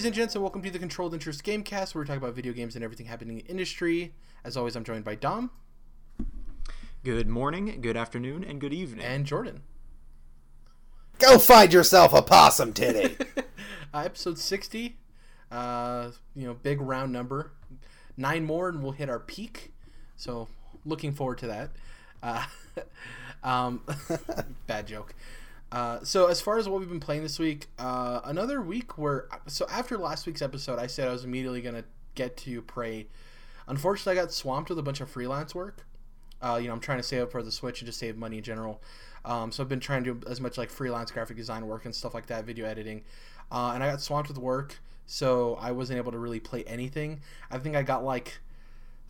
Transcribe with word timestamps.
Ladies 0.00 0.06
and 0.06 0.14
gents, 0.14 0.34
and 0.34 0.42
welcome 0.42 0.62
to 0.62 0.70
the 0.70 0.78
Controlled 0.78 1.12
Interest 1.12 1.44
Gamecast, 1.44 1.94
where 1.94 2.00
we 2.00 2.08
talk 2.08 2.16
about 2.16 2.32
video 2.32 2.54
games 2.54 2.74
and 2.74 2.82
everything 2.82 3.04
happening 3.04 3.38
in 3.38 3.44
the 3.44 3.50
industry. 3.50 4.14
As 4.44 4.56
always, 4.56 4.74
I'm 4.74 4.82
joined 4.82 5.04
by 5.04 5.14
Dom 5.14 5.50
Good 7.04 7.28
morning, 7.28 7.82
good 7.82 7.98
afternoon, 7.98 8.42
and 8.42 8.62
good 8.62 8.72
evening. 8.72 9.04
and 9.04 9.26
Jordan. 9.26 9.60
Go 11.18 11.38
find 11.38 11.70
yourself 11.70 12.14
a 12.14 12.22
possum 12.22 12.72
titty. 12.72 13.14
Uh, 13.92 14.04
episode 14.06 14.38
60, 14.38 14.96
uh, 15.50 16.10
you 16.34 16.46
know, 16.46 16.54
big 16.54 16.80
round 16.80 17.12
number. 17.12 17.52
Nine 18.16 18.46
more, 18.46 18.70
and 18.70 18.82
we'll 18.82 18.92
hit 18.92 19.10
our 19.10 19.20
peak. 19.20 19.74
So, 20.16 20.48
looking 20.86 21.12
forward 21.12 21.36
to 21.38 21.46
that. 21.48 21.70
Uh, 22.22 22.46
um, 23.42 23.82
bad 24.66 24.86
joke. 24.86 25.14
Uh, 25.72 26.00
so 26.02 26.26
as 26.26 26.40
far 26.40 26.58
as 26.58 26.68
what 26.68 26.80
we've 26.80 26.88
been 26.88 27.00
playing 27.00 27.22
this 27.22 27.38
week, 27.38 27.68
uh, 27.78 28.20
another 28.24 28.60
week 28.60 28.98
where 28.98 29.28
so 29.46 29.66
after 29.70 29.96
last 29.96 30.26
week's 30.26 30.42
episode, 30.42 30.78
I 30.78 30.86
said 30.86 31.08
I 31.08 31.12
was 31.12 31.24
immediately 31.24 31.60
gonna 31.60 31.84
get 32.14 32.36
to 32.38 32.62
Prey. 32.62 33.06
Unfortunately, 33.68 34.18
I 34.18 34.22
got 34.22 34.32
swamped 34.32 34.68
with 34.68 34.78
a 34.78 34.82
bunch 34.82 35.00
of 35.00 35.08
freelance 35.08 35.54
work. 35.54 35.86
Uh, 36.42 36.58
you 36.60 36.68
know, 36.68 36.74
I'm 36.74 36.80
trying 36.80 36.98
to 36.98 37.04
save 37.04 37.22
up 37.22 37.32
for 37.32 37.42
the 37.42 37.52
Switch 37.52 37.80
and 37.80 37.86
just 37.86 37.98
save 37.98 38.16
money 38.16 38.38
in 38.38 38.42
general. 38.42 38.82
Um, 39.24 39.52
so 39.52 39.62
I've 39.62 39.68
been 39.68 39.80
trying 39.80 40.02
to 40.04 40.14
do 40.14 40.28
as 40.28 40.40
much 40.40 40.56
like 40.56 40.70
freelance 40.70 41.10
graphic 41.10 41.36
design 41.36 41.66
work 41.66 41.84
and 41.84 41.94
stuff 41.94 42.14
like 42.14 42.26
that, 42.26 42.44
video 42.44 42.66
editing. 42.66 43.02
Uh, 43.52 43.72
and 43.74 43.84
I 43.84 43.90
got 43.90 44.00
swamped 44.00 44.28
with 44.28 44.38
work, 44.38 44.78
so 45.06 45.56
I 45.60 45.72
wasn't 45.72 45.98
able 45.98 46.12
to 46.12 46.18
really 46.18 46.40
play 46.40 46.64
anything. 46.64 47.20
I 47.50 47.58
think 47.58 47.76
I 47.76 47.82
got 47.82 48.02
like 48.02 48.38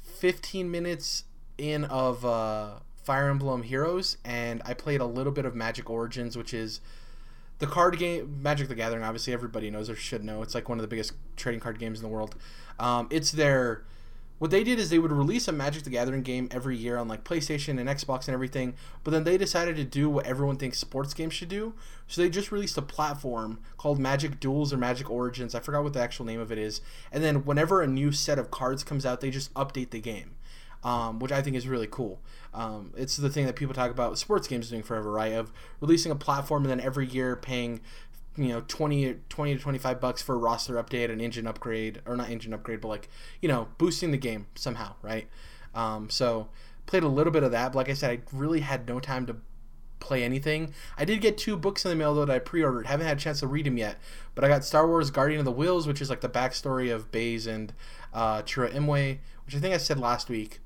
15 0.03 0.71
minutes 0.71 1.25
in 1.57 1.85
of 1.85 2.25
uh, 2.25 2.81
Fire 3.03 3.29
Emblem 3.29 3.63
Heroes, 3.63 4.19
and 4.25 4.63
I 4.65 4.75
played 4.75 5.01
a 5.01 5.07
little 5.07 5.33
bit 5.33 5.45
of 5.45 5.55
Magic 5.55 5.89
Origins, 5.89 6.37
which 6.37 6.53
is 6.53 6.81
the 7.59 7.67
card 7.67 7.99
game. 7.99 8.43
Magic 8.43 8.69
the 8.69 8.75
Gathering, 8.75 9.03
obviously, 9.03 9.33
everybody 9.33 9.71
knows 9.71 9.89
or 9.89 9.97
should 9.97 10.25
know. 10.25 10.43
It's 10.43 10.55
like 10.55 10.69
one 10.69 10.79
of 10.79 10.83
the 10.83 10.89
biggest 10.89 11.13
trading 11.37 11.61
card 11.61 11.79
games 11.79 11.99
in 11.99 12.03
the 12.03 12.09
world. 12.09 12.35
Um, 12.79 13.09
it's 13.11 13.33
their. 13.33 13.85
What 14.39 14.51
they 14.51 14.65
did 14.65 14.79
is 14.79 14.89
they 14.89 14.99
would 14.99 15.13
release 15.13 15.49
a 15.49 15.53
Magic 15.53 15.83
the 15.83 15.91
Gathering 15.91 16.23
game 16.23 16.49
every 16.51 16.75
year 16.75 16.97
on 16.97 17.09
like 17.09 17.25
PlayStation 17.25 17.79
and 17.79 17.91
Xbox 17.91 18.27
and 18.27 18.33
everything, 18.33 18.75
but 19.05 19.11
then 19.11 19.25
they 19.25 19.37
decided 19.37 19.77
to 19.77 19.85
do 19.85 20.09
what 20.09 20.25
everyone 20.25 20.57
thinks 20.57 20.79
sports 20.79 21.13
games 21.13 21.35
should 21.35 21.51
do. 21.51 21.75
So 22.07 22.23
they 22.23 22.31
just 22.31 22.51
released 22.51 22.79
a 22.79 22.83
platform 22.83 23.59
called 23.77 23.99
Magic 23.99 24.41
Duels 24.41 24.73
or 24.73 24.79
Magic 24.79 25.11
Origins. 25.11 25.55
I 25.55 25.61
forgot 25.61 25.85
what 25.85 25.93
the 25.93 26.01
actual 26.01 26.25
name 26.25 26.41
of 26.41 26.51
it 26.51 26.57
is. 26.57 26.81
And 27.13 27.23
then 27.23 27.45
whenever 27.45 27.83
a 27.83 27.87
new 27.87 28.13
set 28.13 28.39
of 28.39 28.51
cards 28.51 28.83
comes 28.83 29.05
out, 29.05 29.21
they 29.21 29.31
just 29.31 29.53
update 29.53 29.91
the 29.91 30.01
game 30.01 30.37
um, 30.83 31.19
which 31.19 31.33
I 31.33 31.43
think 31.43 31.57
is 31.57 31.69
really 31.69 31.87
cool. 31.87 32.21
Um, 32.55 32.93
it's 32.97 33.17
the 33.17 33.31
thing 33.31 33.47
that 33.47 33.57
people 33.57 33.75
talk 33.75 33.91
about 33.91 34.19
sports 34.19 34.49
games 34.49 34.71
doing 34.71 34.83
forever, 34.83 35.11
right? 35.11 35.33
Of 35.33 35.53
releasing 35.81 36.11
a 36.11 36.17
platform 36.17 36.65
and 36.65 36.71
then 36.71 36.81
every 36.81 37.07
year 37.07 37.37
paying, 37.37 37.81
you 38.37 38.49
know, 38.49 38.63
20, 38.67 39.17
20 39.29 39.55
to 39.55 39.61
25 39.61 40.01
bucks 40.01 40.23
for 40.23 40.35
a 40.35 40.39
roster 40.39 40.75
update, 40.75 41.11
an 41.11 41.21
engine 41.21 41.47
upgrade, 41.47 42.01
or 42.07 42.17
not 42.17 42.31
engine 42.31 42.55
upgrade, 42.55 42.81
but 42.81 42.89
like, 42.89 43.09
you 43.41 43.49
know, 43.49 43.69
boosting 43.79 44.11
the 44.11 44.19
game 44.19 44.47
somehow, 44.55 44.95
right? 45.03 45.29
Um, 45.75 46.11
so 46.11 46.49
played 46.87 47.03
a 47.03 47.09
little 47.09 47.33
bit 47.33 47.43
of 47.43 47.53
that, 47.53 47.73
but 47.73 47.79
like 47.79 47.89
I 47.89 47.95
said, 47.95 48.11
I 48.11 48.21
really 48.33 48.61
had 48.61 48.89
no 48.89 48.99
time 48.99 49.27
to 49.27 49.37
play 50.01 50.25
anything. 50.25 50.75
I 50.99 51.05
did 51.05 51.21
get 51.21 51.39
two 51.39 51.57
books 51.57 51.85
in 51.85 51.91
the 51.91 51.95
mail 51.95 52.15
though 52.15 52.25
that 52.25 52.35
I 52.35 52.39
pre-ordered. 52.39 52.87
Haven't 52.87 53.07
had 53.07 53.19
a 53.19 53.21
chance 53.21 53.41
to 53.41 53.47
read 53.47 53.67
them 53.67 53.77
yet, 53.77 53.99
but 54.35 54.45
I 54.45 54.49
got 54.49 54.65
Star 54.65 54.89
Wars: 54.89 55.11
Guardian 55.11 55.39
of 55.39 55.45
the 55.45 55.53
Whills, 55.53 55.87
which 55.87 56.01
is 56.01 56.11
like 56.11 56.23
the 56.23 56.29
backstory 56.29 56.93
of 56.93 57.13
Baze 57.13 57.47
and 57.47 57.73
uh, 58.13 58.43
Chirrut 58.43 58.73
Imwe, 58.73 59.19
which 59.47 59.55
I 59.55 59.59
think 59.59 59.75
I 59.75 59.79
said 59.79 60.01
last 60.01 60.29
week. 60.29 60.61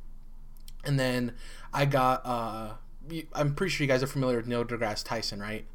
And 0.86 0.98
then 0.98 1.32
I 1.72 1.84
got. 1.84 2.22
Uh, 2.24 2.70
I'm 3.34 3.54
pretty 3.54 3.70
sure 3.70 3.84
you 3.84 3.88
guys 3.88 4.02
are 4.02 4.06
familiar 4.06 4.38
with 4.38 4.46
Neil 4.46 4.64
deGrasse 4.64 5.04
Tyson, 5.04 5.40
right? 5.40 5.66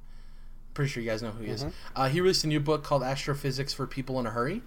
Pretty 0.73 0.89
sure 0.89 1.03
you 1.03 1.09
guys 1.09 1.21
know 1.21 1.31
who 1.31 1.43
he 1.43 1.51
is. 1.51 1.65
Uh, 1.95 2.09
he 2.09 2.21
released 2.21 2.43
a 2.43 2.47
new 2.47 2.59
book 2.59 2.83
called 2.83 3.03
Astrophysics 3.03 3.73
for 3.73 3.85
People 3.85 4.19
in 4.19 4.25
a 4.25 4.31
Hurry. 4.31 4.61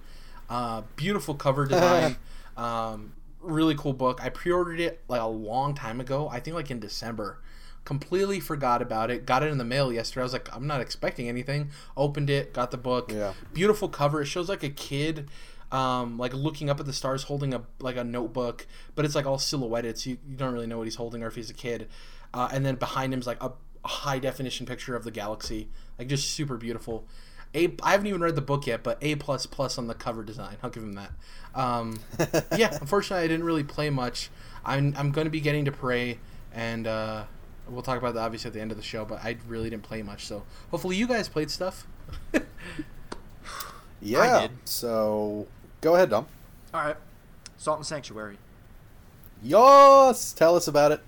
Uh, 0.49 0.83
beautiful 0.97 1.35
cover 1.35 1.67
design. 1.67 2.17
um, 2.57 3.15
really 3.41 3.75
cool 3.75 3.93
book. 3.93 4.23
I 4.23 4.29
pre-ordered 4.29 4.81
it 4.81 5.01
like 5.09 5.21
a 5.21 5.27
long 5.27 5.75
time 5.75 6.01
ago. 6.01 6.29
I 6.29 6.41
think 6.41 6.55
like 6.55 6.71
in 6.71 6.81
December. 6.81 7.39
Completely 7.85 8.39
forgot 8.39 8.81
about 8.81 9.11
it. 9.11 9.27
Got 9.27 9.43
it 9.43 9.51
in 9.51 9.59
the 9.59 9.65
mail 9.65 9.93
yesterday. 9.93 10.21
I 10.21 10.25
was 10.25 10.33
like, 10.33 10.55
I'm 10.55 10.69
not 10.69 10.81
expecting 10.81 11.29
anything. 11.29 11.71
Opened 11.97 12.31
it, 12.31 12.53
got 12.53 12.71
the 12.71 12.77
book. 12.77 13.11
Yeah. 13.11 13.33
Beautiful 13.53 13.89
cover. 13.89 14.23
It 14.23 14.27
shows 14.27 14.49
like 14.49 14.63
a 14.63 14.69
kid, 14.69 15.29
um, 15.73 16.19
like 16.19 16.35
looking 16.35 16.71
up 16.71 16.79
at 16.79 16.87
the 16.87 16.93
stars, 16.93 17.25
holding 17.25 17.55
a 17.55 17.63
like 17.81 17.97
a 17.97 18.05
notebook, 18.05 18.67
but 18.95 19.05
it's 19.05 19.15
like 19.15 19.27
all 19.27 19.39
silhouetted, 19.39 19.99
so 19.99 20.11
you, 20.11 20.19
you 20.29 20.37
don't 20.37 20.53
really 20.53 20.67
know 20.67 20.79
what 20.79 20.85
he's 20.85 20.97
holding 20.97 21.23
or 21.23 21.27
if 21.27 21.35
he's 21.35 21.51
a 21.51 21.55
kid. 21.55 21.89
Uh, 22.35 22.49
and 22.53 22.65
then 22.65 22.77
behind 22.77 23.13
him 23.13 23.21
is 23.21 23.27
like 23.27 23.43
a, 23.43 23.53
a 23.85 23.89
high 23.89 24.19
definition 24.19 24.67
picture 24.67 24.95
of 24.95 25.05
the 25.05 25.11
galaxy, 25.11 25.69
like 25.99 26.09
just 26.09 26.31
super 26.31 26.57
beautiful. 26.57 27.07
A, 27.55 27.75
I 27.83 27.93
haven't 27.93 28.07
even 28.07 28.21
read 28.21 28.35
the 28.35 28.43
book 28.43 28.67
yet, 28.67 28.83
but 28.83 28.99
A 29.03 29.17
plus 29.17 29.47
plus 29.47 29.79
on 29.79 29.87
the 29.87 29.95
cover 29.95 30.23
design. 30.23 30.57
I'll 30.63 30.71
give 30.71 30.83
him 30.83 30.95
that. 30.95 31.11
Um, 31.55 32.01
yeah, 32.57 32.77
unfortunately, 32.81 33.25
I 33.25 33.29
didn't 33.29 33.45
really 33.45 33.65
play 33.65 33.91
much. 33.91 34.31
I'm 34.65 34.95
I'm 34.97 35.11
going 35.11 35.25
to 35.27 35.31
be 35.31 35.41
getting 35.41 35.65
to 35.65 35.73
Prey, 35.73 36.19
and 36.55 36.87
uh, 36.87 37.25
we'll 37.69 37.83
talk 37.83 37.99
about 37.99 38.15
that 38.15 38.21
obviously 38.21 38.49
at 38.49 38.55
the 38.55 38.61
end 38.61 38.71
of 38.71 38.77
the 38.77 38.83
show. 38.83 39.07
But 39.07 39.25
I 39.25 39.37
really 39.49 39.71
didn't 39.71 39.85
play 39.85 40.03
much, 40.03 40.27
so 40.27 40.45
hopefully 40.71 40.97
you 40.97 41.07
guys 41.07 41.29
played 41.29 41.51
stuff. 41.51 41.87
yeah. 44.03 44.41
did. 44.43 44.51
So 44.65 45.47
go 45.83 45.95
ahead, 45.95 46.09
Dom. 46.09 46.27
All 46.73 46.83
right, 46.83 46.97
Salt 47.59 47.79
and 47.79 47.87
Sanctuary. 47.87 48.39
Yes, 49.43 50.33
tell 50.33 50.57
us 50.57 50.67
about 50.67 50.93
it. 50.93 51.01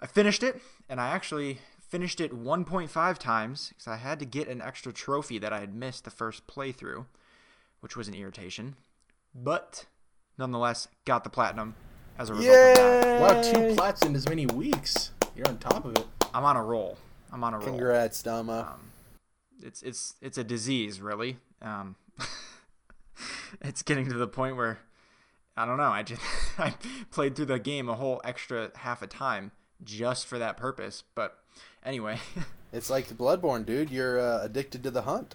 I 0.00 0.06
finished 0.06 0.44
it, 0.44 0.60
and 0.88 1.00
I 1.00 1.08
actually 1.08 1.58
finished 1.88 2.20
it 2.20 2.32
1.5 2.32 3.18
times 3.18 3.68
because 3.70 3.88
I 3.88 3.96
had 3.96 4.18
to 4.20 4.24
get 4.24 4.48
an 4.48 4.62
extra 4.62 4.92
trophy 4.92 5.38
that 5.38 5.52
I 5.52 5.60
had 5.60 5.74
missed 5.74 6.04
the 6.04 6.10
first 6.10 6.46
playthrough, 6.46 7.06
which 7.80 7.96
was 7.96 8.08
an 8.08 8.14
irritation. 8.14 8.76
But 9.34 9.86
nonetheless, 10.38 10.88
got 11.04 11.24
the 11.24 11.30
platinum 11.30 11.74
as 12.18 12.30
a 12.30 12.34
result 12.34 12.56
of 12.56 12.76
that. 12.76 13.20
Wow, 13.20 13.42
two 13.42 13.74
plats 13.74 14.02
in 14.04 14.14
as 14.14 14.28
many 14.28 14.46
weeks. 14.46 15.10
You're 15.34 15.48
on 15.48 15.58
top 15.58 15.84
of 15.84 15.96
it. 15.96 16.06
I'm 16.34 16.44
on 16.44 16.56
a 16.56 16.62
roll. 16.62 16.98
I'm 17.32 17.42
on 17.44 17.54
a 17.54 17.58
roll. 17.58 17.68
Congrats, 17.68 18.22
Dama. 18.22 18.72
Um, 18.72 18.90
it's 19.62 19.82
it's 19.82 20.14
it's 20.20 20.38
a 20.38 20.44
disease, 20.44 21.00
really. 21.00 21.38
Um, 21.62 21.96
it's 23.60 23.82
getting 23.82 24.08
to 24.08 24.16
the 24.16 24.28
point 24.28 24.56
where 24.56 24.78
I 25.56 25.66
don't 25.66 25.76
know. 25.76 25.90
I 25.90 26.02
just 26.02 26.22
I 26.58 26.74
played 27.10 27.36
through 27.36 27.46
the 27.46 27.58
game 27.58 27.88
a 27.88 27.94
whole 27.94 28.20
extra 28.24 28.70
half 28.76 29.02
a 29.02 29.06
time 29.06 29.52
just 29.84 30.26
for 30.26 30.38
that 30.38 30.56
purpose. 30.56 31.04
But 31.14 31.38
anyway, 31.84 32.18
it's 32.72 32.90
like 32.90 33.08
Bloodborne, 33.08 33.66
dude. 33.66 33.90
You're 33.90 34.20
uh, 34.20 34.42
addicted 34.42 34.82
to 34.84 34.90
the 34.90 35.02
hunt. 35.02 35.34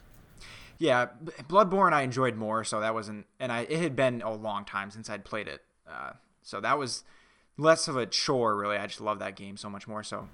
yeah, 0.80 1.08
Bloodborne 1.48 1.94
I 1.94 2.02
enjoyed 2.02 2.36
more, 2.36 2.64
so 2.64 2.80
that 2.80 2.94
wasn't. 2.94 3.26
And 3.40 3.52
I 3.52 3.62
it 3.62 3.80
had 3.80 3.96
been 3.96 4.22
a 4.22 4.34
long 4.34 4.66
time 4.66 4.92
since 4.92 5.10
I'd 5.10 5.26
played 5.26 5.48
it, 5.48 5.62
uh, 5.90 6.14
so 6.42 6.60
that 6.62 6.78
was 6.78 7.04
less 7.58 7.88
of 7.88 7.96
a 7.96 8.06
chore. 8.06 8.56
Really, 8.56 8.78
I 8.78 8.88
just 8.88 9.02
love 9.02 9.20
that 9.20 9.36
game 9.36 9.58
so 9.58 9.70
much 9.70 9.88
more. 9.88 10.04
So 10.04 10.30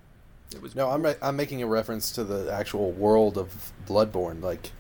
it 0.54 0.62
was. 0.62 0.76
No, 0.76 0.90
I'm 0.92 1.06
I'm 1.22 1.36
making 1.36 1.62
a 1.62 1.68
reference 1.68 2.12
to 2.14 2.24
the 2.24 2.52
actual 2.54 2.92
world 2.92 3.38
of 3.38 3.74
Bloodborne, 3.86 4.42
like 4.42 4.72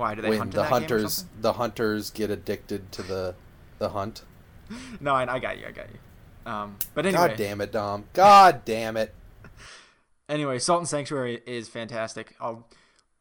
why 0.00 0.14
do 0.14 0.22
they 0.22 0.30
when 0.30 0.38
hunt 0.38 0.52
the 0.52 0.62
that 0.62 0.70
game 0.70 0.72
or 0.72 0.80
hunters 0.80 1.24
the 1.40 1.52
hunters 1.52 2.10
get 2.10 2.30
addicted 2.30 2.90
to 2.92 3.02
the 3.02 3.34
the 3.78 3.90
hunt. 3.90 4.22
No, 5.00 5.14
I, 5.14 5.34
I 5.34 5.38
got 5.40 5.58
you. 5.58 5.66
I 5.66 5.72
got 5.72 5.86
you. 5.92 6.50
Um, 6.50 6.76
but 6.94 7.04
anyway, 7.04 7.28
God 7.28 7.36
damn 7.36 7.60
it, 7.60 7.72
Dom. 7.72 8.04
God 8.12 8.64
damn 8.64 8.96
it. 8.96 9.12
anyway, 10.28 10.60
Salt 10.60 10.78
and 10.80 10.88
Sanctuary 10.88 11.40
is 11.44 11.68
fantastic. 11.68 12.36
I'll 12.40 12.68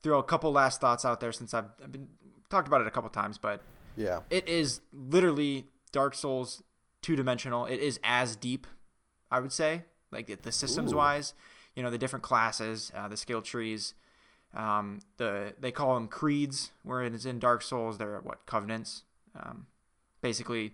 throw 0.04 0.20
a 0.20 0.24
couple 0.24 0.52
last 0.52 0.80
thoughts 0.80 1.06
out 1.06 1.20
there 1.20 1.32
since 1.32 1.56
I've, 1.56 1.66
I've 1.84 1.92
been 1.92 2.08
talked 2.52 2.68
about 2.68 2.82
it 2.82 2.88
a 2.88 2.92
couple 2.92 3.10
times, 3.10 3.40
but 3.40 3.64
Yeah. 3.98 4.20
it 4.30 4.48
is 4.48 4.82
literally 4.94 5.66
Dark 5.92 6.14
Souls 6.14 6.62
two 7.02 7.16
dimensional. 7.16 7.66
It 7.66 7.80
is 7.80 8.00
as 8.04 8.36
deep, 8.36 8.68
I 9.32 9.40
would 9.40 9.52
say, 9.52 9.84
like 10.12 10.28
the, 10.28 10.36
the 10.36 10.52
systems 10.52 10.94
Ooh. 10.94 10.98
wise. 10.98 11.34
You 11.76 11.82
know, 11.84 11.90
the 11.90 11.98
different 11.98 12.24
classes, 12.24 12.92
uh, 12.96 13.08
the 13.08 13.18
skill 13.18 13.42
trees. 13.42 13.94
Um, 14.54 15.00
the 15.18 15.54
they 15.60 15.72
call 15.72 15.96
them 15.96 16.08
creeds, 16.08 16.72
where 16.84 17.04
it's 17.04 17.26
in 17.26 17.40
Dark 17.40 17.62
Souls. 17.62 17.98
They're 17.98 18.20
what 18.22 18.46
covenants. 18.46 19.04
Um, 19.40 19.68
basically, 20.22 20.74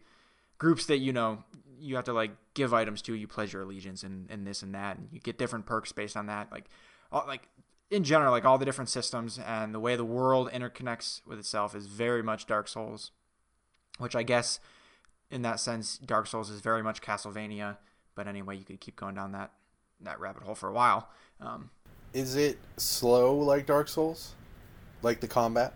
groups 0.58 0.86
that 0.86 0.98
you 0.98 1.12
know 1.12 1.44
you 1.78 1.96
have 1.96 2.06
to 2.06 2.14
like 2.14 2.32
give 2.54 2.74
items 2.74 3.02
to. 3.04 3.14
You 3.14 3.28
pledge 3.28 3.54
your 3.54 3.64
allegiance 3.64 4.04
and, 4.04 4.30
and 4.30 4.48
this 4.48 4.62
and 4.62 4.74
that, 4.74 4.98
and 4.98 5.10
you 5.12 5.20
get 5.20 5.38
different 5.38 5.66
perks 5.66 5.92
based 5.92 6.16
on 6.16 6.28
that. 6.28 6.52
Like, 6.52 6.66
all, 7.12 7.26
like 7.28 7.50
in 7.92 8.04
general, 8.04 8.32
like 8.32 8.46
all 8.46 8.58
the 8.58 8.66
different 8.66 8.90
systems 8.90 9.38
and 9.38 9.74
the 9.74 9.80
way 9.80 9.96
the 9.96 10.06
world 10.06 10.50
interconnects 10.52 11.22
with 11.26 11.38
itself 11.38 11.76
is 11.76 11.88
very 11.88 12.24
much 12.24 12.48
Dark 12.48 12.68
Souls, 12.68 13.12
which 13.98 14.16
I 14.16 14.24
guess 14.24 14.60
in 15.30 15.42
that 15.42 15.60
sense, 15.60 15.98
Dark 15.98 16.28
Souls 16.28 16.50
is 16.50 16.62
very 16.62 16.84
much 16.84 17.02
Castlevania. 17.02 17.78
But 18.16 18.28
anyway, 18.28 18.56
you 18.56 18.64
could 18.64 18.80
keep 18.80 18.96
going 18.96 19.16
down 19.16 19.34
that 19.34 19.52
that 20.02 20.20
rabbit 20.20 20.44
hole 20.44 20.56
for 20.56 20.70
a 20.70 20.74
while. 20.74 21.10
Um, 21.40 21.70
Is 22.16 22.36
it 22.38 22.58
slow 22.78 23.36
like 23.36 23.66
Dark 23.66 23.90
Souls? 23.90 24.34
Like 25.04 25.20
the 25.20 25.28
combat? 25.28 25.74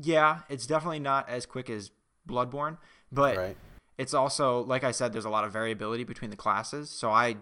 yeah, 0.00 0.40
it's 0.48 0.66
definitely 0.66 1.00
not 1.00 1.28
as 1.28 1.46
quick 1.46 1.68
as 1.68 1.90
Bloodborne, 2.28 2.78
but 3.10 3.36
right. 3.36 3.56
it's 3.98 4.14
also 4.14 4.60
like 4.62 4.84
I 4.84 4.92
said, 4.92 5.12
there's 5.12 5.24
a 5.24 5.30
lot 5.30 5.44
of 5.44 5.52
variability 5.52 6.04
between 6.04 6.30
the 6.30 6.36
classes. 6.36 6.90
So 6.90 7.10
I 7.10 7.36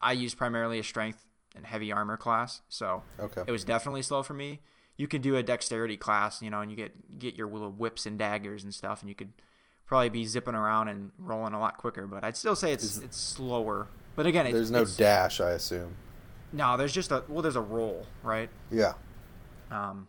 I 0.00 0.12
use 0.12 0.34
primarily 0.34 0.78
a 0.78 0.82
strength 0.82 1.24
and 1.54 1.64
heavy 1.64 1.92
armor 1.92 2.16
class, 2.16 2.62
so 2.68 3.04
Okay. 3.20 3.42
it 3.46 3.52
was 3.52 3.64
definitely 3.64 4.02
slow 4.02 4.22
for 4.22 4.34
me. 4.34 4.60
you 4.96 5.08
could 5.08 5.22
do 5.22 5.34
a 5.36 5.42
dexterity 5.42 5.96
class, 5.96 6.40
you 6.40 6.50
know, 6.50 6.60
and 6.60 6.70
you 6.70 6.76
get 6.76 7.18
get 7.18 7.36
your 7.36 7.48
little 7.48 7.70
whips 7.70 8.06
and 8.06 8.18
daggers 8.18 8.64
and 8.64 8.72
stuff, 8.74 9.00
and 9.00 9.08
you 9.08 9.14
could 9.14 9.32
probably 9.86 10.08
be 10.08 10.24
zipping 10.24 10.54
around 10.54 10.88
and 10.88 11.10
rolling 11.18 11.52
a 11.52 11.60
lot 11.60 11.78
quicker. 11.78 12.06
But 12.06 12.24
I'd 12.24 12.36
still 12.36 12.56
say 12.56 12.72
it's 12.72 12.98
it's 12.98 13.16
slower. 13.16 13.88
But 14.16 14.26
again, 14.26 14.46
it, 14.46 14.52
There's 14.52 14.70
no 14.70 14.84
dash, 14.84 15.40
I 15.40 15.50
assume. 15.50 15.96
No. 16.54 16.76
There's 16.76 16.92
just 16.92 17.10
a 17.10 17.24
well, 17.28 17.42
there's 17.42 17.56
a 17.56 17.60
roll, 17.60 18.06
right? 18.22 18.48
Yeah. 18.70 18.94
Um, 19.70 20.08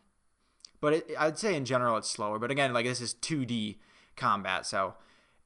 but 0.80 0.94
it, 0.94 1.12
I'd 1.18 1.38
say 1.38 1.56
in 1.56 1.66
general 1.66 1.98
it's 1.98 2.10
slower. 2.10 2.40
But 2.40 2.52
again, 2.52 2.74
like 2.74 2.86
this 2.86 3.02
is 3.02 3.14
2D 3.16 3.78
combat, 4.16 4.66
so 4.66 4.96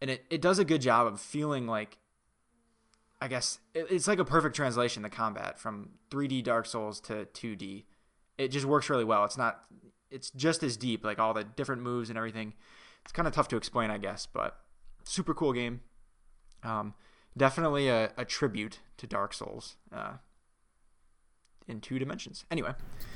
and 0.02 0.10
it, 0.10 0.26
it 0.30 0.42
does 0.42 0.60
a 0.60 0.66
good 0.66 0.82
job 0.82 1.08
of 1.08 1.20
feeling 1.20 1.68
like 1.68 1.98
I 3.22 3.28
guess 3.28 3.60
it, 3.74 3.88
it's 3.90 4.08
like 4.08 4.20
a 4.20 4.26
perfect 4.26 4.56
translation 4.56 5.04
the 5.04 5.10
combat 5.10 5.60
from 5.60 5.92
3D 6.12 6.44
Dark 6.44 6.66
Souls 6.66 7.00
to 7.02 7.26
2D. 7.34 7.84
It 8.38 8.50
just 8.50 8.66
works 8.66 8.90
really 8.90 9.04
well. 9.04 9.26
It's 9.26 9.38
not 9.38 9.64
it's 10.12 10.32
just 10.32 10.64
as 10.64 10.78
deep, 10.78 11.04
like 11.04 11.20
all 11.20 11.34
the 11.34 11.44
different 11.44 11.82
moves 11.82 12.10
and 12.10 12.18
everything. 12.18 12.54
It's 13.04 13.12
kind 13.12 13.28
of 13.28 13.34
tough 13.34 13.48
to 13.50 13.58
explain, 13.58 13.92
I 13.92 13.98
guess, 13.98 14.26
but 14.26 14.58
super 15.04 15.34
cool 15.34 15.54
game. 15.54 15.82
Um, 16.64 16.94
definitely 17.38 17.88
a, 17.88 18.12
a 18.18 18.26
tribute 18.26 18.80
to 18.98 19.08
Dark 19.08 19.34
Souls 19.34 19.76
uh, 19.94 20.14
in 21.70 21.80
two 21.82 22.00
dimensions. 22.00 22.46
Anyway. 22.52 22.74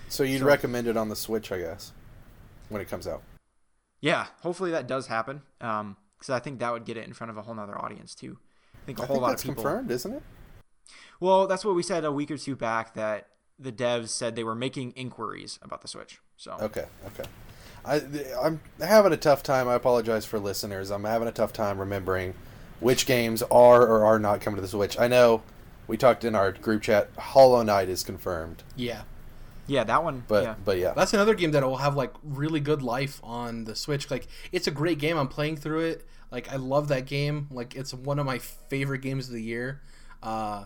So 0.10 0.24
you'd 0.24 0.40
So- 0.40 0.46
recommend 0.46 0.88
it 0.88 0.96
on 0.98 1.10
the 1.10 1.16
Switch, 1.16 1.52
I 1.52 1.58
guess, 1.60 1.92
when 2.70 2.82
it 2.82 2.88
comes 2.88 3.08
out. 3.08 3.24
Yeah, 4.02 4.28
hopefully 4.42 4.72
that 4.72 4.88
does 4.88 5.08
happen. 5.08 5.42
Um, 5.62 5.98
because 6.18 6.30
I 6.30 6.40
think 6.40 6.60
that 6.60 6.72
would 6.72 6.86
get 6.86 6.96
it 6.96 7.06
in 7.06 7.14
front 7.14 7.32
of 7.32 7.38
a 7.38 7.42
whole 7.42 7.54
nother 7.56 7.78
audience 7.78 8.16
too. 8.16 8.38
I 8.76 8.86
think 8.86 9.00
a 9.00 9.04
I 9.04 9.06
whole 9.08 9.16
think 9.18 9.22
lot 9.24 9.30
that's 9.32 9.44
of 9.44 9.50
people. 9.50 9.64
confirmed, 9.64 9.92
isn't 9.92 10.14
it? 10.14 10.24
Well, 11.20 11.48
that's 11.48 11.66
what 11.66 11.76
we 11.76 11.84
said 11.84 12.06
a 12.06 12.12
week 12.12 12.32
or 12.32 12.38
two 12.38 12.56
back 12.56 12.94
that 12.94 13.28
the 13.60 13.72
devs 13.72 14.10
said 14.10 14.36
they 14.36 14.44
were 14.44 14.56
making 14.56 14.92
inquiries 14.92 15.60
about 15.62 15.82
the 15.82 15.88
Switch. 15.88 16.20
So 16.38 16.54
Okay, 16.62 16.86
okay. 17.08 17.24
I, 17.86 18.02
I'm 18.42 18.62
having 18.80 19.12
a 19.12 19.18
tough 19.18 19.44
time. 19.44 19.68
I 19.68 19.74
apologize 19.76 20.26
for 20.26 20.40
listeners. 20.40 20.90
I'm 20.92 21.04
having 21.04 21.28
a 21.28 21.32
tough 21.34 21.52
time 21.54 21.78
remembering 21.78 22.34
which 22.80 23.06
games 23.06 23.42
are 23.44 23.82
or 23.86 24.06
are 24.06 24.20
not 24.20 24.40
coming 24.42 24.56
to 24.58 24.62
the 24.62 24.68
Switch. 24.68 24.98
I 25.00 25.08
know 25.08 25.44
we 25.88 25.98
talked 25.98 26.24
in 26.24 26.36
our 26.36 26.52
group 26.52 26.82
chat. 26.84 27.10
Hollow 27.18 27.62
Knight 27.64 27.90
is 27.90 28.04
confirmed, 28.04 28.64
Yeah. 28.76 29.04
yeah, 29.68 29.84
that 29.84 30.04
one. 30.04 30.24
but 30.28 30.44
yeah, 30.44 30.56
but 30.64 30.78
yeah, 30.78 30.94
That's 30.96 31.14
another 31.14 31.34
game 31.36 31.52
that 31.52 31.64
will 31.64 31.78
have 31.78 31.96
like 31.96 32.14
really 32.24 32.60
good 32.60 32.82
life 32.82 33.20
on 33.24 33.64
the 33.66 33.76
Switch. 33.76 34.10
Like 34.12 34.28
it's 34.52 34.68
a 34.68 34.72
great 34.72 35.00
game. 35.00 35.18
I'm 35.18 35.28
playing 35.28 35.58
through 35.58 35.82
it. 35.82 36.08
Like 36.32 36.52
I 36.52 36.56
love 36.56 36.88
that 36.88 37.06
game. 37.06 37.48
Like 37.52 37.76
it's 37.76 37.94
one 37.94 38.18
of 38.20 38.26
my 38.26 38.40
favorite 38.40 39.00
games 39.02 39.28
of 39.28 39.34
the 39.34 39.42
year. 39.44 39.82
Uh, 40.22 40.66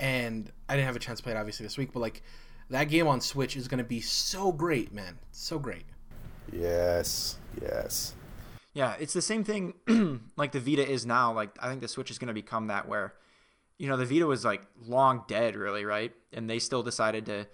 and 0.00 0.50
I 0.68 0.74
didn't 0.76 0.86
have 0.86 0.96
a 0.96 0.98
chance 0.98 1.20
to 1.20 1.22
play 1.22 1.32
it 1.32 1.36
obviously 1.36 1.64
this 1.64 1.78
week, 1.78 1.92
but 1.92 2.00
like 2.00 2.22
that 2.70 2.84
game 2.84 3.06
on 3.06 3.20
Switch 3.20 3.56
is 3.56 3.68
going 3.68 3.78
to 3.78 3.84
be 3.84 4.00
so 4.00 4.52
great, 4.52 4.92
man. 4.92 5.18
So 5.32 5.58
great. 5.58 5.84
yes, 6.52 7.36
yes. 7.60 8.14
yeah, 8.74 8.94
it's 8.98 9.12
the 9.12 9.22
same 9.22 9.44
thing 9.44 9.74
like 10.36 10.52
the 10.52 10.60
Vita 10.60 10.86
is 10.88 11.06
now. 11.06 11.32
Like 11.32 11.50
I 11.62 11.68
think 11.68 11.80
the 11.80 11.88
Switch 11.88 12.10
is 12.10 12.18
going 12.18 12.28
to 12.28 12.34
become 12.34 12.66
that 12.68 12.88
where, 12.88 13.14
you 13.78 13.88
know, 13.88 13.96
the 13.96 14.06
Vita 14.06 14.26
was 14.26 14.44
like 14.44 14.62
long 14.80 15.24
dead, 15.28 15.56
really, 15.56 15.84
right? 15.84 16.12
And 16.32 16.48
they 16.48 16.58
still 16.58 16.82
decided 16.82 17.26
to 17.26 17.46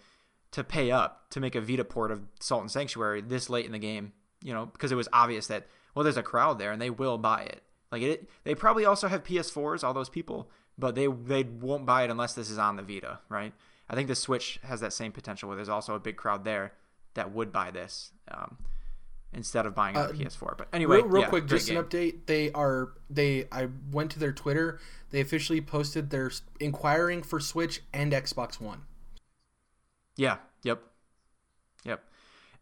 to 0.53 0.63
pay 0.63 0.91
up 0.91 1.31
to 1.31 1.41
make 1.41 1.55
a 1.55 1.61
Vita 1.61 1.85
port 1.85 2.11
of 2.11 2.21
Salt 2.41 2.61
and 2.61 2.71
Sanctuary 2.71 3.23
this 3.23 3.49
late 3.49 3.67
in 3.67 3.73
the 3.73 3.79
game. 3.79 4.13
You 4.43 4.53
know, 4.53 4.67
because 4.67 4.93
it 4.93 4.97
was 4.97 5.09
obvious 5.13 5.47
that 5.49 5.67
well, 5.95 6.05
there's 6.05 6.17
a 6.17 6.23
crowd 6.23 6.59
there 6.59 6.73
and 6.73 6.81
they 6.81 6.91
will 6.91 7.19
buy 7.19 7.43
it. 7.43 7.63
Like 7.91 8.03
it, 8.03 8.29
they 8.45 8.55
probably 8.55 8.85
also 8.85 9.09
have 9.09 9.23
PS4s, 9.23 9.85
all 9.85 9.95
those 9.95 10.09
people, 10.09 10.51
but 10.79 10.95
they 10.95 11.07
they 11.07 11.45
won't 11.45 11.87
buy 11.87 12.05
it 12.05 12.11
unless 12.11 12.35
this 12.35 12.51
is 12.51 12.59
on 12.59 12.77
the 12.77 12.83
Vita, 12.83 13.21
right? 13.29 13.53
I 13.89 13.95
think 13.95 14.09
the 14.09 14.15
Switch 14.15 14.59
has 14.63 14.81
that 14.81 14.93
same 14.93 15.13
potential 15.13 15.49
where 15.49 15.57
there's 15.57 15.69
also 15.69 15.95
a 15.95 16.01
big 16.01 16.17
crowd 16.17 16.45
there 16.45 16.73
that 17.15 17.33
would 17.33 17.53
buy 17.53 17.71
this 17.71 18.13
um, 18.31 18.57
instead 19.33 19.67
of 19.67 19.75
buying 19.75 19.97
a 19.97 20.01
Uh, 20.01 20.13
PS4. 20.13 20.57
But 20.59 20.69
anyway, 20.73 20.97
real, 20.97 21.07
real 21.07 21.23
yeah, 21.23 21.29
quick, 21.29 21.47
great 21.47 21.59
just 21.59 21.71
an 21.71 21.77
update. 21.77 22.27
They 22.27 22.51
are 22.53 22.93
they. 23.11 23.47
I 23.53 23.69
went 23.91 24.11
to 24.13 24.19
their 24.19 24.33
Twitter. 24.33 24.79
They 25.11 25.21
officially 25.21 25.61
posted 25.61 26.11
their 26.11 26.31
inquiring 26.61 27.23
for 27.23 27.39
Switch 27.41 27.83
and 27.93 28.13
Xbox 28.13 28.61
One. 28.61 28.83
Yeah. 30.17 30.37
Yep. 30.63 30.81
Yep. 31.85 32.05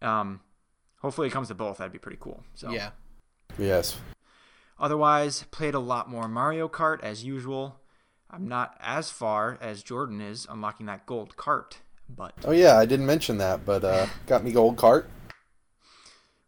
Um, 0.03 0.41
hopefully 1.01 1.29
it 1.29 1.31
comes 1.31 1.49
to 1.49 1.55
both. 1.55 1.79
That'd 1.79 1.93
be 1.93 1.99
pretty 1.99 2.19
cool. 2.21 2.43
So 2.55 2.71
Yeah. 2.71 2.91
Yes. 3.59 3.99
Otherwise, 4.79 5.45
played 5.51 5.75
a 5.75 5.79
lot 5.81 6.09
more 6.09 6.27
Mario 6.29 6.69
Kart 6.69 7.03
as 7.03 7.23
usual. 7.25 7.81
I'm 8.31 8.49
not 8.49 8.77
as 8.81 9.11
far 9.11 9.59
as 9.61 9.83
Jordan 9.83 10.21
is 10.21 10.47
unlocking 10.49 10.87
that 10.87 11.05
gold 11.05 11.37
cart, 11.37 11.81
but 12.09 12.33
Oh 12.45 12.53
yeah, 12.53 12.79
I 12.79 12.87
didn't 12.87 13.07
mention 13.07 13.39
that, 13.39 13.67
but 13.67 13.85
uh, 13.85 14.07
got 14.27 14.43
me 14.45 14.53
gold 14.53 14.77
cart. 14.77 15.11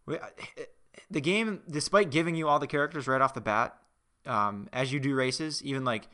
We- 0.07 0.19
the 1.11 1.21
game, 1.21 1.63
despite 1.71 2.11
giving 2.11 2.35
you 2.35 2.49
all 2.49 2.59
the 2.59 2.67
characters 2.67 3.07
right 3.07 3.21
off 3.21 3.35
the 3.35 3.41
bat, 3.41 3.77
um, 4.27 4.69
as 4.73 4.93
you 4.93 5.01
do 5.01 5.15
races, 5.15 5.63
even 5.63 5.85
like 5.85 6.09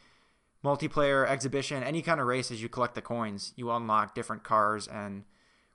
multiplayer, 0.65 1.27
exhibition, 1.27 1.83
any 1.83 2.03
kind 2.03 2.21
of 2.21 2.27
race, 2.27 2.51
as 2.51 2.61
you 2.63 2.69
collect 2.69 2.95
the 2.95 3.03
coins, 3.03 3.53
you 3.57 3.71
unlock 3.71 4.15
different 4.15 4.43
cars 4.45 4.89
and 4.89 5.25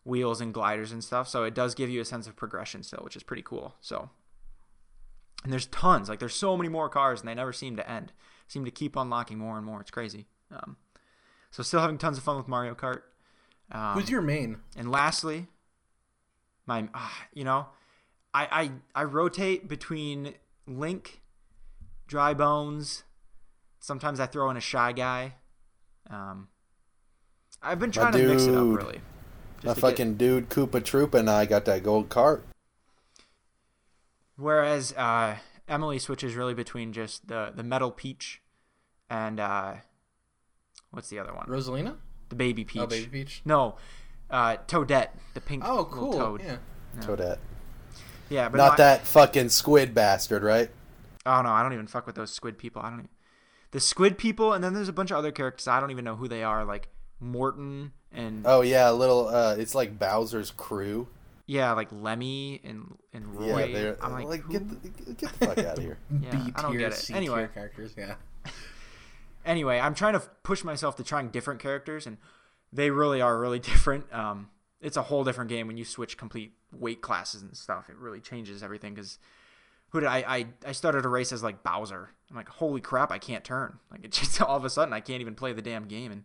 wheels 0.04 0.42
and 0.42 0.54
gliders 0.54 0.92
and 0.92 1.04
stuff. 1.04 1.28
So 1.28 1.44
it 1.44 1.54
does 1.56 1.74
give 1.76 1.90
you 1.90 2.02
a 2.02 2.06
sense 2.06 2.28
of 2.28 2.36
progression 2.36 2.84
still, 2.84 3.00
which 3.04 3.16
is 3.16 3.24
pretty 3.24 3.44
cool. 3.44 3.76
So, 3.80 4.10
and 5.44 5.52
there's 5.52 5.68
tons, 5.68 6.10
like 6.10 6.20
there's 6.20 6.36
so 6.36 6.58
many 6.58 6.70
more 6.70 6.90
cars, 6.90 7.20
and 7.22 7.30
they 7.30 7.36
never 7.36 7.54
seem 7.54 7.76
to 7.78 7.90
end. 7.90 8.12
Seem 8.48 8.66
to 8.66 8.72
keep 8.72 8.96
unlocking 8.96 9.38
more 9.38 9.58
and 9.58 9.66
more. 9.66 9.80
It's 9.82 9.92
crazy. 9.92 10.28
Um, 10.52 10.76
so 11.50 11.64
still 11.64 11.80
having 11.80 11.98
tons 11.98 12.18
of 12.18 12.24
fun 12.24 12.38
with 12.38 12.48
Mario 12.48 12.76
Kart. 12.76 13.02
Um, 13.72 13.94
Who's 13.98 14.10
your 14.10 14.22
main? 14.22 14.58
and 14.76 14.92
lastly, 14.92 15.48
my 16.66 16.88
ah, 16.94 17.26
you 17.34 17.44
know, 17.46 17.68
I 18.34 18.72
I 18.96 19.02
I 19.02 19.04
rotate 19.04 19.68
between 19.68 20.34
Link, 20.68 21.22
Dry 22.08 22.34
Bones. 22.34 23.04
Sometimes 23.80 24.20
I 24.20 24.26
throw 24.26 24.50
in 24.50 24.58
a 24.58 24.62
shy 24.62 24.92
guy. 24.94 25.36
Um, 26.10 26.48
I've 27.62 27.80
been 27.80 27.92
trying 27.92 28.14
to 28.14 28.28
mix 28.28 28.44
it 28.44 28.56
up 28.56 28.64
dude. 28.64 28.78
really. 28.78 28.98
My 28.98 29.62
just 29.62 29.76
to 29.76 29.82
get- 29.82 29.90
fucking 29.92 30.16
dude 30.18 30.50
Koopa 30.50 30.82
Troopa 30.82 31.16
and 31.16 31.30
I 31.30 31.46
got 31.46 31.66
that 31.66 31.84
gold 31.84 32.10
cart. 32.10 32.46
Whereas 34.36 34.94
uh, 34.94 35.38
Emily 35.68 36.00
switches 36.00 36.36
really 36.36 36.54
between 36.54 36.92
just 36.94 37.28
the 37.28 37.52
the 37.56 37.64
Metal 37.64 37.92
Peach 37.92 38.42
and 39.10 39.40
uh, 39.40 39.76
what's 40.92 41.10
the 41.10 41.20
other 41.20 41.34
one? 41.34 41.46
Rosalina? 41.48 41.98
The 42.30 42.36
Baby 42.36 42.64
Peach. 42.66 42.82
Oh, 42.82 42.88
Baby 42.88 43.08
Peach. 43.08 43.42
No, 43.46 43.76
uh, 44.30 44.58
Toadette, 44.68 45.10
the 45.34 45.42
pink 45.42 45.64
Oh, 45.66 45.86
cool. 45.86 46.14
toad. 46.14 46.42
Yeah. 46.44 46.58
Toadette. 47.00 47.38
Yeah, 48.34 48.50
but 48.50 48.58
Not 48.58 48.72
my- 48.72 48.76
that 48.78 49.06
fucking 49.08 49.50
squid 49.50 49.94
bastard, 49.94 50.42
right? 50.44 50.70
Oh 51.26 51.42
no, 51.42 51.50
I 51.50 51.62
don't 51.64 51.74
even 51.74 51.88
fuck 51.88 52.06
with 52.08 52.16
those 52.16 52.32
squid 52.34 52.58
people. 52.58 52.82
I 52.82 52.90
don't. 52.90 53.00
Even, 53.00 53.10
the 53.72 53.80
squid 53.80 54.18
people, 54.18 54.54
and 54.54 54.64
then 54.64 54.74
there's 54.74 54.90
a 54.90 54.94
bunch 54.94 55.12
of 55.12 55.18
other 55.18 55.32
characters 55.32 55.68
I 55.68 55.80
don't 55.80 55.92
even 55.92 56.04
know 56.06 56.16
who 56.16 56.28
they 56.28 56.44
are, 56.44 56.66
like 56.66 56.88
Morton 57.20 57.92
and 58.12 58.44
Oh 58.46 58.62
yeah, 58.62 58.90
a 58.90 58.94
little. 58.94 59.28
Uh, 59.28 59.56
it's 59.58 59.74
like 59.76 59.98
Bowser's 60.00 60.52
crew. 60.52 61.08
yeah, 61.46 61.72
like 61.74 61.90
Lemmy 61.92 62.60
and 62.64 62.98
and 63.14 63.36
Roy. 63.40 63.66
Yeah, 63.66 63.74
they're 63.74 63.98
I'm 64.04 64.14
like, 64.14 64.26
like, 64.28 64.50
get 64.50 64.68
the, 64.68 64.90
get 65.14 65.40
the 65.40 65.46
fuck 65.46 65.58
out 65.60 65.78
of 65.78 65.84
here. 65.84 65.98
Yeah, 66.22 66.32
B 66.32 66.54
I 66.56 66.62
don't 66.62 66.78
get 66.78 66.92
it. 66.92 66.96
C 66.96 67.14
Anyway. 67.14 67.48
characters. 67.54 67.94
Yeah. 67.98 68.16
anyway, 69.46 69.80
I'm 69.80 69.96
trying 69.96 70.14
to 70.14 70.22
push 70.44 70.64
myself 70.64 70.96
to 70.98 71.04
trying 71.04 71.30
different 71.30 71.60
characters, 71.60 72.08
and 72.08 72.18
they 72.72 72.90
really 72.90 73.22
are 73.22 73.38
really 73.40 73.60
different. 73.72 74.12
Um, 74.14 74.50
it's 74.84 74.98
a 74.98 75.02
whole 75.04 75.24
different 75.24 75.50
game 75.50 75.66
when 75.68 75.78
you 75.78 75.86
switch 75.86 76.18
complete 76.18 76.54
weight 76.72 77.02
classes 77.02 77.42
and 77.42 77.56
stuff. 77.58 77.90
It 77.90 77.96
really 77.98 78.20
changes 78.20 78.62
everything 78.62 78.94
because 78.94 79.18
who 79.90 80.00
did 80.00 80.08
I, 80.10 80.18
I 80.28 80.46
I 80.68 80.72
started 80.74 81.06
a 81.06 81.10
race 81.10 81.32
as 81.32 81.42
like 81.42 81.64
Bowser. 81.64 82.10
I'm 82.30 82.36
like, 82.36 82.50
holy 82.50 82.82
crap, 82.82 83.12
I 83.12 83.18
can't 83.18 83.44
turn. 83.44 83.80
Like 83.92 84.04
it 84.06 84.12
just 84.12 84.40
all 84.42 84.58
of 84.58 84.66
a 84.66 84.70
sudden 84.70 84.94
I 84.94 85.00
can't 85.00 85.22
even 85.22 85.34
play 85.36 85.54
the 85.54 85.62
damn 85.62 85.86
game, 85.88 86.12
and 86.12 86.24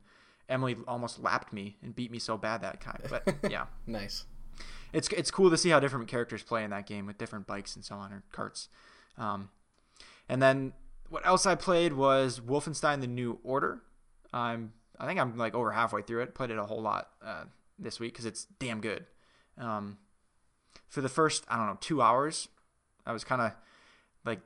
Emily 0.49 0.77
almost 0.87 1.23
lapped 1.23 1.53
me 1.53 1.77
and 1.83 1.95
beat 1.95 2.11
me 2.11 2.19
so 2.19 2.37
bad 2.37 2.63
that 2.63 2.81
time. 2.81 3.01
But 3.09 3.35
yeah, 3.51 3.67
Nice. 3.87 4.25
it's 4.93 5.09
it's 5.09 5.31
cool 5.31 5.51
to 5.51 5.57
see 5.57 5.71
how 5.71 5.81
different 5.81 6.09
characters 6.09 6.43
play 6.43 6.65
in 6.65 6.71
that 6.71 6.87
game 6.87 7.07
with 7.07 7.17
different 7.19 7.47
bikes 7.47 7.77
and 7.77 7.85
so 7.85 7.95
on 7.97 8.13
or 8.13 8.23
carts. 8.33 8.69
Um, 9.17 9.51
and 10.29 10.43
then 10.43 10.73
what 11.11 11.27
else 11.27 11.47
I 11.47 11.55
played 11.55 11.93
was 11.93 12.41
Wolfenstein: 12.41 13.01
The 13.01 13.07
New 13.07 13.39
Order. 13.45 13.83
I'm 14.33 14.73
I 14.99 15.07
think 15.07 15.21
I'm 15.21 15.37
like 15.37 15.55
over 15.55 15.71
halfway 15.73 16.03
through 16.03 16.23
it. 16.23 16.35
Played 16.35 16.51
it 16.51 16.59
a 16.59 16.65
whole 16.65 16.83
lot 16.83 17.09
uh, 17.25 17.45
this 17.79 18.01
week 18.01 18.13
because 18.13 18.27
it's 18.27 18.45
damn 18.59 18.81
good. 18.81 19.07
Um, 19.57 19.99
for 20.89 21.01
the 21.01 21.09
first 21.09 21.45
I 21.49 21.57
don't 21.57 21.67
know 21.67 21.79
two 21.81 22.01
hours, 22.03 22.49
I 23.07 23.13
was 23.13 23.25
kind 23.25 23.41
of 23.43 23.53
like, 24.25 24.41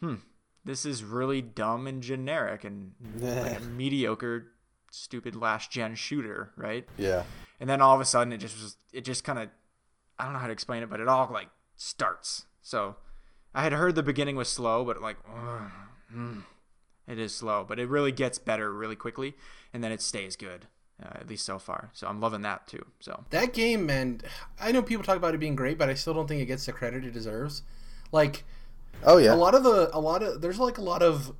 hmm, 0.00 0.16
this 0.64 0.84
is 0.86 1.04
really 1.04 1.42
dumb 1.42 1.86
and 1.86 2.02
generic 2.02 2.64
and 2.64 2.92
like 3.20 3.62
mediocre, 3.76 4.46
stupid 4.90 5.36
last 5.36 5.70
gen 5.70 5.94
shooter, 5.94 6.50
right? 6.56 6.86
Yeah. 6.98 7.24
and 7.60 7.68
then 7.70 7.80
all 7.80 7.94
of 7.94 8.00
a 8.00 8.04
sudden 8.04 8.32
it 8.32 8.38
just 8.38 8.60
was 8.60 8.76
it 8.92 9.04
just 9.04 9.22
kind 9.24 9.38
of 9.38 9.48
i 10.18 10.24
don't 10.24 10.32
know 10.32 10.38
how 10.38 10.46
to 10.48 10.52
explain 10.52 10.82
it 10.82 10.90
but 10.90 11.00
it 11.00 11.08
all 11.08 11.28
like 11.32 11.48
starts 11.76 12.46
so 12.62 12.96
i 13.54 13.62
had 13.62 13.72
heard 13.72 13.94
the 13.94 14.02
beginning 14.02 14.36
was 14.36 14.48
slow 14.48 14.84
but 14.84 15.00
like 15.00 15.16
mm, 16.14 16.42
it 17.08 17.18
is 17.18 17.34
slow 17.34 17.64
but 17.66 17.78
it 17.78 17.88
really 17.88 18.12
gets 18.12 18.38
better 18.38 18.72
really 18.72 18.96
quickly 18.96 19.34
and 19.72 19.82
then 19.82 19.92
it 19.92 20.00
stays 20.02 20.36
good 20.36 20.66
uh, 21.02 21.08
at 21.14 21.28
least 21.28 21.44
so 21.44 21.58
far. 21.58 21.90
So 21.92 22.06
I'm 22.06 22.20
loving 22.20 22.42
that 22.42 22.66
too. 22.66 22.84
So 23.00 23.24
That 23.30 23.52
game, 23.52 23.86
man, 23.86 24.20
I 24.60 24.72
know 24.72 24.82
people 24.82 25.04
talk 25.04 25.16
about 25.16 25.34
it 25.34 25.38
being 25.40 25.56
great, 25.56 25.78
but 25.78 25.88
I 25.88 25.94
still 25.94 26.14
don't 26.14 26.28
think 26.28 26.40
it 26.40 26.46
gets 26.46 26.66
the 26.66 26.72
credit 26.72 27.04
it 27.04 27.12
deserves. 27.12 27.62
Like 28.12 28.44
Oh 29.02 29.18
yeah. 29.18 29.34
a 29.34 29.36
lot 29.36 29.54
of 29.54 29.64
the 29.64 29.90
a 29.96 30.00
lot 30.00 30.22
of 30.22 30.40
there's 30.40 30.58
like 30.58 30.78
a 30.78 30.82
lot 30.82 31.02
of 31.02 31.32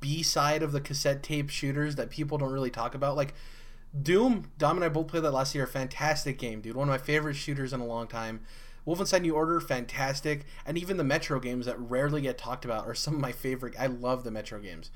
B 0.00 0.22
side 0.22 0.62
of 0.62 0.72
the 0.72 0.80
cassette 0.80 1.22
tape 1.22 1.50
shooters 1.50 1.94
that 1.96 2.10
people 2.10 2.38
don't 2.38 2.52
really 2.52 2.70
talk 2.70 2.94
about. 2.94 3.16
Like 3.16 3.34
Doom, 4.00 4.50
Dom 4.58 4.76
and 4.76 4.84
I 4.84 4.88
both 4.88 5.08
played 5.08 5.22
that 5.22 5.32
last 5.32 5.54
year. 5.54 5.66
Fantastic 5.66 6.38
game, 6.38 6.60
dude. 6.60 6.76
One 6.76 6.88
of 6.88 6.92
my 6.92 6.98
favorite 6.98 7.34
shooters 7.34 7.72
in 7.72 7.80
a 7.80 7.86
long 7.86 8.06
time. 8.06 8.40
Wolfenstein 8.86 9.22
New 9.22 9.34
Order, 9.34 9.60
fantastic, 9.60 10.46
and 10.64 10.78
even 10.78 10.96
the 10.96 11.04
Metro 11.04 11.38
games 11.38 11.66
that 11.66 11.78
rarely 11.78 12.22
get 12.22 12.38
talked 12.38 12.64
about 12.64 12.86
are 12.86 12.94
some 12.94 13.14
of 13.14 13.20
my 13.20 13.32
favorite. 13.32 13.74
I 13.78 13.86
love 13.86 14.24
the 14.24 14.30
Metro 14.30 14.58
games. 14.58 14.90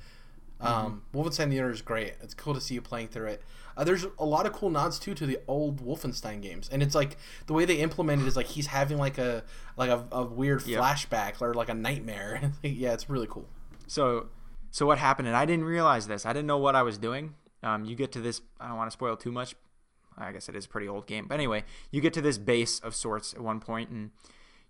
Um, 0.62 1.02
Wolfenstein 1.12 1.48
New 1.48 1.60
Order 1.60 1.72
is 1.72 1.82
great. 1.82 2.14
It's 2.22 2.34
cool 2.34 2.54
to 2.54 2.60
see 2.60 2.74
you 2.74 2.80
playing 2.80 3.08
through 3.08 3.26
it. 3.28 3.42
Uh, 3.76 3.84
there's 3.84 4.06
a 4.18 4.24
lot 4.24 4.46
of 4.46 4.52
cool 4.52 4.70
nods 4.70 4.98
too 4.98 5.14
to 5.14 5.26
the 5.26 5.38
old 5.48 5.84
Wolfenstein 5.84 6.40
games, 6.42 6.68
and 6.70 6.82
it's 6.82 6.94
like 6.94 7.16
the 7.46 7.52
way 7.52 7.64
they 7.64 7.76
implement 7.76 8.22
it 8.22 8.28
is 8.28 8.36
like 8.36 8.46
he's 8.46 8.66
having 8.66 8.98
like 8.98 9.18
a 9.18 9.42
like 9.76 9.90
a, 9.90 10.06
a 10.12 10.24
weird 10.24 10.64
Yep. 10.66 10.80
flashback 10.80 11.40
or 11.42 11.54
like 11.54 11.68
a 11.68 11.74
nightmare. 11.74 12.52
yeah, 12.62 12.92
it's 12.92 13.08
really 13.10 13.26
cool. 13.28 13.48
So, 13.86 14.28
so 14.70 14.86
what 14.86 14.98
happened? 14.98 15.28
And 15.28 15.36
I 15.36 15.44
didn't 15.46 15.64
realize 15.64 16.06
this. 16.06 16.24
I 16.26 16.32
didn't 16.32 16.46
know 16.46 16.58
what 16.58 16.76
I 16.76 16.82
was 16.82 16.98
doing. 16.98 17.34
Um, 17.62 17.84
you 17.84 17.94
get 17.96 18.12
to 18.12 18.20
this. 18.20 18.40
I 18.60 18.68
don't 18.68 18.76
want 18.76 18.88
to 18.90 18.92
spoil 18.92 19.16
too 19.16 19.32
much. 19.32 19.54
I 20.18 20.30
guess 20.32 20.48
it 20.48 20.54
is 20.54 20.66
a 20.66 20.68
pretty 20.68 20.86
old 20.88 21.06
game, 21.06 21.26
but 21.26 21.34
anyway, 21.36 21.64
you 21.90 22.02
get 22.02 22.12
to 22.12 22.20
this 22.20 22.36
base 22.36 22.78
of 22.80 22.94
sorts 22.94 23.32
at 23.32 23.40
one 23.40 23.60
point, 23.60 23.88
and 23.88 24.10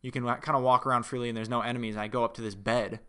you 0.00 0.12
can 0.12 0.24
kind 0.24 0.56
of 0.56 0.62
walk 0.62 0.86
around 0.86 1.02
freely, 1.04 1.28
and 1.28 1.36
there's 1.36 1.48
no 1.48 1.60
enemies. 1.62 1.96
And 1.96 2.02
I 2.02 2.06
go 2.06 2.22
up 2.24 2.34
to 2.34 2.40
this 2.42 2.54
bed, 2.54 3.00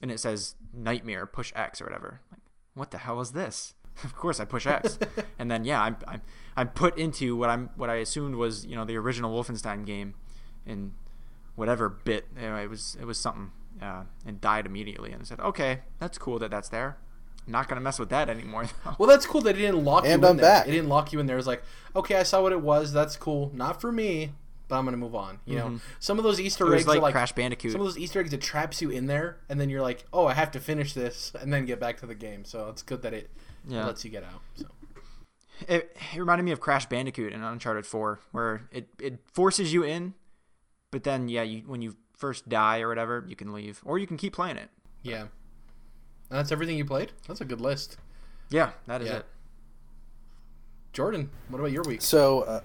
and 0.00 0.10
it 0.10 0.20
says 0.20 0.54
"Nightmare, 0.72 1.26
push 1.26 1.52
X" 1.56 1.80
or 1.80 1.84
whatever. 1.84 2.20
Like, 2.30 2.40
what 2.74 2.90
the 2.90 2.98
hell 2.98 3.20
is 3.20 3.32
this? 3.32 3.74
of 4.04 4.14
course, 4.16 4.40
I 4.40 4.44
push 4.44 4.66
X, 4.66 4.98
and 5.38 5.50
then 5.50 5.64
yeah, 5.64 5.82
I'm, 5.82 5.96
I'm 6.06 6.22
I'm 6.56 6.68
put 6.68 6.96
into 6.98 7.36
what 7.36 7.50
I'm 7.50 7.70
what 7.76 7.90
I 7.90 7.96
assumed 7.96 8.34
was 8.36 8.64
you 8.66 8.76
know 8.76 8.84
the 8.84 8.96
original 8.96 9.32
Wolfenstein 9.32 9.84
game, 9.84 10.14
in 10.66 10.92
whatever 11.56 11.88
bit. 11.88 12.26
Anyway, 12.38 12.64
it 12.64 12.70
was 12.70 12.96
it 13.00 13.04
was 13.04 13.18
something, 13.18 13.50
uh, 13.82 14.04
and 14.26 14.40
died 14.40 14.66
immediately. 14.66 15.12
And 15.12 15.20
I 15.22 15.24
said, 15.24 15.40
okay, 15.40 15.80
that's 15.98 16.18
cool 16.18 16.38
that 16.38 16.50
that's 16.50 16.68
there. 16.68 16.96
Not 17.46 17.68
gonna 17.68 17.80
mess 17.80 17.98
with 17.98 18.10
that 18.10 18.28
anymore. 18.28 18.66
though. 18.84 18.96
Well, 18.98 19.08
that's 19.08 19.26
cool 19.26 19.40
that 19.42 19.56
it 19.56 19.60
didn't 19.60 19.84
lock 19.84 20.04
And 20.04 20.22
you 20.22 20.28
in 20.28 20.30
I'm 20.32 20.36
there. 20.36 20.46
back. 20.46 20.68
It 20.68 20.72
didn't 20.72 20.88
lock 20.88 21.12
you 21.12 21.20
in 21.20 21.26
there. 21.26 21.36
It 21.36 21.40
was 21.40 21.46
like, 21.46 21.62
okay, 21.96 22.16
I 22.16 22.22
saw 22.22 22.42
what 22.42 22.52
it 22.52 22.60
was. 22.60 22.92
That's 22.92 23.16
cool. 23.16 23.50
Not 23.54 23.80
for 23.80 23.90
me, 23.90 24.32
but 24.70 24.76
I'm 24.78 24.84
gonna 24.86 24.96
move 24.96 25.14
on. 25.14 25.38
You 25.44 25.56
know, 25.56 25.80
some 25.98 26.16
of 26.18 26.24
those 26.24 26.40
Easter 26.40 26.64
Mm-hmm. 26.64 26.72
Was 26.72 26.80
eggs 26.82 26.88
like 26.88 26.98
are 26.98 27.02
like 27.02 27.12
Crash 27.12 27.32
Bandicoot. 27.32 27.72
Some 27.72 27.80
of 27.82 27.86
those 27.86 27.98
Easter 27.98 28.20
eggs 28.20 28.30
that 28.30 28.40
traps 28.40 28.80
you 28.80 28.88
in 28.90 29.06
there, 29.06 29.38
and 29.50 29.60
then 29.60 29.68
you're 29.68 29.82
like, 29.82 30.04
oh, 30.12 30.26
I 30.26 30.32
have 30.34 30.50
to 30.52 30.60
finish 30.60 30.94
this, 30.94 31.32
and 31.38 31.52
then 31.52 31.66
get 31.66 31.78
back 31.80 31.98
to 31.98 32.06
the 32.06 32.14
game. 32.14 32.44
So 32.46 32.68
it's 32.70 32.82
good 32.82 33.02
that 33.02 33.12
it 33.12 33.30
Yeah. 33.68 33.84
lets 33.86 34.04
you 34.04 34.10
get 34.10 34.22
out. 34.24 34.40
So. 34.54 34.66
it, 35.68 35.94
it 36.14 36.18
reminded 36.18 36.44
me 36.44 36.52
of 36.52 36.60
Crash 36.60 36.86
Bandicoot 36.86 37.32
in 37.32 37.42
Uncharted 37.42 37.84
4, 37.84 38.20
where 38.32 38.62
it, 38.72 38.88
it 38.98 39.18
forces 39.32 39.72
you 39.72 39.82
in, 39.82 40.14
but 40.90 41.02
then 41.04 41.28
yeah, 41.28 41.42
you 41.42 41.62
when 41.66 41.82
you 41.82 41.96
first 42.16 42.48
die 42.48 42.80
or 42.80 42.88
whatever, 42.88 43.24
you 43.28 43.36
can 43.36 43.52
leave, 43.52 43.80
or 43.84 43.98
you 43.98 44.06
can 44.06 44.16
keep 44.16 44.32
playing 44.32 44.56
it. 44.56 44.70
Yeah. 45.02 45.20
And 45.22 46.38
that's 46.38 46.52
everything 46.52 46.76
you 46.78 46.84
played? 46.84 47.10
That's 47.26 47.40
a 47.40 47.44
good 47.44 47.60
list. 47.60 47.96
Yeah, 48.50 48.70
that 48.86 49.02
is 49.02 49.08
Yeah. 49.08 49.16
it. 49.18 49.26
Jordan, 50.92 51.30
what 51.48 51.58
about 51.60 51.72
your 51.72 51.82
week? 51.84 52.02
So, 52.02 52.40
uh, 52.42 52.60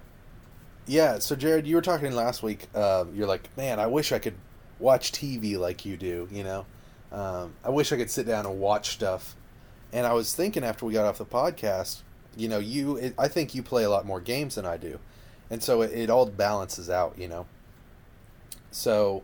yeah. 0.86 1.18
So, 1.18 1.36
Jared, 1.36 1.66
you 1.66 1.76
were 1.76 1.82
talking 1.82 2.12
last 2.12 2.42
week. 2.42 2.74
Um, 2.74 3.14
you're 3.14 3.26
like, 3.26 3.54
man, 3.56 3.78
I 3.80 3.86
wish 3.86 4.12
I 4.12 4.18
could 4.18 4.34
watch 4.78 5.12
TV 5.12 5.58
like 5.58 5.84
you 5.84 5.96
do. 5.96 6.28
You 6.30 6.44
know, 6.44 6.66
um, 7.12 7.54
I 7.64 7.70
wish 7.70 7.92
I 7.92 7.96
could 7.96 8.10
sit 8.10 8.26
down 8.26 8.46
and 8.46 8.58
watch 8.58 8.90
stuff. 8.90 9.36
And 9.92 10.06
I 10.06 10.12
was 10.12 10.34
thinking 10.34 10.64
after 10.64 10.84
we 10.84 10.92
got 10.92 11.06
off 11.06 11.18
the 11.18 11.24
podcast, 11.24 12.02
you 12.36 12.48
know, 12.48 12.58
you, 12.58 12.96
it, 12.96 13.14
I 13.18 13.28
think 13.28 13.54
you 13.54 13.62
play 13.62 13.84
a 13.84 13.90
lot 13.90 14.04
more 14.04 14.20
games 14.20 14.56
than 14.56 14.66
I 14.66 14.76
do, 14.76 14.98
and 15.50 15.62
so 15.62 15.82
it, 15.82 15.92
it 15.92 16.10
all 16.10 16.26
balances 16.26 16.90
out. 16.90 17.18
You 17.18 17.28
know. 17.28 17.46
So, 18.70 19.22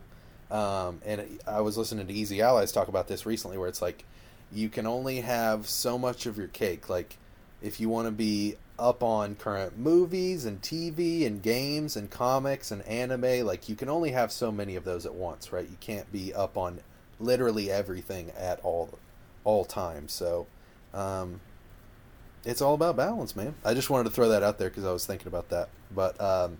um, 0.49 0.99
and 1.05 1.39
I 1.45 1.61
was 1.61 1.77
listening 1.77 2.07
to 2.07 2.13
Easy 2.13 2.41
Allies 2.41 2.71
talk 2.71 2.87
about 2.87 3.07
this 3.07 3.25
recently, 3.25 3.57
where 3.57 3.69
it's 3.69 3.81
like 3.81 4.03
you 4.51 4.69
can 4.69 4.87
only 4.87 5.21
have 5.21 5.67
so 5.67 5.97
much 5.97 6.25
of 6.25 6.37
your 6.37 6.47
cake. 6.47 6.89
Like, 6.89 7.17
if 7.61 7.79
you 7.79 7.89
want 7.89 8.07
to 8.07 8.11
be 8.11 8.55
up 8.79 9.03
on 9.03 9.35
current 9.35 9.77
movies 9.77 10.45
and 10.45 10.61
TV 10.61 11.25
and 11.25 11.41
games 11.41 11.95
and 11.95 12.09
comics 12.09 12.71
and 12.71 12.81
anime, 12.83 13.45
like 13.45 13.69
you 13.69 13.75
can 13.75 13.89
only 13.89 14.11
have 14.11 14.31
so 14.31 14.51
many 14.51 14.75
of 14.75 14.83
those 14.83 15.05
at 15.05 15.13
once, 15.13 15.51
right? 15.51 15.69
You 15.69 15.77
can't 15.79 16.11
be 16.11 16.33
up 16.33 16.57
on 16.57 16.79
literally 17.19 17.71
everything 17.71 18.31
at 18.37 18.59
all 18.61 18.97
all 19.43 19.65
times. 19.65 20.13
So, 20.13 20.47
um, 20.93 21.41
it's 22.45 22.61
all 22.61 22.73
about 22.73 22.97
balance, 22.97 23.35
man. 23.35 23.55
I 23.63 23.73
just 23.73 23.89
wanted 23.89 24.05
to 24.05 24.09
throw 24.11 24.29
that 24.29 24.43
out 24.43 24.57
there 24.57 24.69
because 24.69 24.85
I 24.85 24.91
was 24.91 25.05
thinking 25.05 25.27
about 25.27 25.49
that. 25.49 25.69
But 25.93 26.19
um, 26.19 26.57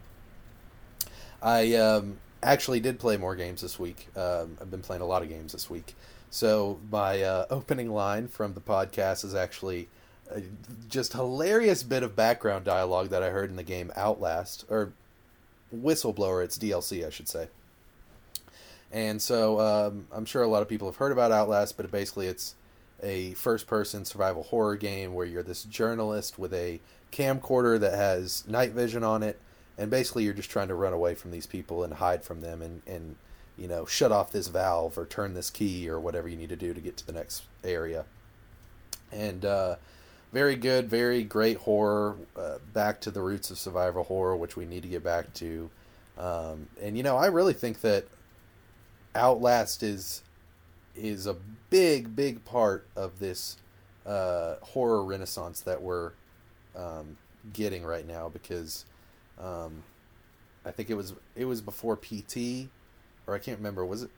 I 1.41 1.75
um, 1.75 2.17
actually 2.41 2.79
did 2.79 2.99
play 2.99 3.17
more 3.17 3.35
games 3.35 3.61
this 3.61 3.77
week. 3.79 4.07
Um, 4.15 4.57
I've 4.61 4.71
been 4.71 4.81
playing 4.81 5.01
a 5.01 5.05
lot 5.05 5.23
of 5.23 5.29
games 5.29 5.51
this 5.51 5.69
week. 5.69 5.95
So 6.29 6.79
my 6.89 7.21
uh, 7.21 7.45
opening 7.49 7.91
line 7.91 8.27
from 8.27 8.53
the 8.53 8.61
podcast 8.61 9.25
is 9.25 9.35
actually 9.35 9.89
a 10.31 10.41
just 10.89 11.13
hilarious 11.13 11.83
bit 11.83 12.03
of 12.03 12.15
background 12.15 12.65
dialogue 12.65 13.09
that 13.09 13.23
I 13.23 13.29
heard 13.29 13.49
in 13.49 13.55
the 13.55 13.63
game 13.63 13.91
Outlast 13.95 14.65
or 14.69 14.93
Whistleblower. 15.75 16.43
It's 16.43 16.57
DLC, 16.57 17.05
I 17.05 17.09
should 17.09 17.27
say. 17.27 17.47
And 18.91 19.21
so 19.21 19.59
um, 19.59 20.07
I'm 20.11 20.25
sure 20.25 20.43
a 20.43 20.47
lot 20.47 20.61
of 20.61 20.69
people 20.69 20.87
have 20.87 20.97
heard 20.97 21.11
about 21.11 21.31
Outlast, 21.31 21.77
but 21.77 21.89
basically 21.91 22.27
it's 22.27 22.55
a 23.01 23.33
first-person 23.33 24.05
survival 24.05 24.43
horror 24.43 24.75
game 24.75 25.13
where 25.13 25.25
you're 25.25 25.43
this 25.43 25.63
journalist 25.63 26.37
with 26.37 26.53
a 26.53 26.79
camcorder 27.11 27.79
that 27.79 27.93
has 27.93 28.47
night 28.47 28.71
vision 28.71 29.03
on 29.03 29.23
it, 29.23 29.39
and 29.77 29.89
basically 29.89 30.23
you're 30.23 30.33
just 30.33 30.49
trying 30.49 30.67
to 30.67 30.75
run 30.75 30.93
away 30.93 31.15
from 31.15 31.31
these 31.31 31.47
people 31.47 31.83
and 31.83 31.95
hide 31.95 32.23
from 32.23 32.41
them 32.41 32.61
and, 32.61 32.81
and 32.85 33.15
you 33.57 33.67
know 33.67 33.85
shut 33.85 34.11
off 34.11 34.31
this 34.31 34.47
valve 34.47 34.97
or 34.97 35.05
turn 35.05 35.33
this 35.33 35.49
key 35.49 35.89
or 35.89 35.99
whatever 35.99 36.27
you 36.27 36.35
need 36.35 36.49
to 36.49 36.55
do 36.55 36.73
to 36.73 36.81
get 36.81 36.95
to 36.97 37.05
the 37.05 37.11
next 37.11 37.43
area. 37.63 38.05
And 39.11 39.43
uh, 39.43 39.75
very 40.33 40.55
good, 40.55 40.89
very 40.89 41.23
great 41.23 41.57
horror. 41.57 42.17
Uh, 42.35 42.57
back 42.73 42.99
to 43.01 43.11
the 43.11 43.21
roots 43.21 43.51
of 43.51 43.59
survival 43.59 44.03
horror, 44.03 44.35
which 44.35 44.57
we 44.57 44.65
need 44.65 44.81
to 44.81 44.89
get 44.89 45.03
back 45.03 45.31
to. 45.35 45.69
Um, 46.17 46.67
and 46.81 46.97
you 46.97 47.03
know, 47.03 47.15
I 47.15 47.27
really 47.27 47.53
think 47.53 47.81
that 47.81 48.05
Outlast 49.15 49.83
is 49.83 50.23
is 50.95 51.27
a 51.27 51.35
big, 51.69 52.15
big 52.15 52.43
part 52.45 52.87
of 52.95 53.19
this 53.19 53.57
uh, 54.05 54.55
horror 54.61 55.03
renaissance 55.03 55.61
that 55.61 55.81
we're 55.81 56.11
um, 56.75 57.17
getting 57.53 57.83
right 57.83 58.07
now 58.07 58.29
because 58.29 58.85
um, 59.39 59.83
I 60.65 60.71
think 60.71 60.89
it 60.89 60.95
was 60.95 61.13
it 61.35 61.45
was 61.45 61.61
before 61.61 61.95
PT 61.95 62.69
or 63.27 63.35
I 63.35 63.39
can't 63.39 63.57
remember 63.57 63.85
was 63.85 64.03
it 64.03 64.09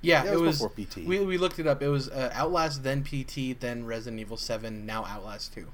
Yeah, 0.00 0.24
Yeah, 0.24 0.30
it 0.32 0.34
it 0.34 0.40
was. 0.40 0.60
before 0.62 0.70
PT. 0.70 1.06
We, 1.06 1.20
we 1.20 1.38
looked 1.38 1.58
it 1.58 1.66
up. 1.66 1.82
It 1.82 1.88
was 1.88 2.08
uh, 2.08 2.30
Outlast, 2.34 2.82
then 2.82 3.02
PT, 3.04 3.58
then 3.58 3.84
Resident 3.84 4.20
Evil 4.20 4.36
7, 4.36 4.86
now 4.86 5.04
Outlast 5.04 5.54
2. 5.54 5.66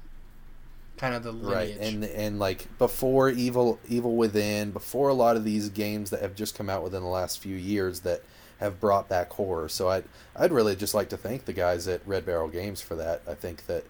Kind 0.97 1.13
of 1.13 1.23
the 1.23 1.33
lineage. 1.33 1.77
right 1.77 1.77
and 1.77 2.05
and 2.05 2.39
like 2.39 2.69
before 2.77 3.27
evil 3.29 3.79
evil 3.85 4.15
within 4.15 4.71
before 4.71 5.09
a 5.09 5.13
lot 5.13 5.35
of 5.35 5.43
these 5.43 5.67
games 5.67 6.09
that 6.11 6.21
have 6.21 6.35
just 6.35 6.55
come 6.55 6.69
out 6.69 6.83
within 6.83 7.01
the 7.03 7.09
last 7.09 7.39
few 7.39 7.57
years 7.57 7.99
that 7.99 8.21
have 8.61 8.79
brought 8.79 9.09
back 9.09 9.33
horror 9.33 9.67
so 9.67 9.89
i'd 9.89 10.05
i'd 10.37 10.53
really 10.53 10.73
just 10.73 10.93
like 10.93 11.09
to 11.09 11.17
thank 11.17 11.43
the 11.43 11.51
guys 11.51 11.85
at 11.89 11.99
red 12.07 12.25
barrel 12.25 12.47
games 12.47 12.79
for 12.79 12.95
that 12.95 13.21
i 13.27 13.33
think 13.33 13.65
that 13.65 13.83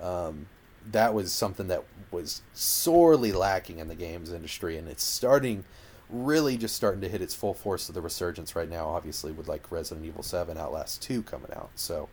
um, 0.00 0.46
that 0.88 1.12
was 1.12 1.32
something 1.32 1.66
that 1.66 1.82
was 2.12 2.42
sorely 2.54 3.32
lacking 3.32 3.80
in 3.80 3.88
the 3.88 3.96
games 3.96 4.32
industry 4.32 4.76
and 4.76 4.86
it's 4.86 5.02
starting 5.02 5.64
really 6.12 6.56
just 6.56 6.76
starting 6.76 7.00
to 7.00 7.08
hit 7.08 7.22
its 7.22 7.34
full 7.34 7.54
force 7.54 7.88
of 7.88 7.94
the 7.94 8.00
resurgence 8.00 8.54
right 8.54 8.68
now 8.68 8.86
obviously 8.86 9.32
with 9.32 9.48
like 9.48 9.72
resident 9.72 10.06
evil 10.06 10.22
7 10.22 10.56
outlast 10.58 11.02
2 11.02 11.22
coming 11.22 11.50
out 11.54 11.70
so 11.74 12.08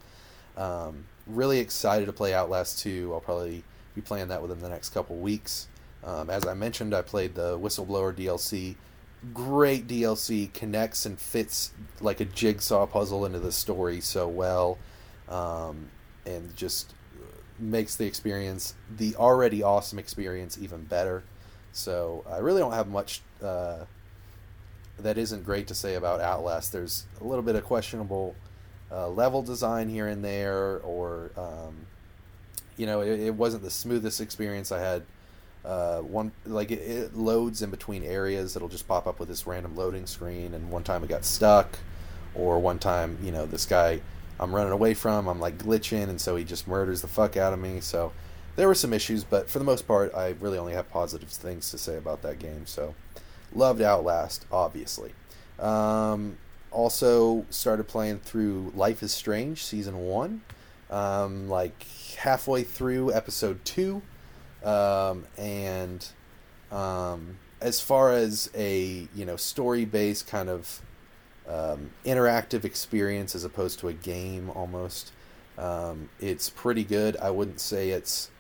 um, 0.60 1.06
really 1.26 1.60
excited 1.60 2.06
to 2.06 2.14
play 2.14 2.34
Outlast 2.34 2.80
2. 2.80 3.12
I'll 3.14 3.22
probably 3.22 3.64
be 3.96 4.02
playing 4.02 4.28
that 4.28 4.42
within 4.42 4.60
the 4.60 4.70
next 4.70 4.90
couple 4.90 5.16
weeks. 5.18 5.68
Um, 6.04 6.30
as 6.30 6.46
I 6.46 6.54
mentioned, 6.54 6.94
I 6.94 7.02
played 7.02 7.36
the 7.36 7.58
Whistleblower 7.58 8.14
DLC. 8.14 8.76
Great 9.34 9.88
DLC, 9.88 10.54
connects 10.54 11.06
and 11.06 11.20
fits 11.20 11.72
like 12.00 12.20
a 12.20 12.26
jigsaw 12.26 12.86
puzzle 12.86 13.26
into 13.26 13.40
the 13.40 13.52
story 13.52 14.00
so 14.00 14.28
well, 14.30 14.78
um, 15.28 15.90
and 16.26 16.56
just 16.56 16.94
makes 17.58 17.98
the 17.98 18.06
experience, 18.06 18.76
the 18.90 19.16
already 19.18 19.62
awesome 19.62 20.00
experience, 20.00 20.58
even 20.58 20.84
better. 20.84 21.24
So 21.80 22.24
I 22.30 22.38
really 22.38 22.60
don't 22.60 22.74
have 22.74 22.88
much 22.88 23.22
uh, 23.42 23.86
that 25.00 25.18
isn't 25.18 25.46
great 25.46 25.68
to 25.68 25.76
say 25.76 25.96
about 25.96 26.20
Outlast. 26.20 26.74
There's 26.74 27.06
a 27.22 27.24
little 27.24 27.44
bit 27.44 27.56
of 27.56 27.64
questionable 27.64 28.36
uh, 28.92 29.08
level 29.10 29.42
design 29.42 29.88
here 29.90 30.08
and 30.08 30.24
there, 30.24 30.80
or 30.80 31.32
um, 31.38 31.86
you 32.76 32.86
know, 32.86 33.02
it, 33.02 33.20
it 33.20 33.36
wasn't 33.36 33.64
the 33.64 33.70
smoothest 33.70 34.20
experience 34.20 34.72
I 34.72 34.80
had. 34.80 35.04
Uh, 35.64 36.00
one 36.00 36.32
like 36.46 36.72
it, 36.72 36.80
it 36.80 37.16
loads 37.16 37.62
in 37.62 37.70
between 37.70 38.04
areas. 38.04 38.56
It'll 38.56 38.70
just 38.70 38.88
pop 38.88 39.08
up 39.08 39.20
with 39.20 39.30
this 39.30 39.48
random 39.48 39.76
loading 39.76 40.06
screen, 40.06 40.54
and 40.54 40.72
one 40.72 40.84
time 40.84 41.04
it 41.04 41.10
got 41.10 41.26
stuck, 41.26 41.80
or 42.36 42.60
one 42.60 42.80
time 42.80 43.18
you 43.24 43.32
know 43.32 43.46
this 43.46 43.66
guy 43.66 44.02
I'm 44.40 44.56
running 44.56 44.72
away 44.72 44.94
from, 44.94 45.28
I'm 45.28 45.40
like 45.40 45.58
glitching, 45.58 46.10
and 46.10 46.20
so 46.20 46.36
he 46.36 46.44
just 46.44 46.68
murders 46.68 47.02
the 47.02 47.08
fuck 47.08 47.36
out 47.38 47.54
of 47.54 47.60
me. 47.60 47.82
So 47.82 48.14
there 48.56 48.68
were 48.68 48.76
some 48.76 48.94
issues, 48.94 49.24
but 49.24 49.50
for 49.50 49.60
the 49.60 49.66
most 49.66 49.88
part, 49.88 50.14
I 50.14 50.36
really 50.40 50.58
only 50.58 50.74
have 50.74 50.90
positive 50.90 51.30
things 51.30 51.72
to 51.72 51.78
say 51.78 51.98
about 51.98 52.22
that 52.24 52.40
game. 52.40 52.66
So, 52.66 52.96
loved 53.54 53.82
Outlast, 53.82 54.46
obviously. 54.52 55.14
Um, 55.60 56.38
also 56.72 57.46
started 57.50 57.88
playing 57.88 58.20
through 58.20 58.72
Life 58.76 59.02
is 59.04 59.12
Strange 59.12 59.64
season 59.64 60.00
one, 60.00 60.42
um, 60.90 61.50
like 61.50 61.86
halfway 62.18 62.64
through 62.64 63.14
episode 63.14 63.64
two, 63.66 64.02
um, 64.64 65.26
and 65.38 66.06
um, 66.72 67.38
as 67.62 67.82
far 67.82 68.12
as 68.12 68.50
a 68.56 69.08
you 69.16 69.26
know 69.26 69.36
story 69.36 69.86
based 69.86 70.28
kind 70.28 70.50
of 70.50 70.82
um, 71.48 71.92
interactive 72.06 72.64
experience 72.64 73.36
as 73.36 73.44
opposed 73.44 73.80
to 73.80 73.88
a 73.88 73.94
game 73.94 74.50
almost. 74.52 75.12
Um, 75.58 76.10
it's 76.22 76.50
pretty 76.50 76.86
good. 76.86 77.18
I 77.18 77.32
wouldn't 77.32 77.60
say 77.60 77.90
it's 77.90 78.32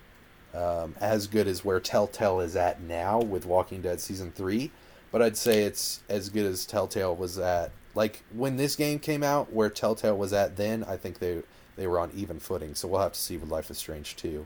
um, 0.53 0.95
as 0.99 1.27
good 1.27 1.47
as 1.47 1.63
where 1.63 1.79
Telltale 1.79 2.39
is 2.39 2.55
at 2.55 2.81
now 2.81 3.19
with 3.21 3.45
Walking 3.45 3.81
Dead 3.81 3.99
season 3.99 4.31
three, 4.31 4.71
but 5.11 5.21
I'd 5.21 5.37
say 5.37 5.63
it's 5.63 6.01
as 6.09 6.29
good 6.29 6.45
as 6.45 6.65
Telltale 6.65 7.15
was 7.15 7.37
at. 7.37 7.71
Like 7.95 8.23
when 8.33 8.57
this 8.57 8.75
game 8.75 8.99
came 8.99 9.23
out, 9.23 9.51
where 9.51 9.69
Telltale 9.69 10.17
was 10.17 10.33
at 10.33 10.57
then, 10.57 10.83
I 10.83 10.97
think 10.97 11.19
they 11.19 11.41
they 11.75 11.87
were 11.87 11.99
on 11.99 12.11
even 12.13 12.39
footing. 12.39 12.75
So 12.75 12.87
we'll 12.87 13.01
have 13.01 13.13
to 13.13 13.19
see 13.19 13.37
with 13.37 13.49
Life 13.49 13.71
is 13.71 13.77
Strange 13.77 14.15
too. 14.15 14.45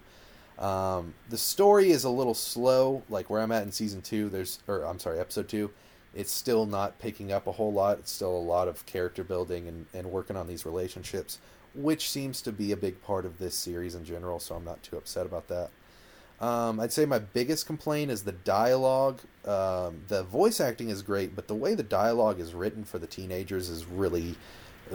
Um, 0.59 1.15
the 1.29 1.37
story 1.37 1.89
is 1.91 2.03
a 2.03 2.09
little 2.09 2.35
slow, 2.35 3.03
like 3.09 3.29
where 3.29 3.41
I'm 3.41 3.51
at 3.51 3.63
in 3.63 3.71
season 3.71 4.01
two. 4.01 4.29
There's, 4.29 4.59
or 4.67 4.83
I'm 4.83 4.99
sorry, 4.99 5.19
episode 5.19 5.49
two. 5.49 5.71
It's 6.13 6.31
still 6.31 6.67
not 6.67 6.99
picking 6.99 7.31
up 7.31 7.47
a 7.47 7.51
whole 7.51 7.73
lot. 7.73 7.97
It's 7.97 8.11
still 8.11 8.35
a 8.35 8.37
lot 8.37 8.67
of 8.67 8.85
character 8.85 9.23
building 9.23 9.67
and, 9.67 9.87
and 9.95 10.11
working 10.11 10.35
on 10.35 10.47
these 10.47 10.63
relationships, 10.63 11.39
which 11.73 12.07
seems 12.07 12.39
to 12.43 12.51
be 12.51 12.71
a 12.71 12.77
big 12.77 13.01
part 13.01 13.25
of 13.25 13.39
this 13.39 13.55
series 13.55 13.95
in 13.95 14.05
general. 14.05 14.39
So 14.39 14.53
I'm 14.53 14.63
not 14.63 14.83
too 14.83 14.95
upset 14.95 15.25
about 15.25 15.47
that. 15.47 15.71
Um, 16.39 16.79
I'd 16.79 16.91
say 16.91 17.05
my 17.05 17.19
biggest 17.19 17.65
complaint 17.65 18.11
is 18.11 18.23
the 18.23 18.31
dialogue. 18.31 19.21
Um, 19.45 20.01
the 20.07 20.23
voice 20.23 20.59
acting 20.59 20.89
is 20.89 21.01
great, 21.01 21.35
but 21.35 21.47
the 21.47 21.55
way 21.55 21.73
the 21.75 21.83
dialogue 21.83 22.39
is 22.39 22.53
written 22.53 22.83
for 22.83 22.99
the 22.99 23.07
teenagers 23.07 23.69
is 23.69 23.85
really 23.85 24.35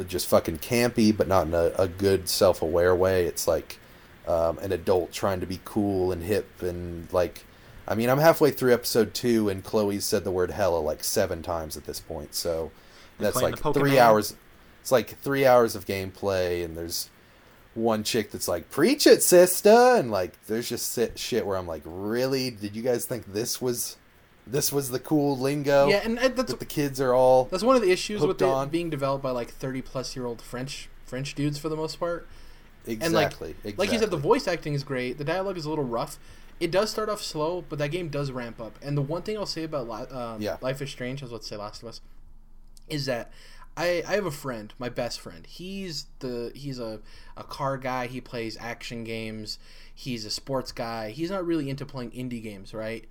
just 0.07 0.27
fucking 0.27 0.59
campy, 0.59 1.17
but 1.17 1.29
not 1.29 1.47
in 1.47 1.55
a, 1.55 1.73
a 1.79 1.89
good 1.89 2.29
self 2.29 2.63
aware 2.63 2.95
way. 2.95 3.25
It's 3.25 3.49
like 3.49 3.79
um, 4.27 4.59
an 4.59 4.73
adult 4.73 5.13
trying 5.13 5.41
to 5.41 5.47
be 5.47 5.61
cool 5.65 6.13
and 6.13 6.23
hip 6.23 6.63
and 6.63 7.11
like. 7.13 7.45
I 7.87 7.95
mean, 7.95 8.11
I'm 8.11 8.19
halfway 8.19 8.51
through 8.51 8.75
episode 8.75 9.15
two, 9.15 9.49
and 9.49 9.65
Chloe's 9.65 10.05
said 10.05 10.23
the 10.23 10.31
word 10.31 10.51
hella 10.51 10.79
like 10.79 11.03
seven 11.03 11.41
times 11.41 11.75
at 11.75 11.85
this 11.85 12.01
point. 12.01 12.35
So 12.35 12.71
that's 13.19 13.41
like 13.41 13.59
three 13.73 13.99
hours. 13.99 14.37
It's 14.83 14.93
like 14.93 15.19
three 15.21 15.47
hours 15.47 15.75
of 15.75 15.87
gameplay, 15.87 16.63
and 16.63 16.77
there's 16.77 17.09
one 17.75 18.03
chick 18.03 18.31
that's 18.31 18.49
like, 18.49 18.71
"Preach 18.71 19.07
it, 19.07 19.23
sister," 19.23 19.71
and 19.71 20.11
like, 20.11 20.45
there's 20.47 20.69
just 20.69 20.99
shit 21.17 21.47
where 21.47 21.57
I'm 21.57 21.67
like, 21.67 21.83
"Really? 21.85 22.51
Did 22.51 22.75
you 22.75 22.83
guys 22.83 23.05
think 23.05 23.33
this 23.33 23.61
was, 23.61 23.97
this 24.47 24.73
was 24.73 24.91
the 24.91 24.99
cool 24.99 25.37
lingo 25.37 25.89
Yeah, 25.89 26.01
and 26.05 26.19
that's 26.19 26.35
that 26.37 26.59
the 26.59 26.67
kids 26.67 27.01
are 27.01 27.15
all?" 27.15 27.45
that's 27.51 27.63
one 27.63 27.77
of 27.77 27.83
the 27.83 27.91
issues 27.91 28.21
with 28.21 28.31
hooked 28.31 28.43
it 28.43 28.47
on. 28.47 28.69
being 28.69 28.91
developed 28.91 29.23
by 29.23 29.31
like 29.31 29.51
thirty 29.51 29.83
plus 29.83 30.17
year 30.17 30.27
old 30.27 30.43
French 30.43 30.89
French 31.05 31.35
dudes 31.35 31.59
for 31.59 31.69
the 31.69 31.77
most 31.77 31.99
part. 32.01 32.27
Exactly. 32.87 33.07
And 33.07 33.15
like 33.15 33.27
exactly. 33.27 33.75
like 33.77 33.93
you 33.93 33.99
said, 33.99 34.11
the 34.11 34.17
voice 34.17 34.49
acting 34.49 34.75
is 34.75 34.83
great. 34.83 35.19
The 35.19 35.25
dialogue 35.25 35.59
is 35.59 35.65
a 35.65 35.69
little 35.69 35.85
rough. 35.85 36.19
It 36.61 36.71
does 36.71 36.91
start 36.91 37.09
off 37.09 37.23
slow, 37.23 37.65
but 37.69 37.79
that 37.79 37.91
game 37.91 38.09
does 38.09 38.31
ramp 38.33 38.61
up. 38.61 38.77
And 38.83 38.97
the 38.97 39.03
one 39.03 39.23
thing 39.23 39.37
I'll 39.37 39.47
say 39.47 39.63
about 39.65 40.11
um, 40.11 40.41
Yeah. 40.41 40.57
Life 40.61 40.83
is 40.83 40.91
Strange, 40.91 41.23
I 41.23 41.27
was 41.27 41.33
about 41.33 41.43
to 41.43 41.47
say 41.49 41.57
Last 41.57 41.83
of 41.83 41.89
Us, 41.89 42.01
is 42.89 43.07
that 43.07 43.31
I, 43.79 44.03
I 44.09 44.15
have 44.17 44.27
a 44.27 44.33
friend, 44.33 44.75
my 44.77 44.89
best 44.89 45.21
friend. 45.21 45.47
He's 45.47 46.07
the 46.19 46.51
he's 46.53 46.81
a, 46.81 47.01
a 47.37 47.45
car 47.45 47.79
guy. 47.79 48.09
He 48.09 48.21
plays 48.21 48.57
action 48.59 49.05
games. 49.05 49.61
He's 49.95 50.25
a 50.25 50.31
sports 50.31 50.73
guy. 50.73 51.11
He's 51.11 51.31
not 51.31 51.47
really 51.47 51.71
into 51.71 51.87
playing 51.87 52.11
indie 52.11 52.43
games, 52.43 52.75
right? 52.75 53.09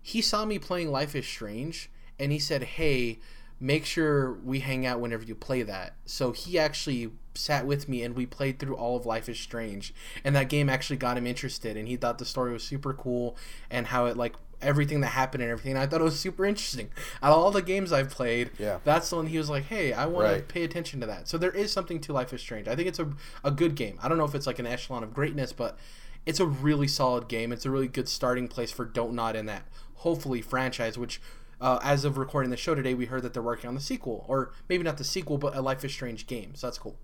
He 0.00 0.22
saw 0.22 0.46
me 0.46 0.58
playing 0.58 0.90
Life 0.90 1.14
is 1.14 1.26
Strange, 1.26 1.90
and 2.18 2.32
he 2.32 2.38
said, 2.38 2.62
"Hey, 2.62 3.18
make 3.60 3.84
sure 3.84 4.32
we 4.32 4.60
hang 4.60 4.86
out 4.86 4.98
whenever 4.98 5.24
you 5.24 5.34
play 5.34 5.62
that." 5.62 5.96
So 6.06 6.32
he 6.32 6.58
actually 6.58 7.10
sat 7.34 7.66
with 7.66 7.86
me 7.86 8.02
and 8.02 8.16
we 8.16 8.24
played 8.24 8.58
through 8.58 8.76
all 8.76 8.96
of 8.96 9.04
Life 9.04 9.28
is 9.28 9.38
Strange, 9.38 9.92
and 10.24 10.34
that 10.34 10.48
game 10.48 10.70
actually 10.70 10.96
got 10.96 11.18
him 11.18 11.26
interested, 11.26 11.76
and 11.76 11.86
he 11.86 11.96
thought 11.96 12.16
the 12.16 12.24
story 12.24 12.50
was 12.50 12.64
super 12.64 12.94
cool 12.94 13.36
and 13.70 13.88
how 13.88 14.06
it 14.06 14.16
like 14.16 14.36
everything 14.60 15.00
that 15.02 15.08
happened 15.08 15.42
and 15.42 15.52
everything. 15.52 15.76
I 15.76 15.86
thought 15.86 16.00
it 16.00 16.04
was 16.04 16.18
super 16.18 16.44
interesting. 16.44 16.90
Out 17.22 17.32
of 17.32 17.38
all 17.38 17.50
the 17.50 17.62
games 17.62 17.92
I've 17.92 18.10
played, 18.10 18.50
Yeah. 18.58 18.78
that's 18.84 19.08
the 19.10 19.16
one 19.16 19.26
he 19.28 19.38
was 19.38 19.48
like, 19.48 19.64
"Hey, 19.64 19.92
I 19.92 20.06
want 20.06 20.24
Right. 20.26 20.36
to 20.38 20.42
pay 20.52 20.64
attention 20.64 21.00
to 21.00 21.06
that." 21.06 21.28
So 21.28 21.38
there 21.38 21.50
is 21.52 21.70
something 21.72 22.00
to 22.00 22.12
Life 22.12 22.32
is 22.32 22.40
Strange. 22.40 22.66
I 22.68 22.74
think 22.76 22.88
it's 22.88 22.98
a 22.98 23.12
a 23.44 23.50
good 23.50 23.74
game. 23.74 23.98
I 24.02 24.08
don't 24.08 24.18
know 24.18 24.24
if 24.24 24.34
it's 24.34 24.46
like 24.46 24.58
an 24.58 24.66
echelon 24.66 25.02
of 25.02 25.14
greatness, 25.14 25.52
but 25.52 25.78
it's 26.26 26.40
a 26.40 26.46
really 26.46 26.88
solid 26.88 27.28
game. 27.28 27.52
It's 27.52 27.64
a 27.64 27.70
really 27.70 27.88
good 27.88 28.08
starting 28.08 28.48
place 28.48 28.70
for 28.70 28.84
Don't 28.84 29.14
Nod 29.14 29.36
in 29.36 29.46
that 29.46 29.64
hopefully 29.96 30.42
franchise, 30.42 30.98
which. 30.98 31.20
Uh, 31.60 31.80
as 31.82 32.04
of 32.04 32.16
recording 32.16 32.52
the 32.52 32.56
show 32.56 32.72
today, 32.72 32.94
we 32.94 33.06
heard 33.06 33.20
that 33.24 33.32
they're 33.34 33.42
working 33.42 33.66
on 33.66 33.74
the 33.74 33.80
sequel, 33.80 34.24
or 34.28 34.52
maybe 34.68 34.84
not 34.84 34.96
the 34.96 35.02
sequel, 35.02 35.38
but 35.38 35.56
a 35.56 35.60
Life 35.60 35.84
is 35.84 35.90
Strange 35.92 36.28
game. 36.28 36.54
So 36.54 36.68
that's 36.68 36.78
cool. 36.78 36.96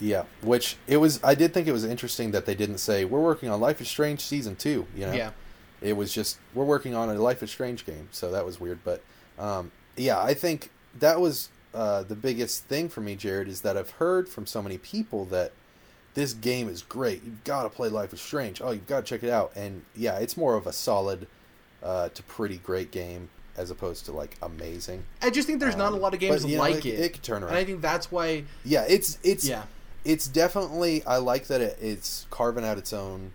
Yeah, 0.00 0.22
which 0.40 0.76
it 0.86 0.98
was. 0.98 1.18
I 1.24 1.34
did 1.34 1.52
think 1.52 1.66
it 1.66 1.72
was 1.72 1.82
interesting 1.84 2.30
that 2.30 2.46
they 2.46 2.54
didn't 2.54 2.78
say 2.78 3.04
we're 3.04 3.20
working 3.20 3.48
on 3.48 3.60
Life 3.60 3.80
is 3.80 3.88
Strange 3.88 4.20
season 4.20 4.54
two. 4.54 4.86
You 4.94 5.06
know, 5.06 5.12
Yeah. 5.12 5.30
It 5.80 5.94
was 5.94 6.12
just 6.12 6.38
we're 6.54 6.64
working 6.64 6.94
on 6.94 7.08
a 7.08 7.14
Life 7.14 7.42
is 7.42 7.50
Strange 7.50 7.84
game. 7.86 8.08
So 8.12 8.30
that 8.32 8.44
was 8.44 8.60
weird, 8.60 8.80
but 8.84 9.02
um, 9.38 9.70
yeah, 9.96 10.20
I 10.22 10.34
think 10.34 10.70
that 10.98 11.20
was 11.20 11.48
uh, 11.74 12.02
the 12.02 12.16
biggest 12.16 12.64
thing 12.64 12.88
for 12.88 13.00
me, 13.00 13.14
Jared, 13.14 13.48
is 13.48 13.60
that 13.60 13.76
I've 13.76 13.90
heard 13.90 14.28
from 14.28 14.46
so 14.46 14.62
many 14.62 14.78
people 14.78 15.24
that 15.26 15.52
this 16.14 16.32
game 16.32 16.68
is 16.68 16.82
great. 16.82 17.22
You've 17.24 17.44
got 17.44 17.62
to 17.64 17.68
play 17.68 17.88
Life 17.88 18.12
is 18.12 18.20
Strange. 18.20 18.60
Oh, 18.60 18.70
you've 18.72 18.86
got 18.86 19.00
to 19.00 19.06
check 19.06 19.22
it 19.22 19.30
out. 19.30 19.52
And 19.54 19.82
yeah, 19.94 20.18
it's 20.18 20.36
more 20.36 20.54
of 20.56 20.66
a 20.66 20.72
solid 20.72 21.28
uh, 21.82 22.08
to 22.08 22.22
pretty 22.24 22.56
great 22.58 22.90
game 22.90 23.28
as 23.56 23.70
opposed 23.70 24.04
to 24.06 24.12
like 24.12 24.36
amazing. 24.42 25.04
I 25.22 25.30
just 25.30 25.46
think 25.46 25.60
there's 25.60 25.76
not 25.76 25.92
a 25.92 25.96
Um, 25.96 26.00
lot 26.02 26.14
of 26.14 26.20
games 26.20 26.42
but, 26.42 26.50
you 26.50 26.56
know, 26.56 26.62
like 26.62 26.86
it- 26.86 26.94
it. 26.94 27.00
it 27.00 27.12
could 27.14 27.22
turn 27.22 27.42
And 27.44 27.54
I 27.54 27.64
think 27.64 27.82
that's 27.82 28.10
why. 28.10 28.44
Yeah, 28.64 28.84
it's 28.88 29.18
it's 29.22 29.44
Yeah. 29.46 29.64
it's 30.04 30.26
definitely 30.26 31.04
I 31.04 31.18
like 31.18 31.46
that 31.48 31.60
it, 31.60 31.78
it's 31.80 32.26
carving 32.30 32.64
out 32.64 32.78
its 32.78 32.92
own 32.92 33.32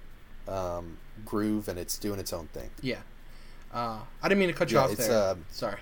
um, 0.47 0.97
groove 1.25 1.67
and 1.67 1.77
it's 1.79 1.97
doing 1.97 2.19
its 2.19 2.33
own 2.33 2.47
thing. 2.47 2.69
Yeah. 2.81 2.99
Uh, 3.73 3.99
I 4.21 4.29
didn't 4.29 4.39
mean 4.39 4.49
to 4.49 4.53
cut 4.53 4.69
you 4.71 4.77
Yeah, 4.77 4.83
off 4.83 4.91
it's, 4.91 5.07
there. 5.07 5.31
um, 5.31 5.45
Sorry. 5.49 5.79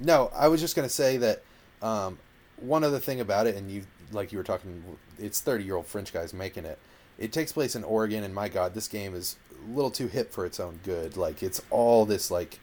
No, 0.00 0.30
I 0.34 0.48
was 0.48 0.60
just 0.60 0.76
gonna 0.76 0.88
say 0.88 1.16
that 1.18 1.42
um, 1.82 2.18
one 2.56 2.84
other 2.84 2.98
thing 2.98 3.20
about 3.20 3.46
it, 3.46 3.56
and 3.56 3.70
you 3.70 3.82
like 4.12 4.30
you 4.32 4.38
were 4.38 4.44
talking, 4.44 4.82
it's 5.18 5.40
thirty 5.40 5.64
year 5.64 5.76
old 5.76 5.86
French 5.86 6.12
guys 6.12 6.32
making 6.32 6.64
it. 6.64 6.78
It 7.18 7.32
takes 7.32 7.50
place 7.52 7.74
in 7.74 7.82
Oregon, 7.84 8.22
and 8.24 8.34
my 8.34 8.48
God, 8.48 8.74
this 8.74 8.86
game 8.88 9.14
is 9.14 9.36
a 9.52 9.74
little 9.74 9.90
too 9.90 10.06
hip 10.06 10.32
for 10.32 10.46
its 10.46 10.60
own 10.60 10.78
good. 10.84 11.16
Like 11.16 11.42
it's 11.42 11.60
all 11.70 12.04
this 12.04 12.30
like 12.30 12.60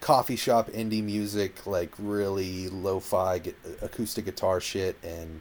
coffee 0.00 0.36
shop 0.36 0.68
indie 0.70 1.02
music, 1.02 1.66
like 1.66 1.90
really 1.98 2.68
lo-fi 2.68 3.38
gu- 3.38 3.54
acoustic 3.80 4.26
guitar 4.26 4.60
shit, 4.60 4.96
and 5.02 5.40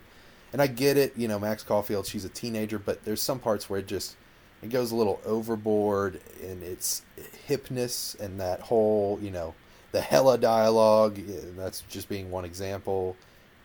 and 0.53 0.61
I 0.61 0.67
get 0.67 0.95
it. 0.95 1.13
You 1.17 1.27
know, 1.27 1.39
Max 1.39 1.61
Caulfield, 1.63 2.07
she's 2.07 2.23
a 2.23 2.29
teenager, 2.29 2.79
but 2.79 3.03
there's 3.03 3.21
some 3.21 3.39
parts 3.39 3.69
where 3.69 3.79
it 3.79 3.87
just 3.87 4.15
it 4.63 4.69
goes 4.69 4.91
a 4.91 4.95
little 4.95 5.19
overboard 5.25 6.21
in 6.41 6.63
its 6.63 7.03
hipness 7.47 8.19
and 8.19 8.39
that 8.39 8.61
whole 8.61 9.19
you 9.21 9.29
know 9.29 9.53
the 9.91 10.01
hella 10.01 10.37
dialogue 10.37 11.19
that's 11.57 11.81
just 11.81 12.09
being 12.09 12.31
one 12.31 12.45
example 12.45 13.15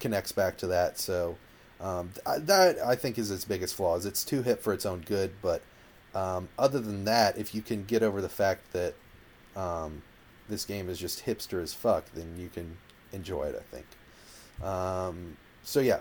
connects 0.00 0.32
back 0.32 0.58
to 0.58 0.66
that. 0.68 0.98
So 0.98 1.38
um, 1.80 2.10
that 2.26 2.78
i 2.84 2.96
think 2.96 3.18
is 3.18 3.30
its 3.30 3.44
biggest 3.44 3.76
flaws. 3.76 4.04
It's 4.04 4.24
too 4.24 4.42
hip 4.42 4.60
for 4.62 4.72
its 4.72 4.84
own 4.84 5.00
good 5.00 5.32
but 5.40 5.62
um, 6.14 6.48
other 6.58 6.80
than 6.80 7.04
that 7.04 7.38
if 7.38 7.54
you 7.54 7.62
can 7.62 7.84
get 7.84 8.02
over 8.02 8.20
the 8.20 8.28
fact 8.28 8.72
that 8.72 8.94
um, 9.54 10.02
this 10.48 10.64
game 10.64 10.88
is 10.88 10.98
just 10.98 11.24
hipster 11.24 11.62
as 11.62 11.72
fuck 11.72 12.04
then 12.14 12.34
you 12.38 12.48
can 12.48 12.76
enjoy 13.12 13.44
it 13.44 13.54
i 13.56 13.76
think. 13.76 13.86
Um, 14.68 15.36
so 15.62 15.78
yeah 15.78 16.00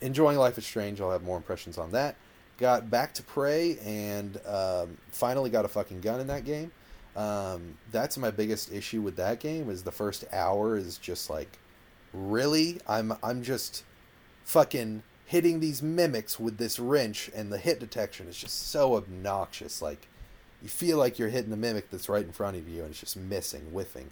enjoying 0.00 0.38
life 0.38 0.56
is 0.56 0.64
strange 0.64 1.00
i'll 1.00 1.10
have 1.10 1.22
more 1.22 1.36
impressions 1.36 1.76
on 1.76 1.90
that 1.90 2.16
got 2.58 2.90
back 2.90 3.14
to 3.14 3.22
prey 3.22 3.78
and 3.84 4.38
um, 4.46 4.98
finally 5.10 5.48
got 5.50 5.64
a 5.64 5.68
fucking 5.68 6.00
gun 6.00 6.20
in 6.20 6.26
that 6.26 6.44
game. 6.44 6.72
Um, 7.16 7.78
that's 7.90 8.16
my 8.18 8.30
biggest 8.30 8.72
issue 8.72 9.00
with 9.00 9.16
that 9.16 9.40
game 9.40 9.70
is 9.70 9.82
the 9.82 9.90
first 9.92 10.24
hour 10.32 10.76
is 10.76 10.98
just 10.98 11.28
like 11.30 11.58
really? 12.12 12.80
I'm 12.88 13.12
i'm 13.22 13.42
just 13.42 13.84
fucking 14.44 15.02
hitting 15.26 15.60
these 15.60 15.82
mimics 15.82 16.38
with 16.40 16.58
this 16.58 16.78
wrench 16.78 17.30
and 17.34 17.52
the 17.52 17.58
hit 17.58 17.78
detection 17.80 18.28
is 18.28 18.36
just 18.36 18.70
so 18.70 18.94
obnoxious. 18.96 19.82
Like 19.82 20.06
you 20.62 20.68
feel 20.68 20.96
like 20.98 21.18
you're 21.18 21.28
hitting 21.28 21.50
the 21.50 21.56
mimic 21.56 21.90
that's 21.90 22.08
right 22.08 22.24
in 22.24 22.32
front 22.32 22.56
of 22.56 22.68
you 22.68 22.82
and 22.82 22.90
it's 22.90 23.00
just 23.00 23.16
missing 23.16 23.62
whiffing. 23.72 24.10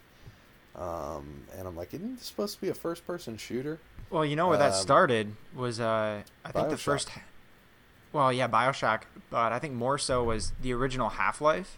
Um, 0.75 1.45
and 1.57 1.67
i'm 1.67 1.75
like 1.77 1.95
isn't 1.95 2.17
this 2.17 2.27
supposed 2.27 2.57
to 2.57 2.61
be 2.61 2.69
a 2.69 2.75
first 2.75 3.07
person 3.07 3.37
shooter? 3.37 3.79
Well, 4.11 4.25
you 4.25 4.37
know 4.37 4.49
where 4.49 4.59
that 4.59 4.75
Um, 4.75 4.81
started 4.83 5.37
was 5.55 5.81
uh, 5.81 6.23
I 6.45 6.53
think 6.53 6.69
the 6.71 6.77
first. 6.77 7.09
Well, 8.17 8.33
yeah, 8.33 8.49
Bioshock, 8.49 9.03
but 9.29 9.53
I 9.53 9.59
think 9.59 9.75
more 9.75 9.99
so 9.99 10.25
was 10.25 10.53
the 10.63 10.73
original 10.73 11.11
Half 11.11 11.43
Life. 11.43 11.77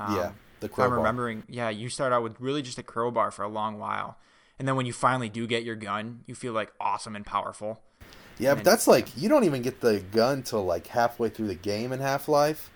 yeah 0.00 0.32
the 0.60 0.68
If 0.68 0.78
I'm 0.78 0.90
remembering, 0.92 1.42
yeah, 1.48 1.68
you 1.68 1.90
start 1.90 2.14
out 2.14 2.22
with 2.22 2.40
really 2.40 2.62
just 2.62 2.78
a 2.78 2.82
crowbar 2.82 3.30
for 3.30 3.42
a 3.42 3.48
long 3.48 3.78
while, 3.78 4.16
and 4.58 4.66
then 4.66 4.74
when 4.74 4.86
you 4.86 4.94
finally 4.94 5.28
do 5.28 5.46
get 5.46 5.64
your 5.64 5.76
gun, 5.76 6.20
you 6.26 6.34
feel 6.34 6.54
like 6.54 6.72
awesome 6.80 7.14
and 7.14 7.26
powerful. 7.26 7.82
Yeah, 8.38 8.52
And 8.52 8.58
but 8.60 8.64
then- 8.64 8.72
that's 8.72 8.86
like 8.88 9.14
you 9.20 9.28
don't 9.28 9.44
even 9.44 9.60
get 9.60 9.82
the 9.82 10.00
gun 10.00 10.42
till 10.42 10.64
like 10.64 10.86
halfway 10.86 11.28
through 11.28 11.48
the 11.48 11.54
game 11.54 11.92
in 11.92 12.00
Half 12.00 12.26
Life, 12.26 12.70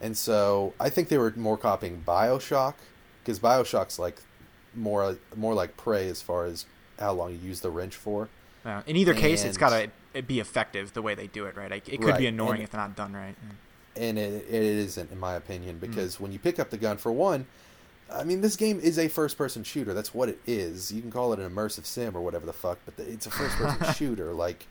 And 0.00 0.16
so 0.18 0.72
I 0.80 0.88
think 0.90 1.08
they 1.08 1.18
were 1.18 1.32
more 1.36 1.56
copying 1.58 2.02
Bioshock 2.04 2.74
because 3.22 3.38
Bioshock's 3.38 3.98
like 4.00 4.22
more 4.74 5.18
more 5.36 5.54
like 5.54 5.76
Prey 5.76 6.08
as 6.08 6.20
far 6.22 6.46
as 6.46 6.66
how 6.98 7.12
long 7.12 7.30
you 7.30 7.38
use 7.38 7.60
the 7.60 7.70
wrench 7.70 7.94
for. 7.94 8.28
Uh, 8.64 8.82
in 8.86 8.96
either 8.96 9.14
case, 9.14 9.44
it's 9.44 9.56
got 9.56 9.70
to 9.70 9.90
be 10.26 10.40
effective 10.40 10.92
the 10.92 11.02
way 11.02 11.14
they 11.14 11.26
do 11.28 11.44
it, 11.46 11.56
right? 11.56 11.70
Like, 11.70 11.88
it 11.88 11.98
could 12.00 12.10
Right, 12.10 12.18
be 12.18 12.26
annoying 12.26 12.54
and- 12.54 12.62
if 12.64 12.70
they're 12.70 12.80
not 12.80 12.96
done 12.96 13.12
right. 13.14 13.36
and 13.96 14.18
it, 14.18 14.44
it 14.48 14.62
isn't 14.62 15.10
in 15.10 15.18
my 15.18 15.34
opinion 15.34 15.76
Mm. 15.76 15.80
because 15.80 16.20
when 16.20 16.30
you 16.32 16.38
pick 16.38 16.58
up 16.60 16.70
the 16.70 16.76
gun 16.78 16.96
for 16.96 17.10
one 17.10 17.46
i 18.12 18.22
mean 18.22 18.40
this 18.40 18.54
game 18.56 18.78
is 18.80 18.98
a 19.00 19.08
first 19.08 19.36
person 19.36 19.64
shooter 19.64 19.92
that's 19.92 20.14
what 20.14 20.28
it 20.28 20.38
is 20.46 20.92
you 20.92 21.00
can 21.00 21.10
call 21.10 21.32
it 21.32 21.40
an 21.40 21.50
immersive 21.50 21.84
sim 21.84 22.16
or 22.16 22.20
whatever 22.20 22.46
the 22.46 22.52
fuck 22.52 22.78
but 22.84 22.96
the, 22.96 23.02
it's 23.08 23.26
a 23.26 23.30
first 23.30 23.56
person 23.56 23.92
shooter 23.98 24.32
like 24.32 24.66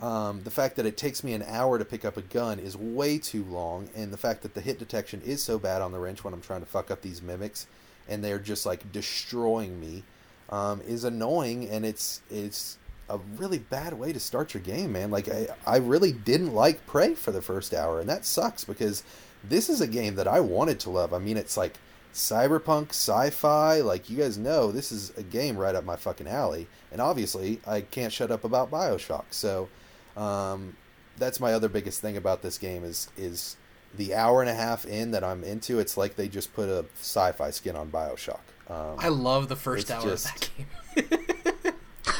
um, 0.00 0.42
the 0.44 0.50
fact 0.50 0.76
that 0.76 0.86
it 0.86 0.96
takes 0.96 1.22
me 1.22 1.34
an 1.34 1.42
hour 1.46 1.78
to 1.78 1.84
pick 1.84 2.04
up 2.06 2.16
a 2.16 2.22
gun 2.22 2.58
is 2.58 2.74
way 2.76 3.18
too 3.18 3.44
long 3.44 3.90
and 3.94 4.12
the 4.12 4.16
fact 4.16 4.40
that 4.42 4.54
the 4.54 4.60
hit 4.62 4.78
detection 4.78 5.20
is 5.26 5.42
so 5.42 5.58
bad 5.58 5.82
on 5.82 5.92
the 5.92 5.98
wrench 5.98 6.24
when 6.24 6.32
i'm 6.32 6.40
trying 6.40 6.60
to 6.60 6.66
fuck 6.66 6.90
up 6.90 7.02
these 7.02 7.20
mimics 7.20 7.66
and 8.08 8.24
they're 8.24 8.38
just 8.38 8.64
like 8.64 8.90
destroying 8.92 9.78
me 9.78 10.04
um, 10.50 10.80
is 10.86 11.04
annoying 11.04 11.68
and 11.68 11.84
it's 11.84 12.22
it's 12.30 12.77
a 13.08 13.18
really 13.36 13.58
bad 13.58 13.94
way 13.94 14.12
to 14.12 14.20
start 14.20 14.54
your 14.54 14.62
game, 14.62 14.92
man. 14.92 15.10
Like 15.10 15.28
I, 15.28 15.48
I 15.66 15.76
really 15.78 16.12
didn't 16.12 16.54
like 16.54 16.86
Prey 16.86 17.14
for 17.14 17.30
the 17.32 17.42
first 17.42 17.72
hour, 17.74 18.00
and 18.00 18.08
that 18.08 18.24
sucks 18.24 18.64
because 18.64 19.02
this 19.42 19.68
is 19.68 19.80
a 19.80 19.86
game 19.86 20.14
that 20.16 20.28
I 20.28 20.40
wanted 20.40 20.80
to 20.80 20.90
love. 20.90 21.12
I 21.14 21.18
mean, 21.18 21.36
it's 21.36 21.56
like 21.56 21.78
cyberpunk, 22.12 22.90
sci-fi. 22.90 23.80
Like 23.80 24.10
you 24.10 24.18
guys 24.18 24.36
know, 24.38 24.72
this 24.72 24.92
is 24.92 25.10
a 25.16 25.22
game 25.22 25.56
right 25.56 25.74
up 25.74 25.84
my 25.84 25.96
fucking 25.96 26.26
alley. 26.28 26.66
And 26.90 27.00
obviously, 27.00 27.60
I 27.66 27.82
can't 27.82 28.12
shut 28.12 28.30
up 28.30 28.44
about 28.44 28.70
Bioshock. 28.70 29.24
So 29.30 29.68
um, 30.16 30.76
that's 31.16 31.40
my 31.40 31.52
other 31.52 31.68
biggest 31.68 32.00
thing 32.00 32.16
about 32.16 32.42
this 32.42 32.58
game 32.58 32.84
is 32.84 33.08
is 33.16 33.56
the 33.96 34.14
hour 34.14 34.42
and 34.42 34.50
a 34.50 34.54
half 34.54 34.84
in 34.84 35.12
that 35.12 35.24
I'm 35.24 35.44
into. 35.44 35.78
It's 35.78 35.96
like 35.96 36.16
they 36.16 36.28
just 36.28 36.52
put 36.54 36.68
a 36.68 36.84
sci-fi 37.00 37.50
skin 37.50 37.76
on 37.76 37.90
Bioshock. 37.90 38.40
Um, 38.68 38.96
I 38.98 39.08
love 39.08 39.48
the 39.48 39.56
first 39.56 39.90
hour 39.90 40.02
just- 40.02 40.26
of 40.26 40.40
that 40.40 40.50
game. 40.56 41.74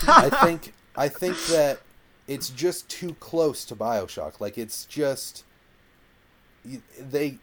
I 0.07 0.31
think 0.31 0.72
I 0.98 1.08
think 1.08 1.37
that 1.46 1.78
it's 2.26 2.50
just 2.50 2.88
too 2.90 3.14
close 3.20 3.64
to 3.66 3.74
Bioshock. 3.76 4.40
Like 4.40 4.58
it's 4.58 4.84
just 4.84 5.44
they. 7.00 7.38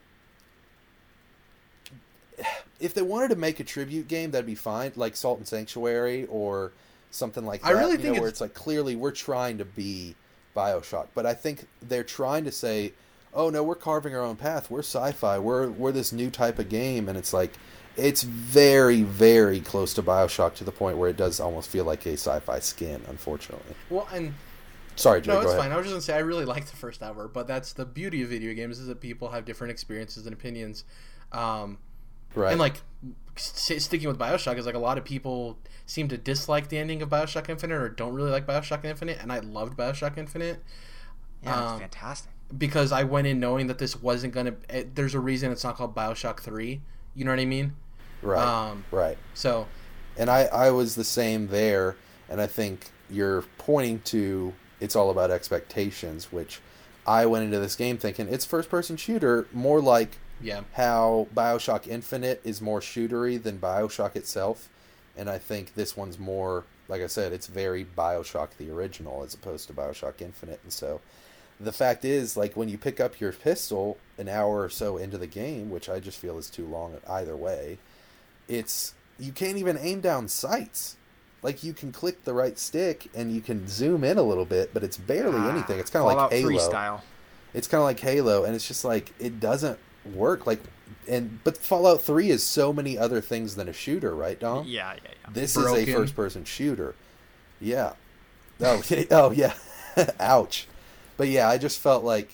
If 2.79 2.93
they 2.93 3.01
wanted 3.01 3.29
to 3.29 3.37
make 3.37 3.59
a 3.59 3.63
tribute 3.63 4.07
game, 4.09 4.31
that'd 4.31 4.45
be 4.45 4.55
fine, 4.55 4.91
like 4.97 5.15
Salt 5.15 5.37
and 5.39 5.47
Sanctuary 5.47 6.25
or 6.29 6.73
something 7.09 7.45
like 7.45 7.61
that. 7.61 7.67
I 7.67 7.71
really 7.71 7.91
you 7.93 7.97
think 7.97 8.15
know, 8.15 8.21
where 8.21 8.27
it's- 8.27 8.33
it's 8.33 8.41
like 8.41 8.53
clearly 8.53 8.95
we're 8.95 9.11
trying 9.11 9.57
to 9.59 9.65
be 9.65 10.15
Bioshock, 10.55 11.07
but 11.15 11.25
I 11.25 11.33
think 11.33 11.67
they're 11.81 12.03
trying 12.03 12.43
to 12.43 12.51
say, 12.51 12.91
"Oh 13.33 13.49
no, 13.49 13.63
we're 13.63 13.75
carving 13.75 14.13
our 14.13 14.21
own 14.21 14.35
path. 14.35 14.69
We're 14.69 14.79
sci-fi. 14.79 15.39
We're 15.39 15.69
we're 15.69 15.93
this 15.93 16.11
new 16.11 16.29
type 16.29 16.59
of 16.59 16.67
game," 16.67 17.07
and 17.07 17.17
it's 17.17 17.31
like 17.33 17.53
it's 17.97 18.23
very 18.23 19.03
very 19.03 19.59
close 19.61 19.93
to 19.95 20.03
Bioshock 20.03 20.55
to 20.55 20.63
the 20.63 20.71
point 20.71 20.97
where 20.97 21.09
it 21.09 21.17
does 21.17 21.39
almost 21.39 21.69
feel 21.69 21.85
like 21.85 22.05
a 22.05 22.13
sci-fi 22.13 22.59
skin. 22.59 23.01
Unfortunately, 23.07 23.75
well, 23.89 24.07
and 24.13 24.33
sorry, 24.95 25.21
Joe. 25.21 25.33
no, 25.33 25.39
go 25.39 25.41
it's 25.43 25.51
ahead. 25.53 25.63
fine. 25.63 25.71
I 25.71 25.77
was 25.77 25.85
just 25.85 25.93
gonna 25.93 26.01
say 26.01 26.15
I 26.15 26.19
really 26.19 26.45
liked 26.45 26.69
the 26.69 26.77
first 26.77 27.01
hour, 27.03 27.27
but 27.27 27.47
that's 27.47 27.73
the 27.73 27.85
beauty 27.85 28.21
of 28.23 28.29
video 28.29 28.53
games 28.53 28.79
is 28.79 28.87
that 28.87 28.99
people 29.01 29.29
have 29.29 29.45
different 29.45 29.71
experiences 29.71 30.25
and 30.25 30.33
opinions. 30.33 30.83
Um, 31.31 31.77
Right. 32.33 32.51
And 32.51 32.59
like 32.59 32.81
st- 33.37 33.81
sticking 33.81 34.09
with 34.09 34.19
Bioshock 34.19 34.57
is 34.57 34.65
like 34.65 34.75
a 34.75 34.79
lot 34.79 34.97
of 34.97 35.05
people 35.05 35.57
seem 35.85 36.09
to 36.09 36.17
dislike 36.17 36.67
the 36.67 36.77
ending 36.77 37.01
of 37.01 37.07
Bioshock 37.07 37.47
Infinite 37.47 37.75
or 37.75 37.87
don't 37.87 38.13
really 38.13 38.29
like 38.29 38.45
Bioshock 38.45 38.83
Infinite, 38.83 39.19
and 39.21 39.31
I 39.31 39.39
loved 39.39 39.77
Bioshock 39.77 40.17
Infinite 40.17 40.61
Yeah, 41.41 41.55
Um, 41.55 41.71
it's 41.73 41.79
fantastic. 41.79 42.31
because 42.57 42.91
I 42.91 43.03
went 43.03 43.25
in 43.27 43.39
knowing 43.39 43.67
that 43.67 43.77
this 43.77 43.95
wasn't 43.95 44.33
gonna. 44.33 44.55
It, 44.69 44.95
there's 44.95 45.13
a 45.15 45.19
reason 45.21 45.49
it's 45.49 45.63
not 45.63 45.77
called 45.77 45.95
Bioshock 45.95 46.41
Three. 46.41 46.81
You 47.13 47.23
know 47.23 47.31
what 47.31 47.39
I 47.39 47.45
mean? 47.45 47.77
Right. 48.25 48.69
Um, 48.69 48.83
right. 48.91 49.17
so 49.33 49.67
And 50.17 50.29
I, 50.29 50.43
I 50.45 50.71
was 50.71 50.95
the 50.95 51.03
same 51.03 51.47
there, 51.47 51.95
and 52.29 52.41
I 52.41 52.47
think 52.47 52.91
you're 53.09 53.43
pointing 53.57 53.99
to 54.05 54.53
it's 54.79 54.95
all 54.95 55.09
about 55.09 55.31
expectations, 55.31 56.31
which 56.31 56.59
I 57.07 57.25
went 57.25 57.45
into 57.45 57.59
this 57.59 57.75
game 57.75 57.97
thinking 57.97 58.27
it's 58.27 58.45
first 58.45 58.69
person 58.69 58.97
shooter, 58.97 59.47
more 59.53 59.81
like 59.81 60.17
yeah, 60.41 60.61
how 60.73 61.27
Bioshock 61.33 61.87
Infinite 61.87 62.41
is 62.43 62.61
more 62.61 62.79
shootery 62.79 63.41
than 63.41 63.57
Bioshock 63.57 64.15
itself. 64.15 64.69
And 65.17 65.29
I 65.29 65.37
think 65.37 65.75
this 65.75 65.95
one's 65.95 66.19
more, 66.19 66.65
like 66.89 67.01
I 67.01 67.07
said, 67.07 67.31
it's 67.31 67.47
very 67.47 67.85
Bioshock 67.85 68.49
the 68.57 68.69
original 68.69 69.23
as 69.23 69.33
opposed 69.33 69.67
to 69.67 69.73
Bioshock 69.73 70.21
Infinite. 70.21 70.59
And 70.63 70.73
so 70.73 70.99
the 71.59 71.71
fact 71.71 72.03
is, 72.03 72.35
like, 72.35 72.57
when 72.57 72.67
you 72.67 72.77
pick 72.77 72.99
up 72.99 73.21
your 73.21 73.31
pistol 73.31 73.97
an 74.17 74.27
hour 74.27 74.61
or 74.61 74.69
so 74.69 74.97
into 74.97 75.17
the 75.17 75.27
game, 75.27 75.69
which 75.69 75.87
I 75.87 76.01
just 76.01 76.19
feel 76.19 76.37
is 76.37 76.49
too 76.49 76.65
long 76.65 76.97
either 77.07 77.35
way, 77.35 77.77
it's 78.47 78.93
you 79.19 79.31
can't 79.31 79.57
even 79.57 79.77
aim 79.79 80.01
down 80.01 80.27
sights. 80.27 80.97
Like 81.41 81.63
you 81.63 81.73
can 81.73 81.91
click 81.91 82.23
the 82.23 82.33
right 82.33 82.57
stick 82.57 83.07
and 83.13 83.31
you 83.31 83.39
can 83.41 83.67
zoom 83.67 84.03
in 84.03 84.17
a 84.17 84.23
little 84.23 84.45
bit, 84.45 84.73
but 84.73 84.83
it's 84.83 84.97
barely 84.97 85.37
Ah, 85.39 85.49
anything. 85.51 85.79
It's 85.79 85.89
kind 85.91 86.05
of 86.05 86.15
like 86.17 86.31
Halo 86.31 86.57
style. 86.57 87.03
it's 87.53 87.67
kind 87.67 87.79
of 87.79 87.85
like 87.85 87.99
Halo, 87.99 88.43
and 88.43 88.55
it's 88.55 88.67
just 88.67 88.83
like 88.83 89.13
it 89.19 89.39
doesn't 89.39 89.77
work. 90.13 90.47
Like, 90.47 90.59
and 91.07 91.39
but 91.43 91.55
Fallout 91.57 92.01
Three 92.01 92.29
is 92.31 92.41
so 92.43 92.73
many 92.73 92.97
other 92.97 93.21
things 93.21 93.55
than 93.55 93.69
a 93.69 93.73
shooter, 93.73 94.15
right, 94.15 94.39
Dom? 94.39 94.65
Yeah, 94.67 94.93
yeah, 94.93 94.99
yeah. 95.03 95.29
This 95.31 95.53
Broken. 95.53 95.83
is 95.83 95.89
a 95.89 95.93
first-person 95.93 96.45
shooter. 96.45 96.95
Yeah. 97.61 97.93
Oh, 98.61 98.81
oh 99.11 99.31
yeah. 99.35 99.53
Ouch. 100.19 100.67
But 101.17 101.27
yeah, 101.29 101.47
I 101.47 101.57
just 101.57 101.79
felt 101.79 102.03
like, 102.03 102.29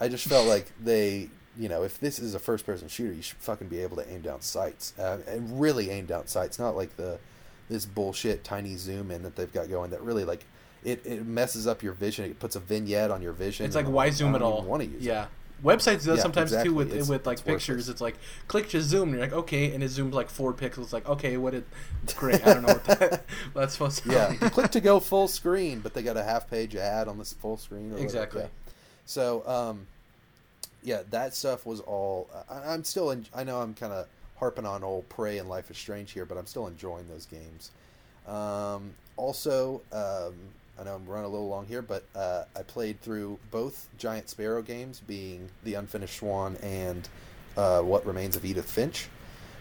I 0.00 0.08
just 0.08 0.26
felt 0.26 0.46
like 0.48 0.72
they, 0.82 1.28
you 1.58 1.68
know, 1.68 1.82
if 1.82 1.98
this 2.00 2.18
is 2.18 2.34
a 2.34 2.38
first-person 2.38 2.88
shooter, 2.88 3.12
you 3.12 3.22
should 3.22 3.38
fucking 3.38 3.68
be 3.68 3.80
able 3.80 3.96
to 3.96 4.10
aim 4.12 4.20
down 4.20 4.40
sights 4.40 4.92
uh, 4.98 5.18
and 5.26 5.60
really 5.60 5.90
aim 5.90 6.06
down 6.06 6.26
sights, 6.26 6.58
not 6.58 6.76
like 6.76 6.96
the 6.96 7.18
this 7.68 7.84
bullshit 7.84 8.44
tiny 8.44 8.76
zoom 8.76 9.10
in 9.10 9.22
that 9.24 9.34
they've 9.36 9.52
got 9.52 9.68
going 9.68 9.90
that 9.90 10.02
really 10.02 10.24
like. 10.24 10.44
It, 10.84 11.04
it 11.04 11.26
messes 11.26 11.66
up 11.66 11.82
your 11.82 11.94
vision. 11.94 12.26
It 12.26 12.38
puts 12.38 12.54
a 12.54 12.60
vignette 12.60 13.10
on 13.10 13.20
your 13.22 13.32
vision. 13.32 13.66
it's 13.66 13.74
like 13.74 13.88
why 13.88 14.10
zoom 14.10 14.34
at 14.36 14.42
all? 14.42 14.62
wanna 14.62 14.84
use 14.84 15.02
it. 15.02 15.08
yeah. 15.08 15.26
Websites 15.64 16.00
do 16.04 16.10
that 16.10 16.16
Yeah, 16.16 16.22
sometimes 16.22 16.52
exactly. 16.52 16.68
too 16.70 16.74
with 16.76 16.88
It's- 16.92 17.08
with 17.08 17.26
like 17.26 17.38
it's 17.38 17.42
pictures. 17.42 17.88
It's 17.88 18.00
like 18.02 18.16
click 18.46 18.68
to 18.68 18.80
zoom, 18.82 19.08
and 19.08 19.12
you're 19.12 19.22
like 19.26 19.32
okay, 19.32 19.72
and 19.72 19.82
it 19.82 19.90
zooms 19.90 20.12
like 20.12 20.28
four 20.28 20.52
pixels. 20.52 20.92
Like 20.92 21.08
okay, 21.08 21.38
what 21.38 21.54
it? 21.54 21.66
Great, 22.14 22.46
I 22.46 22.52
don't 22.54 22.62
know 22.66 22.74
what 22.74 22.84
that 22.84 23.24
that's 23.54 23.72
supposed 23.72 24.02
to. 24.02 24.08
Be. 24.10 24.14
Yeah, 24.14 24.34
click 24.50 24.70
to 24.72 24.80
go 24.80 25.00
full 25.00 25.26
screen, 25.28 25.80
but 25.80 25.94
they 25.94 26.02
got 26.02 26.16
a 26.18 26.22
half 26.22 26.48
page 26.48 26.76
ad 26.76 27.08
on 27.08 27.18
this 27.18 27.32
full 27.32 27.56
screen. 27.56 27.86
Whatever. 27.90 28.04
Exactly. 28.04 28.44
So, 29.06 29.42
um, 29.48 29.86
yeah, 30.86 31.02
that 31.10 31.34
stuff 31.34 31.66
was 31.66 31.80
all. 31.80 32.30
I, 32.48 32.72
I'm 32.72 32.84
still. 32.84 33.10
In, 33.10 33.26
I 33.34 33.42
know 33.42 33.60
I'm 33.60 33.74
kind 33.74 33.92
of 33.92 34.06
harping 34.36 34.64
on 34.64 34.84
old 34.84 35.08
Prey 35.08 35.38
and 35.38 35.48
Life 35.48 35.68
is 35.68 35.76
Strange 35.76 36.12
here, 36.12 36.24
but 36.24 36.38
I'm 36.38 36.46
still 36.46 36.68
enjoying 36.68 37.08
those 37.08 37.26
games. 37.26 37.72
Um, 38.28 38.94
also, 39.16 39.82
um, 39.92 40.34
I 40.78 40.84
know 40.84 40.94
I'm 40.94 41.04
running 41.06 41.24
a 41.24 41.28
little 41.28 41.48
long 41.48 41.66
here, 41.66 41.82
but 41.82 42.04
uh, 42.14 42.44
I 42.54 42.62
played 42.62 43.00
through 43.00 43.40
both 43.50 43.88
Giant 43.98 44.28
Sparrow 44.28 44.62
games, 44.62 45.02
being 45.04 45.48
The 45.64 45.74
Unfinished 45.74 46.18
Swan 46.18 46.56
and 46.62 47.08
uh, 47.56 47.80
What 47.80 48.06
Remains 48.06 48.36
of 48.36 48.44
Edith 48.44 48.70
Finch. 48.70 49.08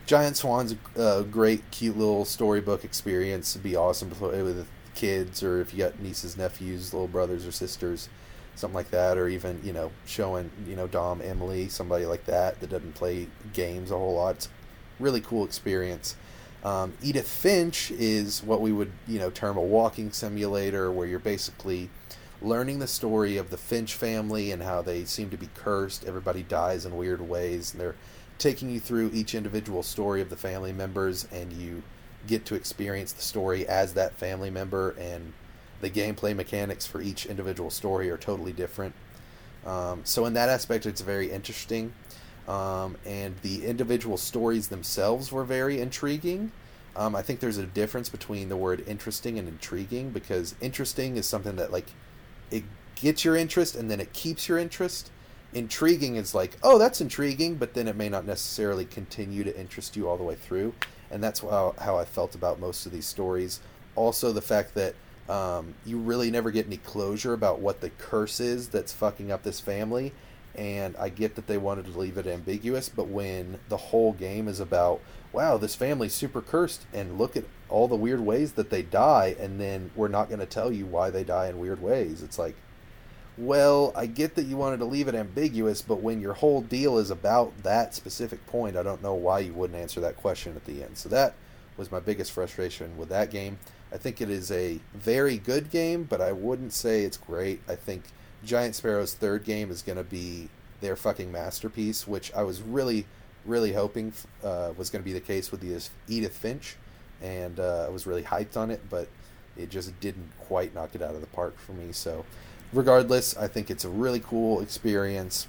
Giant 0.05 0.38
Swan's 0.38 0.75
a 0.95 1.23
great, 1.23 1.71
cute 1.71 1.97
little 1.97 2.25
storybook 2.25 2.83
experience. 2.83 3.55
It'd 3.55 3.63
be 3.63 3.75
awesome 3.75 4.09
to 4.09 4.15
play 4.15 4.43
with 4.43 4.67
kids, 4.93 5.41
or 5.41 5.59
if 5.59 5.73
you 5.73 5.79
got 5.79 5.99
nieces, 5.99 6.38
nephews, 6.38 6.93
little 6.93 7.07
brothers 7.07 7.47
or 7.47 7.51
sisters, 7.51 8.09
something 8.55 8.75
like 8.75 8.91
that, 8.91 9.17
or 9.17 9.27
even 9.27 9.59
you 9.63 9.73
know 9.73 9.91
showing 10.05 10.49
you 10.67 10.75
know 10.75 10.87
Dom, 10.87 11.21
Emily, 11.21 11.69
somebody 11.69 12.05
like 12.05 12.25
that 12.25 12.59
that 12.59 12.69
doesn't 12.69 12.95
play 12.95 13.27
games 13.53 13.91
a 13.91 13.97
whole 13.97 14.15
lot. 14.15 14.35
It's 14.35 14.47
a 14.47 15.03
really 15.03 15.21
cool 15.21 15.45
experience. 15.45 16.15
Um, 16.63 16.93
Edith 17.03 17.27
Finch 17.27 17.91
is 17.91 18.41
what 18.41 18.61
we 18.61 18.71
would 18.71 18.91
you 19.07 19.19
know 19.19 19.29
term 19.29 19.57
a 19.57 19.61
walking 19.61 20.11
simulator, 20.11 20.91
where 20.91 21.07
you're 21.07 21.19
basically 21.19 21.89
learning 22.41 22.79
the 22.79 22.87
story 22.87 23.37
of 23.37 23.49
the 23.49 23.57
Finch 23.57 23.93
family 23.93 24.51
and 24.51 24.63
how 24.63 24.81
they 24.81 25.05
seem 25.05 25.29
to 25.29 25.37
be 25.37 25.49
cursed. 25.55 26.05
Everybody 26.05 26.43
dies 26.43 26.85
in 26.85 26.97
weird 26.97 27.21
ways, 27.21 27.71
and 27.71 27.81
they're 27.81 27.95
taking 28.37 28.69
you 28.69 28.79
through 28.79 29.11
each 29.13 29.33
individual 29.33 29.83
story 29.83 30.21
of 30.21 30.29
the 30.29 30.35
family 30.35 30.73
members, 30.73 31.27
and 31.31 31.53
you 31.53 31.83
get 32.27 32.45
to 32.45 32.55
experience 32.55 33.13
the 33.13 33.21
story 33.21 33.67
as 33.67 33.93
that 33.93 34.13
family 34.13 34.49
member. 34.49 34.91
And 34.91 35.33
the 35.81 35.89
gameplay 35.89 36.35
mechanics 36.35 36.85
for 36.85 37.01
each 37.01 37.25
individual 37.25 37.69
story 37.69 38.09
are 38.09 38.17
totally 38.17 38.53
different. 38.53 38.93
Um, 39.65 40.01
so 40.03 40.25
in 40.25 40.33
that 40.33 40.49
aspect, 40.49 40.85
it's 40.85 41.01
very 41.01 41.31
interesting. 41.31 41.93
Um, 42.47 42.97
and 43.05 43.35
the 43.41 43.65
individual 43.65 44.17
stories 44.17 44.67
themselves 44.67 45.31
were 45.31 45.43
very 45.43 45.79
intriguing. 45.79 46.51
Um, 46.95 47.15
I 47.15 47.21
think 47.21 47.39
there's 47.39 47.57
a 47.57 47.65
difference 47.65 48.07
between 48.07 48.49
the 48.49 48.55
word 48.55 48.83
interesting 48.88 49.38
and 49.38 49.47
intriguing 49.47 50.11
because 50.11 50.55
interesting 50.61 51.17
is 51.17 51.25
something 51.25 51.55
that 51.57 51.71
like 51.71 51.88
it 52.51 52.63
gets 52.95 53.25
your 53.25 53.35
interest 53.35 53.75
and 53.75 53.89
then 53.91 53.99
it 53.99 54.13
keeps 54.13 54.47
your 54.47 54.57
interest. 54.57 55.11
Intriguing 55.53 56.15
is 56.15 56.35
like, 56.35 56.57
oh, 56.63 56.77
that's 56.77 57.01
intriguing, 57.01 57.55
but 57.55 57.73
then 57.73 57.88
it 57.88 57.95
may 57.95 58.09
not 58.09 58.25
necessarily 58.25 58.85
continue 58.85 59.43
to 59.43 59.59
interest 59.59 59.95
you 59.95 60.07
all 60.07 60.17
the 60.17 60.23
way 60.23 60.35
through. 60.35 60.73
And 61.09 61.23
that's 61.23 61.39
how, 61.39 61.75
how 61.79 61.97
I 61.97 62.05
felt 62.05 62.35
about 62.35 62.59
most 62.59 62.85
of 62.85 62.91
these 62.91 63.05
stories. 63.05 63.59
Also, 63.95 64.31
the 64.31 64.41
fact 64.41 64.73
that 64.75 64.95
um, 65.29 65.73
you 65.85 65.97
really 65.97 66.29
never 66.31 66.51
get 66.51 66.67
any 66.67 66.77
closure 66.77 67.33
about 67.33 67.59
what 67.59 67.81
the 67.81 67.89
curse 67.89 68.39
is 68.39 68.67
that's 68.69 68.93
fucking 68.93 69.31
up 69.31 69.43
this 69.43 69.59
family. 69.59 70.13
and 70.57 70.95
I 70.97 71.09
get 71.09 71.35
that 71.35 71.47
they 71.47 71.57
wanted 71.57 71.85
to 71.85 71.99
leave 71.99 72.17
it 72.17 72.27
ambiguous, 72.27 72.89
but 72.89 73.07
when 73.07 73.59
the 73.69 73.77
whole 73.77 74.13
game 74.13 74.47
is 74.47 74.59
about, 74.59 75.01
wow, 75.33 75.57
this 75.57 75.75
family's 75.75 76.13
super 76.13 76.41
cursed, 76.41 76.85
and 76.93 77.17
look 77.17 77.35
at 77.35 77.43
all 77.69 77.88
the 77.88 77.95
weird 77.95 78.21
ways 78.21 78.53
that 78.53 78.69
they 78.69 78.81
die, 78.81 79.35
and 79.39 79.59
then 79.59 79.91
we're 79.95 80.07
not 80.07 80.29
going 80.29 80.39
to 80.39 80.45
tell 80.45 80.71
you 80.71 80.85
why 80.85 81.09
they 81.09 81.23
die 81.23 81.47
in 81.47 81.59
weird 81.59 81.81
ways. 81.81 82.23
It's 82.23 82.39
like, 82.39 82.55
well, 83.38 83.91
I 83.95 84.05
get 84.05 84.35
that 84.35 84.43
you 84.45 84.55
wanted 84.55 84.77
to 84.77 84.85
leave 84.85 85.09
it 85.09 85.15
ambiguous, 85.15 85.81
but 85.81 86.01
when 86.01 86.21
your 86.21 86.33
whole 86.33 86.61
deal 86.61 86.97
is 86.97 87.11
about 87.11 87.63
that 87.63 87.93
specific 87.93 88.45
point, 88.47 88.77
I 88.77 88.83
don't 88.83 89.03
know 89.03 89.13
why 89.13 89.39
you 89.39 89.53
wouldn't 89.53 89.79
answer 89.79 89.99
that 90.01 90.15
question 90.15 90.55
at 90.55 90.63
the 90.63 90.83
end. 90.83 90.97
So 90.97 91.09
that 91.09 91.33
was 91.75 91.91
my 91.91 91.99
biggest 91.99 92.31
frustration 92.31 92.95
with 92.97 93.09
that 93.09 93.29
game. 93.29 93.59
I 93.95 93.97
think 93.97 94.19
it 94.19 94.29
is 94.29 94.51
a 94.51 94.81
very 94.93 95.38
good 95.38 95.71
game, 95.71 96.03
but 96.03 96.19
I 96.19 96.34
wouldn't 96.34 96.73
say 96.73 97.03
it's 97.03 97.15
great. 97.15 97.62
I 97.65 97.75
think 97.75 98.03
Giant 98.43 98.75
Sparrow's 98.75 99.13
third 99.13 99.45
game 99.45 99.71
is 99.71 99.81
going 99.81 99.97
to 99.97 100.03
be 100.03 100.49
their 100.81 100.97
fucking 100.97 101.31
masterpiece, 101.31 102.05
which 102.05 102.34
I 102.34 102.43
was 102.43 102.62
really, 102.62 103.05
really 103.45 103.71
hoping 103.71 104.12
uh, 104.43 104.73
was 104.75 104.89
going 104.89 105.01
to 105.01 105.05
be 105.05 105.13
the 105.13 105.21
case 105.21 105.49
with 105.49 105.62
the 105.62 105.81
Edith 106.13 106.36
Finch, 106.36 106.75
and 107.21 107.58
uh, 107.58 107.86
I 107.86 107.89
was 107.89 108.05
really 108.05 108.23
hyped 108.23 108.58
on 108.58 108.69
it, 108.69 108.81
but 108.89 109.08
it 109.55 109.69
just 109.69 109.97
didn't 110.01 110.29
quite 110.39 110.75
knock 110.75 110.93
it 110.93 111.01
out 111.01 111.15
of 111.15 111.21
the 111.21 111.27
park 111.27 111.58
for 111.58 111.71
me. 111.71 111.93
So, 111.93 112.25
regardless, 112.73 113.38
I 113.38 113.47
think 113.47 113.71
it's 113.71 113.86
a 113.86 113.89
really 113.89 114.19
cool 114.19 114.60
experience, 114.60 115.47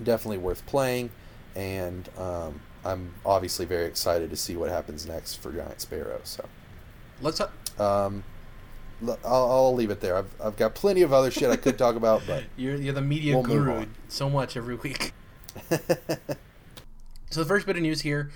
definitely 0.00 0.38
worth 0.38 0.64
playing, 0.66 1.10
and 1.56 2.08
um, 2.16 2.60
I'm 2.84 3.14
obviously 3.26 3.66
very 3.66 3.86
excited 3.86 4.30
to 4.30 4.36
see 4.36 4.54
what 4.54 4.70
happens 4.70 5.04
next 5.04 5.42
for 5.42 5.50
Giant 5.50 5.80
Sparrow. 5.80 6.20
So, 6.22 6.44
let's. 7.20 7.40
Um, 7.78 8.24
I'll, 9.04 9.18
I'll 9.24 9.74
leave 9.74 9.90
it 9.90 10.00
there. 10.00 10.16
I've, 10.16 10.30
I've 10.42 10.56
got 10.56 10.74
plenty 10.74 11.02
of 11.02 11.12
other 11.12 11.30
shit 11.30 11.50
I 11.50 11.56
could 11.56 11.76
talk 11.76 11.96
about, 11.96 12.22
but 12.26 12.44
you're 12.56 12.76
you're 12.76 12.94
the 12.94 13.02
media 13.02 13.34
we'll 13.34 13.42
guru 13.42 13.86
so 14.08 14.30
much 14.30 14.56
every 14.56 14.76
week. 14.76 15.12
so 17.30 17.40
the 17.40 17.44
first 17.44 17.66
bit 17.66 17.76
of 17.76 17.82
news 17.82 18.02
here 18.02 18.30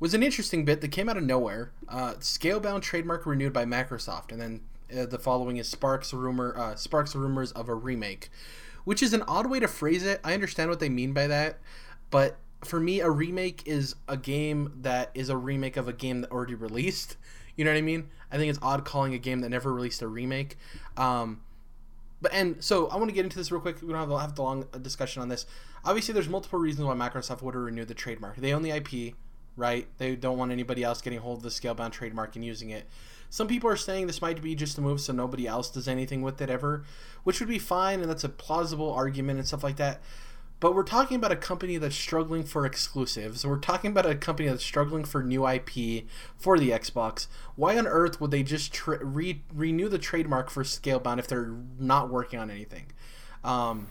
was 0.00 0.14
an 0.14 0.22
interesting 0.22 0.64
bit 0.64 0.80
that 0.80 0.88
came 0.88 1.08
out 1.08 1.16
of 1.16 1.24
nowhere. 1.24 1.72
Uh, 1.88 2.14
Scalebound 2.14 2.82
trademark 2.82 3.26
renewed 3.26 3.52
by 3.52 3.64
Microsoft, 3.64 4.32
and 4.32 4.40
then 4.40 4.60
uh, 4.96 5.06
the 5.06 5.18
following 5.18 5.58
is 5.58 5.68
Sparks 5.68 6.12
rumor 6.14 6.56
uh, 6.56 6.74
Sparks 6.74 7.14
rumors 7.14 7.52
of 7.52 7.68
a 7.68 7.74
remake, 7.74 8.30
which 8.84 9.02
is 9.02 9.12
an 9.12 9.22
odd 9.28 9.50
way 9.50 9.60
to 9.60 9.68
phrase 9.68 10.04
it. 10.04 10.20
I 10.24 10.34
understand 10.34 10.70
what 10.70 10.80
they 10.80 10.88
mean 10.88 11.12
by 11.12 11.26
that, 11.26 11.58
but 12.10 12.38
for 12.64 12.80
me, 12.80 13.00
a 13.00 13.10
remake 13.10 13.62
is 13.66 13.94
a 14.08 14.16
game 14.16 14.72
that 14.80 15.10
is 15.14 15.28
a 15.28 15.36
remake 15.36 15.76
of 15.76 15.86
a 15.86 15.92
game 15.92 16.22
that 16.22 16.30
already 16.32 16.54
released. 16.54 17.16
You 17.58 17.64
know 17.64 17.72
what 17.72 17.78
I 17.78 17.82
mean? 17.82 18.08
I 18.30 18.36
think 18.36 18.50
it's 18.50 18.58
odd 18.62 18.84
calling 18.84 19.14
a 19.14 19.18
game 19.18 19.40
that 19.40 19.48
never 19.48 19.74
released 19.74 20.00
a 20.00 20.06
remake. 20.06 20.56
Um, 20.96 21.42
but 22.22 22.32
and 22.32 22.62
so 22.62 22.86
I 22.86 22.96
want 22.96 23.08
to 23.08 23.14
get 23.14 23.24
into 23.24 23.36
this 23.36 23.50
real 23.50 23.60
quick. 23.60 23.82
We 23.82 23.88
don't 23.88 24.08
have, 24.08 24.20
have 24.20 24.36
the 24.36 24.42
long 24.42 24.64
discussion 24.80 25.22
on 25.22 25.28
this. 25.28 25.44
Obviously, 25.84 26.14
there's 26.14 26.28
multiple 26.28 26.60
reasons 26.60 26.86
why 26.86 26.94
Microsoft 26.94 27.42
would 27.42 27.54
have 27.54 27.64
renewed 27.64 27.88
the 27.88 27.94
trademark. 27.94 28.36
They 28.36 28.52
own 28.54 28.62
the 28.62 28.70
IP, 28.70 29.14
right? 29.56 29.88
They 29.98 30.14
don't 30.14 30.38
want 30.38 30.52
anybody 30.52 30.84
else 30.84 31.02
getting 31.02 31.18
hold 31.18 31.38
of 31.38 31.42
the 31.42 31.48
Scalebound 31.48 31.90
trademark 31.90 32.36
and 32.36 32.44
using 32.44 32.70
it. 32.70 32.86
Some 33.28 33.48
people 33.48 33.68
are 33.68 33.76
saying 33.76 34.06
this 34.06 34.22
might 34.22 34.40
be 34.40 34.54
just 34.54 34.78
a 34.78 34.80
move 34.80 35.00
so 35.00 35.12
nobody 35.12 35.46
else 35.46 35.68
does 35.68 35.88
anything 35.88 36.22
with 36.22 36.40
it 36.40 36.48
ever, 36.48 36.84
which 37.24 37.40
would 37.40 37.48
be 37.48 37.58
fine, 37.58 38.00
and 38.00 38.08
that's 38.08 38.24
a 38.24 38.28
plausible 38.28 38.92
argument 38.92 39.38
and 39.38 39.46
stuff 39.46 39.64
like 39.64 39.76
that. 39.76 40.00
But 40.60 40.74
we're 40.74 40.82
talking 40.82 41.16
about 41.16 41.30
a 41.30 41.36
company 41.36 41.76
that's 41.76 41.94
struggling 41.94 42.42
for 42.42 42.66
exclusives. 42.66 43.46
We're 43.46 43.58
talking 43.58 43.92
about 43.92 44.06
a 44.06 44.16
company 44.16 44.48
that's 44.48 44.64
struggling 44.64 45.04
for 45.04 45.22
new 45.22 45.46
IP 45.46 46.04
for 46.36 46.58
the 46.58 46.70
Xbox. 46.70 47.28
Why 47.54 47.78
on 47.78 47.86
earth 47.86 48.20
would 48.20 48.32
they 48.32 48.42
just 48.42 48.72
tra- 48.72 49.04
re- 49.04 49.42
renew 49.54 49.88
the 49.88 49.98
trademark 49.98 50.50
for 50.50 50.64
Scalebound 50.64 51.20
if 51.20 51.28
they're 51.28 51.54
not 51.78 52.10
working 52.10 52.40
on 52.40 52.50
anything? 52.50 52.86
Um, 53.44 53.86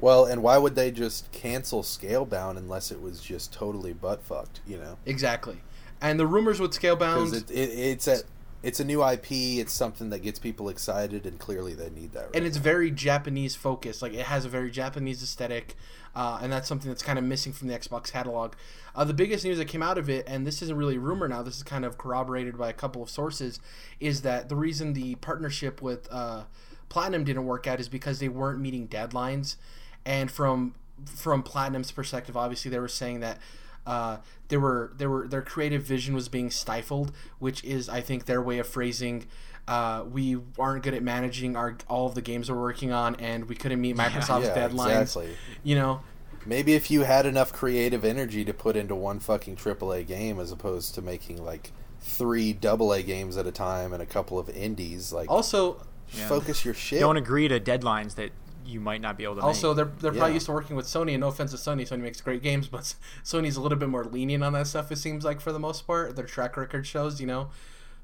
well, 0.00 0.24
and 0.24 0.42
why 0.42 0.58
would 0.58 0.74
they 0.74 0.90
just 0.90 1.30
cancel 1.30 1.82
Scalebound 1.82 2.56
unless 2.56 2.90
it 2.90 3.00
was 3.00 3.20
just 3.20 3.52
totally 3.52 3.92
butt 3.92 4.22
fucked? 4.22 4.60
You 4.66 4.78
know 4.78 4.98
exactly. 5.06 5.58
And 6.00 6.18
the 6.18 6.26
rumors 6.26 6.58
with 6.58 6.72
Scalebound, 6.72 7.34
it, 7.34 7.50
it, 7.50 7.70
it's 7.78 8.08
a 8.08 8.22
it's 8.62 8.80
a 8.80 8.84
new 8.84 9.06
IP. 9.06 9.30
It's 9.30 9.72
something 9.72 10.10
that 10.10 10.20
gets 10.20 10.38
people 10.38 10.68
excited, 10.68 11.26
and 11.26 11.38
clearly 11.38 11.74
they 11.74 11.90
need 11.90 12.12
that. 12.12 12.26
Right 12.26 12.36
and 12.36 12.46
it's 12.46 12.56
now. 12.56 12.62
very 12.62 12.90
Japanese 12.90 13.54
focused. 13.54 14.02
Like 14.02 14.14
it 14.14 14.26
has 14.26 14.44
a 14.44 14.48
very 14.48 14.70
Japanese 14.70 15.22
aesthetic 15.22 15.76
uh, 16.14 16.38
and 16.42 16.52
that's 16.52 16.68
something 16.68 16.90
that's 16.90 17.02
kind 17.02 17.18
of 17.18 17.24
missing 17.24 17.52
from 17.52 17.68
the 17.68 17.78
Xbox 17.78 18.12
catalog. 18.12 18.54
Uh, 18.94 19.04
the 19.04 19.14
biggest 19.14 19.44
news 19.44 19.58
that 19.58 19.66
came 19.66 19.82
out 19.82 19.98
of 19.98 20.10
it, 20.10 20.24
and 20.26 20.46
this 20.46 20.60
isn't 20.62 20.76
really 20.76 20.96
a 20.96 21.00
rumor 21.00 21.28
now, 21.28 21.42
this 21.42 21.56
is 21.56 21.62
kind 21.62 21.84
of 21.84 21.98
corroborated 21.98 22.58
by 22.58 22.68
a 22.68 22.72
couple 22.72 23.02
of 23.02 23.08
sources, 23.08 23.60
is 24.00 24.22
that 24.22 24.48
the 24.48 24.56
reason 24.56 24.92
the 24.92 25.14
partnership 25.16 25.80
with 25.80 26.08
uh, 26.10 26.44
Platinum 26.88 27.24
didn't 27.24 27.46
work 27.46 27.66
out 27.66 27.78
is 27.78 27.88
because 27.88 28.18
they 28.18 28.28
weren't 28.28 28.60
meeting 28.60 28.88
deadlines, 28.88 29.56
and 30.04 30.30
from 30.30 30.74
from 31.06 31.42
Platinum's 31.42 31.92
perspective, 31.92 32.36
obviously 32.36 32.70
they 32.70 32.78
were 32.78 32.88
saying 32.88 33.20
that. 33.20 33.38
Uh, 33.86 34.18
there 34.48 34.60
were 34.60 34.92
there 34.96 35.10
were 35.10 35.26
their 35.26 35.42
creative 35.42 35.82
vision 35.82 36.14
was 36.14 36.28
being 36.28 36.50
stifled, 36.50 37.12
which 37.38 37.64
is 37.64 37.88
I 37.88 38.00
think 38.00 38.26
their 38.26 38.42
way 38.42 38.58
of 38.58 38.68
phrasing 38.68 39.26
uh, 39.70 40.04
we 40.10 40.36
aren't 40.58 40.82
good 40.82 40.94
at 40.94 41.02
managing 41.02 41.54
our 41.54 41.76
all 41.88 42.06
of 42.06 42.16
the 42.16 42.22
games 42.22 42.50
we're 42.50 42.60
working 42.60 42.92
on, 42.92 43.14
and 43.16 43.48
we 43.48 43.54
couldn't 43.54 43.80
meet 43.80 43.96
Microsoft's 44.04 44.48
yeah, 44.48 44.68
deadlines. 44.68 45.02
Exactly. 45.02 45.36
You 45.62 45.76
know, 45.76 46.00
maybe 46.44 46.74
if 46.74 46.90
you 46.90 47.02
had 47.02 47.24
enough 47.24 47.52
creative 47.52 48.04
energy 48.04 48.44
to 48.44 48.52
put 48.52 48.76
into 48.76 48.96
one 48.96 49.20
fucking 49.20 49.56
AAA 49.56 50.06
game, 50.08 50.40
as 50.40 50.50
opposed 50.50 50.94
to 50.96 51.02
making 51.02 51.44
like 51.44 51.72
three 52.00 52.58
AA 52.64 53.02
games 53.02 53.36
at 53.36 53.46
a 53.46 53.52
time 53.52 53.92
and 53.92 54.02
a 54.02 54.06
couple 54.06 54.40
of 54.40 54.50
indies, 54.50 55.12
like 55.12 55.30
also 55.30 55.86
yeah. 56.12 56.26
focus 56.26 56.64
your 56.64 56.74
shit. 56.74 56.98
Don't 56.98 57.16
agree 57.16 57.46
to 57.46 57.60
deadlines 57.60 58.16
that 58.16 58.32
you 58.64 58.80
might 58.80 59.00
not 59.00 59.16
be 59.16 59.24
able 59.24 59.36
to. 59.36 59.42
Also, 59.42 59.68
make. 59.68 59.76
they're 59.76 59.92
they're 60.00 60.18
probably 60.18 60.34
used 60.34 60.46
to 60.46 60.52
working 60.52 60.76
with 60.76 60.86
Sony, 60.86 61.12
and 61.12 61.20
no 61.20 61.28
offense 61.28 61.50
to 61.52 61.56
Sony, 61.56 61.82
Sony 61.82 62.00
makes 62.00 62.20
great 62.20 62.42
games, 62.42 62.68
but 62.68 62.94
Sony's 63.24 63.56
a 63.56 63.60
little 63.60 63.78
bit 63.78 63.88
more 63.88 64.04
lenient 64.04 64.44
on 64.44 64.52
that 64.54 64.66
stuff. 64.66 64.90
It 64.92 64.96
seems 64.96 65.24
like 65.24 65.40
for 65.40 65.52
the 65.52 65.58
most 65.58 65.86
part, 65.86 66.16
their 66.16 66.26
track 66.26 66.56
record 66.56 66.86
shows, 66.86 67.20
you 67.20 67.26
know. 67.26 67.50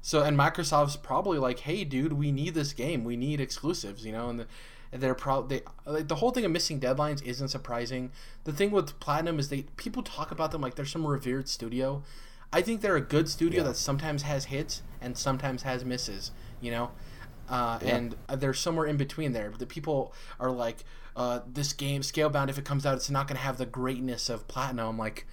So 0.01 0.23
and 0.23 0.37
Microsoft's 0.37 0.95
probably 0.95 1.37
like, 1.37 1.59
hey, 1.59 1.83
dude, 1.83 2.13
we 2.13 2.31
need 2.31 2.53
this 2.53 2.73
game. 2.73 3.03
We 3.03 3.17
need 3.17 3.41
exclusives, 3.41 4.05
you 4.05 4.11
know. 4.11 4.29
And, 4.29 4.39
the, 4.39 4.47
they're 4.91 5.15
probably 5.15 5.57
they, 5.57 5.91
like, 5.91 6.07
the 6.07 6.15
whole 6.15 6.31
thing 6.31 6.45
of 6.45 6.51
missing 6.51 6.79
deadlines 6.79 7.21
isn't 7.23 7.49
surprising. 7.49 8.11
The 8.45 8.53
thing 8.53 8.71
with 8.71 8.99
Platinum 8.99 9.37
is 9.37 9.49
they 9.49 9.63
people 9.75 10.03
talk 10.03 10.31
about 10.31 10.51
them 10.51 10.61
like 10.61 10.75
they're 10.75 10.85
some 10.85 11.05
revered 11.05 11.49
studio. 11.49 12.03
I 12.53 12.61
think 12.61 12.79
they're 12.79 12.95
a 12.95 13.01
good 13.01 13.27
studio 13.27 13.61
yeah. 13.61 13.69
that 13.69 13.75
sometimes 13.75 14.21
has 14.23 14.45
hits 14.45 14.81
and 15.01 15.17
sometimes 15.17 15.63
has 15.63 15.83
misses. 15.83 16.31
You 16.61 16.71
know. 16.71 16.91
Uh, 17.49 17.79
yeah. 17.81 17.95
and 17.95 18.15
they're 18.35 18.53
somewhere 18.53 18.85
in 18.85 18.97
between 18.97 19.33
there. 19.33 19.51
The 19.57 19.65
people 19.65 20.13
are 20.39 20.51
like, 20.51 20.83
uh, 21.15 21.39
this 21.51 21.73
game, 21.73 22.01
Scalebound, 22.01 22.49
if 22.49 22.57
it 22.57 22.65
comes 22.65 22.85
out, 22.85 22.95
it's 22.95 23.09
not 23.09 23.27
going 23.27 23.37
to 23.37 23.43
have 23.43 23.57
the 23.57 23.65
greatness 23.65 24.29
of 24.29 24.47
Platinum. 24.47 24.87
I'm 24.87 24.97
like, 24.97 25.25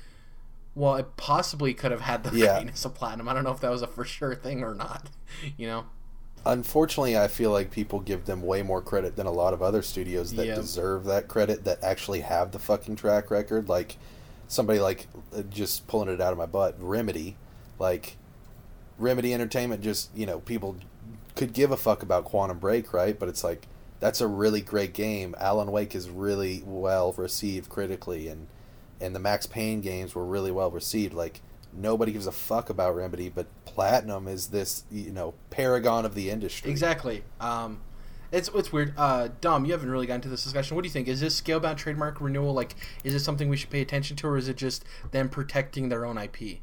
well, 0.74 0.96
it 0.96 1.16
possibly 1.16 1.72
could 1.72 1.92
have 1.92 2.00
had 2.00 2.24
the 2.24 2.36
yeah. 2.36 2.54
greatness 2.54 2.84
of 2.84 2.94
platinum. 2.94 3.28
I 3.28 3.34
don't 3.34 3.44
know 3.44 3.52
if 3.52 3.60
that 3.60 3.70
was 3.70 3.82
a 3.82 3.86
for 3.86 4.04
sure 4.04 4.34
thing 4.34 4.62
or 4.62 4.74
not. 4.74 5.08
You 5.56 5.66
know. 5.66 5.86
Unfortunately, 6.46 7.18
I 7.18 7.26
feel 7.26 7.50
like 7.50 7.72
people 7.72 7.98
give 7.98 8.24
them 8.24 8.40
way 8.40 8.62
more 8.62 8.80
credit 8.80 9.16
than 9.16 9.26
a 9.26 9.32
lot 9.32 9.52
of 9.52 9.62
other 9.62 9.82
studios 9.82 10.32
that 10.34 10.46
yep. 10.46 10.54
deserve 10.56 11.04
that 11.06 11.26
credit 11.26 11.64
that 11.64 11.82
actually 11.82 12.20
have 12.20 12.52
the 12.52 12.60
fucking 12.60 12.94
track 12.94 13.32
record. 13.32 13.68
Like 13.68 13.96
somebody 14.46 14.78
like 14.78 15.08
uh, 15.36 15.42
just 15.42 15.88
pulling 15.88 16.08
it 16.08 16.20
out 16.20 16.30
of 16.30 16.38
my 16.38 16.46
butt, 16.46 16.76
Remedy, 16.78 17.36
like 17.80 18.16
Remedy 18.96 19.34
Entertainment. 19.34 19.82
Just 19.82 20.16
you 20.16 20.24
know, 20.24 20.38
people 20.38 20.76
could 21.34 21.52
give 21.52 21.70
a 21.70 21.76
fuck 21.76 22.02
about 22.02 22.24
Quantum 22.24 22.58
Break, 22.58 22.92
right? 22.92 23.18
But 23.18 23.28
it's 23.28 23.44
like 23.44 23.66
that's 24.00 24.20
a 24.20 24.26
really 24.26 24.60
great 24.60 24.92
game. 24.92 25.34
Alan 25.38 25.70
Wake 25.72 25.94
is 25.94 26.10
really 26.10 26.62
well 26.64 27.12
received 27.12 27.68
critically, 27.68 28.28
and 28.28 28.46
and 29.00 29.14
the 29.14 29.20
Max 29.20 29.46
Payne 29.46 29.80
games 29.80 30.14
were 30.14 30.24
really 30.24 30.50
well 30.50 30.70
received. 30.70 31.14
Like 31.14 31.40
nobody 31.72 32.12
gives 32.12 32.26
a 32.26 32.32
fuck 32.32 32.70
about 32.70 32.94
Remedy, 32.94 33.28
but 33.28 33.46
Platinum 33.64 34.28
is 34.28 34.48
this 34.48 34.84
you 34.90 35.12
know 35.12 35.34
paragon 35.50 36.04
of 36.04 36.14
the 36.14 36.30
industry. 36.30 36.70
Exactly. 36.70 37.24
Um, 37.40 37.80
it's 38.30 38.48
it's 38.54 38.72
weird. 38.72 38.94
Uh, 38.96 39.28
Dom, 39.40 39.64
you 39.64 39.72
haven't 39.72 39.90
really 39.90 40.06
gotten 40.06 40.22
to 40.22 40.28
this 40.28 40.44
discussion. 40.44 40.74
What 40.74 40.82
do 40.82 40.88
you 40.88 40.92
think? 40.92 41.08
Is 41.08 41.20
this 41.20 41.40
scalebound 41.40 41.76
trademark 41.76 42.20
renewal 42.20 42.52
like? 42.52 42.74
Is 43.04 43.12
this 43.12 43.24
something 43.24 43.48
we 43.48 43.56
should 43.56 43.70
pay 43.70 43.80
attention 43.80 44.16
to, 44.18 44.26
or 44.26 44.36
is 44.36 44.48
it 44.48 44.56
just 44.56 44.84
them 45.12 45.28
protecting 45.28 45.88
their 45.88 46.04
own 46.04 46.18
IP? 46.18 46.60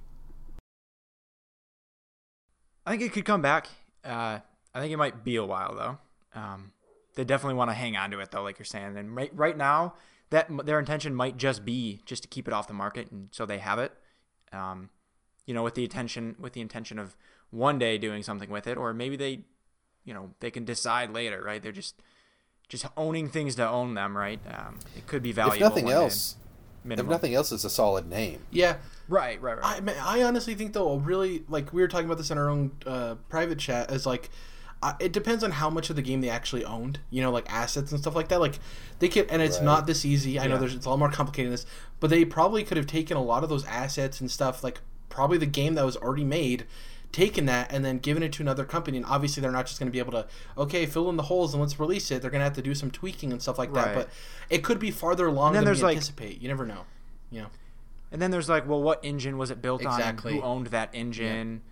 I 2.85 2.91
think 2.91 3.01
it 3.03 3.13
could 3.13 3.25
come 3.25 3.41
back. 3.41 3.67
Uh, 4.03 4.39
I 4.73 4.79
think 4.79 4.93
it 4.93 4.97
might 4.97 5.23
be 5.23 5.35
a 5.35 5.45
while 5.45 5.75
though. 5.75 6.39
Um, 6.39 6.71
they 7.15 7.23
definitely 7.23 7.55
want 7.55 7.69
to 7.69 7.75
hang 7.75 7.97
on 7.97 8.11
to 8.11 8.19
it 8.19 8.31
though, 8.31 8.43
like 8.43 8.57
you're 8.57 8.65
saying. 8.65 8.97
And 8.97 9.15
right 9.15 9.31
right 9.35 9.57
now, 9.57 9.95
that 10.29 10.49
their 10.65 10.79
intention 10.79 11.13
might 11.13 11.37
just 11.37 11.65
be 11.65 12.01
just 12.05 12.23
to 12.23 12.29
keep 12.29 12.47
it 12.47 12.53
off 12.53 12.67
the 12.67 12.73
market, 12.73 13.11
and 13.11 13.29
so 13.31 13.45
they 13.45 13.57
have 13.57 13.79
it. 13.79 13.91
Um, 14.53 14.89
you 15.45 15.53
know, 15.53 15.63
with 15.63 15.75
the 15.75 15.83
intention 15.83 16.35
with 16.39 16.53
the 16.53 16.61
intention 16.61 16.99
of 16.99 17.15
one 17.49 17.77
day 17.77 17.97
doing 17.97 18.23
something 18.23 18.49
with 18.49 18.67
it, 18.67 18.77
or 18.77 18.93
maybe 18.93 19.17
they, 19.17 19.41
you 20.05 20.13
know, 20.13 20.31
they 20.39 20.51
can 20.51 20.63
decide 20.63 21.11
later, 21.13 21.41
right? 21.43 21.61
They're 21.61 21.71
just 21.71 22.01
just 22.69 22.85
owning 22.95 23.27
things 23.27 23.55
to 23.55 23.67
own 23.67 23.95
them, 23.95 24.15
right? 24.15 24.39
Um, 24.49 24.79
it 24.95 25.05
could 25.05 25.21
be 25.21 25.33
valuable. 25.33 25.55
If 25.55 25.61
nothing 25.61 25.89
else, 25.89 26.37
if 26.85 27.05
nothing 27.05 27.35
else, 27.35 27.51
it's 27.51 27.65
a 27.65 27.69
solid 27.69 28.09
name. 28.09 28.39
Yeah. 28.51 28.77
Right, 29.09 29.41
right, 29.41 29.59
right. 29.59 29.83
I, 29.99 30.19
I 30.19 30.23
honestly 30.23 30.55
think 30.55 30.71
though, 30.71 30.95
really 30.95 31.43
like 31.49 31.73
we 31.73 31.81
were 31.81 31.89
talking 31.89 32.05
about 32.05 32.17
this 32.17 32.31
in 32.31 32.37
our 32.37 32.49
own 32.49 32.71
uh, 32.85 33.15
private 33.27 33.59
chat, 33.59 33.91
is 33.91 34.05
like 34.05 34.29
uh, 34.83 34.93
it 34.99 35.11
depends 35.11 35.43
on 35.43 35.51
how 35.51 35.69
much 35.69 35.89
of 35.89 35.95
the 35.95 36.01
game 36.01 36.21
they 36.21 36.29
actually 36.29 36.65
owned. 36.65 36.99
You 37.09 37.21
know, 37.21 37.31
like 37.31 37.51
assets 37.51 37.91
and 37.91 37.99
stuff 38.01 38.15
like 38.15 38.29
that. 38.29 38.39
Like 38.39 38.59
they 38.99 39.09
could, 39.09 39.29
and 39.29 39.41
it's 39.41 39.57
Right. 39.57 39.65
not 39.65 39.87
this 39.87 40.05
easy. 40.05 40.39
I 40.39 40.47
know 40.47 40.57
there's 40.57 40.75
it's 40.75 40.85
a 40.85 40.89
lot 40.89 40.99
more 40.99 41.11
complicated 41.11 41.47
than 41.47 41.53
this, 41.53 41.65
but 41.99 42.09
they 42.09 42.25
probably 42.25 42.63
could 42.63 42.77
have 42.77 42.87
taken 42.87 43.15
a 43.17 43.23
lot 43.23 43.43
of 43.43 43.49
those 43.49 43.65
assets 43.65 44.19
and 44.21 44.29
stuff. 44.31 44.63
Like 44.63 44.81
probably 45.09 45.37
the 45.37 45.45
game 45.45 45.75
that 45.75 45.85
was 45.85 45.97
already 45.97 46.23
made. 46.23 46.65
Taken 47.11 47.45
that 47.47 47.69
and 47.73 47.83
then 47.83 47.97
given 47.99 48.23
it 48.23 48.31
to 48.31 48.41
another 48.41 48.63
company, 48.63 48.95
and 48.95 49.05
obviously 49.05 49.41
they're 49.41 49.51
not 49.51 49.65
just 49.67 49.77
going 49.79 49.89
to 49.89 49.91
be 49.91 49.99
able 49.99 50.13
to, 50.13 50.25
okay, 50.57 50.85
fill 50.85 51.09
in 51.09 51.17
the 51.17 51.23
holes 51.23 51.53
and 51.53 51.59
let's 51.61 51.77
release 51.77 52.09
it. 52.09 52.21
They're 52.21 52.31
going 52.31 52.39
to 52.39 52.45
have 52.45 52.53
to 52.55 52.61
do 52.61 52.73
some 52.73 52.89
tweaking 52.89 53.33
and 53.33 53.41
stuff 53.41 53.59
like 53.59 53.73
that. 53.73 53.93
But 53.93 54.09
it 54.49 54.63
could 54.63 54.79
be 54.79 54.91
farther 54.91 55.27
along 55.27 55.51
then 55.51 55.65
than 55.65 55.73
we 55.73 55.75
there's, 55.75 55.83
like- 55.83 55.97
anticipate. 55.97 56.41
You 56.41 56.47
never 56.47 56.65
know. 56.65 56.85
You 57.29 57.41
know. 57.41 57.47
And 58.13 58.21
then 58.21 58.31
there's 58.31 58.47
like, 58.47 58.65
well, 58.65 58.81
what 58.81 59.01
engine 59.03 59.37
was 59.37 59.51
it 59.51 59.61
built 59.61 59.81
Exactly. 59.81 60.31
on? 60.31 60.35
and 60.37 60.41
Who 60.45 60.49
owned 60.49 60.67
that 60.67 60.89
engine? 60.93 61.63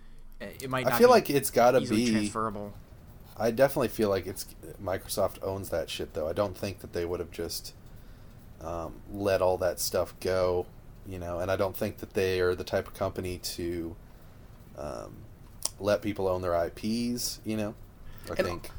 It 0.42 0.68
might. 0.68 0.84
Not 0.84 0.92
I 0.92 0.98
feel 0.98 1.08
be 1.08 1.12
like 1.12 1.30
it's 1.30 1.50
got 1.50 1.70
to 1.70 1.80
be. 1.80 2.10
transferable. 2.10 2.74
I 3.40 3.50
definitely 3.50 3.88
feel 3.88 4.10
like 4.10 4.26
it's 4.26 4.46
Microsoft 4.82 5.38
owns 5.42 5.70
that 5.70 5.88
shit 5.88 6.12
though. 6.14 6.28
I 6.28 6.32
don't 6.34 6.56
think 6.56 6.80
that 6.80 6.92
they 6.92 7.04
would 7.06 7.20
have 7.20 7.30
just 7.30 7.72
um, 8.60 8.94
let 9.10 9.40
all 9.40 9.56
that 9.58 9.80
stuff 9.80 10.14
go, 10.20 10.66
you 11.06 11.18
know. 11.18 11.40
And 11.40 11.50
I 11.50 11.56
don't 11.56 11.76
think 11.76 11.98
that 11.98 12.12
they 12.14 12.40
are 12.40 12.54
the 12.54 12.64
type 12.64 12.86
of 12.86 12.94
company 12.94 13.38
to 13.38 13.96
um, 14.76 15.16
let 15.78 16.02
people 16.02 16.28
own 16.28 16.42
their 16.42 16.54
IPs, 16.66 17.40
you 17.44 17.56
know. 17.56 17.74
I 18.26 18.34
And- 18.36 18.46
think 18.46 18.70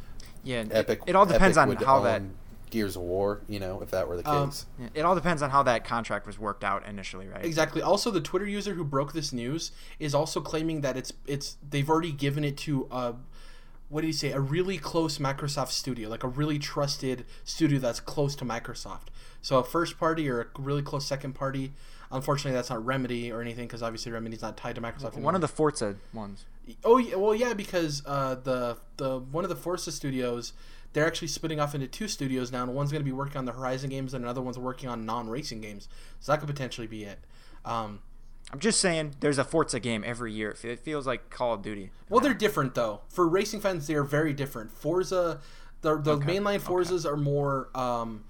Yeah, 0.43 0.61
it- 0.61 0.69
Epic. 0.71 1.01
It, 1.07 1.15
all 1.15 1.25
depends 1.25 1.57
Epic 1.57 1.79
on 1.79 1.85
how 1.85 1.99
that. 2.01 2.21
Gears 2.69 2.95
of 2.95 3.01
War, 3.01 3.41
you 3.49 3.59
know, 3.59 3.81
if 3.81 3.91
that 3.91 4.07
were 4.07 4.15
the 4.15 4.29
Um, 4.29 4.49
case. 4.49 4.65
yeah, 4.79 4.87
It 4.93 5.01
all 5.01 5.13
depends 5.13 5.41
on 5.41 5.49
how 5.49 5.61
that 5.63 5.83
contract 5.83 6.25
was 6.25 6.39
worked 6.39 6.63
out 6.63 6.85
initially, 6.87 7.27
right? 7.27 7.43
Exactly. 7.43 7.81
Also, 7.81 8.11
the 8.11 8.21
Twitter 8.21 8.47
user 8.47 8.75
who 8.75 8.85
broke 8.85 9.11
this 9.11 9.33
news 9.33 9.73
is 9.99 10.15
also 10.15 10.39
claiming 10.39 10.79
that 10.79 10.95
it's 10.95 11.11
it's 11.27 11.57
they've 11.69 11.89
already 11.89 12.13
given 12.13 12.45
it 12.45 12.55
to 12.59 12.87
a 12.89 13.15
what 13.91 14.01
did 14.01 14.07
he 14.07 14.13
say? 14.13 14.31
A 14.31 14.39
really 14.39 14.77
close 14.77 15.17
Microsoft 15.17 15.71
studio, 15.71 16.07
like 16.07 16.23
a 16.23 16.27
really 16.27 16.57
trusted 16.57 17.25
studio 17.43 17.77
that's 17.77 17.99
close 17.99 18.35
to 18.37 18.45
Microsoft. 18.45 19.07
So 19.41 19.59
a 19.59 19.63
first 19.63 19.99
party 19.99 20.29
or 20.29 20.41
a 20.41 20.61
really 20.61 20.81
close 20.81 21.05
second 21.05 21.33
party. 21.33 21.73
Unfortunately, 22.09 22.53
that's 22.53 22.69
not 22.69 22.85
Remedy 22.85 23.31
or 23.31 23.41
anything 23.41 23.67
because 23.67 23.83
obviously 23.83 24.13
Remedy's 24.13 24.41
not 24.41 24.55
tied 24.55 24.75
to 24.75 24.81
Microsoft. 24.81 25.17
One 25.17 25.35
of 25.35 25.41
the 25.41 25.47
Forza 25.47 25.97
ones. 26.13 26.45
Oh 26.85 26.97
yeah, 26.99 27.15
well 27.15 27.35
yeah, 27.35 27.53
because 27.53 28.01
uh, 28.05 28.35
the 28.35 28.77
the 28.95 29.19
one 29.19 29.43
of 29.43 29.49
the 29.49 29.57
Forza 29.57 29.91
studios, 29.91 30.53
they're 30.93 31.05
actually 31.05 31.27
splitting 31.27 31.59
off 31.59 31.75
into 31.75 31.87
two 31.87 32.07
studios 32.07 32.49
now, 32.49 32.63
and 32.63 32.73
one's 32.73 32.91
going 32.91 33.01
to 33.01 33.05
be 33.05 33.11
working 33.11 33.37
on 33.37 33.45
the 33.45 33.51
Horizon 33.51 33.89
games, 33.89 34.13
and 34.13 34.23
another 34.23 34.41
one's 34.41 34.57
working 34.57 34.87
on 34.87 35.05
non-racing 35.05 35.59
games. 35.59 35.89
So 36.21 36.31
that 36.31 36.39
could 36.39 36.47
potentially 36.49 36.87
be 36.87 37.03
it. 37.03 37.19
Um, 37.65 37.99
I'm 38.53 38.59
just 38.59 38.79
saying, 38.81 39.15
there's 39.21 39.37
a 39.37 39.43
Forza 39.43 39.79
game 39.79 40.03
every 40.05 40.33
year. 40.33 40.55
It 40.63 40.79
feels 40.79 41.07
like 41.07 41.29
Call 41.29 41.53
of 41.53 41.61
Duty. 41.61 41.91
well, 42.09 42.19
they're 42.19 42.33
different 42.33 42.75
though. 42.75 43.01
For 43.09 43.27
racing 43.27 43.61
fans, 43.61 43.87
they 43.87 43.95
are 43.95 44.03
very 44.03 44.33
different. 44.33 44.71
Forza, 44.71 45.39
the 45.81 45.97
the 45.97 46.11
Okay, 46.13 46.37
mainline 46.37 46.59
Forzas 46.59 47.05
are 47.05 47.15
more 47.17 47.69
um, 47.75 48.23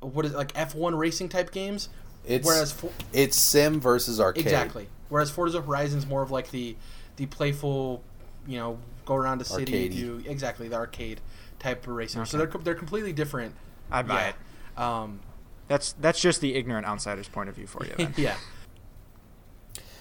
what 0.00 0.24
is 0.24 0.32
it, 0.32 0.36
like 0.36 0.52
F1 0.54 0.96
racing 0.98 1.28
type 1.28 1.50
games, 1.52 1.88
It's 2.26 2.46
whereas 2.46 2.72
for, 2.72 2.90
it's 3.12 3.36
sim 3.36 3.80
versus 3.80 4.18
arcade. 4.20 4.44
exactly, 4.44 4.88
whereas 5.08 5.30
Forza 5.30 5.60
Horizon's 5.60 6.06
more 6.06 6.22
of 6.22 6.30
like 6.30 6.50
the 6.50 6.76
the 7.16 7.26
playful, 7.26 8.02
you 8.46 8.58
know, 8.58 8.78
go 9.04 9.14
around 9.14 9.40
a 9.40 9.44
city, 9.44 9.88
Arcadey. 9.90 9.94
do 9.94 10.22
exactly 10.26 10.68
the 10.68 10.76
arcade 10.76 11.20
type 11.58 11.86
of 11.86 11.92
racing. 11.94 12.24
So 12.24 12.38
they're 12.38 12.46
they're 12.62 12.74
completely 12.74 13.12
different. 13.12 13.54
I 13.90 14.02
buy 14.02 14.14
Yeah. 14.14 14.28
it. 14.28 14.80
Um, 14.80 15.20
That's 15.68 15.92
that's 15.92 16.20
just 16.20 16.40
the 16.40 16.54
ignorant 16.54 16.86
outsider's 16.86 17.28
point 17.28 17.48
of 17.50 17.54
view 17.56 17.66
for 17.66 17.84
you. 17.84 17.92
Then. 17.96 18.14
yeah. 18.16 18.36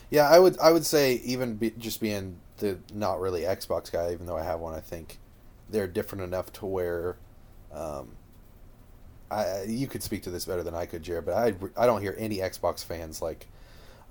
Yeah, 0.09 0.29
I 0.29 0.39
would 0.39 0.57
I 0.59 0.71
would 0.71 0.85
say 0.85 1.15
even 1.25 1.55
be, 1.55 1.71
just 1.71 1.99
being 1.99 2.37
the 2.57 2.79
not 2.93 3.19
really 3.19 3.41
Xbox 3.41 3.91
guy, 3.91 4.13
even 4.13 4.25
though 4.25 4.37
I 4.37 4.43
have 4.43 4.59
one, 4.59 4.73
I 4.73 4.79
think 4.79 5.19
they're 5.69 5.87
different 5.87 6.23
enough 6.23 6.53
to 6.53 6.65
where, 6.65 7.17
um, 7.73 8.09
I 9.31 9.63
you 9.67 9.87
could 9.87 10.03
speak 10.03 10.23
to 10.23 10.29
this 10.29 10.45
better 10.45 10.63
than 10.63 10.75
I 10.75 10.85
could, 10.85 11.03
Jared. 11.03 11.25
But 11.25 11.33
I 11.33 11.53
I 11.75 11.85
don't 11.85 12.01
hear 12.01 12.15
any 12.17 12.37
Xbox 12.37 12.83
fans 12.85 13.21
like, 13.21 13.47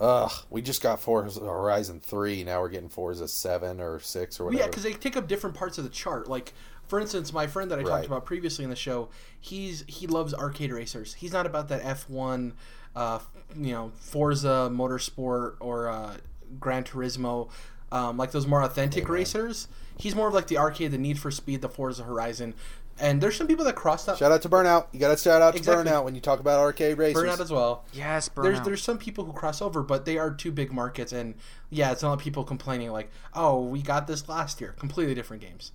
ugh, 0.00 0.32
we 0.50 0.60
just 0.62 0.82
got 0.82 1.00
Forza 1.00 1.40
Horizon 1.40 2.00
three, 2.00 2.42
now 2.44 2.60
we're 2.60 2.68
getting 2.68 2.88
Forza 2.88 3.28
seven 3.28 3.80
or 3.80 4.00
six 4.00 4.38
or 4.40 4.44
Well, 4.44 4.52
whatever. 4.52 4.64
yeah, 4.64 4.68
because 4.70 4.82
they 4.82 4.92
take 4.92 5.16
up 5.16 5.28
different 5.28 5.54
parts 5.56 5.78
of 5.78 5.84
the 5.84 5.90
chart. 5.90 6.28
Like, 6.28 6.52
for 6.88 7.00
instance, 7.00 7.32
my 7.32 7.46
friend 7.46 7.70
that 7.70 7.78
I 7.78 7.82
Right. 7.82 7.88
talked 7.90 8.06
about 8.06 8.24
previously 8.26 8.64
in 8.64 8.70
the 8.70 8.76
show, 8.76 9.08
he's 9.40 9.84
he 9.86 10.06
loves 10.08 10.34
arcade 10.34 10.72
racers. 10.72 11.14
He's 11.14 11.32
not 11.32 11.46
about 11.46 11.68
that 11.68 11.82
F 11.84 12.10
one, 12.10 12.54
uh, 12.96 13.18
you 13.56 13.72
know, 13.72 13.92
Forza 13.96 14.70
Motorsport 14.72 15.56
or 15.60 15.88
uh, 15.88 16.16
Gran 16.58 16.84
Turismo, 16.84 17.48
um, 17.92 18.16
like 18.16 18.32
those 18.32 18.46
more 18.46 18.62
authentic 18.62 19.04
Amen. 19.04 19.12
racers. 19.12 19.68
He's 19.98 20.14
more 20.14 20.28
of 20.28 20.34
like 20.34 20.48
the 20.48 20.58
arcade, 20.58 20.90
the 20.90 20.98
Need 20.98 21.18
for 21.18 21.30
Speed, 21.30 21.62
the 21.62 21.68
Forza 21.68 22.02
Horizon. 22.02 22.54
And 22.98 23.20
there's 23.20 23.36
some 23.36 23.48
people 23.48 23.64
that 23.64 23.74
cross 23.74 24.04
that 24.04 24.18
Shout 24.18 24.30
out 24.30 24.42
to 24.42 24.48
Burnout. 24.48 24.86
You 24.92 25.00
got 25.00 25.16
to 25.16 25.16
shout 25.22 25.42
out 25.42 25.52
to 25.54 25.58
Exactly. 25.58 25.90
Burnout 25.90 26.04
when 26.04 26.14
you 26.14 26.20
talk 26.20 26.38
about 26.38 26.60
arcade 26.60 26.96
racers. 26.96 27.24
burnout 27.24 27.40
as 27.40 27.50
well. 27.50 27.84
Yes, 27.92 28.28
Burnout. 28.28 28.42
There's 28.44 28.60
there's 28.60 28.82
some 28.82 28.98
people 28.98 29.24
who 29.24 29.32
cross 29.32 29.60
over, 29.60 29.82
but 29.82 30.04
they 30.04 30.16
are 30.16 30.30
two 30.32 30.52
big 30.52 30.72
markets, 30.72 31.12
and 31.12 31.34
yeah, 31.70 31.90
it's 31.90 32.02
not 32.02 32.20
people 32.20 32.44
complaining 32.44 32.92
like, 32.92 33.10
"Oh, 33.34 33.60
we 33.64 33.82
got 33.82 34.06
this 34.06 34.28
last 34.28 34.60
year." 34.60 34.76
Completely 34.78 35.12
different 35.14 35.42
games. 35.42 35.72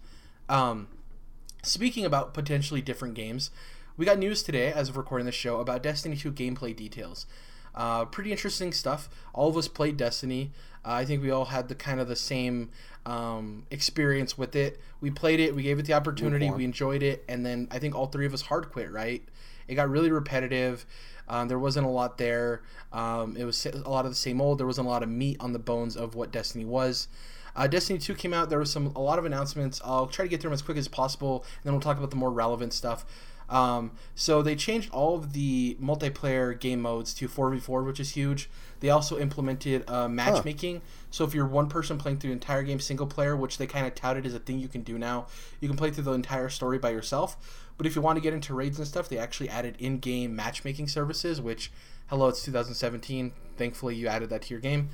Um, 0.47 0.87
speaking 1.61 2.05
about 2.05 2.33
potentially 2.33 2.81
different 2.81 3.15
games, 3.15 3.51
we 3.99 4.05
got 4.05 4.17
news 4.17 4.41
today 4.41 4.71
as 4.71 4.87
of 4.87 4.95
recording 4.95 5.25
this 5.25 5.35
show 5.35 5.59
about 5.59 5.83
Destiny 5.83 6.15
2 6.15 6.31
gameplay 6.31 6.73
details. 6.73 7.25
Uh, 7.75 8.05
pretty 8.05 8.31
interesting 8.31 8.71
stuff. 8.71 9.09
All 9.33 9.49
of 9.49 9.57
us 9.57 9.67
played 9.67 9.97
Destiny. 9.97 10.53
Uh, 10.85 10.91
I 10.93 11.03
think 11.03 11.21
we 11.21 11.29
all 11.31 11.45
had 11.45 11.67
the 11.67 11.75
kind 11.75 11.99
of 11.99 12.07
the 12.07 12.15
same 12.15 12.69
um, 13.05 13.65
experience 13.69 14.37
with 14.37 14.55
it. 14.55 14.79
We 15.01 15.11
played 15.11 15.41
it. 15.41 15.53
We 15.53 15.63
gave 15.63 15.79
it 15.79 15.85
the 15.85 15.93
opportunity. 15.93 16.49
We 16.49 16.63
enjoyed 16.63 17.03
it, 17.03 17.25
and 17.27 17.45
then 17.45 17.67
I 17.71 17.79
think 17.79 17.93
all 17.93 18.05
three 18.05 18.25
of 18.25 18.33
us 18.33 18.43
hard 18.43 18.71
quit. 18.71 18.89
Right? 18.89 19.21
It 19.67 19.75
got 19.75 19.89
really 19.89 20.11
repetitive. 20.11 20.85
Um, 21.27 21.49
there 21.49 21.59
wasn't 21.59 21.85
a 21.85 21.89
lot 21.89 22.17
there. 22.17 22.61
Um, 22.93 23.35
it 23.35 23.43
was 23.43 23.65
a 23.65 23.89
lot 23.89 24.05
of 24.05 24.11
the 24.11 24.15
same 24.15 24.39
old. 24.39 24.59
There 24.59 24.65
wasn't 24.65 24.87
a 24.87 24.89
lot 24.89 25.03
of 25.03 25.09
meat 25.09 25.35
on 25.41 25.51
the 25.51 25.59
bones 25.59 25.97
of 25.97 26.15
what 26.15 26.31
Destiny 26.31 26.63
was. 26.63 27.09
Uh, 27.53 27.67
Destiny 27.67 27.99
2 27.99 28.15
came 28.15 28.33
out. 28.33 28.49
There 28.49 28.59
was 28.59 28.71
some 28.71 28.87
a 28.95 29.01
lot 29.01 29.19
of 29.19 29.25
announcements. 29.25 29.81
I'll 29.83 30.07
try 30.07 30.23
to 30.23 30.29
get 30.29 30.39
through 30.39 30.51
them 30.51 30.53
as 30.53 30.61
quick 30.61 30.77
as 30.77 30.87
possible, 30.87 31.43
and 31.43 31.63
then 31.65 31.73
we'll 31.73 31.81
talk 31.81 31.97
about 31.97 32.09
the 32.09 32.15
more 32.15 32.31
relevant 32.31 32.71
stuff. 32.71 33.05
Um, 33.49 33.91
so 34.15 34.41
they 34.41 34.55
changed 34.55 34.91
all 34.91 35.15
of 35.15 35.33
the 35.33 35.75
multiplayer 35.81 36.57
game 36.57 36.81
modes 36.81 37.13
to 37.15 37.27
4v4, 37.27 37.85
which 37.85 37.99
is 37.99 38.11
huge. 38.11 38.49
They 38.79 38.89
also 38.89 39.17
implemented 39.17 39.89
uh, 39.89 40.07
matchmaking. 40.07 40.81
So 41.11 41.25
if 41.25 41.33
you're 41.33 41.47
one 41.47 41.67
person 41.67 41.97
playing 41.97 42.19
through 42.19 42.29
the 42.29 42.33
entire 42.33 42.63
game 42.63 42.79
single 42.79 43.07
player, 43.07 43.35
which 43.35 43.57
they 43.57 43.67
kind 43.67 43.87
of 43.87 43.95
touted 43.95 44.25
as 44.25 44.33
a 44.33 44.39
thing 44.39 44.59
you 44.59 44.67
can 44.67 44.83
do 44.83 44.97
now, 44.97 45.27
you 45.59 45.67
can 45.67 45.77
play 45.77 45.91
through 45.91 46.05
the 46.05 46.13
entire 46.13 46.49
story 46.49 46.77
by 46.77 46.91
yourself. 46.91 47.65
But 47.77 47.87
if 47.87 47.95
you 47.95 48.01
want 48.01 48.17
to 48.17 48.21
get 48.21 48.33
into 48.33 48.53
raids 48.53 48.77
and 48.77 48.87
stuff, 48.87 49.09
they 49.09 49.17
actually 49.17 49.49
added 49.49 49.75
in-game 49.79 50.35
matchmaking 50.35 50.87
services, 50.89 51.41
which 51.41 51.71
hello, 52.09 52.27
it's 52.27 52.43
2017. 52.43 53.31
Thankfully, 53.57 53.95
you 53.95 54.07
added 54.07 54.29
that 54.29 54.43
to 54.43 54.53
your 54.53 54.61
game. 54.61 54.89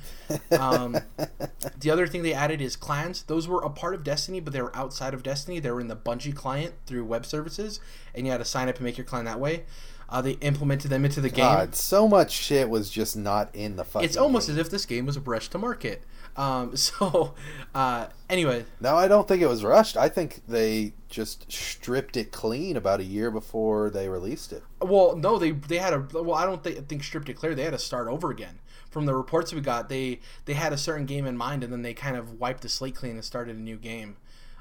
Um, 0.58 0.98
the 1.78 1.90
other 1.90 2.06
thing 2.06 2.22
they 2.22 2.34
added 2.34 2.60
is 2.60 2.76
clans. 2.76 3.22
Those 3.22 3.46
were 3.46 3.62
a 3.62 3.70
part 3.70 3.94
of 3.94 4.02
Destiny, 4.02 4.40
but 4.40 4.52
they 4.52 4.60
were 4.60 4.74
outside 4.76 5.14
of 5.14 5.22
Destiny. 5.22 5.60
They 5.60 5.70
were 5.70 5.80
in 5.80 5.88
the 5.88 5.96
Bungie 5.96 6.34
client 6.34 6.74
through 6.84 7.04
web 7.04 7.24
services, 7.24 7.80
and 8.14 8.26
you 8.26 8.32
had 8.32 8.38
to 8.38 8.44
sign 8.44 8.68
up 8.68 8.76
and 8.76 8.84
make 8.84 8.98
your 8.98 9.04
clan 9.04 9.24
that 9.24 9.40
way. 9.40 9.64
Uh, 10.08 10.20
they 10.22 10.32
implemented 10.32 10.90
them 10.90 11.04
into 11.04 11.20
the 11.20 11.28
game. 11.28 11.44
God, 11.44 11.74
so 11.74 12.06
much 12.06 12.30
shit 12.30 12.68
was 12.68 12.90
just 12.90 13.16
not 13.16 13.54
in 13.54 13.76
the 13.76 13.84
fucking. 13.84 14.04
it's 14.04 14.16
almost 14.16 14.46
game. 14.46 14.54
as 14.54 14.66
if 14.66 14.70
this 14.70 14.86
game 14.86 15.06
was 15.06 15.18
rushed 15.18 15.52
to 15.52 15.58
market. 15.58 16.04
Um, 16.36 16.76
so, 16.76 17.34
uh, 17.74 18.08
anyway, 18.28 18.64
No, 18.80 18.96
I 18.96 19.08
don't 19.08 19.26
think 19.26 19.42
it 19.42 19.48
was 19.48 19.64
rushed. 19.64 19.96
I 19.96 20.08
think 20.08 20.42
they 20.46 20.92
just 21.08 21.50
stripped 21.50 22.16
it 22.16 22.32
clean 22.32 22.76
about 22.76 23.00
a 23.00 23.04
year 23.04 23.30
before 23.30 23.90
they 23.90 24.08
released 24.08 24.52
it. 24.52 24.62
Well, 24.80 25.16
no, 25.16 25.38
they 25.38 25.52
they 25.52 25.78
had 25.78 25.92
a 25.92 26.06
well. 26.12 26.34
I 26.34 26.44
don't 26.44 26.62
think, 26.62 26.88
think 26.88 27.04
stripped 27.04 27.28
it 27.28 27.34
clear. 27.34 27.54
They 27.54 27.64
had 27.64 27.72
to 27.72 27.78
start 27.78 28.08
over 28.08 28.30
again. 28.30 28.60
From 28.90 29.06
the 29.06 29.14
reports 29.14 29.52
we 29.52 29.60
got, 29.60 29.88
they 29.88 30.20
they 30.44 30.54
had 30.54 30.72
a 30.72 30.78
certain 30.78 31.06
game 31.06 31.26
in 31.26 31.36
mind, 31.36 31.62
and 31.64 31.72
then 31.72 31.82
they 31.82 31.94
kind 31.94 32.16
of 32.16 32.40
wiped 32.40 32.62
the 32.62 32.68
slate 32.68 32.94
clean 32.94 33.12
and 33.12 33.24
started 33.24 33.56
a 33.56 33.60
new 33.60 33.76
game. 33.76 34.16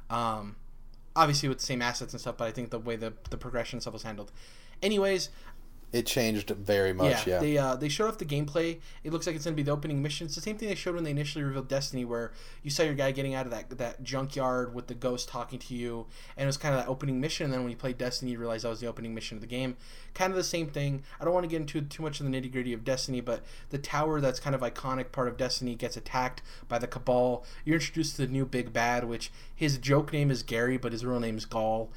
Um, 0.09 0.57
obviously 1.15 1.49
with 1.49 1.59
the 1.59 1.65
same 1.65 1.82
assets 1.82 2.13
and 2.13 2.19
stuff, 2.19 2.38
but 2.38 2.47
I 2.47 2.51
think 2.51 2.69
the 2.69 2.80
way 2.80 2.95
the 2.95 3.13
the 3.30 3.38
progression 3.38 3.82
stuff 3.82 3.93
was 3.93 4.03
handled. 4.03 4.32
Anyways, 4.82 5.30
It 5.96 6.06
changed 6.06 6.50
very 6.50 6.91
much. 6.91 7.26
Yeah, 7.26 7.39
they 7.39 7.58
uh, 7.58 7.78
they 7.78 7.88
showed 7.88 8.10
off 8.10 8.18
the 8.18 8.26
gameplay. 8.26 8.82
It 9.06 9.14
looks 9.14 9.26
like 9.26 9.34
it's 9.34 9.46
gonna 9.46 9.56
be 9.56 9.64
the 9.64 9.72
opening 9.72 10.02
mission. 10.02 10.26
It's 10.26 10.36
the 10.36 10.41
same 10.41 10.58
thing 10.58 10.68
they 10.68 10.76
showed 10.76 10.96
when 10.96 11.06
they 11.06 11.12
initially 11.12 11.41
revealed 11.41 11.70
Destiny, 11.70 12.04
where 12.04 12.34
you 12.64 12.70
saw 12.70 12.84
your 12.84 12.96
guy 12.96 13.12
getting 13.12 13.34
out 13.34 13.46
of 13.46 13.52
that 13.52 13.70
that 13.78 14.04
junkyard 14.04 14.76
with 14.76 14.88
the 14.88 14.93
ghost 14.93 15.30
talking 15.30 15.58
to 15.58 15.74
you, 15.74 16.06
and 16.36 16.43
it 16.43 16.48
was 16.48 16.58
kind 16.58 16.76
of 16.76 16.82
that 16.82 16.89
opening 16.89 17.22
mission. 17.22 17.46
And 17.46 17.54
then 17.54 17.62
when 17.62 17.72
you 17.72 17.78
played 17.78 17.98
Destiny, 17.98 18.32
you 18.32 18.39
realized 18.39 18.66
that 18.66 18.70
was 18.72 18.82
the 18.82 18.88
opening 18.88 19.16
mission 19.16 19.38
of 19.38 19.41
the 19.41 19.48
game. 19.48 19.78
Kind 20.14 20.32
of 20.32 20.36
the 20.36 20.43
same 20.43 20.68
thing. 20.68 21.02
I 21.18 21.24
don't 21.24 21.34
want 21.34 21.46
to 21.46 21.50
get 21.50 21.62
into 21.62 21.80
too 21.82 22.04
much 22.04 22.20
of 22.20 22.30
the 22.30 22.32
nitty 22.34 22.52
gritty 22.52 22.74
of 22.74 22.84
Destiny, 22.84 23.22
but 23.22 23.46
the 23.70 23.78
tower 23.78 24.20
that's 24.20 24.41
kind 24.41 24.54
of 24.54 24.60
iconic 24.60 25.14
part 25.14 25.30
of 25.30 25.38
Destiny 25.38 25.76
gets 25.76 25.96
attacked 25.96 26.41
by 26.68 26.78
the 26.78 26.88
Cabal. 26.88 27.46
You're 27.64 27.76
introduced 27.76 28.18
to 28.18 28.26
the 28.26 28.34
new 28.34 28.46
big 28.46 28.74
bad, 28.74 29.06
which 29.06 29.32
his 29.56 29.78
joke 29.78 30.12
name 30.12 30.30
is 30.30 30.43
Gary, 30.43 30.76
but 30.76 30.91
his 30.91 31.06
real 31.06 31.22
name 31.22 31.38
is 31.38 31.46
Ghaul. 31.46 31.88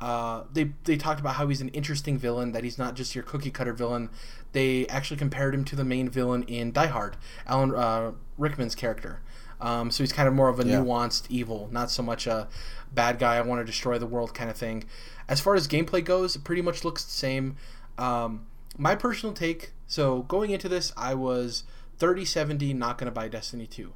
Uh, 0.00 0.44
they 0.52 0.72
they 0.84 0.96
talked 0.96 1.20
about 1.20 1.34
how 1.36 1.46
he's 1.48 1.60
an 1.60 1.68
interesting 1.70 2.18
villain, 2.18 2.52
that 2.52 2.64
he's 2.64 2.78
not 2.78 2.94
just 2.94 3.14
your 3.14 3.24
cookie 3.24 3.50
cutter 3.50 3.72
villain. 3.72 4.10
They 4.52 4.86
actually 4.88 5.16
compared 5.16 5.54
him 5.54 5.64
to 5.66 5.76
the 5.76 5.84
main 5.84 6.08
villain 6.08 6.42
in 6.44 6.72
Die 6.72 6.86
Hard, 6.86 7.16
Alan 7.46 7.74
uh, 7.74 8.12
Rickman's 8.38 8.74
character. 8.74 9.20
Um, 9.60 9.90
so 9.90 10.02
he's 10.02 10.12
kind 10.12 10.28
of 10.28 10.34
more 10.34 10.48
of 10.48 10.60
a 10.60 10.66
Yeah. 10.66 10.80
nuanced 10.80 11.24
evil, 11.28 11.68
not 11.72 11.90
so 11.90 12.02
much 12.02 12.26
a 12.26 12.48
bad 12.92 13.18
guy. 13.18 13.36
I 13.36 13.40
want 13.40 13.60
to 13.60 13.64
destroy 13.64 13.98
the 13.98 14.06
world 14.06 14.34
kind 14.34 14.50
of 14.50 14.56
thing. 14.56 14.84
As 15.28 15.40
far 15.40 15.54
as 15.54 15.66
gameplay 15.66 16.04
goes, 16.04 16.36
it 16.36 16.44
pretty 16.44 16.60
much 16.62 16.84
looks 16.84 17.04
the 17.04 17.10
same. 17.12 17.56
Um, 17.96 18.46
my 18.76 18.94
personal 18.94 19.32
take. 19.34 19.72
So 19.86 20.22
going 20.22 20.50
into 20.50 20.68
this, 20.68 20.92
I 20.96 21.14
was 21.14 21.64
30-70 21.98 22.74
not 22.74 22.98
going 22.98 23.06
to 23.06 23.12
buy 23.12 23.28
Destiny 23.28 23.66
2 23.66 23.92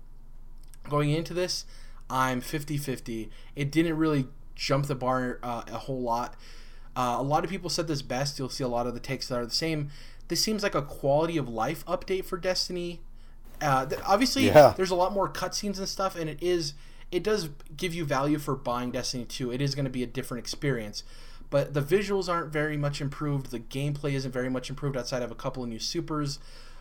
going 0.88 1.10
into 1.10 1.34
this, 1.34 1.64
I'm 2.10 2.40
50 2.40 2.78
50. 2.78 3.30
It 3.54 3.70
didn't 3.70 3.96
really 3.96 4.28
jump 4.58 4.86
the 4.86 4.94
bar 4.94 5.38
uh, 5.42 5.62
a 5.68 5.78
whole 5.78 6.02
lot. 6.02 6.34
Uh, 6.94 7.16
a 7.18 7.22
lot 7.22 7.44
of 7.44 7.48
people 7.50 7.70
said 7.70 7.86
this 7.86 8.02
best. 8.02 8.38
You'll 8.38 8.48
see 8.50 8.64
a 8.64 8.68
lot 8.68 8.86
of 8.86 8.92
the 8.92 9.00
takes 9.00 9.28
that 9.28 9.38
are 9.38 9.46
the 9.46 9.54
same. 9.54 9.88
This 10.26 10.42
seems 10.42 10.62
like 10.62 10.74
a 10.74 10.82
quality 10.82 11.38
of 11.38 11.48
life 11.48 11.86
update 11.86 12.24
for 12.26 12.36
Destiny. 12.36 13.00
Uh, 13.62 13.86
th- 13.86 14.00
obviously, 14.04 14.46
Yeah. 14.46 14.74
there's 14.76 14.90
a 14.90 14.94
lot 14.96 15.12
more 15.12 15.28
cutscenes 15.28 15.78
and 15.78 15.88
stuff, 15.88 16.14
and 16.16 16.28
it 16.28 16.42
is 16.42 16.74
it 17.10 17.22
does 17.22 17.48
give 17.74 17.94
you 17.94 18.04
value 18.04 18.38
for 18.38 18.54
buying 18.54 18.90
Destiny 18.90 19.24
2. 19.24 19.50
It 19.50 19.62
is 19.62 19.74
going 19.74 19.86
to 19.86 19.90
be 19.90 20.02
a 20.02 20.06
different 20.06 20.40
experience, 20.42 21.04
but 21.48 21.72
the 21.72 21.80
visuals 21.80 22.28
aren't 22.28 22.52
very 22.52 22.76
much 22.76 23.00
improved. 23.00 23.50
The 23.50 23.60
gameplay 23.60 24.12
isn't 24.12 24.30
very 24.32 24.50
much 24.50 24.68
improved 24.68 24.94
outside 24.94 25.22
of 25.22 25.30
a 25.30 25.34
couple 25.34 25.62
of 25.62 25.70
new 25.70 25.78
supers 25.78 26.38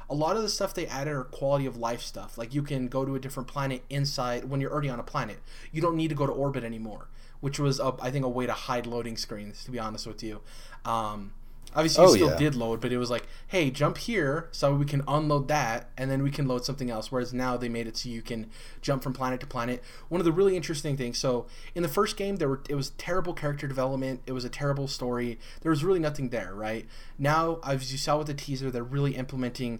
a 0.09 0.15
lot 0.15 0.37
of 0.37 0.41
the 0.41 0.47
stuff 0.47 0.73
they 0.73 0.87
added 0.87 1.11
are 1.13 1.25
quality 1.25 1.65
of 1.65 1.75
life 1.75 2.01
stuff. 2.01 2.37
Like 2.37 2.53
you 2.53 2.63
can 2.63 2.87
go 2.87 3.03
to 3.03 3.15
a 3.15 3.19
different 3.19 3.49
planet 3.49 3.83
inside 3.89 4.45
when 4.45 4.61
you're 4.61 4.71
already 4.71 4.87
on 4.89 5.01
a 5.01 5.03
planet. 5.03 5.39
You 5.73 5.81
don't 5.81 5.97
need 5.97 6.07
to 6.07 6.15
go 6.15 6.25
to 6.25 6.31
orbit 6.31 6.63
anymore, 6.63 7.09
which 7.39 7.59
was 7.59 7.79
a, 7.79 7.93
I 8.01 8.11
think 8.11 8.25
a 8.25 8.29
way 8.29 8.45
to 8.45 8.53
hide 8.53 8.85
loading 8.85 9.17
screens. 9.17 9.63
To 9.65 9.71
be 9.71 9.79
honest 9.79 10.07
with 10.07 10.23
you, 10.23 10.41
um, 10.85 11.33
obviously 11.75 12.03
you 12.03 12.09
Oh, 12.09 12.13
still 12.15 12.29
yeah. 12.29 12.37
did 12.37 12.55
load, 12.55 12.79
but 12.81 12.91
it 12.91 12.97
was 12.97 13.09
like, 13.09 13.27
hey, 13.47 13.69
jump 13.69 13.97
here 13.97 14.47
so 14.51 14.73
we 14.73 14.85
can 14.85 15.03
unload 15.07 15.47
that, 15.49 15.89
and 15.97 16.09
then 16.09 16.23
we 16.23 16.31
can 16.31 16.47
load 16.47 16.65
something 16.65 16.89
else. 16.89 17.11
Whereas 17.11 17.33
now 17.33 17.57
they 17.57 17.69
made 17.69 17.87
it 17.87 17.97
so 17.97 18.09
you 18.09 18.21
can 18.21 18.49
jump 18.81 19.03
from 19.03 19.13
planet 19.13 19.39
to 19.41 19.47
planet. 19.47 19.83
One 20.09 20.21
of 20.21 20.25
the 20.25 20.31
really 20.31 20.55
interesting 20.55 20.97
things. 20.97 21.17
So 21.17 21.45
in 21.75 21.83
the 21.83 21.89
first 21.89 22.17
game, 22.17 22.37
there 22.37 22.49
were 22.49 22.61
it 22.69 22.75
was 22.75 22.91
terrible 22.91 23.33
character 23.33 23.67
development. 23.67 24.21
It 24.25 24.31
was 24.31 24.45
a 24.45 24.49
terrible 24.49 24.87
story. 24.87 25.39
There 25.61 25.69
was 25.69 25.83
really 25.83 25.99
nothing 25.99 26.29
there, 26.29 26.53
right? 26.55 26.87
Now, 27.19 27.59
as 27.63 27.91
you 27.91 27.97
saw 27.97 28.17
with 28.17 28.27
the 28.27 28.33
teaser, 28.33 28.71
they're 28.71 28.83
really 28.83 29.15
implementing 29.15 29.79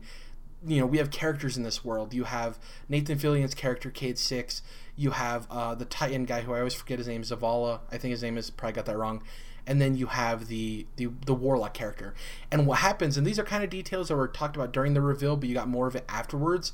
you 0.65 0.79
know, 0.79 0.87
we 0.87 0.97
have 0.97 1.11
characters 1.11 1.55
in 1.55 1.61
this 1.61 1.85
world. 1.85 2.15
You 2.15 2.23
have 2.23 2.57
Nathan 2.89 3.19
Fillion's 3.19 3.53
character, 3.53 3.91
Cayde 3.91 4.17
Six. 4.17 4.63
You 4.97 5.11
have 5.11 5.47
uh, 5.49 5.75
the 5.75 5.85
Titan 5.85 6.25
guy, 6.25 6.41
who 6.41 6.53
I 6.53 6.57
always 6.57 6.73
forget 6.73 6.97
his 6.97 7.07
name, 7.07 7.21
is 7.21 7.31
Zavala. 7.31 7.79
I 7.91 7.97
think 7.97 8.11
his 8.11 8.23
name 8.23 8.37
is 8.37 8.49
probably 8.49 8.73
got 8.73 8.85
that 8.87 8.97
wrong. 8.97 9.23
And 9.65 9.79
then 9.79 9.95
you 9.95 10.07
have 10.07 10.47
the, 10.47 10.87
the 10.95 11.09
the 11.25 11.33
Warlock 11.33 11.73
character. 11.73 12.13
And 12.51 12.65
what 12.65 12.79
happens, 12.79 13.17
and 13.17 13.27
these 13.27 13.37
are 13.37 13.43
kind 13.43 13.63
of 13.63 13.69
details 13.69 14.07
that 14.07 14.15
were 14.15 14.27
talked 14.27 14.55
about 14.55 14.73
during 14.73 14.93
the 14.93 15.01
reveal, 15.01 15.37
but 15.37 15.47
you 15.47 15.55
got 15.55 15.67
more 15.67 15.87
of 15.87 15.95
it 15.95 16.05
afterwards. 16.09 16.73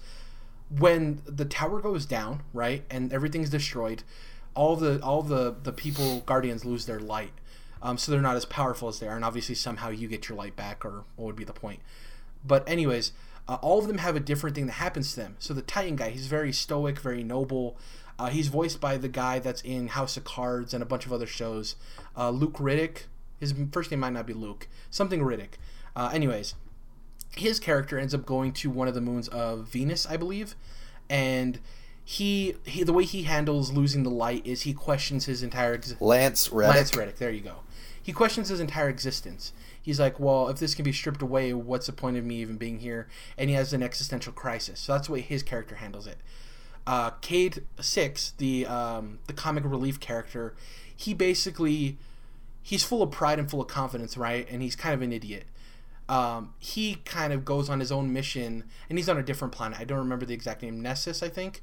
When 0.69 1.21
the 1.25 1.45
tower 1.45 1.81
goes 1.81 2.05
down, 2.05 2.43
right, 2.53 2.83
and 2.89 3.11
everything's 3.11 3.49
destroyed, 3.49 4.03
all 4.55 4.75
the 4.75 5.01
all 5.03 5.21
the 5.21 5.55
the 5.61 5.73
people 5.73 6.21
guardians 6.21 6.65
lose 6.65 6.85
their 6.85 6.99
light. 6.99 7.33
Um, 7.81 7.97
so 7.97 8.11
they're 8.11 8.21
not 8.21 8.37
as 8.37 8.45
powerful 8.45 8.87
as 8.87 8.99
they 8.99 9.07
are, 9.07 9.15
and 9.15 9.25
obviously 9.25 9.55
somehow 9.55 9.89
you 9.89 10.07
get 10.07 10.29
your 10.29 10.37
light 10.37 10.55
back, 10.55 10.85
or 10.85 11.03
what 11.15 11.25
would 11.25 11.35
be 11.35 11.43
the 11.43 11.51
point? 11.51 11.81
But 12.45 12.67
anyways, 12.69 13.11
uh, 13.47 13.55
all 13.55 13.79
of 13.79 13.87
them 13.87 13.97
have 13.97 14.15
a 14.15 14.21
different 14.21 14.55
thing 14.55 14.67
that 14.67 14.73
happens 14.73 15.13
to 15.13 15.19
them. 15.19 15.35
So 15.39 15.53
the 15.53 15.61
Titan 15.61 15.95
guy, 15.95 16.11
he's 16.11 16.27
very 16.27 16.53
stoic, 16.53 16.99
very 16.99 17.23
noble. 17.23 17.75
Uh, 18.19 18.29
he's 18.29 18.47
voiced 18.47 18.79
by 18.79 18.97
the 18.97 19.07
guy 19.07 19.39
that's 19.39 19.61
in 19.61 19.87
House 19.87 20.17
of 20.17 20.23
Cards 20.23 20.73
and 20.73 20.83
a 20.83 20.85
bunch 20.85 21.05
of 21.05 21.13
other 21.13 21.27
shows. 21.27 21.75
Uh, 22.17 22.29
Luke 22.29 22.57
Riddick. 22.57 23.03
His 23.39 23.53
first 23.71 23.91
name 23.91 23.99
might 23.99 24.13
not 24.13 24.25
be 24.25 24.33
Luke. 24.33 24.67
Something 24.89 25.21
Riddick. 25.21 25.55
Uh, 25.95 26.09
anyways, 26.13 26.55
his 27.35 27.59
character 27.59 27.97
ends 27.97 28.13
up 28.13 28.25
going 28.25 28.53
to 28.53 28.69
one 28.69 28.87
of 28.87 28.93
the 28.93 29.01
moons 29.01 29.27
of 29.27 29.67
Venus, 29.67 30.05
I 30.05 30.17
believe, 30.17 30.55
and 31.09 31.59
he, 32.05 32.55
he 32.65 32.83
the 32.83 32.93
way 32.93 33.03
he 33.03 33.23
handles 33.23 33.71
losing 33.71 34.03
the 34.03 34.09
light 34.09 34.45
is 34.45 34.63
he 34.63 34.73
questions 34.73 35.25
his 35.25 35.43
entire 35.43 35.73
ex- 35.73 35.95
Lance 35.99 36.51
Reddick. 36.51 36.75
Lance 36.75 36.95
Reddick. 36.95 37.17
There 37.17 37.31
you 37.31 37.41
go. 37.41 37.57
He 38.01 38.11
questions 38.11 38.49
his 38.49 38.59
entire 38.59 38.89
existence. 38.89 39.53
He's 39.81 39.99
like, 39.99 40.19
well, 40.19 40.49
if 40.49 40.59
this 40.59 40.75
can 40.75 40.83
be 40.83 40.91
stripped 40.91 41.21
away, 41.21 41.53
what's 41.53 41.87
the 41.87 41.93
point 41.93 42.17
of 42.17 42.25
me 42.25 42.35
even 42.35 42.57
being 42.57 42.79
here? 42.79 43.07
And 43.37 43.49
he 43.49 43.55
has 43.55 43.73
an 43.73 43.81
existential 43.81 44.33
crisis. 44.33 44.79
So 44.79 44.93
that's 44.93 45.07
the 45.07 45.13
way 45.13 45.21
his 45.21 45.43
character 45.43 45.75
handles 45.75 46.07
it. 46.07 46.17
Uh, 46.85 47.11
Cayde 47.21 47.63
Six, 47.79 48.33
the 48.37 48.65
um, 48.65 49.19
the 49.27 49.33
comic 49.33 49.63
relief 49.65 49.99
character, 49.99 50.53
he 50.95 51.13
basically 51.13 51.97
he's 52.61 52.83
full 52.83 53.01
of 53.01 53.11
pride 53.11 53.39
and 53.39 53.49
full 53.49 53.61
of 53.61 53.67
confidence, 53.67 54.17
right? 54.17 54.47
And 54.49 54.61
he's 54.61 54.75
kind 54.75 54.93
of 54.93 55.01
an 55.01 55.13
idiot. 55.13 55.45
Um, 56.09 56.53
he 56.59 56.95
kind 57.05 57.31
of 57.31 57.45
goes 57.45 57.69
on 57.69 57.79
his 57.79 57.91
own 57.91 58.11
mission, 58.11 58.65
and 58.89 58.97
he's 58.97 59.07
on 59.07 59.17
a 59.17 59.23
different 59.23 59.53
planet. 59.53 59.79
I 59.79 59.85
don't 59.85 59.99
remember 59.99 60.25
the 60.25 60.33
exact 60.33 60.61
name. 60.61 60.81
Nessus, 60.81 61.23
I 61.23 61.29
think 61.29 61.61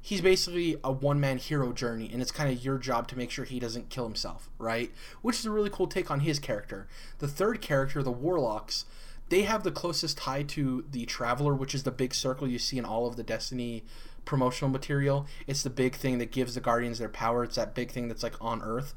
he's 0.00 0.20
basically 0.20 0.76
a 0.84 0.92
one 0.92 1.18
man 1.18 1.38
hero 1.38 1.72
journey, 1.72 2.10
and 2.12 2.20
it's 2.20 2.30
kind 2.30 2.50
of 2.50 2.64
your 2.64 2.78
job 2.78 3.08
to 3.08 3.18
make 3.18 3.30
sure 3.30 3.44
he 3.44 3.58
doesn't 3.58 3.88
kill 3.88 4.04
himself, 4.04 4.50
right? 4.58 4.92
Which 5.22 5.38
is 5.38 5.46
a 5.46 5.50
really 5.50 5.70
cool 5.70 5.86
take 5.86 6.10
on 6.10 6.20
his 6.20 6.38
character. 6.38 6.86
The 7.18 7.28
third 7.28 7.60
character, 7.60 8.02
the 8.02 8.12
Warlocks, 8.12 8.84
they 9.30 9.42
have 9.42 9.62
the 9.62 9.70
closest 9.70 10.18
tie 10.18 10.42
to 10.42 10.84
the 10.90 11.06
Traveler, 11.06 11.54
which 11.54 11.74
is 11.74 11.84
the 11.84 11.90
big 11.90 12.14
circle 12.14 12.46
you 12.46 12.58
see 12.58 12.76
in 12.76 12.84
all 12.84 13.06
of 13.06 13.16
the 13.16 13.22
Destiny 13.22 13.82
promotional 14.24 14.70
material. 14.70 15.26
It's 15.46 15.62
the 15.62 15.70
big 15.70 15.94
thing 15.94 16.18
that 16.18 16.30
gives 16.30 16.54
the 16.54 16.60
Guardians 16.60 16.98
their 16.98 17.08
power. 17.08 17.44
It's 17.44 17.56
that 17.56 17.74
big 17.74 17.90
thing 17.90 18.08
that's 18.08 18.22
like 18.22 18.34
on 18.40 18.62
Earth. 18.62 18.94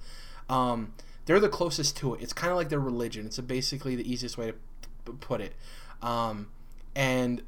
Um, 0.49 0.93
they're 1.25 1.39
the 1.39 1.49
closest 1.49 1.97
to 1.97 2.13
it. 2.13 2.21
It's 2.21 2.33
kind 2.33 2.51
of 2.51 2.57
like 2.57 2.69
their 2.69 2.79
religion. 2.79 3.25
It's 3.25 3.39
basically 3.39 3.95
the 3.95 4.09
easiest 4.09 4.37
way 4.37 4.53
to 5.05 5.11
put 5.13 5.41
it. 5.41 5.53
Um, 6.01 6.47
and 6.95 7.41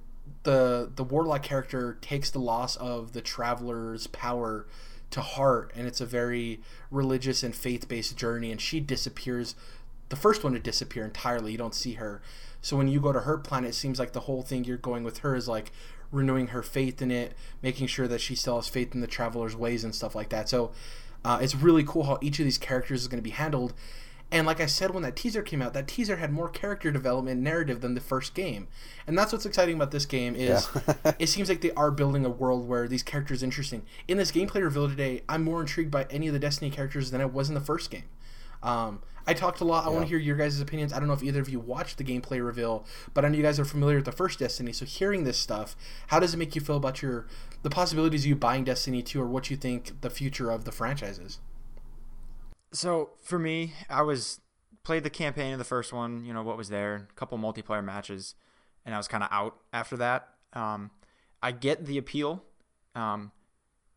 the 0.43 0.91
the 0.95 1.03
warlock 1.03 1.43
character 1.43 1.97
takes 2.01 2.29
the 2.29 2.39
loss 2.39 2.75
of 2.75 3.13
the 3.13 3.21
traveler's 3.21 4.07
power 4.07 4.67
to 5.11 5.21
heart 5.21 5.71
and 5.75 5.87
it's 5.87 5.99
a 5.99 6.05
very 6.05 6.61
religious 6.91 7.41
and 7.41 7.55
faith-based 7.55 8.15
journey 8.15 8.51
and 8.51 8.61
she 8.61 8.79
disappears 8.79 9.55
the 10.09 10.15
first 10.15 10.43
one 10.43 10.53
to 10.53 10.59
disappear 10.59 11.03
entirely 11.03 11.51
you 11.51 11.57
don't 11.57 11.73
see 11.73 11.93
her 11.93 12.21
so 12.61 12.77
when 12.77 12.87
you 12.87 12.99
go 12.99 13.11
to 13.11 13.21
her 13.21 13.37
planet 13.37 13.71
it 13.71 13.73
seems 13.73 13.97
like 13.97 14.13
the 14.13 14.21
whole 14.21 14.43
thing 14.43 14.63
you're 14.63 14.77
going 14.77 15.03
with 15.03 15.19
her 15.19 15.35
is 15.35 15.47
like 15.47 15.71
renewing 16.11 16.47
her 16.47 16.63
faith 16.63 17.01
in 17.01 17.11
it 17.11 17.33
making 17.61 17.87
sure 17.87 18.07
that 18.07 18.21
she 18.21 18.35
still 18.35 18.55
has 18.55 18.67
faith 18.67 18.93
in 18.93 19.01
the 19.01 19.07
traveler's 19.07 19.55
ways 19.55 19.83
and 19.83 19.93
stuff 19.93 20.15
like 20.15 20.29
that 20.29 20.49
so 20.49 20.71
uh, 21.25 21.37
it's 21.41 21.55
really 21.55 21.83
cool 21.83 22.03
how 22.03 22.17
each 22.21 22.39
of 22.39 22.45
these 22.45 22.57
characters 22.57 23.01
is 23.01 23.07
going 23.07 23.17
to 23.17 23.23
be 23.23 23.29
handled 23.31 23.73
and 24.31 24.45
like 24.45 24.59
I 24.61 24.67
said 24.67 24.91
when 24.91 25.03
that 25.03 25.15
teaser 25.15 25.41
came 25.41 25.61
out, 25.61 25.73
that 25.73 25.87
teaser 25.87 26.17
had 26.17 26.31
more 26.31 26.49
character 26.49 26.91
development 26.91 27.37
and 27.37 27.43
narrative 27.43 27.81
than 27.81 27.95
the 27.95 28.01
first 28.01 28.35
game. 28.35 28.67
And 29.07 29.17
that's 29.17 29.31
what's 29.31 29.45
exciting 29.45 29.75
about 29.75 29.91
this 29.91 30.05
game 30.05 30.35
is 30.35 30.67
Yeah. 30.85 31.13
it 31.19 31.27
seems 31.27 31.49
like 31.49 31.61
they 31.61 31.71
are 31.71 31.89
building 31.89 32.25
a 32.25 32.29
world 32.29 32.67
where 32.67 32.87
these 32.87 33.01
characters 33.01 33.41
are 33.41 33.45
interesting. 33.45 33.83
In 34.07 34.17
this 34.17 34.31
gameplay 34.31 34.61
reveal 34.61 34.87
today, 34.87 35.23
I'm 35.27 35.43
more 35.43 35.61
intrigued 35.61 35.89
by 35.89 36.05
any 36.11 36.27
of 36.27 36.33
the 36.33 36.39
Destiny 36.39 36.69
characters 36.69 37.09
than 37.09 37.21
I 37.21 37.25
was 37.25 37.49
in 37.49 37.55
the 37.55 37.61
first 37.61 37.89
game. 37.89 38.03
Um, 38.61 39.01
I 39.27 39.33
talked 39.33 39.61
a 39.61 39.63
lot. 39.63 39.85
I 39.85 39.89
want 39.89 40.01
to 40.05 40.09
hear 40.09 40.17
your 40.17 40.35
guys' 40.35 40.59
opinions. 40.59 40.91
I 40.91 40.97
don't 40.97 41.07
know 41.07 41.13
if 41.13 41.21
either 41.21 41.39
of 41.39 41.49
you 41.49 41.59
watched 41.59 41.97
the 41.97 42.03
gameplay 42.03 42.43
reveal, 42.43 42.85
but 43.13 43.23
I 43.23 43.29
know 43.29 43.37
you 43.37 43.43
guys 43.43 43.59
are 43.59 43.65
familiar 43.65 43.97
with 43.97 44.05
the 44.05 44.11
first 44.11 44.39
Destiny. 44.39 44.73
So 44.73 44.85
hearing 44.85 45.23
this 45.23 45.37
stuff, 45.37 45.75
how 46.07 46.19
does 46.19 46.33
it 46.33 46.37
make 46.37 46.55
you 46.55 46.61
feel 46.61 46.77
about 46.77 47.01
your 47.01 47.27
the 47.61 47.69
possibilities 47.69 48.23
of 48.23 48.27
you 48.29 48.35
buying 48.35 48.63
Destiny 48.63 49.03
2 49.03 49.21
or 49.21 49.27
what 49.27 49.51
you 49.51 49.57
think 49.57 50.01
the 50.01 50.09
future 50.09 50.49
of 50.49 50.65
the 50.65 50.71
franchise 50.71 51.19
is? 51.19 51.39
So 52.71 53.11
for 53.21 53.37
me, 53.37 53.73
I 53.89 54.01
was 54.01 54.41
played 54.83 55.03
the 55.03 55.09
campaign 55.09 55.53
of 55.53 55.59
the 55.59 55.65
first 55.65 55.93
one. 55.93 56.25
You 56.25 56.33
know 56.33 56.41
what 56.41 56.57
was 56.57 56.69
there, 56.69 57.07
a 57.09 57.13
couple 57.13 57.37
multiplayer 57.37 57.83
matches, 57.83 58.35
and 58.85 58.95
I 58.95 58.97
was 58.97 59.07
kind 59.07 59.23
of 59.23 59.29
out 59.31 59.57
after 59.71 59.95
that. 59.97 60.29
Um, 60.53 60.91
I 61.43 61.51
get 61.51 61.85
the 61.85 61.97
appeal. 61.97 62.43
Um, 62.95 63.31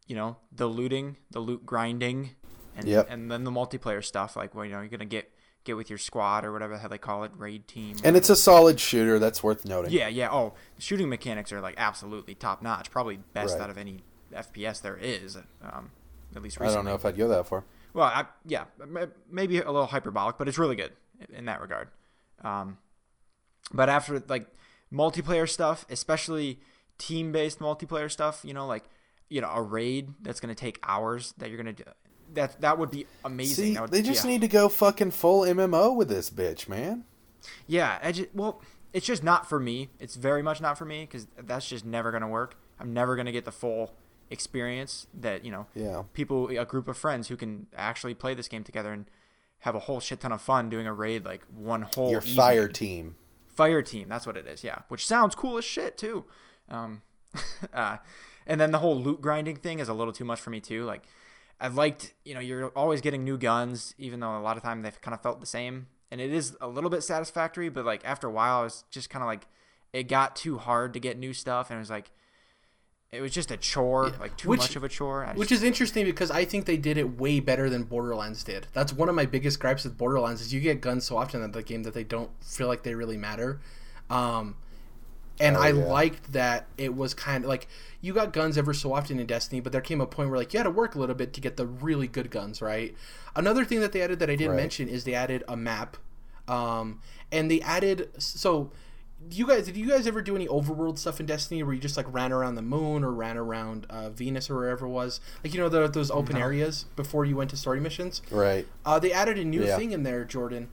you 0.07 0.17
know 0.17 0.37
the 0.55 0.67
looting, 0.67 1.17
the 1.31 1.41
loot 1.41 1.65
grinding, 1.65 2.31
and 2.77 2.87
Yep. 2.87 3.07
and 3.11 3.31
then 3.31 3.45
the 3.45 3.51
multiplayer 3.51 4.05
stuff. 4.05 4.37
Like 4.37 4.55
well, 4.55 4.65
you 4.65 4.73
know 4.73 4.81
you're 4.81 4.89
gonna 4.89 5.05
get 5.05 5.31
get 5.65 5.77
with 5.77 5.89
your 5.91 5.99
squad 5.99 6.45
or 6.45 6.53
whatever 6.53 6.77
how 6.79 6.89
they 6.89 6.99
call 6.99 7.23
it, 7.25 7.31
raid 7.37 7.69
team. 7.69 7.97
And 8.03 8.17
it's 8.17 8.29
a 8.31 8.37
solid 8.37 8.81
shooter. 8.81 9.19
That's 9.19 9.43
worth 9.43 9.65
noting. 9.65 9.93
Yeah, 9.93 10.09
yeah. 10.09 10.29
Oh, 10.33 10.55
the 10.77 10.83
shooting 10.83 11.09
mechanics 11.09 11.53
are 11.53 11.61
like 11.61 11.75
absolutely 11.79 12.35
top 12.35 12.63
notch. 12.63 12.91
Probably 12.91 13.19
best 13.33 13.55
Right. 13.55 13.65
out 13.65 13.71
of 13.71 13.79
any 13.79 14.03
FPS 14.35 14.81
there 14.81 14.97
is. 14.97 15.37
Um, 15.63 15.91
at 16.35 16.43
least 16.43 16.59
recently. 16.59 16.73
I 16.73 16.75
don't 16.77 16.85
know 16.87 16.95
if 16.95 17.05
I'd 17.05 17.17
go 17.17 17.29
that 17.29 17.47
far. 17.47 17.65
Well, 17.95 18.07
I, 18.07 18.25
yeah, 18.47 18.65
maybe 19.31 19.59
a 19.61 19.67
little 19.71 19.87
hyperbolic, 19.87 20.39
but 20.39 20.49
it's 20.49 20.57
really 20.59 20.77
good 20.77 20.93
in 21.33 21.45
that 21.45 21.61
regard. 21.61 21.89
Um, 22.43 22.79
but 23.73 23.89
after 23.91 24.19
like 24.29 24.47
multiplayer 24.93 25.49
stuff, 25.49 25.85
especially 25.91 26.59
team-based 26.99 27.59
multiplayer 27.59 28.11
stuff, 28.11 28.41
you 28.45 28.55
know, 28.55 28.67
like 28.67 28.85
you 29.29 29.41
know 29.41 29.51
a 29.51 29.63
raid 29.63 30.15
that's 30.23 30.41
gonna 30.41 30.55
take 30.55 30.79
hours 30.83 31.35
that 31.39 31.49
you're 31.51 31.59
gonna 31.59 31.73
do. 31.73 31.85
That 32.33 32.61
that 32.61 32.79
would 32.79 32.91
be 32.91 33.07
amazing. 33.25 33.75
See, 33.75 33.81
would- 33.81 33.91
they 33.91 34.03
just 34.03 34.25
yeah. 34.25 34.31
need 34.33 34.41
to 34.43 34.49
go 34.49 34.69
fucking 34.69 35.11
full 35.13 35.43
MMO 35.43 35.95
with 35.95 36.09
this 36.09 36.31
bitch, 36.31 36.69
man. 36.69 37.05
Yeah, 37.67 37.99
I 38.03 38.13
ju- 38.13 38.29
well, 38.35 38.61
it's 38.93 39.07
just 39.07 39.23
not 39.23 39.49
for 39.49 39.59
me. 39.61 39.91
It's 39.99 40.17
very 40.17 40.43
much 40.43 40.61
not 40.61 40.79
for 40.79 40.85
me 40.85 41.03
because 41.03 41.27
that's 41.39 41.69
just 41.69 41.85
never 41.85 42.11
gonna 42.13 42.29
work. 42.29 42.57
I'm 42.79 42.93
never 42.93 43.17
gonna 43.17 43.33
get 43.33 43.45
the 43.45 43.53
full 43.53 43.95
experience 44.31 45.07
that 45.13 45.45
you 45.45 45.51
know 45.51 45.67
Yeah. 45.75 46.05
people 46.15 46.49
a 46.49 46.65
group 46.65 46.89
of 46.89 46.97
friends 46.97 47.29
who 47.29 47.37
can 47.37 47.67
actually 47.77 48.15
play 48.15 48.33
this 48.35 48.49
game 48.49 48.65
together 48.65 48.91
and 48.93 49.05
have 49.61 49.75
a 49.75 49.81
whole 49.81 50.01
shit 50.01 50.21
ton 50.21 50.33
of 50.33 50.41
fun 50.41 50.71
doing 50.71 50.87
a 50.87 50.93
raid 50.93 51.25
like 51.25 51.43
one 51.55 51.83
whole 51.83 52.11
Your 52.11 52.21
evening. 52.23 52.37
fire 52.37 52.69
team. 52.69 53.17
fire 53.49 53.83
team 53.83 54.09
that's 54.09 54.27
what 54.27 54.39
it 54.39 54.47
is 54.47 54.65
yeah 54.65 54.79
which 54.89 55.07
sounds 55.07 55.35
cool 55.35 55.59
as 55.59 55.65
shit 55.67 55.99
too 55.99 56.25
um 56.71 57.03
uh 57.75 57.99
and 58.47 58.59
then 58.59 58.73
the 58.73 58.79
whole 58.79 58.99
loot 58.99 59.21
grinding 59.21 59.57
thing 59.57 59.79
is 59.81 59.89
a 59.91 59.95
little 59.95 60.15
too 60.15 60.25
much 60.25 60.41
for 60.41 60.49
me 60.51 60.59
too. 60.61 60.85
Like 60.85 61.03
I 61.63 61.69
liked, 61.69 62.13
you 62.25 62.35
know, 62.35 62.41
you're 62.41 62.71
always 62.71 63.01
getting 63.01 63.23
new 63.23 63.39
guns, 63.39 63.95
even 63.97 64.19
though 64.19 64.37
a 64.37 64.43
lot 64.43 64.57
of 64.57 64.65
time 64.65 64.83
they've 64.83 65.01
kind 65.01 65.15
of 65.15 65.23
felt 65.23 65.39
the 65.39 65.47
same, 65.47 65.87
and 66.11 66.21
it 66.21 66.33
is 66.33 66.57
a 66.61 66.67
little 66.67 66.91
bit 66.91 67.05
satisfactory. 67.05 67.69
But 67.69 67.85
like 67.85 68.03
after 68.05 68.27
a 68.27 68.33
while, 68.33 68.61
I 68.61 68.63
was 68.65 68.83
just 68.91 69.09
kind 69.09 69.23
of 69.23 69.29
like, 69.29 69.47
it 69.93 70.09
got 70.09 70.35
too 70.35 70.59
hard 70.59 70.93
to 70.95 71.01
get 71.01 71.17
new 71.17 71.33
stuff, 71.33 71.71
and 71.71 71.77
it 71.77 71.81
was 71.81 71.89
like, 71.89 72.11
it 73.13 73.21
was 73.21 73.31
just 73.31 73.53
a 73.53 73.57
chore, 73.57 74.09
yeah. 74.09 74.19
like 74.19 74.37
too 74.37 74.49
which, 74.49 74.61
much 74.61 74.75
of 74.75 74.83
a 74.83 74.89
chore. 74.89 75.25
Just, 75.25 75.39
which 75.39 75.53
is 75.53 75.63
interesting 75.63 76.05
because 76.05 76.33
I 76.33 76.45
think 76.45 76.65
they 76.65 76.77
did 76.77 76.99
it 76.99 77.21
way 77.21 77.39
better 77.39 77.71
than 77.71 77.85
Borderlands 77.85 78.43
did. 78.43 78.67
That's 78.73 78.93
one 78.93 79.09
of 79.09 79.15
my 79.15 79.27
biggest 79.27 79.61
gripes 79.61 79.85
with 79.85 79.97
Borderlands 79.97 80.41
is 80.41 80.53
you 80.53 80.61
get 80.61 80.81
guns 80.81 81.05
so 81.05 81.17
often 81.17 81.43
in 81.43 81.53
the 81.53 81.63
game 81.63 81.85
that 81.85 81.95
they 81.95 82.05
don't 82.05 82.31
feel 82.43 82.67
like 82.67 82.83
they 82.83 82.97
really 82.97 83.19
matter. 83.19 83.61
Um, 84.11 84.57
and 85.41 85.57
oh, 85.57 85.61
I 85.61 85.73
yeah. 85.73 85.85
liked 85.85 86.33
that 86.33 86.67
it 86.77 86.95
was 86.95 87.15
kind 87.15 87.45
of 87.45 87.49
like 87.49 87.69
you 88.01 88.13
got 88.13 88.33
guns 88.33 88.59
ever 88.59 88.75
so 88.75 88.93
often 88.93 89.19
in 89.19 89.27
Destiny, 89.27 89.61
but 89.61 89.73
there 89.73 89.81
came 89.81 90.01
a 90.01 90.07
point 90.07 90.29
where 90.29 90.39
like 90.39 90.53
you 90.53 90.59
had 90.59 90.65
to 90.65 90.71
work 90.71 90.95
a 90.95 90.99
little 90.99 91.15
bit 91.15 91.33
to 91.35 91.41
get 91.41 91.57
the 91.57 91.67
really 91.67 92.07
good 92.07 92.31
guns, 92.31 92.61
right? 92.61 92.95
Another 93.35 93.65
thing 93.65 93.81
that 93.81 93.93
they 93.93 94.03
added 94.03 94.19
that 94.19 94.29
I 94.29 94.37
didn't 94.37 94.53
right. 94.53 94.61
mention 94.61 94.89
is 94.89 95.05
they 95.05 95.15
added 95.15 95.45
a 95.49 95.57
map, 95.57 95.97
um, 96.49 97.01
and 97.31 97.51
they 97.51 97.61
added 97.61 98.11
so. 98.19 98.71
You 99.31 99.47
guys, 99.47 99.67
did 99.67 99.77
you 99.77 99.87
guys 99.87 100.09
ever 100.09 100.21
do 100.21 100.35
any 100.35 100.49
overworld 100.49 100.99
stuff 100.99 101.21
in 101.21 101.27
Destiny 101.27 101.63
where 101.63 101.73
you 101.73 101.81
just 101.81 101.97
like 101.97 102.13
ran 102.13 102.33
around 102.33 102.57
the 102.57 102.63
moon 102.63 103.05
or 103.05 103.13
ran 103.13 103.39
around 103.39 103.87
uh, 103.89 104.11
Venus 104.11 104.51
or 104.51 104.57
wherever 104.57 104.87
it 104.87 104.91
was? 104.91 105.21
Like 105.45 105.55
you 105.55 105.61
know 105.61 105.69
the, 105.69 105.87
those 105.87 106.11
open 106.11 106.35
no. 106.35 106.43
areas 106.43 106.87
before 106.97 107.25
you 107.25 107.37
went 107.37 107.51
to 107.51 107.57
story 107.57 107.79
missions. 107.79 108.21
Right. 108.33 108.67
Uh, 108.85 108.99
they 108.99 109.13
added 109.13 109.39
a 109.39 109.45
new 109.45 109.65
yeah. 109.65 109.77
thing 109.77 109.93
in 109.93 110.03
there, 110.03 110.25
Jordan, 110.25 110.71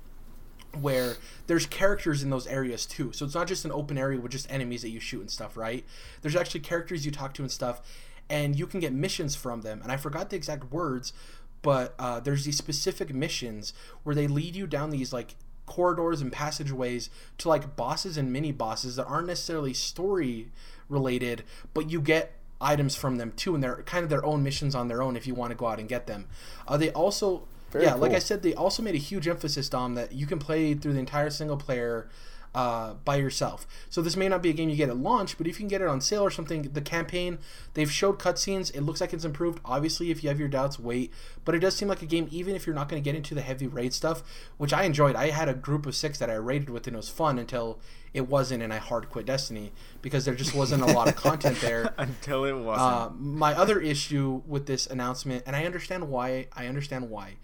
where 0.79 1.15
there's 1.47 1.65
characters 1.65 2.23
in 2.23 2.29
those 2.29 2.47
areas 2.47 2.85
too. 2.85 3.11
So 3.11 3.25
it's 3.25 3.35
not 3.35 3.47
just 3.47 3.65
an 3.65 3.71
open 3.71 3.97
area 3.97 4.19
with 4.19 4.31
just 4.31 4.51
enemies 4.51 4.81
that 4.83 4.89
you 4.89 4.99
shoot 4.99 5.21
and 5.21 5.31
stuff, 5.31 5.57
right? 5.57 5.83
There's 6.21 6.35
actually 6.35 6.61
characters 6.61 7.05
you 7.05 7.11
talk 7.11 7.33
to 7.35 7.41
and 7.41 7.51
stuff, 7.51 7.81
and 8.29 8.57
you 8.57 8.67
can 8.67 8.79
get 8.79 8.93
missions 8.93 9.35
from 9.35 9.61
them. 9.61 9.81
And 9.81 9.91
I 9.91 9.97
forgot 9.97 10.29
the 10.29 10.35
exact 10.35 10.71
words, 10.71 11.13
but 11.61 11.95
uh, 11.99 12.19
there's 12.19 12.45
these 12.45 12.57
specific 12.57 13.13
missions 13.13 13.73
where 14.03 14.15
they 14.15 14.27
lead 14.27 14.55
you 14.55 14.67
down 14.67 14.91
these 14.91 15.11
like 15.11 15.35
corridors 15.65 16.21
and 16.21 16.31
passageways 16.31 17.09
to 17.37 17.47
like 17.49 17.75
bosses 17.75 18.17
and 18.17 18.33
mini 18.33 18.51
bosses 18.51 18.95
that 18.95 19.05
aren't 19.05 19.27
necessarily 19.27 19.73
story 19.73 20.51
related, 20.87 21.43
but 21.73 21.89
you 21.89 22.01
get 22.01 22.33
items 22.61 22.95
from 22.95 23.17
them 23.17 23.31
too, 23.35 23.55
and 23.55 23.63
they're 23.63 23.83
kind 23.83 24.03
of 24.03 24.09
their 24.09 24.25
own 24.25 24.43
missions 24.43 24.75
on 24.75 24.87
their 24.87 25.01
own 25.01 25.15
if 25.15 25.25
you 25.25 25.33
want 25.33 25.51
to 25.51 25.55
go 25.55 25.67
out 25.67 25.79
and 25.79 25.87
get 25.87 26.07
them. 26.07 26.27
Uh, 26.67 26.77
they 26.77 26.91
also 26.91 27.47
very 27.71 27.85
yeah, 27.85 27.91
cool. 27.91 28.01
like 28.01 28.13
I 28.13 28.19
said, 28.19 28.41
they 28.41 28.53
also 28.53 28.81
made 28.83 28.95
a 28.95 28.99
huge 28.99 29.27
emphasis, 29.27 29.69
Dom, 29.69 29.95
that 29.95 30.11
you 30.13 30.25
can 30.25 30.39
play 30.39 30.73
through 30.73 30.93
the 30.93 30.99
entire 30.99 31.29
single 31.29 31.57
player 31.57 32.07
uh, 32.55 32.93
by 33.05 33.15
yourself. 33.15 33.67
So 33.89 34.01
this 34.01 34.15
may 34.15 34.27
not 34.27 34.41
be 34.41 34.49
a 34.49 34.53
game 34.53 34.69
you 34.69 34.75
get 34.75 34.89
at 34.89 34.97
launch, 34.97 35.37
but 35.37 35.47
if 35.47 35.55
you 35.55 35.59
can 35.59 35.67
get 35.67 35.81
it 35.81 35.87
on 35.87 36.01
sale 36.01 36.23
or 36.23 36.31
something, 36.31 36.63
the 36.63 36.81
campaign 36.81 37.39
they've 37.73 37.91
showed 37.91 38.19
cutscenes. 38.19 38.73
It 38.75 38.81
looks 38.81 39.01
like 39.01 39.13
it's 39.13 39.25
improved. 39.25 39.59
Obviously, 39.63 40.11
if 40.11 40.23
you 40.23 40.29
have 40.29 40.39
your 40.39 40.47
doubts, 40.47 40.79
wait. 40.79 41.13
But 41.45 41.55
it 41.55 41.59
does 41.59 41.75
seem 41.75 41.87
like 41.87 42.01
a 42.01 42.07
game, 42.07 42.27
even 42.31 42.55
if 42.55 42.65
you're 42.65 42.75
not 42.75 42.89
going 42.89 43.01
to 43.01 43.07
get 43.07 43.15
into 43.15 43.35
the 43.35 43.41
heavy 43.41 43.67
raid 43.67 43.93
stuff, 43.93 44.23
which 44.57 44.73
I 44.73 44.83
enjoyed. 44.83 45.15
I 45.15 45.29
had 45.29 45.49
a 45.49 45.53
group 45.53 45.85
of 45.85 45.95
six 45.95 46.17
that 46.19 46.29
I 46.29 46.35
raided 46.35 46.69
with, 46.69 46.87
and 46.87 46.95
it 46.95 46.97
was 46.97 47.09
fun 47.09 47.37
until 47.37 47.79
it 48.13 48.27
wasn't, 48.27 48.63
and 48.63 48.73
I 48.73 48.77
hard 48.77 49.09
quit 49.09 49.25
Destiny 49.25 49.71
because 50.01 50.25
there 50.25 50.33
just 50.33 50.55
wasn't 50.55 50.81
a 50.81 50.87
lot 50.87 51.07
of 51.07 51.15
content 51.15 51.57
there 51.61 51.93
until 51.97 52.45
it 52.45 52.53
wasn't. 52.53 52.81
Uh, 52.81 53.09
my 53.15 53.53
other 53.53 53.79
issue 53.79 54.41
with 54.47 54.65
this 54.65 54.87
announcement, 54.87 55.43
and 55.45 55.55
I 55.55 55.65
understand 55.65 56.09
why. 56.09 56.47
I 56.53 56.67
understand 56.67 57.09
why 57.09 57.35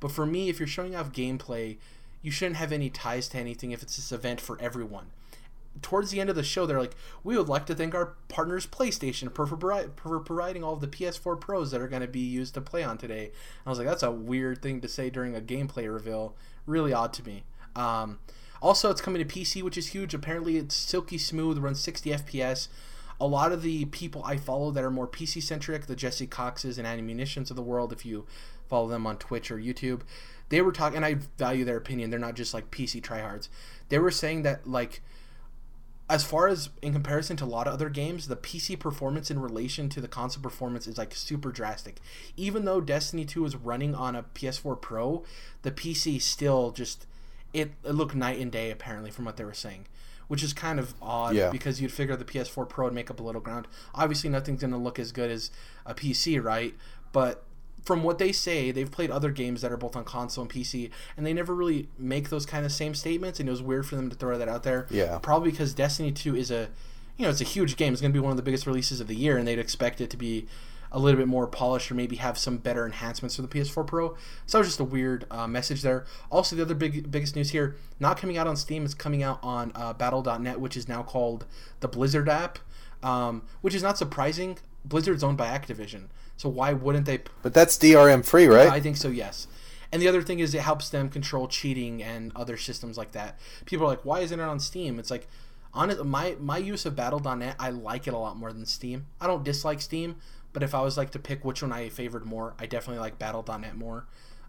but 0.00 0.10
for 0.10 0.26
me, 0.26 0.48
if 0.48 0.58
you're 0.58 0.66
showing 0.66 0.96
off 0.96 1.12
gameplay, 1.12 1.76
you 2.22 2.30
shouldn't 2.30 2.56
have 2.56 2.72
any 2.72 2.90
ties 2.90 3.28
to 3.28 3.38
anything 3.38 3.70
if 3.70 3.82
it's 3.82 3.96
this 3.96 4.12
event 4.12 4.40
for 4.40 4.60
everyone. 4.60 5.06
Towards 5.82 6.10
the 6.10 6.20
end 6.20 6.28
of 6.28 6.36
the 6.36 6.42
show, 6.42 6.66
they're 6.66 6.80
like, 6.80 6.96
"We 7.22 7.36
would 7.36 7.48
like 7.48 7.64
to 7.66 7.74
thank 7.74 7.94
our 7.94 8.14
partners, 8.28 8.66
PlayStation, 8.66 9.34
for, 9.34 9.46
for 9.46 10.20
providing 10.20 10.64
all 10.64 10.74
of 10.74 10.80
the 10.80 10.88
PS4 10.88 11.40
Pros 11.40 11.70
that 11.70 11.80
are 11.80 11.88
going 11.88 12.02
to 12.02 12.08
be 12.08 12.20
used 12.20 12.54
to 12.54 12.60
play 12.60 12.82
on 12.82 12.98
today." 12.98 13.26
And 13.26 13.66
I 13.66 13.70
was 13.70 13.78
like, 13.78 13.86
"That's 13.86 14.02
a 14.02 14.10
weird 14.10 14.62
thing 14.62 14.80
to 14.80 14.88
say 14.88 15.10
during 15.10 15.36
a 15.36 15.40
gameplay 15.40 15.92
reveal. 15.92 16.34
Really 16.66 16.92
odd 16.92 17.12
to 17.14 17.26
me." 17.26 17.44
Um, 17.76 18.18
also, 18.60 18.90
it's 18.90 19.00
coming 19.00 19.26
to 19.26 19.34
PC, 19.34 19.62
which 19.62 19.78
is 19.78 19.88
huge. 19.88 20.12
Apparently, 20.12 20.56
it's 20.56 20.74
silky 20.74 21.18
smooth, 21.18 21.58
runs 21.58 21.80
60 21.80 22.10
FPS. 22.10 22.68
A 23.20 23.26
lot 23.26 23.52
of 23.52 23.62
the 23.62 23.84
people 23.86 24.22
I 24.24 24.36
follow 24.36 24.70
that 24.70 24.84
are 24.84 24.90
more 24.90 25.06
PC 25.06 25.42
centric, 25.42 25.86
the 25.86 25.96
Jesse 25.96 26.26
Coxes 26.26 26.78
and 26.78 26.86
Ammunitions 26.86 27.50
of 27.50 27.56
the 27.56 27.62
world, 27.62 27.92
if 27.92 28.04
you 28.04 28.26
follow 28.68 28.88
them 28.88 29.06
on 29.06 29.18
Twitch 29.18 29.50
or 29.50 29.58
YouTube. 29.58 30.02
They 30.50 30.60
were 30.60 30.72
talking, 30.72 30.96
and 30.96 31.04
I 31.04 31.14
value 31.38 31.64
their 31.64 31.76
opinion. 31.76 32.10
They're 32.10 32.18
not 32.18 32.34
just 32.34 32.52
like 32.52 32.70
PC 32.70 33.00
tryhards. 33.00 33.48
They 33.88 33.98
were 33.98 34.10
saying 34.10 34.42
that 34.42 34.68
like, 34.68 35.00
as 36.08 36.24
far 36.24 36.48
as 36.48 36.70
in 36.82 36.92
comparison 36.92 37.36
to 37.38 37.44
a 37.44 37.46
lot 37.46 37.66
of 37.66 37.72
other 37.72 37.88
games, 37.88 38.28
the 38.28 38.36
PC 38.36 38.78
performance 38.78 39.30
in 39.30 39.38
relation 39.38 39.88
to 39.90 40.00
the 40.00 40.08
console 40.08 40.42
performance 40.42 40.86
is 40.86 40.98
like 40.98 41.14
super 41.14 41.50
drastic. 41.50 42.00
Even 42.36 42.64
though 42.64 42.80
Destiny 42.80 43.24
2 43.24 43.44
is 43.44 43.56
running 43.56 43.94
on 43.94 44.16
a 44.16 44.24
PS4 44.24 44.80
Pro, 44.80 45.24
the 45.62 45.70
PC 45.70 46.20
still 46.20 46.72
just 46.72 47.06
it, 47.52 47.72
it 47.84 47.92
looked 47.92 48.14
night 48.14 48.38
and 48.38 48.52
day 48.52 48.70
apparently 48.70 49.10
from 49.10 49.24
what 49.24 49.36
they 49.36 49.44
were 49.44 49.54
saying 49.54 49.86
which 50.30 50.44
is 50.44 50.52
kind 50.52 50.78
of 50.78 50.94
odd 51.02 51.34
yeah. 51.34 51.50
because 51.50 51.82
you'd 51.82 51.90
figure 51.90 52.14
the 52.14 52.24
PS4 52.24 52.68
Pro 52.68 52.84
would 52.84 52.94
make 52.94 53.10
up 53.10 53.18
a 53.18 53.22
little 53.22 53.40
ground. 53.40 53.66
Obviously, 53.96 54.30
nothing's 54.30 54.60
going 54.60 54.70
to 54.70 54.76
look 54.76 54.96
as 54.96 55.10
good 55.10 55.28
as 55.28 55.50
a 55.84 55.92
PC, 55.92 56.40
right? 56.40 56.72
But 57.10 57.42
from 57.84 58.02
what 58.02 58.18
they 58.18 58.32
say, 58.32 58.70
they've 58.70 58.90
played 58.90 59.10
other 59.10 59.30
games 59.30 59.62
that 59.62 59.72
are 59.72 59.76
both 59.76 59.96
on 59.96 60.04
console 60.04 60.42
and 60.42 60.50
PC, 60.50 60.90
and 61.16 61.26
they 61.26 61.32
never 61.32 61.54
really 61.54 61.88
make 61.98 62.30
those 62.30 62.46
kind 62.46 62.64
of 62.64 62.72
same 62.72 62.94
statements. 62.94 63.40
And 63.40 63.48
it 63.48 63.52
was 63.52 63.62
weird 63.62 63.86
for 63.86 63.96
them 63.96 64.10
to 64.10 64.16
throw 64.16 64.38
that 64.38 64.48
out 64.48 64.62
there. 64.62 64.86
Yeah, 64.90 65.18
probably 65.18 65.50
because 65.50 65.74
Destiny 65.74 66.12
Two 66.12 66.36
is 66.36 66.50
a, 66.50 66.68
you 67.16 67.24
know, 67.24 67.30
it's 67.30 67.40
a 67.40 67.44
huge 67.44 67.76
game. 67.76 67.92
It's 67.92 68.02
going 68.02 68.12
to 68.12 68.16
be 68.16 68.22
one 68.22 68.30
of 68.30 68.36
the 68.36 68.42
biggest 68.42 68.66
releases 68.66 69.00
of 69.00 69.06
the 69.06 69.16
year, 69.16 69.36
and 69.36 69.46
they'd 69.46 69.58
expect 69.58 70.00
it 70.00 70.10
to 70.10 70.16
be 70.16 70.46
a 70.92 70.98
little 70.98 71.18
bit 71.18 71.28
more 71.28 71.46
polished 71.46 71.90
or 71.90 71.94
maybe 71.94 72.16
have 72.16 72.36
some 72.36 72.58
better 72.58 72.84
enhancements 72.84 73.36
for 73.36 73.42
the 73.42 73.48
PS4 73.48 73.86
Pro. 73.86 74.16
So 74.46 74.58
that 74.58 74.58
was 74.58 74.68
just 74.68 74.80
a 74.80 74.84
weird 74.84 75.24
uh, 75.30 75.46
message 75.46 75.82
there. 75.82 76.04
Also, 76.30 76.56
the 76.56 76.62
other 76.62 76.74
big 76.74 77.10
biggest 77.10 77.36
news 77.36 77.50
here, 77.50 77.76
not 78.00 78.16
coming 78.18 78.36
out 78.36 78.46
on 78.46 78.56
Steam, 78.56 78.84
it's 78.84 78.94
coming 78.94 79.22
out 79.22 79.38
on 79.42 79.72
uh, 79.74 79.92
Battle.net, 79.92 80.60
which 80.60 80.76
is 80.76 80.88
now 80.88 81.02
called 81.02 81.46
the 81.80 81.88
Blizzard 81.88 82.28
app, 82.28 82.58
um, 83.02 83.42
which 83.60 83.74
is 83.74 83.82
not 83.82 83.98
surprising. 83.98 84.58
Blizzard's 84.84 85.22
owned 85.22 85.36
by 85.36 85.46
Activision. 85.46 86.06
So 86.40 86.48
why 86.48 86.72
wouldn't 86.72 87.04
they? 87.04 87.18
But 87.42 87.52
that's 87.52 87.76
DRM 87.76 88.24
free, 88.24 88.46
right? 88.46 88.70
I 88.70 88.80
think 88.80 88.96
so. 88.96 89.08
Yes. 89.08 89.46
And 89.92 90.00
the 90.00 90.08
other 90.08 90.22
thing 90.22 90.38
is 90.38 90.54
it 90.54 90.62
helps 90.62 90.88
them 90.88 91.10
control 91.10 91.48
cheating 91.48 92.02
and 92.02 92.32
other 92.34 92.56
systems 92.56 92.96
like 92.96 93.12
that. 93.12 93.38
People 93.66 93.84
are 93.84 93.90
like, 93.90 94.06
why 94.06 94.20
isn't 94.20 94.40
it 94.40 94.42
on 94.42 94.58
Steam? 94.58 94.98
It's 94.98 95.10
like, 95.10 95.28
honest, 95.74 96.02
my 96.02 96.36
my 96.40 96.56
use 96.56 96.86
of 96.86 96.96
Battle.net, 96.96 97.56
I 97.58 97.68
like 97.68 98.06
it 98.06 98.14
a 98.14 98.18
lot 98.18 98.38
more 98.38 98.54
than 98.54 98.64
Steam. 98.64 99.04
I 99.20 99.26
don't 99.26 99.44
dislike 99.44 99.82
Steam, 99.82 100.16
but 100.54 100.62
if 100.62 100.74
I 100.74 100.80
was 100.80 100.96
like 100.96 101.10
to 101.10 101.18
pick 101.18 101.44
which 101.44 101.60
one 101.60 101.72
I 101.72 101.90
favored 101.90 102.24
more, 102.24 102.54
I 102.58 102.64
definitely 102.64 103.00
like 103.00 103.18
Battle.net 103.18 103.76
more. 103.76 104.06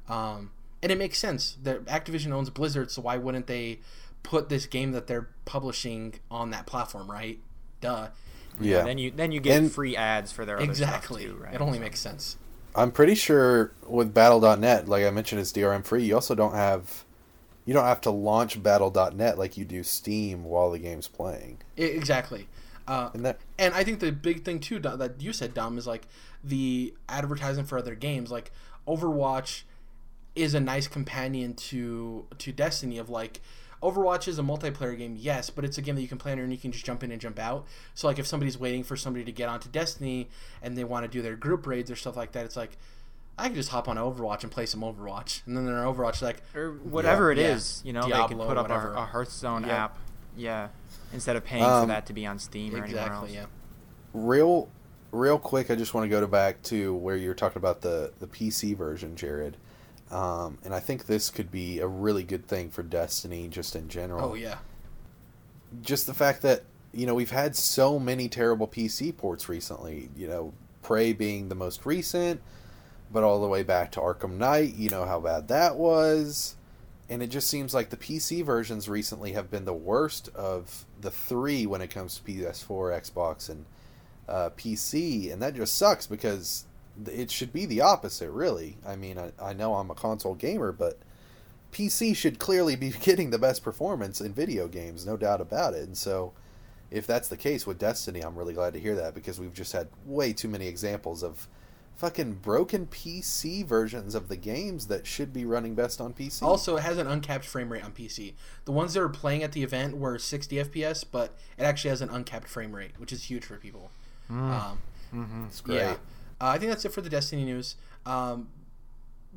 Um, 0.07 0.51
and 0.81 0.93
it 0.93 0.97
makes 0.97 1.19
sense 1.19 1.57
that 1.61 1.83
Activision 1.87 2.31
owns 2.31 2.49
Blizzard, 2.49 2.89
so 2.89 3.01
why 3.01 3.17
wouldn't 3.17 3.47
they 3.47 3.81
put 4.23 4.47
this 4.47 4.65
game 4.65 4.93
that 4.93 5.07
they're 5.07 5.27
publishing 5.43 6.21
on 6.29 6.51
that 6.51 6.67
platform, 6.67 7.11
right? 7.11 7.39
Duh. 7.81 8.11
Yeah. 8.59 8.77
yeah. 8.77 8.83
Then 8.83 8.97
you 8.97 9.11
then 9.11 9.31
you 9.31 9.39
get 9.39 9.57
and 9.57 9.71
free 9.71 9.95
ads 9.95 10.31
for 10.31 10.45
their 10.45 10.57
exactly. 10.57 11.25
Too, 11.25 11.35
right? 11.35 11.53
It 11.53 11.61
only 11.61 11.77
so. 11.77 11.83
makes 11.83 11.99
sense. 11.99 12.37
I'm 12.73 12.91
pretty 12.91 13.15
sure 13.15 13.73
with 13.85 14.13
Battle.net, 14.13 14.87
like 14.87 15.03
I 15.03 15.09
mentioned, 15.09 15.41
it's 15.41 15.51
DRM 15.51 15.83
free. 15.83 16.05
You 16.05 16.15
also 16.15 16.35
don't 16.35 16.53
have 16.53 17.03
you 17.65 17.73
don't 17.73 17.85
have 17.85 18.01
to 18.01 18.11
launch 18.11 18.61
Battle.net 18.61 19.37
like 19.37 19.57
you 19.57 19.65
do 19.65 19.83
Steam 19.83 20.43
while 20.45 20.71
the 20.71 20.79
game's 20.79 21.07
playing. 21.07 21.59
Exactly. 21.77 22.47
Uh, 22.87 23.09
and, 23.13 23.25
that, 23.25 23.39
and 23.59 23.73
I 23.73 23.83
think 23.83 23.99
the 23.99 24.11
big 24.11 24.43
thing 24.43 24.59
too 24.59 24.79
that 24.79 25.21
you 25.21 25.31
said, 25.33 25.53
Dom, 25.53 25.77
is 25.77 25.85
like 25.85 26.07
the 26.43 26.93
advertising 27.07 27.65
for 27.65 27.77
other 27.77 27.95
games. 27.95 28.31
Like 28.31 28.51
Overwatch 28.87 29.63
is 30.35 30.53
a 30.53 30.59
nice 30.59 30.87
companion 30.87 31.53
to 31.53 32.25
to 32.39 32.51
Destiny. 32.51 32.97
Of 32.97 33.09
like 33.09 33.41
Overwatch 33.81 34.27
is 34.27 34.37
a 34.37 34.43
multiplayer 34.43 34.97
game, 34.97 35.15
yes, 35.17 35.49
but 35.49 35.65
it's 35.65 35.77
a 35.77 35.81
game 35.81 35.95
that 35.95 36.01
you 36.01 36.07
can 36.07 36.19
play 36.19 36.31
on 36.31 36.39
and 36.39 36.51
you 36.51 36.57
can 36.57 36.71
just 36.71 36.85
jump 36.85 37.03
in 37.03 37.11
and 37.11 37.19
jump 37.19 37.39
out. 37.39 37.65
So 37.95 38.07
like 38.07 38.19
if 38.19 38.27
somebody's 38.27 38.57
waiting 38.57 38.83
for 38.83 38.95
somebody 38.95 39.25
to 39.25 39.31
get 39.31 39.49
onto 39.49 39.69
Destiny 39.69 40.29
and 40.61 40.77
they 40.77 40.83
want 40.83 41.03
to 41.05 41.09
do 41.09 41.21
their 41.21 41.35
group 41.35 41.65
raids 41.65 41.89
or 41.89 41.95
stuff 41.95 42.15
like 42.15 42.33
that, 42.33 42.45
it's 42.45 42.55
like 42.55 42.77
I 43.37 43.47
can 43.47 43.55
just 43.55 43.69
hop 43.69 43.87
on 43.87 43.97
Overwatch 43.97 44.43
and 44.43 44.51
play 44.51 44.67
some 44.67 44.81
Overwatch, 44.81 45.41
and 45.47 45.57
then 45.57 45.65
their 45.65 45.75
Overwatch 45.77 46.21
like 46.21 46.43
or 46.53 46.73
whatever 46.83 47.31
yeah, 47.31 47.41
it 47.41 47.49
is, 47.55 47.81
you 47.83 47.91
know, 47.91 48.01
Diablo, 48.01 48.21
they 48.21 48.27
can 48.27 48.47
put 48.47 48.57
up 48.57 48.69
a, 48.69 48.99
a, 48.99 49.05
Hearthstone 49.05 49.63
yep. 49.63 49.71
app, 49.71 49.97
yeah, 50.37 50.67
instead 51.11 51.35
of 51.35 51.43
paying 51.43 51.63
um, 51.63 51.83
for 51.83 51.87
that 51.87 52.05
to 52.05 52.13
be 52.13 52.25
on 52.25 52.37
Steam 52.37 52.75
or 52.75 52.83
exactly, 52.83 52.99
anywhere 52.99 53.15
else. 53.15 53.31
Yeah. 53.31 53.45
Real, 54.13 54.69
real 55.11 55.39
quick, 55.39 55.71
I 55.71 55.75
just 55.75 55.93
want 55.95 56.05
to 56.05 56.09
go 56.09 56.21
to 56.21 56.27
back 56.27 56.61
to 56.63 56.93
where 56.93 57.15
you 57.15 57.29
were 57.29 57.35
talking 57.35 57.57
about 57.57 57.81
the 57.81 58.13
the 58.19 58.27
PC 58.27 58.77
version, 58.77 59.15
Jared. 59.15 59.57
Um, 60.11 60.57
and 60.65 60.75
I 60.75 60.79
think 60.79 61.05
this 61.05 61.29
could 61.29 61.51
be 61.51 61.79
a 61.79 61.87
really 61.87 62.23
good 62.23 62.45
thing 62.45 62.69
for 62.69 62.83
Destiny 62.83 63.47
just 63.47 63.75
in 63.75 63.87
general. 63.87 64.31
Oh, 64.31 64.33
yeah. 64.33 64.57
Just 65.81 66.05
the 66.05 66.13
fact 66.13 66.41
that, 66.41 66.63
you 66.93 67.05
know, 67.05 67.15
we've 67.15 67.31
had 67.31 67.55
so 67.55 67.97
many 67.97 68.27
terrible 68.27 68.67
PC 68.67 69.15
ports 69.15 69.47
recently. 69.47 70.09
You 70.15 70.27
know, 70.27 70.53
Prey 70.81 71.13
being 71.13 71.47
the 71.47 71.55
most 71.55 71.85
recent, 71.85 72.41
but 73.11 73.23
all 73.23 73.41
the 73.41 73.47
way 73.47 73.63
back 73.63 73.91
to 73.93 74.01
Arkham 74.01 74.37
Knight, 74.37 74.75
you 74.75 74.89
know 74.89 75.05
how 75.05 75.19
bad 75.19 75.47
that 75.47 75.77
was. 75.77 76.55
And 77.09 77.21
it 77.21 77.27
just 77.27 77.49
seems 77.49 77.73
like 77.73 77.89
the 77.89 77.97
PC 77.97 78.43
versions 78.43 78.89
recently 78.89 79.33
have 79.33 79.49
been 79.49 79.65
the 79.65 79.73
worst 79.73 80.29
of 80.35 80.85
the 80.99 81.11
three 81.11 81.65
when 81.65 81.81
it 81.81 81.89
comes 81.89 82.17
to 82.17 82.21
PS4, 82.23 83.01
Xbox, 83.01 83.49
and 83.49 83.65
uh, 84.27 84.49
PC, 84.57 85.31
and 85.31 85.41
that 85.41 85.55
just 85.55 85.77
sucks 85.77 86.07
because 86.07 86.65
it 87.07 87.31
should 87.31 87.53
be 87.53 87.65
the 87.65 87.81
opposite, 87.81 88.31
really. 88.31 88.77
I 88.85 88.95
mean, 88.95 89.17
I, 89.17 89.31
I 89.41 89.53
know 89.53 89.75
I'm 89.75 89.89
a 89.89 89.95
console 89.95 90.35
gamer, 90.35 90.71
but 90.71 90.99
PC 91.71 92.15
should 92.15 92.39
clearly 92.39 92.75
be 92.75 92.89
getting 93.01 93.29
the 93.29 93.39
best 93.39 93.63
performance 93.63 94.21
in 94.21 94.33
video 94.33 94.67
games, 94.67 95.05
no 95.05 95.17
doubt 95.17 95.41
about 95.41 95.73
it. 95.73 95.83
And 95.83 95.97
so, 95.97 96.33
if 96.89 97.07
that's 97.07 97.29
the 97.29 97.37
case 97.37 97.65
with 97.65 97.79
Destiny, 97.79 98.21
I'm 98.21 98.37
really 98.37 98.53
glad 98.53 98.73
to 98.73 98.79
hear 98.79 98.95
that 98.95 99.13
because 99.13 99.39
we've 99.39 99.53
just 99.53 99.71
had 99.71 99.87
way 100.05 100.33
too 100.33 100.49
many 100.49 100.67
examples 100.67 101.23
of 101.23 101.47
fucking 101.95 102.33
broken 102.33 102.87
PC 102.87 103.63
versions 103.65 104.15
of 104.15 104.27
the 104.27 104.35
games 104.35 104.87
that 104.87 105.05
should 105.05 105.31
be 105.31 105.45
running 105.45 105.75
best 105.75 106.01
on 106.01 106.13
PC. 106.13 106.41
Also, 106.41 106.75
it 106.75 106.81
has 106.81 106.97
an 106.97 107.07
uncapped 107.07 107.45
frame 107.45 107.71
rate 107.71 107.85
on 107.85 107.91
PC. 107.91 108.33
The 108.65 108.71
ones 108.71 108.93
that 108.95 109.01
were 109.01 109.09
playing 109.09 109.43
at 109.43 109.51
the 109.51 109.61
event 109.63 109.95
were 109.97 110.17
60 110.17 110.55
FPS, 110.55 111.05
but 111.09 111.37
it 111.57 111.63
actually 111.63 111.91
has 111.91 112.01
an 112.01 112.09
uncapped 112.09 112.47
frame 112.47 112.75
rate, 112.75 112.91
which 112.97 113.13
is 113.13 113.25
huge 113.25 113.45
for 113.45 113.55
people. 113.57 113.91
Um, 114.29 114.79
it's 115.47 115.61
great. 115.61 115.77
yeah, 115.77 115.95
uh, 116.41 116.47
I 116.47 116.57
think 116.57 116.71
that's 116.71 116.83
it 116.85 116.91
for 116.91 117.01
the 117.01 117.09
Destiny 117.09 117.45
news. 117.45 117.75
Um, 118.05 118.47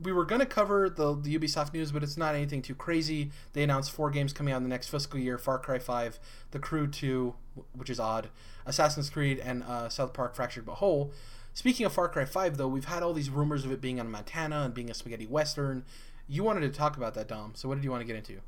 we 0.02 0.11
were 0.11 0.24
going 0.24 0.40
to 0.40 0.46
cover 0.46 0.88
the, 0.88 1.14
the 1.14 1.38
Ubisoft 1.38 1.72
news, 1.72 1.92
but 1.92 2.02
it's 2.02 2.16
not 2.16 2.34
anything 2.34 2.62
too 2.62 2.74
crazy. 2.74 3.30
They 3.52 3.62
announced 3.62 3.92
four 3.92 4.11
games 4.11 4.32
coming 4.32 4.52
out 4.52 4.57
in 4.57 4.62
the 4.64 4.68
next 4.68 4.88
fiscal 4.88 5.20
year 5.20 5.38
Far 5.38 5.59
Cry 5.59 5.78
5, 5.78 6.18
The 6.50 6.59
Crew 6.59 6.86
2, 6.86 7.34
which 7.76 7.90
is 7.90 8.00
odd, 8.00 8.28
Assassin's 8.66 9.11
Creed, 9.11 9.38
and 9.38 9.62
uh, 9.62 9.88
South 9.88 10.12
Park 10.14 10.34
Fractured 10.34 10.64
But 10.64 10.76
Whole. 10.76 11.12
Speaking 11.52 11.86
of 11.86 11.92
Far 11.92 12.09
Cry 12.09 12.24
5, 12.24 12.57
though, 12.57 12.66
we've 12.66 12.86
had 12.86 13.02
all 13.02 13.12
these 13.12 13.30
rumors 13.30 13.64
of 13.64 13.70
it 13.70 13.80
being 13.80 14.00
on 14.00 14.11
Montana 14.11 14.62
and 14.62 14.74
being 14.74 14.90
a 14.90 14.94
spaghetti 14.94 15.26
western. 15.26 15.84
You 16.26 16.42
wanted 16.42 16.61
to 16.61 16.70
talk 16.70 16.96
about 16.96 17.14
that, 17.14 17.28
Dom. 17.28 17.52
So 17.55 17.68
what 17.68 17.76
did 17.76 17.84
you 17.84 17.90
want 17.90 18.00
to 18.00 18.07
get 18.07 18.16
into? 18.16 18.40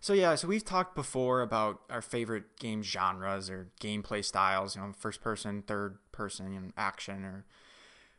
So 0.00 0.12
yeah, 0.12 0.36
so 0.36 0.46
we've 0.46 0.64
talked 0.64 0.94
before 0.94 1.40
about 1.40 1.80
our 1.90 2.02
favorite 2.02 2.56
game 2.58 2.82
genres 2.82 3.50
or 3.50 3.68
gameplay 3.80 4.24
styles, 4.24 4.76
you 4.76 4.82
know, 4.82 4.92
first 4.96 5.20
person, 5.20 5.62
third 5.62 5.98
person, 6.12 6.52
you 6.52 6.60
know, 6.60 6.70
action 6.76 7.24
or 7.24 7.44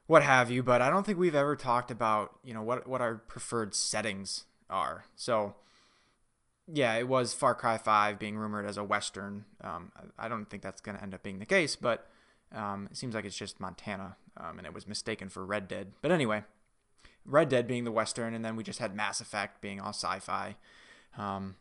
what 0.08 0.24
have 0.24 0.52
you, 0.52 0.64
but 0.64 0.82
I 0.82 0.90
don't 0.90 1.06
think 1.06 1.18
we've 1.18 1.36
ever 1.36 1.56
talked 1.56 1.92
about, 1.92 2.40
you 2.44 2.54
know, 2.54 2.64
what 2.64 2.88
what 2.88 3.00
our 3.02 3.16
preferred 3.16 3.74
settings 3.74 4.46
are. 4.70 5.06
So 5.16 5.56
yeah, 6.72 6.96
it 6.96 7.08
was 7.08 7.34
Far 7.34 7.56
Cry 7.56 7.78
5 7.78 8.20
being 8.20 8.38
rumored 8.38 8.66
as 8.66 8.78
a 8.78 8.84
western. 8.84 9.46
Um, 9.64 9.92
I 10.18 10.28
don't 10.28 10.50
think 10.50 10.62
that's 10.62 10.82
going 10.82 10.98
to 10.98 11.04
end 11.04 11.14
up 11.14 11.24
being 11.24 11.40
the 11.40 11.46
case, 11.46 11.76
but 11.76 12.08
um, 12.54 12.88
it 12.92 12.98
seems 12.98 13.16
like 13.16 13.26
it's 13.26 13.36
just 13.36 13.60
Montana, 13.60 14.18
um, 14.38 14.58
and 14.58 14.68
it 14.68 14.74
was 14.74 14.88
mistaken 14.88 15.30
for 15.30 15.46
Red 15.46 15.68
Dead. 15.68 15.94
But 16.02 16.12
anyway, 16.12 16.44
Red 17.26 17.50
Dead 17.50 17.68
being 17.68 17.86
the 17.86 17.92
western, 17.92 18.34
and 18.34 18.46
then 18.46 18.56
we 18.56 18.64
just 18.64 18.80
had 18.80 18.96
Mass 18.96 19.20
Effect 19.20 19.62
being 19.62 19.80
all 19.80 19.90
sci-fi. 19.90 20.56
Um, 21.18 21.56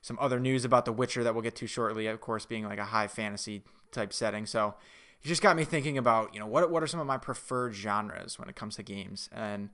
some 0.00 0.18
other 0.20 0.38
news 0.38 0.64
about 0.64 0.84
The 0.84 0.92
Witcher 0.92 1.24
that 1.24 1.34
we'll 1.34 1.42
get 1.42 1.56
to 1.56 1.66
shortly, 1.66 2.06
of 2.06 2.20
course, 2.20 2.46
being 2.46 2.64
like 2.64 2.78
a 2.78 2.86
high 2.86 3.08
fantasy 3.08 3.62
type 3.92 4.12
setting. 4.12 4.46
So 4.46 4.74
it 5.22 5.28
just 5.28 5.42
got 5.42 5.56
me 5.56 5.64
thinking 5.64 5.98
about, 5.98 6.34
you 6.34 6.40
know, 6.40 6.46
what 6.46 6.70
what 6.70 6.82
are 6.82 6.86
some 6.86 7.00
of 7.00 7.06
my 7.06 7.18
preferred 7.18 7.74
genres 7.74 8.38
when 8.38 8.48
it 8.48 8.56
comes 8.56 8.76
to 8.76 8.82
games? 8.82 9.28
And 9.32 9.70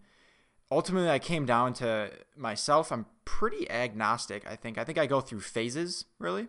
ultimately 0.71 1.11
I 1.11 1.19
came 1.19 1.47
down 1.47 1.75
to 1.75 2.11
myself, 2.37 2.91
I'm 2.91 3.07
pretty 3.25 3.71
agnostic, 3.71 4.47
I 4.47 4.57
think. 4.57 4.79
I 4.79 4.85
think 4.85 4.99
I 4.99 5.07
go 5.07 5.21
through 5.21 5.41
phases, 5.41 6.07
really, 6.19 6.49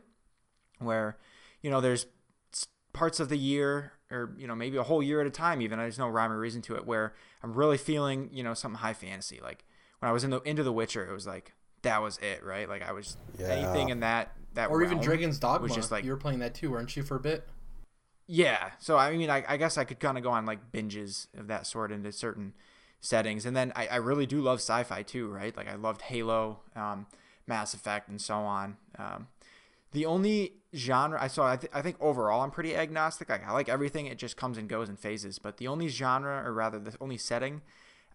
where, 0.79 1.17
you 1.61 1.69
know, 1.69 1.81
there's 1.81 2.05
parts 2.95 3.19
of 3.19 3.27
the 3.27 3.37
year 3.37 3.91
or 4.09 4.33
you 4.37 4.47
know 4.47 4.55
maybe 4.55 4.77
a 4.77 4.83
whole 4.83 5.03
year 5.03 5.19
at 5.19 5.27
a 5.27 5.31
time 5.31 5.61
even 5.61 5.79
I 5.79 5.83
there's 5.83 5.99
no 5.99 6.07
rhyme 6.07 6.31
or 6.31 6.39
reason 6.39 6.61
to 6.63 6.75
it 6.75 6.85
where 6.85 7.13
i'm 7.43 7.53
really 7.53 7.77
feeling 7.77 8.29
you 8.31 8.41
know 8.41 8.53
something 8.53 8.79
high 8.79 8.93
fantasy 8.93 9.41
like 9.43 9.65
when 9.99 10.09
i 10.09 10.13
was 10.13 10.23
in 10.23 10.29
the 10.29 10.39
into 10.41 10.63
the 10.63 10.71
witcher 10.71 11.05
it 11.05 11.13
was 11.13 11.27
like 11.27 11.53
that 11.85 12.01
was 12.01 12.17
it 12.19 12.43
right 12.43 12.67
like 12.69 12.81
i 12.87 12.91
was 12.91 13.17
Yeah. 13.39 13.47
anything 13.47 13.89
in 13.89 14.01
that 14.01 14.31
that 14.53 14.69
Or 14.69 14.83
even 14.83 14.99
Dragon's 14.99 15.37
Dogma. 15.39 15.63
was 15.63 15.73
just 15.75 15.91
like 15.91 16.03
you 16.05 16.11
were 16.11 16.17
playing 16.17 16.39
that 16.39 16.53
too, 16.53 16.71
weren't 16.71 16.95
you, 16.95 17.03
for 17.03 17.15
a 17.15 17.19
bit? 17.19 17.47
yeah 18.27 18.71
so 18.79 18.97
i 18.97 19.15
mean 19.15 19.29
i, 19.29 19.43
I 19.47 19.57
guess 19.57 19.77
i 19.77 19.83
could 19.83 19.99
kind 19.99 20.17
of 20.17 20.23
go 20.23 20.31
on 20.31 20.45
like 20.45 20.71
binges 20.71 21.27
of 21.37 21.47
that 21.47 21.67
sort 21.67 21.91
into 21.91 22.11
certain 22.11 22.53
settings 22.99 23.45
and 23.45 23.55
then 23.55 23.71
i, 23.75 23.85
I 23.87 23.95
really 23.97 24.25
do 24.25 24.41
love 24.41 24.59
sci-fi 24.59 25.03
too 25.03 25.27
right 25.27 25.55
like 25.55 25.67
i 25.67 25.75
loved 25.75 26.01
halo 26.01 26.59
um, 26.75 27.05
mass 27.45 27.73
effect 27.75 28.09
and 28.09 28.19
so 28.19 28.35
on 28.35 28.77
um, 28.97 29.27
the 29.91 30.05
only 30.07 30.53
genre 30.75 31.17
I 31.21 31.27
saw, 31.27 31.49
I, 31.53 31.55
th- 31.55 31.71
I 31.73 31.81
think 31.81 31.95
overall 32.01 32.41
I'm 32.41 32.51
pretty 32.51 32.75
agnostic. 32.75 33.29
Like 33.29 33.47
I 33.47 33.53
like 33.53 33.69
everything; 33.69 34.07
it 34.07 34.17
just 34.17 34.35
comes 34.35 34.57
and 34.57 34.67
goes 34.67 34.89
in 34.89 34.97
phases. 34.97 35.39
But 35.39 35.55
the 35.55 35.67
only 35.69 35.87
genre, 35.87 36.43
or 36.45 36.51
rather, 36.51 36.79
the 36.79 36.93
only 36.99 37.17
setting, 37.17 37.61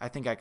I 0.00 0.08
think 0.08 0.26
I 0.26 0.36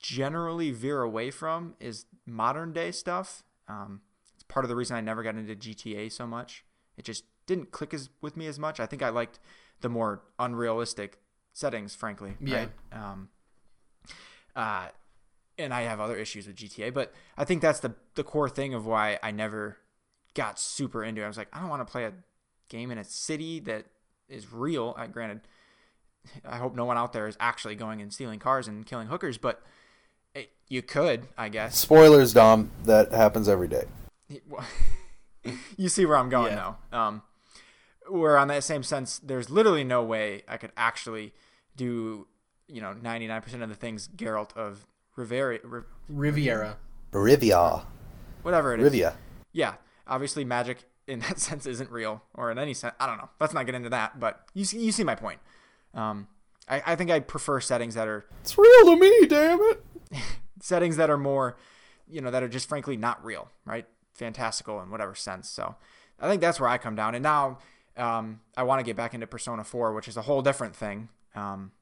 generally 0.00 0.70
veer 0.70 1.02
away 1.02 1.30
from 1.30 1.74
is 1.80 2.06
modern 2.26 2.72
day 2.72 2.90
stuff. 2.90 3.44
Um, 3.68 4.00
it's 4.34 4.44
part 4.44 4.64
of 4.64 4.68
the 4.68 4.76
reason 4.76 4.96
I 4.96 5.00
never 5.00 5.22
got 5.22 5.36
into 5.36 5.54
GTA 5.54 6.10
so 6.10 6.26
much. 6.26 6.64
It 6.96 7.04
just 7.04 7.24
didn't 7.46 7.70
click 7.70 7.94
as 7.94 8.10
with 8.20 8.36
me 8.36 8.46
as 8.46 8.58
much. 8.58 8.80
I 8.80 8.86
think 8.86 9.02
I 9.02 9.10
liked 9.10 9.38
the 9.80 9.88
more 9.88 10.22
unrealistic 10.38 11.18
settings, 11.52 11.94
frankly. 11.94 12.36
Yeah. 12.40 12.56
Right? 12.56 12.70
Um, 12.92 13.28
uh, 14.56 14.88
and 15.58 15.72
I 15.72 15.82
have 15.82 16.00
other 16.00 16.16
issues 16.16 16.46
with 16.46 16.56
GTA, 16.56 16.92
but 16.92 17.12
I 17.36 17.44
think 17.44 17.62
that's 17.62 17.80
the 17.80 17.94
the 18.14 18.24
core 18.24 18.48
thing 18.48 18.74
of 18.74 18.86
why 18.86 19.18
I 19.22 19.30
never 19.30 19.78
got 20.34 20.58
super 20.58 21.04
into 21.04 21.22
it. 21.22 21.24
I 21.24 21.28
was 21.28 21.36
like, 21.36 21.48
I 21.52 21.60
don't 21.60 21.68
want 21.68 21.86
to 21.86 21.90
play 21.90 22.04
a 22.04 22.12
game 22.68 22.90
in 22.90 22.98
a 22.98 23.04
city 23.04 23.60
that 23.60 23.86
is 24.28 24.52
real. 24.52 24.94
I 24.96 25.06
granted, 25.06 25.42
I 26.44 26.56
hope 26.56 26.74
no 26.74 26.84
one 26.84 26.96
out 26.96 27.12
there 27.12 27.26
is 27.28 27.36
actually 27.40 27.74
going 27.76 28.00
and 28.02 28.12
stealing 28.12 28.38
cars 28.38 28.66
and 28.68 28.84
killing 28.86 29.08
hookers, 29.08 29.38
but 29.38 29.62
it, 30.34 30.50
you 30.68 30.82
could, 30.82 31.28
I 31.38 31.48
guess. 31.48 31.76
Spoilers, 31.78 32.32
Dom. 32.32 32.70
That 32.84 33.12
happens 33.12 33.48
every 33.48 33.68
day. 33.68 33.84
you 35.76 35.88
see 35.88 36.06
where 36.06 36.16
I'm 36.16 36.28
going 36.28 36.52
Yeah. 36.52 36.74
now. 36.92 36.98
Um, 36.98 37.22
where 38.08 38.36
on 38.38 38.48
that 38.48 38.64
same 38.64 38.82
sense, 38.82 39.18
there's 39.18 39.48
literally 39.50 39.84
no 39.84 40.02
way 40.02 40.42
I 40.48 40.56
could 40.56 40.72
actually 40.76 41.32
do, 41.76 42.26
you 42.68 42.80
know, 42.80 42.94
99% 42.94 43.62
of 43.62 43.68
the 43.68 43.74
things 43.74 44.08
Geralt 44.14 44.54
of 44.56 44.86
Rivera, 45.16 45.58
Riv- 45.62 45.84
Riviera. 46.08 46.76
Rivia. 47.12 47.84
whatever 48.42 48.74
it 48.74 48.80
is. 48.80 48.92
Rivia. 48.92 49.14
yeah, 49.52 49.74
obviously 50.06 50.44
magic 50.44 50.78
in 51.06 51.20
that 51.20 51.38
sense 51.48 51.64
isn't 51.66 51.90
real, 51.90 52.22
or 52.34 52.50
in 52.50 52.58
any 52.58 52.74
sense, 52.74 52.94
I 52.98 53.06
don't 53.06 53.18
know. 53.18 53.28
Let's 53.40 53.54
not 53.54 53.66
get 53.66 53.74
into 53.74 53.90
that, 53.90 54.18
but 54.18 54.46
you 54.54 54.64
see, 54.64 54.80
you 54.84 54.90
see 54.92 55.04
my 55.04 55.14
point. 55.14 55.38
Um, 55.94 56.28
I, 56.68 56.82
I 56.86 56.96
think 56.96 57.10
I 57.10 57.20
prefer 57.20 57.60
settings 57.60 57.94
that 57.94 58.08
are 58.08 58.24
It's 58.40 58.56
real 58.56 58.84
to 58.86 58.96
me, 58.96 59.26
damn 59.26 59.60
it. 59.60 59.84
settings 60.60 60.96
that 60.96 61.10
are 61.10 61.18
more, 61.18 61.56
you 62.08 62.20
know, 62.20 62.30
that 62.30 62.42
are 62.42 62.48
just 62.48 62.68
frankly 62.68 62.96
not 62.96 63.24
real, 63.24 63.48
right? 63.64 63.86
Fantastical 64.14 64.80
in 64.80 64.90
whatever 64.90 65.14
sense. 65.14 65.48
So 65.48 65.76
I 66.18 66.28
think 66.28 66.40
that's 66.40 66.58
where 66.58 66.68
I 66.68 66.78
come 66.78 66.96
down. 66.96 67.14
And 67.14 67.22
now 67.22 67.58
um, 67.96 68.40
I 68.56 68.62
want 68.62 68.80
to 68.80 68.84
get 68.84 68.96
back 68.96 69.14
into 69.14 69.26
Persona 69.26 69.64
4, 69.64 69.92
which 69.92 70.08
is 70.08 70.16
a 70.16 70.22
whole 70.22 70.42
different 70.42 70.74
thing. 70.74 71.08
Um, 71.34 71.72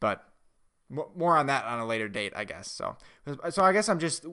but 0.00 0.24
more 0.90 1.36
on 1.36 1.46
that 1.46 1.64
on 1.64 1.78
a 1.78 1.86
later 1.86 2.08
date, 2.08 2.32
I 2.36 2.44
guess. 2.44 2.70
So, 2.70 2.96
so 3.50 3.62
I 3.62 3.72
guess 3.72 3.88
I'm 3.88 3.98
just 3.98 4.26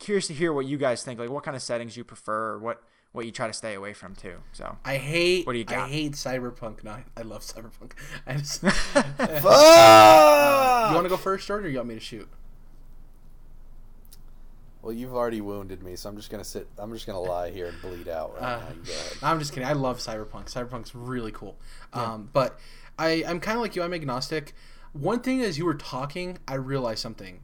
curious 0.00 0.26
to 0.28 0.34
hear 0.34 0.52
what 0.52 0.66
you 0.66 0.78
guys 0.78 1.02
think. 1.02 1.18
Like, 1.18 1.30
what 1.30 1.44
kind 1.44 1.56
of 1.56 1.62
settings 1.62 1.96
you 1.96 2.04
prefer, 2.04 2.52
or 2.52 2.58
what 2.58 2.82
what 3.12 3.26
you 3.26 3.32
try 3.32 3.46
to 3.46 3.52
stay 3.52 3.74
away 3.74 3.92
from 3.92 4.14
too. 4.14 4.36
So, 4.52 4.76
I 4.84 4.96
hate. 4.96 5.46
What 5.46 5.52
do 5.52 5.58
you 5.58 5.64
got? 5.64 5.78
I 5.80 5.88
hate 5.88 6.12
cyberpunk. 6.12 6.82
No, 6.84 6.92
I, 6.92 7.04
I 7.16 7.22
love 7.22 7.42
cyberpunk. 7.42 7.92
I 8.26 8.36
just, 8.36 8.60
Fuck! 9.16 9.44
you 10.90 10.94
want 10.94 11.04
to 11.04 11.08
go 11.10 11.16
first, 11.16 11.46
Jordan, 11.46 11.66
or 11.66 11.70
you 11.70 11.76
want 11.78 11.88
me 11.88 11.94
to 11.94 12.00
shoot? 12.00 12.28
Well, 14.80 14.92
you've 14.92 15.14
already 15.14 15.40
wounded 15.40 15.82
me, 15.82 15.94
so 15.94 16.08
I'm 16.08 16.16
just 16.16 16.28
gonna 16.30 16.42
sit. 16.42 16.66
I'm 16.76 16.92
just 16.92 17.06
gonna 17.06 17.20
lie 17.20 17.50
here 17.50 17.66
and 17.68 17.80
bleed 17.80 18.08
out 18.08 18.34
right 18.34 18.42
Uh, 18.42 18.58
now. 18.58 18.68
You 18.70 18.82
go 18.86 18.92
ahead. 18.92 19.12
I'm 19.22 19.38
just 19.38 19.52
kidding. 19.52 19.68
I 19.68 19.74
love 19.74 19.98
cyberpunk. 19.98 20.52
Cyberpunk's 20.52 20.94
really 20.94 21.30
cool. 21.30 21.56
Um, 21.92 22.30
but 22.32 22.58
I, 22.98 23.22
I'm 23.26 23.38
kind 23.38 23.56
of 23.56 23.62
like 23.62 23.76
you. 23.76 23.82
I'm 23.82 23.94
agnostic. 23.94 24.54
One 24.92 25.20
thing 25.20 25.40
as 25.40 25.56
you 25.56 25.64
were 25.66 25.74
talking, 25.74 26.38
I 26.48 26.54
realized 26.54 26.98
something. 27.00 27.40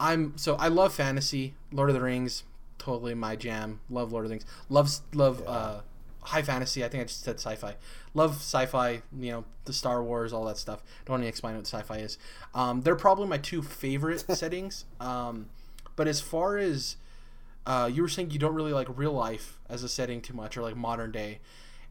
I'm 0.00 0.36
so 0.38 0.56
I 0.56 0.68
love 0.68 0.94
fantasy, 0.94 1.54
Lord 1.70 1.90
of 1.90 1.94
the 1.94 2.00
Rings, 2.00 2.44
totally 2.82 3.14
my 3.14 3.36
jam. 3.36 3.80
Love 3.90 4.12
Lord 4.12 4.24
of 4.24 4.30
the 4.30 4.34
Rings. 4.34 4.46
Love 4.68 4.90
love 5.14 5.42
uh, 5.46 5.80
high 6.22 6.42
fantasy. 6.42 6.84
I 6.84 6.88
think 6.88 7.02
I 7.02 7.04
just 7.04 7.22
said 7.22 7.36
sci-fi. 7.36 7.76
Love 8.14 8.36
sci-fi. 8.36 9.02
You 9.18 9.32
know 9.32 9.44
the 9.64 9.72
Star 9.72 10.02
Wars, 10.02 10.32
all 10.32 10.44
that 10.46 10.58
stuff. 10.58 10.82
Don't 11.04 11.14
want 11.14 11.24
to 11.24 11.28
explain 11.28 11.56
what 11.56 11.66
sci-fi 11.66 11.98
is. 11.98 12.18
Um, 12.54 12.82
they're 12.82 12.96
probably 12.96 13.26
my 13.26 13.38
two 13.38 13.62
favorite 13.62 14.20
settings. 14.36 14.84
Um, 15.00 15.46
but 15.96 16.08
as 16.08 16.20
far 16.20 16.58
as 16.58 16.96
uh, 17.66 17.90
you 17.92 18.02
were 18.02 18.08
saying 18.08 18.30
you 18.30 18.38
don't 18.38 18.54
really 18.54 18.72
like 18.72 18.88
real 18.96 19.12
life 19.12 19.58
as 19.68 19.82
a 19.82 19.88
setting 19.88 20.20
too 20.20 20.34
much 20.34 20.56
or 20.56 20.62
like 20.62 20.76
modern 20.76 21.12
day 21.12 21.38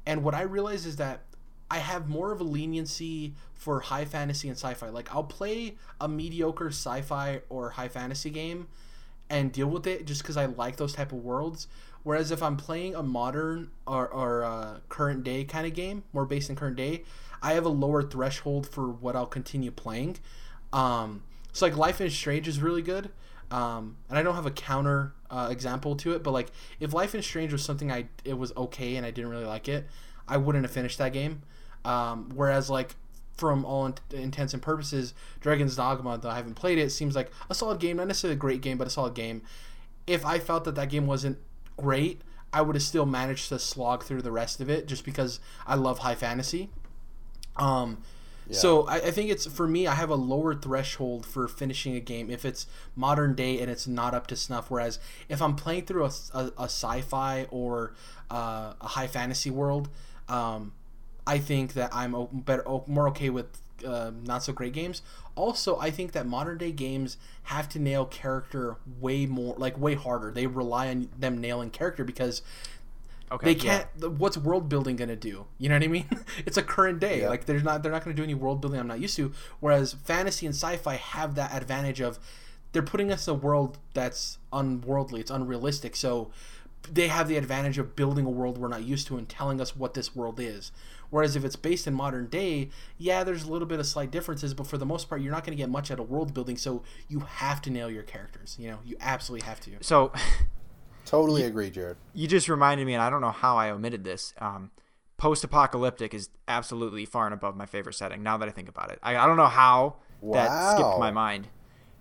and 0.06 0.24
what 0.24 0.34
i 0.34 0.42
realize 0.42 0.86
is 0.86 0.98
that 0.98 1.22
i 1.70 1.78
have 1.78 2.10
more 2.10 2.32
of 2.32 2.42
a 2.42 2.44
leniency 2.44 3.34
for 3.54 3.80
high 3.80 4.06
fantasy 4.06 4.48
and 4.48 4.58
sci-fi 4.58 4.90
like 4.90 5.14
i'll 5.14 5.24
play 5.24 5.76
a 6.00 6.08
mediocre 6.08 6.68
sci-fi 6.68 7.42
or 7.50 7.72
high 7.72 7.88
fantasy 7.88 8.30
game 8.30 8.68
and 9.32 9.52
deal 9.52 9.68
with 9.68 9.88
it 9.88 10.06
just 10.06 10.22
because 10.22 10.38
i 10.38 10.46
like 10.46 10.76
those 10.76 10.94
type 10.94 11.12
of 11.12 11.18
worlds 11.20 11.68
whereas 12.04 12.30
if 12.30 12.44
i'm 12.44 12.58
playing 12.58 12.94
a 12.94 13.02
modern 13.02 13.72
or, 13.88 14.08
or 14.10 14.44
uh, 14.44 14.78
current 14.90 15.24
day 15.24 15.44
kind 15.44 15.66
of 15.66 15.74
game 15.74 16.04
more 16.14 16.26
based 16.26 16.50
in 16.50 16.56
current 16.56 16.76
day 16.76 17.04
i 17.42 17.54
have 17.54 17.66
a 17.66 17.70
lower 17.70 18.04
threshold 18.04 18.68
for 18.68 18.90
what 18.90 19.16
i'll 19.16 19.26
continue 19.26 19.72
playing 19.72 20.18
um, 20.74 21.24
so 21.52 21.66
like 21.66 21.76
life 21.76 22.00
is 22.00 22.14
strange 22.14 22.48
is 22.48 22.62
really 22.62 22.84
good 22.84 23.10
um, 23.52 23.98
and 24.10 24.18
I 24.18 24.24
don't 24.24 24.36
have 24.36 24.46
a 24.46 24.52
counter 24.52 25.14
uh, 25.30 25.50
example 25.52 25.96
to 25.98 26.14
it, 26.14 26.24
but 26.24 26.32
like 26.32 26.52
if 26.80 26.94
Life 26.94 27.14
is 27.14 27.26
Strange 27.26 27.52
was 27.52 27.64
something 27.64 27.92
I 27.92 28.06
it 28.24 28.38
was 28.38 28.54
okay 28.56 28.96
and 28.96 29.06
I 29.06 29.12
didn't 29.12 29.30
really 29.30 29.46
like 29.46 29.68
it, 29.68 29.88
I 30.28 30.38
wouldn't 30.38 30.64
have 30.64 30.72
finished 30.72 30.98
that 31.00 31.12
game. 31.12 31.42
Um, 31.84 32.30
whereas 32.34 32.70
like 32.70 32.96
from 33.42 33.66
all 33.66 33.88
int- 33.88 34.02
intents 34.12 34.54
and 34.54 34.62
purposes, 34.62 35.14
Dragon's 35.42 35.76
Dogma, 35.76 36.18
though 36.18 36.30
I 36.30 36.36
haven't 36.36 36.56
played 36.56 36.78
it, 36.78 36.92
seems 36.92 37.16
like 37.16 37.30
a 37.50 37.56
solid 37.56 37.80
game, 37.80 37.98
not 37.98 38.08
necessarily 38.08 38.36
a 38.36 38.46
great 38.46 38.62
game, 38.62 38.78
but 38.78 38.88
a 38.88 38.92
solid 38.92 39.16
game. 39.16 39.42
If 40.06 40.26
I 40.26 40.40
felt 40.40 40.64
that 40.66 40.76
that 40.76 40.90
game 40.90 41.08
wasn't 41.08 41.38
great, 41.76 42.22
I 42.54 42.62
would 42.62 42.76
have 42.76 42.84
still 42.84 43.06
managed 43.06 43.50
to 43.50 43.58
slog 43.60 44.04
through 44.04 44.22
the 44.22 44.32
rest 44.32 44.62
of 44.62 44.70
it 44.70 44.88
just 44.88 45.04
because 45.04 45.40
I 45.66 45.76
love 45.76 46.00
high 46.00 46.16
fantasy. 46.16 46.70
Um, 47.58 47.98
So 48.52 48.86
I, 48.88 48.96
I 48.96 49.12
think 49.12 49.30
it's 49.32 49.46
for 49.46 49.68
me. 49.68 49.88
I 49.88 49.96
have 49.96 50.10
a 50.10 50.16
lower 50.16 50.54
threshold 50.54 51.26
for 51.26 51.48
finishing 51.48 51.96
a 51.96 52.02
game 52.02 52.30
if 52.30 52.44
it's 52.44 52.68
modern 52.96 53.34
day 53.34 53.60
and 53.62 53.72
it's 53.72 53.88
not 53.88 54.14
up 54.14 54.28
to 54.28 54.36
snuff. 54.36 54.70
Whereas 54.70 55.00
if 55.30 55.42
I'm 55.42 55.56
playing 55.56 55.86
through 55.86 56.06
a, 56.06 56.12
a, 56.34 56.44
a 56.58 56.66
sci-fi 56.66 57.48
or 57.50 57.94
uh, 58.30 58.74
a 58.82 58.88
high 58.88 59.08
fantasy 59.08 59.50
world, 59.50 59.90
um, 60.28 60.74
I 61.28 61.38
think 61.38 61.74
that 61.74 61.94
I'm 61.94 62.16
better, 62.32 62.64
more 62.88 63.08
okay 63.10 63.30
with 63.30 63.48
uh, 63.86 64.12
not 64.24 64.44
so 64.44 64.54
great 64.54 64.74
games. 64.74 65.02
Also, 65.36 65.78
I 65.80 65.92
think 65.92 66.12
that 66.12 66.26
modern 66.28 66.58
day 66.58 66.72
games 66.72 67.18
have 67.44 67.70
to 67.70 67.80
nail 67.80 68.06
character 68.06 68.78
way 69.00 69.26
more, 69.26 69.56
like 69.58 69.78
way 69.80 69.96
harder. 69.96 70.32
They 70.32 70.48
rely 70.48 70.90
on 70.90 71.10
them 71.18 71.38
nailing 71.40 71.70
character 71.72 72.04
because 72.04 72.42
Okay. 73.32 73.54
they 73.54 73.56
can't. 73.56 73.88
What's 74.18 74.38
world 74.38 74.68
building 74.68 74.98
gonna 74.98 75.16
do? 75.16 75.46
You 75.58 75.70
know 75.70 75.76
what 75.76 75.84
I 75.84 75.88
mean? 75.88 76.06
it's 76.46 76.58
a 76.58 76.62
current 76.64 77.00
day. 77.00 77.22
Yeah. 77.22 77.30
Like 77.30 77.46
there's 77.46 77.64
not. 77.64 77.82
They're 77.82 77.92
not 77.92 78.04
gonna 78.04 78.16
do 78.16 78.24
any 78.24 78.34
world 78.34 78.60
building 78.60 78.78
I'm 78.80 78.88
not 78.88 79.00
used 79.00 79.16
to. 79.18 79.32
Whereas 79.62 79.94
fantasy 79.94 80.46
and 80.46 80.54
sci-fi 80.54 80.96
have 80.96 81.36
that 81.36 81.54
advantage 81.56 82.02
of 82.02 82.20
they're 82.74 82.82
putting 82.82 83.10
us 83.12 83.28
in 83.28 83.32
a 83.32 83.38
world 83.38 83.78
that's 83.94 84.38
unworldly. 84.52 85.22
It's 85.22 85.32
unrealistic. 85.32 85.96
So 85.96 86.30
they 86.92 87.08
have 87.08 87.28
the 87.30 87.38
advantage 87.38 87.78
of 87.78 87.96
building 87.96 88.26
a 88.26 88.30
world 88.30 88.58
we're 88.58 88.68
not 88.68 88.84
used 88.84 89.08
to 89.08 89.18
and 89.18 89.30
telling 89.30 89.62
us 89.62 89.76
what 89.78 89.94
this 89.94 90.14
world 90.16 90.40
is. 90.40 90.72
Whereas 91.12 91.36
if 91.36 91.46
it's 91.46 91.56
based 91.56 91.86
in 91.86 91.94
modern 91.94 92.26
day, 92.28 92.70
yeah, 92.98 93.24
there's 93.24 93.44
a 93.44 93.52
little 93.52 93.68
bit 93.68 93.80
of 93.80 93.86
slight 93.86 94.10
differences, 94.10 94.54
but 94.56 94.66
for 94.66 94.78
the 94.80 94.86
most 94.86 95.08
part, 95.08 95.22
you're 95.22 95.32
not 95.32 95.44
going 95.46 95.56
to 95.56 95.62
get 95.62 95.70
much 95.70 95.92
out 95.92 96.00
of 96.00 96.10
world 96.10 96.34
building. 96.34 96.58
So 96.58 96.82
you 97.08 97.20
have 97.20 97.62
to 97.64 97.70
nail 97.70 97.92
your 97.92 98.02
characters. 98.04 98.56
You 98.60 98.72
know, 98.72 98.80
you 98.84 98.96
absolutely 99.00 99.46
have 99.46 99.60
to. 99.62 99.72
So 99.82 100.12
Totally 101.06 101.44
agree, 101.44 101.70
Jared. 101.70 101.98
you 102.14 102.28
just 102.28 102.48
reminded 102.50 102.88
me, 102.88 102.94
and 102.94 103.04
I 103.04 103.10
don't 103.10 103.22
know 103.22 103.32
how 103.32 103.58
I 103.58 103.70
omitted 103.70 104.04
this. 104.04 104.34
Um, 104.40 104.72
post-apocalyptic 105.18 106.14
is 106.14 106.30
absolutely 106.48 107.06
far 107.06 107.26
and 107.26 107.34
above 107.34 107.56
my 107.56 107.66
favorite 107.66 107.94
setting. 107.94 108.24
Now 108.24 108.38
that 108.38 108.48
I 108.48 108.52
think 108.52 108.70
about 108.70 108.92
it, 108.92 109.00
I, 109.04 109.18
I 109.18 109.26
don't 109.28 109.38
know 109.38 109.48
how 109.48 109.96
that 110.34 110.72
skipped 110.74 111.00
my 111.00 111.12
mind. 111.12 111.48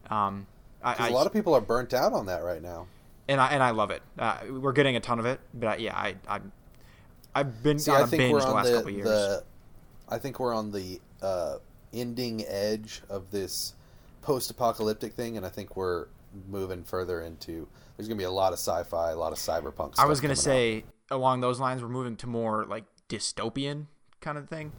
Um, 0.09 0.47
I, 0.83 0.95
'Cause 0.95 1.07
I, 1.07 1.11
a 1.11 1.13
lot 1.13 1.27
of 1.27 1.33
people 1.33 1.55
are 1.55 1.61
burnt 1.61 1.93
out 1.93 2.13
on 2.13 2.27
that 2.27 2.43
right 2.45 2.63
now. 2.63 2.87
and 3.29 3.41
I 3.41 3.49
and 3.49 3.63
I 3.63 3.71
love 3.71 3.91
it. 3.91 4.03
Uh, 4.19 4.39
we're 4.51 4.73
getting 4.73 4.97
a 4.97 5.01
ton 5.01 5.19
of 5.19 5.27
it, 5.27 5.41
but 5.55 5.67
I, 5.69 5.77
yeah, 5.77 5.97
I, 5.97 6.17
I 6.29 6.41
I've 7.35 7.63
been 7.63 7.79
See, 7.79 7.91
on 7.91 7.99
I 7.99 8.01
a 8.05 8.07
think 8.07 8.21
binge 8.21 8.33
we're 8.33 8.41
the 8.41 8.47
on 8.47 8.55
last 8.55 8.67
the, 8.71 8.77
couple 8.77 8.91
years. 8.91 9.05
the 9.07 9.45
I 10.09 10.19
think 10.19 10.41
we're 10.41 10.55
on 10.55 10.73
the 10.73 11.01
uh, 11.23 11.57
ending 11.93 12.45
edge 12.47 13.03
of 13.09 13.31
this 13.31 13.75
post-apocalyptic 14.23 15.15
thing, 15.15 15.37
and 15.37 15.47
I 15.47 15.49
think 15.49 15.77
we're 15.77 16.07
moving 16.49 16.83
further 16.85 17.23
into. 17.23 17.69
There's 17.97 18.09
gonna 18.09 18.19
be 18.19 18.25
a 18.25 18.31
lot 18.31 18.53
of 18.53 18.59
sci-fi, 18.59 19.11
a 19.11 19.17
lot 19.17 19.33
of 19.33 19.39
cyberpunk. 19.39 19.95
I 19.99 20.07
was 20.07 20.21
coming 20.21 20.33
out. 20.33 20.39
say 20.39 20.85
along 21.11 21.41
those 21.41 21.61
lines, 21.61 21.83
we're 21.83 21.89
moving 21.89 22.17
to 22.17 22.27
more 22.27 22.65
like 22.67 22.85
dystopian 23.09 23.87
kind 24.21 24.39
of 24.39 24.49
thing. 24.49 24.73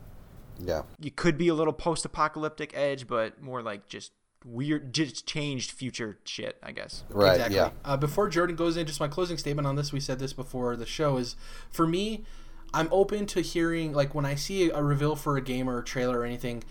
yeah, 0.60 0.84
You 1.00 1.12
could 1.12 1.38
be 1.38 1.48
a 1.50 1.54
little 1.54 1.74
post-apocalyptic 1.74 2.72
edge, 2.76 3.08
but 3.08 3.42
more 3.42 3.62
like 3.62 3.88
just 3.88 4.12
weird, 4.46 4.94
just 4.94 5.26
changed 5.26 5.72
future 5.72 6.18
shit, 6.26 6.58
I 6.64 6.72
guess. 6.72 7.04
right, 7.10 7.34
exactly. 7.34 7.56
yeah, 7.58 7.70
Uh, 7.86 7.98
before 7.98 8.28
Jordan 8.30 8.56
goes 8.56 8.76
in, 8.78 8.86
just 8.88 9.00
my 9.00 9.08
closing 9.08 9.38
statement 9.38 9.68
on 9.68 9.76
this. 9.76 9.92
We 9.94 10.00
said 10.00 10.20
this 10.20 10.34
before 10.34 10.76
the 10.76 10.86
show 10.86 11.18
is 11.18 11.36
for 11.70 11.86
me. 11.88 12.24
I'm 12.74 12.88
open 12.92 13.26
to 13.28 13.42
hearing 13.42 13.92
like 13.94 14.16
when 14.16 14.26
I 14.26 14.36
see 14.36 14.70
a 14.70 14.82
reveal 14.82 15.16
for 15.16 15.36
a 15.38 15.42
game 15.42 15.70
or 15.70 15.78
a 15.80 15.84
trailer 15.84 16.20
or 16.20 16.26
anything. 16.26 16.64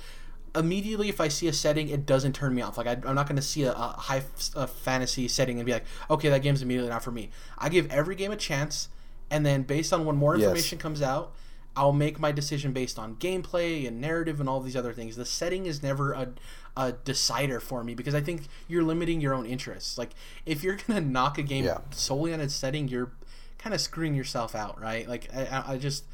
Immediately, 0.56 1.08
if 1.08 1.20
I 1.20 1.28
see 1.28 1.46
a 1.46 1.52
setting, 1.52 1.88
it 1.90 2.06
doesn't 2.06 2.32
turn 2.32 2.54
me 2.56 2.62
off. 2.62 2.76
Like 2.76 2.88
I, 2.88 2.92
I'm 3.06 3.14
not 3.14 3.26
going 3.28 3.36
to 3.36 3.42
see 3.42 3.62
a, 3.64 3.72
a 3.72 3.94
high 3.98 4.22
a 4.56 4.66
fantasy 4.66 5.28
setting 5.28 5.58
and 5.60 5.66
be 5.66 5.72
like, 5.72 5.84
okay, 6.10 6.28
that 6.30 6.42
game's 6.42 6.60
immediately 6.62 6.90
not 6.90 7.04
for 7.04 7.12
me. 7.12 7.30
I 7.56 7.68
give 7.68 7.88
every 7.92 8.16
game 8.16 8.32
a 8.32 8.36
chance, 8.36 8.88
and 9.30 9.46
then 9.46 9.62
based 9.62 9.92
on 9.92 10.04
when 10.04 10.16
more 10.16 10.34
Yes. 10.36 10.46
information 10.46 10.78
comes 10.78 11.02
out, 11.02 11.34
I'll 11.76 11.92
make 11.92 12.18
my 12.18 12.32
decision 12.32 12.72
based 12.72 12.98
on 12.98 13.16
gameplay 13.16 13.86
and 13.86 14.00
narrative 14.00 14.40
and 14.40 14.48
all 14.48 14.60
these 14.60 14.76
other 14.76 14.92
things. 14.92 15.16
The 15.16 15.24
setting 15.24 15.66
is 15.66 15.82
never 15.82 16.12
a, 16.12 16.28
a 16.76 16.92
decider 16.92 17.60
for 17.60 17.84
me 17.84 17.94
because 17.94 18.14
I 18.14 18.20
think 18.20 18.42
you're 18.68 18.82
limiting 18.82 19.20
your 19.20 19.34
own 19.34 19.46
interests. 19.46 19.96
Like 19.96 20.10
if 20.44 20.62
you're 20.64 20.76
gonna 20.86 21.00
knock 21.16 21.38
a 21.38 21.42
game 21.42 21.64
Yeah. 21.64 21.78
solely 21.90 22.34
on 22.34 22.40
its 22.40 22.54
setting, 22.54 22.88
you're 22.88 23.12
kind 23.58 23.72
of 23.74 23.80
screwing 23.80 24.14
yourself 24.14 24.54
out, 24.54 24.80
right? 24.80 25.08
Like 25.08 25.28
I- 25.34 25.46
I, 25.46 25.72
I 25.74 25.78
just. 25.78 26.04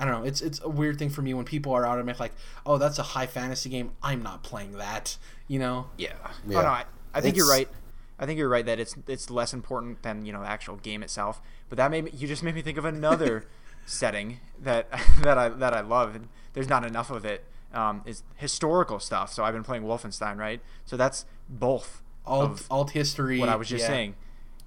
I 0.00 0.04
don't 0.04 0.20
know. 0.20 0.24
It's 0.28 0.40
it's 0.42 0.60
a 0.62 0.68
weird 0.68 0.96
thing 0.96 1.10
for 1.10 1.22
me 1.22 1.34
when 1.34 1.44
people 1.44 1.72
are 1.72 1.84
automatic 1.84 2.20
like, 2.20 2.32
oh, 2.64 2.78
that's 2.78 3.00
a 3.00 3.02
high 3.02 3.26
fantasy 3.26 3.68
game. 3.68 3.90
I'm 4.00 4.22
not 4.22 4.44
playing 4.44 4.78
that. 4.78 5.16
You 5.48 5.58
know? 5.58 5.88
Yeah. 5.96 6.12
Yeah. 6.46 6.58
Oh, 6.58 6.62
no, 6.62 6.68
I, 6.68 6.84
I 7.12 7.20
think 7.20 7.36
you're 7.36 7.48
right. 7.50 7.68
I 8.16 8.24
think 8.24 8.38
you're 8.38 8.48
right 8.48 8.64
that 8.64 8.78
it's 8.78 8.94
it's 9.08 9.28
less 9.28 9.52
important 9.52 10.02
than 10.04 10.24
you 10.24 10.32
know 10.32 10.40
the 10.42 10.46
actual 10.48 10.76
game 10.76 11.02
itself. 11.02 11.40
But 11.68 11.78
that 11.78 11.90
made 11.90 12.04
me, 12.04 12.10
you 12.14 12.28
just 12.28 12.44
made 12.44 12.54
me 12.54 12.62
think 12.62 12.78
of 12.78 12.84
another 12.84 13.46
setting 13.88 14.38
that 14.60 14.88
that 15.22 15.38
I 15.38 15.48
that 15.48 15.74
I 15.74 15.80
love. 15.80 16.14
And 16.14 16.28
there's 16.52 16.68
not 16.68 16.84
enough 16.84 17.10
of 17.10 17.24
it. 17.24 17.44
Um, 17.72 18.02
is 18.06 18.22
historical 18.36 18.98
stuff. 18.98 19.30
So 19.32 19.44
I've 19.44 19.52
been 19.52 19.62
playing 19.64 19.82
Wolfenstein, 19.82 20.38
right? 20.38 20.60
So 20.86 20.96
that's 20.96 21.26
both 21.50 22.02
Alt 22.24 22.50
of 22.50 22.66
alt 22.70 22.90
history. 22.92 23.38
what 23.38 23.50
I 23.50 23.56
was 23.56 23.68
just 23.68 23.82
yeah. 23.82 23.88
saying. 23.88 24.14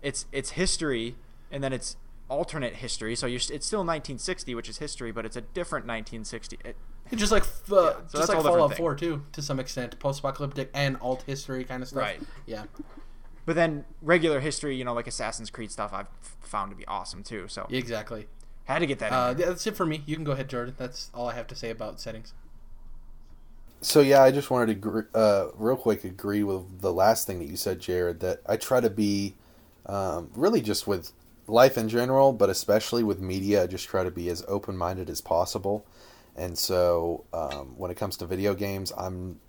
It's 0.03 0.25
it's 0.31 0.51
history, 0.51 1.15
and 1.51 1.63
then 1.63 1.73
it's 1.73 1.95
alternate 2.29 2.75
history. 2.75 3.15
So 3.15 3.27
you're, 3.27 3.37
it's 3.37 3.65
still 3.67 3.79
1960, 3.79 4.55
which 4.55 4.69
is 4.69 4.77
history, 4.77 5.11
but 5.11 5.25
it's 5.25 5.35
a 5.35 5.41
different 5.41 5.85
1960. 5.85 6.59
It, 6.63 6.75
Just 7.13 7.31
like 7.31 7.43
uh, 7.43 7.47
so 8.07 8.19
just 8.19 8.29
like 8.29 8.41
Fallout 8.41 8.77
4 8.77 8.95
too, 8.95 9.23
to 9.33 9.41
some 9.41 9.59
extent, 9.59 9.99
post-apocalyptic 9.99 10.69
and 10.73 10.97
alt 11.01 11.23
history 11.23 11.65
kind 11.65 11.83
of 11.83 11.89
stuff. 11.89 12.01
Right. 12.01 12.21
Yeah. 12.45 12.63
but 13.45 13.55
then 13.55 13.83
regular 14.01 14.39
history, 14.39 14.77
you 14.77 14.85
know, 14.85 14.93
like 14.93 15.07
Assassin's 15.07 15.49
Creed 15.49 15.71
stuff, 15.71 15.91
I've 15.93 16.07
found 16.39 16.71
to 16.71 16.77
be 16.77 16.87
awesome 16.87 17.21
too. 17.21 17.47
So 17.49 17.67
Exactly. 17.69 18.27
Had 18.65 18.79
to 18.79 18.85
get 18.85 18.99
that. 18.99 19.07
in 19.07 19.13
Uh, 19.13 19.35
yeah, 19.37 19.45
that's 19.47 19.65
it 19.67 19.75
for 19.75 19.85
me. 19.85 20.03
You 20.05 20.15
can 20.15 20.23
go 20.23 20.31
ahead, 20.31 20.49
Jordan. 20.49 20.75
That's 20.77 21.09
all 21.13 21.27
I 21.27 21.33
have 21.33 21.47
to 21.47 21.55
say 21.55 21.69
about 21.69 21.99
settings. 21.99 22.33
So 23.81 24.01
yeah, 24.01 24.21
I 24.21 24.31
just 24.31 24.51
wanted 24.51 24.67
to 24.67 24.75
gr- 24.75 25.01
uh, 25.15 25.47
real 25.55 25.75
quick 25.75 26.03
agree 26.03 26.43
with 26.43 26.81
the 26.81 26.93
last 26.93 27.25
thing 27.25 27.39
that 27.39 27.47
you 27.47 27.57
said, 27.57 27.79
Jared. 27.79 28.19
That 28.19 28.41
I 28.45 28.57
try 28.57 28.79
to 28.79 28.89
be 28.89 29.35
um, 29.87 30.29
really 30.35 30.61
just 30.61 30.87
with 30.87 31.11
life 31.47 31.77
in 31.77 31.89
general, 31.89 32.31
but 32.31 32.49
especially 32.49 33.03
with 33.03 33.19
media. 33.19 33.63
I 33.63 33.67
just 33.67 33.87
try 33.87 34.03
to 34.03 34.11
be 34.11 34.29
as 34.29 34.43
open 34.47 34.77
minded 34.77 35.09
as 35.09 35.21
possible. 35.21 35.85
And 36.35 36.57
so 36.57 37.25
um, 37.33 37.73
when 37.77 37.91
it 37.91 37.97
comes 37.97 38.17
to 38.17 38.25
video 38.25 38.53
games, 38.53 38.93
I'm 38.97 39.39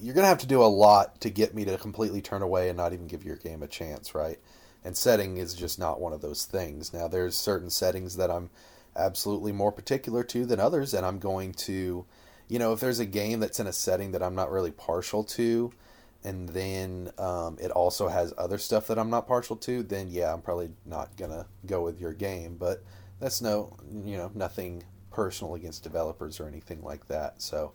you're 0.00 0.14
gonna 0.14 0.26
have 0.26 0.38
to 0.38 0.46
do 0.46 0.62
a 0.62 0.66
lot 0.66 1.20
to 1.20 1.30
get 1.30 1.54
me 1.54 1.64
to 1.66 1.76
completely 1.78 2.20
turn 2.20 2.42
away 2.42 2.68
and 2.68 2.76
not 2.76 2.92
even 2.92 3.06
give 3.06 3.24
your 3.24 3.36
game 3.36 3.62
a 3.62 3.68
chance, 3.68 4.14
right? 4.14 4.38
And 4.84 4.96
setting 4.96 5.36
is 5.36 5.54
just 5.54 5.78
not 5.78 6.00
one 6.00 6.12
of 6.12 6.22
those 6.22 6.44
things. 6.44 6.92
Now 6.92 7.08
there's 7.08 7.36
certain 7.36 7.70
settings 7.70 8.16
that 8.16 8.30
I'm 8.30 8.50
absolutely 8.96 9.52
more 9.52 9.72
particular 9.72 10.24
to 10.24 10.44
than 10.44 10.60
others, 10.60 10.92
and 10.92 11.06
I'm 11.06 11.18
going 11.18 11.52
to 11.52 12.04
you 12.52 12.58
know, 12.58 12.74
if 12.74 12.80
there's 12.80 12.98
a 12.98 13.06
game 13.06 13.40
that's 13.40 13.60
in 13.60 13.66
a 13.66 13.72
setting 13.72 14.12
that 14.12 14.22
I'm 14.22 14.34
not 14.34 14.50
really 14.50 14.72
partial 14.72 15.24
to, 15.24 15.72
and 16.22 16.50
then 16.50 17.10
um, 17.16 17.56
it 17.58 17.70
also 17.70 18.08
has 18.08 18.34
other 18.36 18.58
stuff 18.58 18.88
that 18.88 18.98
I'm 18.98 19.08
not 19.08 19.26
partial 19.26 19.56
to, 19.56 19.82
then 19.82 20.08
yeah, 20.10 20.34
I'm 20.34 20.42
probably 20.42 20.68
not 20.84 21.16
gonna 21.16 21.46
go 21.64 21.82
with 21.82 21.98
your 21.98 22.12
game. 22.12 22.56
But 22.58 22.84
that's 23.20 23.40
no, 23.40 23.74
you 24.04 24.18
know, 24.18 24.30
nothing 24.34 24.82
personal 25.10 25.54
against 25.54 25.82
developers 25.82 26.40
or 26.40 26.46
anything 26.46 26.82
like 26.82 27.08
that. 27.08 27.40
So, 27.40 27.72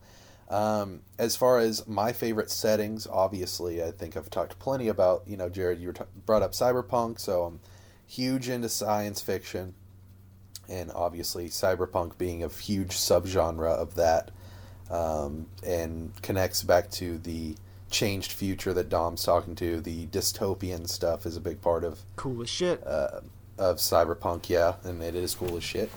um, 0.50 1.02
as 1.18 1.36
far 1.36 1.60
as 1.60 1.88
my 1.88 2.14
favorite 2.14 2.50
settings, 2.50 3.08
obviously, 3.08 3.84
I 3.84 3.92
think 3.92 4.16
I've 4.16 4.30
talked 4.30 4.60
plenty 4.60 4.88
about. 4.88 5.24
You 5.28 5.38
know, 5.38 5.50
Jared, 5.50 5.80
you 5.80 5.88
were 5.88 5.94
t- 5.94 6.04
brought 6.26 6.42
up 6.42 6.54
cyberpunk, 6.54 7.20
so 7.20 7.44
I'm 7.44 7.60
huge 8.06 8.50
into 8.50 8.70
science 8.70 9.22
fiction, 9.22 9.74
and 10.70 10.92
obviously, 10.94 11.50
cyberpunk 11.50 12.18
being 12.18 12.44
a 12.44 12.50
huge 12.50 12.92
subgenre 12.92 13.76
of 13.76 13.96
that 13.96 14.32
um, 14.90 15.48
and 15.66 16.12
connects 16.22 16.64
back 16.64 16.90
to 16.92 17.18
the 17.18 17.56
changed 17.90 18.32
future 18.32 18.74
that 18.74 18.90
Dom's 18.90 19.24
talking 19.24 19.56
to. 19.56 19.82
The 19.82 20.08
dystopian 20.08 20.88
stuff 20.88 21.26
is 21.26 21.36
a 21.38 21.42
big 21.42 21.62
part 21.62 21.84
of 21.84 22.00
cool 22.16 22.42
as 22.42 22.50
shit. 22.50 22.86
uh, 22.86 23.22
of 23.58 23.78
cyberpunk, 23.78 24.50
yeah, 24.50 24.76
and 24.84 25.02
it 25.02 25.16
is 25.16 25.36
cool 25.36 25.58
as 25.58 25.64
shit. 25.64 25.92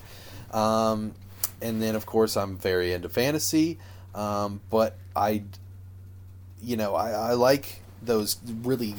Um, 0.51 1.15
and 1.61 1.83
then, 1.83 1.95
of 1.95 2.07
course, 2.07 2.37
I'm 2.37 2.57
very 2.57 2.93
into 2.93 3.09
fantasy, 3.09 3.79
um, 4.15 4.61
but 4.71 4.97
I, 5.15 5.45
you 6.63 6.77
know, 6.77 6.95
I, 6.95 7.11
I 7.11 7.33
like 7.35 7.83
those 8.03 8.37
really 8.63 8.95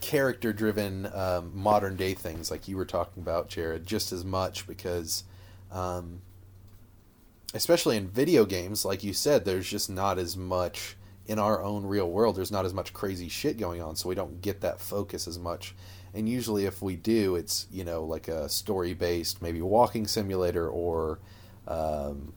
character-driven 0.00 1.10
um, 1.12 1.52
modern 1.54 1.96
day 1.96 2.14
things 2.14 2.50
like 2.50 2.68
you 2.68 2.76
were 2.76 2.84
talking 2.84 3.22
about, 3.22 3.48
Jared, 3.48 3.86
just 3.86 4.12
as 4.12 4.24
much 4.24 4.66
because. 4.66 5.24
Um, 5.72 6.20
especially 7.54 7.96
in 7.96 8.08
video 8.08 8.44
games, 8.44 8.84
like 8.84 9.02
you 9.02 9.12
said, 9.12 9.44
there's 9.44 9.68
just 9.68 9.88
not 9.90 10.18
as 10.18 10.36
much 10.36 10.96
in 11.26 11.38
our 11.38 11.62
own 11.62 11.84
real 11.84 12.08
world. 12.10 12.36
There's 12.36 12.52
not 12.52 12.64
as 12.64 12.74
much 12.74 12.92
crazy 12.92 13.28
shit 13.28 13.58
going 13.58 13.82
on, 13.82 13.96
so 13.96 14.08
we 14.08 14.14
don't 14.14 14.40
get 14.40 14.60
that 14.60 14.80
focus 14.80 15.26
as 15.26 15.38
much. 15.38 15.74
And 16.14 16.28
usually, 16.28 16.66
if 16.66 16.80
we 16.80 16.96
do, 16.96 17.36
it's 17.36 17.66
you 17.70 17.84
know 17.84 18.04
like 18.04 18.28
a 18.28 18.48
story 18.48 18.94
based, 18.94 19.42
maybe 19.42 19.60
walking 19.60 20.06
simulator 20.06 20.68
or 20.68 21.18
um, 21.66 22.32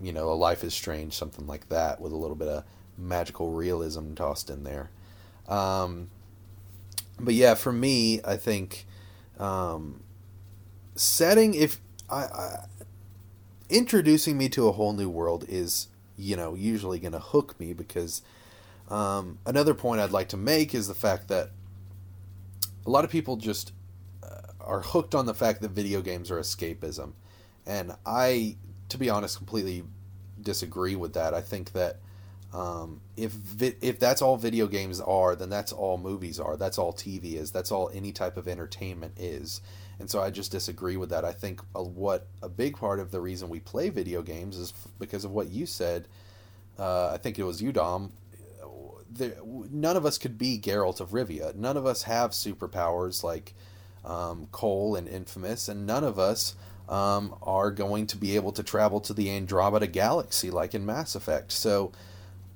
you 0.00 0.12
know, 0.12 0.30
a 0.30 0.34
Life 0.34 0.64
is 0.64 0.74
Strange, 0.74 1.14
something 1.14 1.46
like 1.46 1.68
that, 1.68 2.00
with 2.00 2.12
a 2.12 2.16
little 2.16 2.36
bit 2.36 2.48
of 2.48 2.64
magical 2.96 3.52
realism 3.52 4.14
tossed 4.14 4.50
in 4.50 4.64
there. 4.64 4.90
Um, 5.48 6.10
but 7.18 7.34
yeah, 7.34 7.54
for 7.54 7.72
me, 7.72 8.20
I 8.24 8.36
think 8.36 8.86
um, 9.38 10.02
setting 10.94 11.54
if 11.54 11.80
I, 12.08 12.24
I 12.24 12.64
introducing 13.68 14.36
me 14.36 14.48
to 14.50 14.68
a 14.68 14.72
whole 14.72 14.92
new 14.92 15.08
world 15.08 15.44
is 15.48 15.88
you 16.16 16.36
know 16.36 16.54
usually 16.54 16.98
going 16.98 17.12
to 17.12 17.20
hook 17.20 17.58
me 17.60 17.72
because 17.72 18.22
um, 18.88 19.38
another 19.46 19.74
point 19.74 20.00
I'd 20.00 20.10
like 20.10 20.28
to 20.30 20.36
make 20.36 20.74
is 20.74 20.88
the 20.88 20.94
fact 20.94 21.28
that 21.28 21.50
a 22.84 22.90
lot 22.90 23.04
of 23.04 23.10
people 23.10 23.36
just 23.36 23.72
uh, 24.22 24.52
are 24.60 24.80
hooked 24.80 25.14
on 25.14 25.26
the 25.26 25.34
fact 25.34 25.62
that 25.62 25.70
video 25.70 26.02
games 26.02 26.30
are 26.30 26.40
escapism, 26.40 27.12
and 27.66 27.94
I, 28.04 28.56
to 28.90 28.98
be 28.98 29.10
honest, 29.10 29.36
completely 29.36 29.84
disagree 30.40 30.96
with 30.96 31.14
that. 31.14 31.34
I 31.34 31.40
think 31.40 31.72
that 31.72 31.98
um, 32.52 33.00
if 33.16 33.30
vi- 33.30 33.76
if 33.80 33.98
that's 33.98 34.22
all 34.22 34.36
video 34.36 34.66
games 34.66 35.00
are, 35.00 35.36
then 35.36 35.50
that's 35.50 35.72
all 35.72 35.98
movies 35.98 36.40
are. 36.40 36.56
That's 36.56 36.78
all 36.78 36.92
TV 36.92 37.34
is. 37.34 37.52
That's 37.52 37.70
all 37.70 37.90
any 37.94 38.12
type 38.12 38.36
of 38.36 38.48
entertainment 38.48 39.18
is. 39.18 39.60
And 40.00 40.10
so 40.10 40.20
I 40.20 40.30
just 40.30 40.50
disagree 40.50 40.96
with 40.96 41.10
that. 41.10 41.24
I 41.24 41.32
think 41.32 41.60
a, 41.74 41.82
what 41.82 42.26
a 42.42 42.48
big 42.48 42.76
part 42.76 42.98
of 42.98 43.10
the 43.10 43.20
reason 43.20 43.48
we 43.48 43.60
play 43.60 43.90
video 43.90 44.22
games 44.22 44.56
is 44.56 44.72
f- 44.72 44.90
because 44.98 45.24
of 45.24 45.30
what 45.30 45.50
you 45.50 45.66
said. 45.66 46.08
Uh, 46.78 47.10
I 47.10 47.18
think 47.18 47.38
it 47.38 47.44
was 47.44 47.62
you, 47.62 47.70
Dom. 47.70 48.12
There, 49.12 49.34
none 49.44 49.96
of 49.96 50.06
us 50.06 50.18
could 50.18 50.38
be 50.38 50.58
Geralt 50.58 51.00
of 51.00 51.10
Rivia. 51.10 51.54
None 51.54 51.76
of 51.76 51.84
us 51.84 52.04
have 52.04 52.30
superpowers 52.30 53.22
like 53.22 53.54
um, 54.04 54.48
Cole 54.50 54.96
and 54.96 55.06
Infamous, 55.06 55.68
and 55.68 55.86
none 55.86 56.04
of 56.04 56.18
us 56.18 56.54
um, 56.90 57.34
are 57.42 57.70
going 57.70 58.06
to 58.08 58.16
be 58.18 58.36
able 58.36 58.52
to 58.52 58.62
travel 58.62 59.00
to 59.00 59.14
the 59.14 59.30
Andromeda 59.30 59.86
Galaxy 59.86 60.50
like 60.50 60.74
in 60.74 60.84
Mass 60.84 61.14
Effect. 61.14 61.52
So 61.52 61.92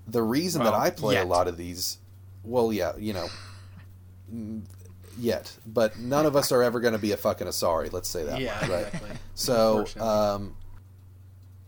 the 0.06 0.22
reason 0.22 0.62
Well, 0.62 0.72
that 0.72 0.78
I 0.78 0.90
play 0.90 1.14
yet. 1.14 1.24
a 1.24 1.28
lot 1.28 1.48
of 1.48 1.56
these, 1.56 1.98
well, 2.42 2.72
yeah, 2.72 2.92
you 2.98 3.12
know, 3.12 3.28
yet, 5.18 5.56
but 5.66 5.98
none 5.98 6.26
of 6.26 6.34
us 6.36 6.50
are 6.52 6.62
ever 6.62 6.80
going 6.80 6.92
to 6.94 6.98
be 6.98 7.12
a 7.12 7.16
fucking 7.16 7.46
Asari. 7.46 7.92
Let's 7.92 8.08
say 8.08 8.24
that, 8.24 8.40
yeah, 8.40 8.58
much, 8.60 8.68
right? 8.70 8.86
exactly. 8.86 9.10
So, 9.34 9.78
Unfortunately. 9.78 10.10
um, 10.10 10.56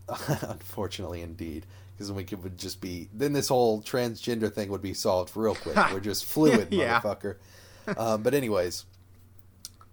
unfortunately, 0.49 1.21
indeed, 1.21 1.65
because 1.95 2.11
we 2.11 2.23
could 2.23 2.43
would 2.43 2.57
just 2.57 2.79
be 2.81 3.09
then 3.13 3.33
this 3.33 3.47
whole 3.47 3.81
transgender 3.81 4.51
thing 4.53 4.69
would 4.69 4.81
be 4.81 4.93
solved 4.93 5.35
real 5.35 5.55
quick. 5.55 5.75
We're 5.93 5.99
just 5.99 6.25
fluid, 6.25 6.67
Yeah. 6.71 6.99
motherfucker. 7.01 7.35
Um, 7.97 8.21
but 8.23 8.33
anyways, 8.33 8.85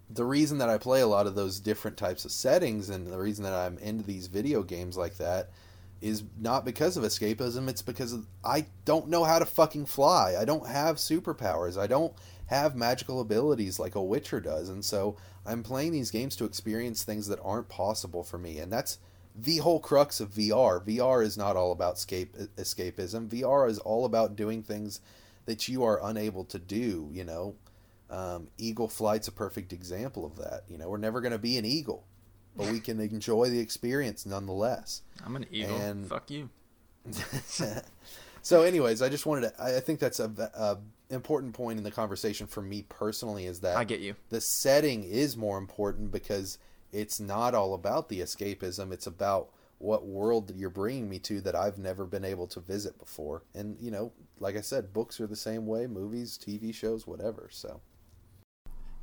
the 0.09 0.25
reason 0.25 0.59
that 0.59 0.69
I 0.69 0.77
play 0.77 1.01
a 1.01 1.07
lot 1.07 1.27
of 1.27 1.35
those 1.35 1.59
different 1.59 1.97
types 1.97 2.25
of 2.25 2.31
settings 2.31 2.89
and 2.89 3.07
the 3.07 3.17
reason 3.17 3.43
that 3.43 3.53
I'm 3.53 3.77
into 3.79 4.03
these 4.03 4.27
video 4.27 4.61
games 4.63 4.97
like 4.97 5.17
that 5.17 5.49
is 6.01 6.23
not 6.39 6.65
because 6.65 6.97
of 6.97 7.03
escapism. 7.03 7.67
It's 7.67 7.81
because 7.81 8.13
of, 8.13 8.27
I 8.43 8.67
don't 8.83 9.07
know 9.07 9.23
how 9.23 9.39
to 9.39 9.45
fucking 9.45 9.87
fly. 9.87 10.35
I 10.39 10.45
don't 10.45 10.67
have 10.67 10.97
superpowers. 10.97 11.79
I 11.79 11.87
don't 11.87 12.13
have 12.47 12.75
magical 12.75 13.19
abilities 13.19 13.79
like 13.79 13.95
a 13.95 14.03
Witcher 14.03 14.39
does. 14.39 14.69
And 14.69 14.85
so 14.85 15.17
I'm 15.45 15.63
playing 15.63 15.93
these 15.93 16.11
games 16.11 16.35
to 16.35 16.45
experience 16.45 17.03
things 17.03 17.27
that 17.27 17.39
aren't 17.43 17.69
possible 17.69 18.23
for 18.23 18.37
me. 18.37 18.59
And 18.59 18.71
that's 18.71 18.99
the 19.35 19.57
whole 19.57 19.79
crux 19.79 20.19
of 20.19 20.31
VR. 20.31 20.85
VR 20.85 21.23
is 21.23 21.37
not 21.37 21.55
all 21.55 21.71
about 21.71 21.95
escape 21.95 22.35
escapism. 22.57 23.27
VR 23.27 23.69
is 23.69 23.79
all 23.79 24.05
about 24.05 24.35
doing 24.35 24.61
things 24.61 25.01
that 25.45 25.67
you 25.67 25.83
are 25.83 25.99
unable 26.03 26.43
to 26.45 26.59
do, 26.59 27.09
you 27.11 27.23
know. 27.23 27.55
Um, 28.15 28.47
eagle 28.57 28.87
flight's 28.87 29.27
a 29.27 29.31
perfect 29.31 29.73
example 29.73 30.25
of 30.25 30.37
that. 30.37 30.61
You 30.69 30.77
know, 30.77 30.89
we're 30.89 30.97
never 30.97 31.19
going 31.19 31.33
to 31.33 31.37
be 31.37 31.57
an 31.57 31.65
eagle, 31.65 32.05
but 32.55 32.71
we 32.71 32.79
can 32.79 32.99
enjoy 33.01 33.49
the 33.49 33.59
experience 33.59 34.25
nonetheless. 34.25 35.01
I'm 35.25 35.35
an 35.35 35.45
eagle. 35.51 35.75
And- 35.75 36.07
Fuck 36.07 36.31
you. 36.31 36.49
so, 38.41 38.63
anyways, 38.63 39.01
I 39.01 39.09
just 39.09 39.25
wanted 39.25 39.49
to. 39.49 39.63
I 39.63 39.79
think 39.79 39.99
that's 39.99 40.19
a, 40.19 40.31
a 40.55 40.77
important 41.13 41.53
point 41.53 41.77
in 41.77 41.83
the 41.83 41.91
conversation 41.91 42.47
for 42.47 42.61
me 42.61 42.85
personally 42.87 43.45
is 43.45 43.59
that 43.61 43.77
I 43.77 43.83
get 43.83 43.99
you. 43.99 44.15
the 44.29 44.41
setting 44.41 45.03
is 45.03 45.35
more 45.37 45.57
important 45.57 46.11
because 46.11 46.57
it's 46.91 47.19
not 47.19 47.53
all 47.53 47.73
about 47.73 48.09
the 48.09 48.21
escapism. 48.21 48.91
It's 48.91 49.07
about 49.07 49.49
what 49.77 50.05
world 50.05 50.51
you're 50.55 50.69
bringing 50.69 51.09
me 51.09 51.19
to 51.19 51.41
that 51.41 51.55
I've 51.55 51.77
never 51.77 52.05
been 52.05 52.23
able 52.25 52.47
to 52.47 52.59
visit 52.59 52.97
before. 52.97 53.43
And 53.53 53.77
you 53.79 53.91
know, 53.91 54.13
like 54.39 54.55
I 54.55 54.61
said, 54.61 54.93
books 54.93 55.19
are 55.19 55.27
the 55.27 55.35
same 55.35 55.67
way, 55.67 55.85
movies, 55.85 56.39
TV 56.41 56.73
shows, 56.73 57.05
whatever. 57.05 57.49
So. 57.51 57.81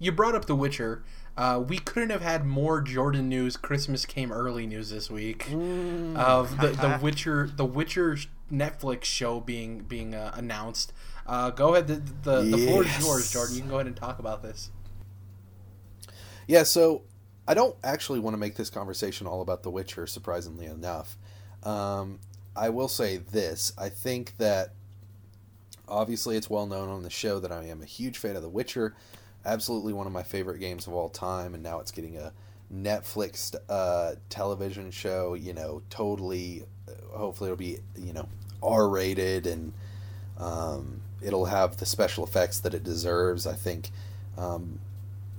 You 0.02 0.10
brought 0.10 0.34
up 0.34 0.46
The 0.46 0.56
Witcher. 0.56 1.04
Uh, 1.36 1.62
we 1.64 1.78
couldn't 1.78 2.10
have 2.10 2.22
had 2.22 2.44
more 2.44 2.80
Jordan 2.80 3.28
news. 3.28 3.56
Christmas 3.56 4.04
came 4.04 4.32
early 4.32 4.66
news 4.66 4.90
this 4.90 5.08
week 5.08 5.46
of 5.52 6.60
the, 6.60 6.70
the 6.70 6.98
Witcher, 7.02 7.48
the 7.54 7.64
Witcher 7.64 8.18
Netflix 8.52 9.04
show 9.04 9.38
being 9.38 9.78
being 9.78 10.12
uh, 10.12 10.32
announced. 10.34 10.92
Uh, 11.24 11.50
go 11.50 11.74
ahead. 11.74 11.86
The, 11.86 12.02
the, 12.22 12.42
the 12.42 12.66
floor 12.66 12.82
is 12.82 12.98
yours, 13.00 13.32
Jordan. 13.32 13.54
You 13.54 13.60
can 13.60 13.70
go 13.70 13.76
ahead 13.76 13.86
and 13.86 13.96
talk 13.96 14.18
about 14.18 14.42
this. 14.42 14.70
Yeah, 16.48 16.64
so 16.64 17.02
I 17.46 17.54
don't 17.54 17.76
actually 17.84 18.18
want 18.18 18.34
to 18.34 18.38
make 18.38 18.56
this 18.56 18.70
conversation 18.70 19.28
all 19.28 19.40
about 19.40 19.62
The 19.62 19.70
Witcher, 19.70 20.08
surprisingly 20.08 20.66
enough. 20.66 21.16
Um, 21.62 22.18
I 22.56 22.70
will 22.70 22.88
say 22.88 23.18
this 23.18 23.72
I 23.78 23.88
think 23.88 24.36
that 24.38 24.74
obviously 25.86 26.36
it's 26.36 26.50
well 26.50 26.66
known 26.66 26.88
on 26.88 27.04
the 27.04 27.10
show 27.10 27.38
that 27.38 27.52
I 27.52 27.66
am 27.66 27.82
a 27.82 27.86
huge 27.86 28.18
fan 28.18 28.34
of 28.34 28.42
The 28.42 28.48
Witcher. 28.48 28.96
Absolutely 29.44 29.92
one 29.92 30.06
of 30.06 30.12
my 30.12 30.22
favorite 30.22 30.58
games 30.58 30.86
of 30.86 30.92
all 30.92 31.08
time, 31.08 31.54
and 31.54 31.62
now 31.62 31.80
it's 31.80 31.90
getting 31.90 32.16
a 32.16 32.32
Netflix 32.72 33.54
uh, 33.68 34.14
television 34.28 34.90
show, 34.90 35.34
you 35.34 35.52
know, 35.52 35.82
totally, 35.90 36.64
uh, 36.88 37.16
hopefully 37.16 37.48
it'll 37.48 37.58
be, 37.58 37.78
you 37.96 38.12
know, 38.12 38.28
R 38.62 38.88
rated 38.88 39.46
and 39.46 39.72
um, 40.38 41.00
it'll 41.20 41.46
have 41.46 41.76
the 41.76 41.86
special 41.86 42.24
effects 42.24 42.60
that 42.60 42.72
it 42.72 42.82
deserves. 42.82 43.46
I 43.46 43.54
think 43.54 43.90
um, 44.38 44.78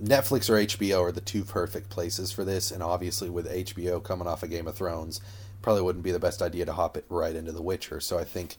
Netflix 0.02 0.48
or 0.48 0.54
HBO 0.54 1.02
are 1.02 1.12
the 1.12 1.20
two 1.20 1.44
perfect 1.44 1.90
places 1.90 2.30
for 2.30 2.44
this, 2.44 2.70
and 2.70 2.82
obviously 2.82 3.30
with 3.30 3.50
HBO 3.50 4.02
coming 4.02 4.28
off 4.28 4.42
of 4.42 4.50
Game 4.50 4.68
of 4.68 4.74
Thrones, 4.74 5.20
probably 5.62 5.82
wouldn't 5.82 6.04
be 6.04 6.12
the 6.12 6.18
best 6.18 6.42
idea 6.42 6.66
to 6.66 6.72
hop 6.72 6.96
it 6.96 7.04
right 7.08 7.34
into 7.34 7.52
The 7.52 7.62
Witcher. 7.62 8.00
So 8.00 8.18
I 8.18 8.24
think 8.24 8.56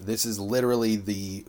this 0.00 0.24
is 0.24 0.38
literally 0.38 0.96
the 0.96 1.44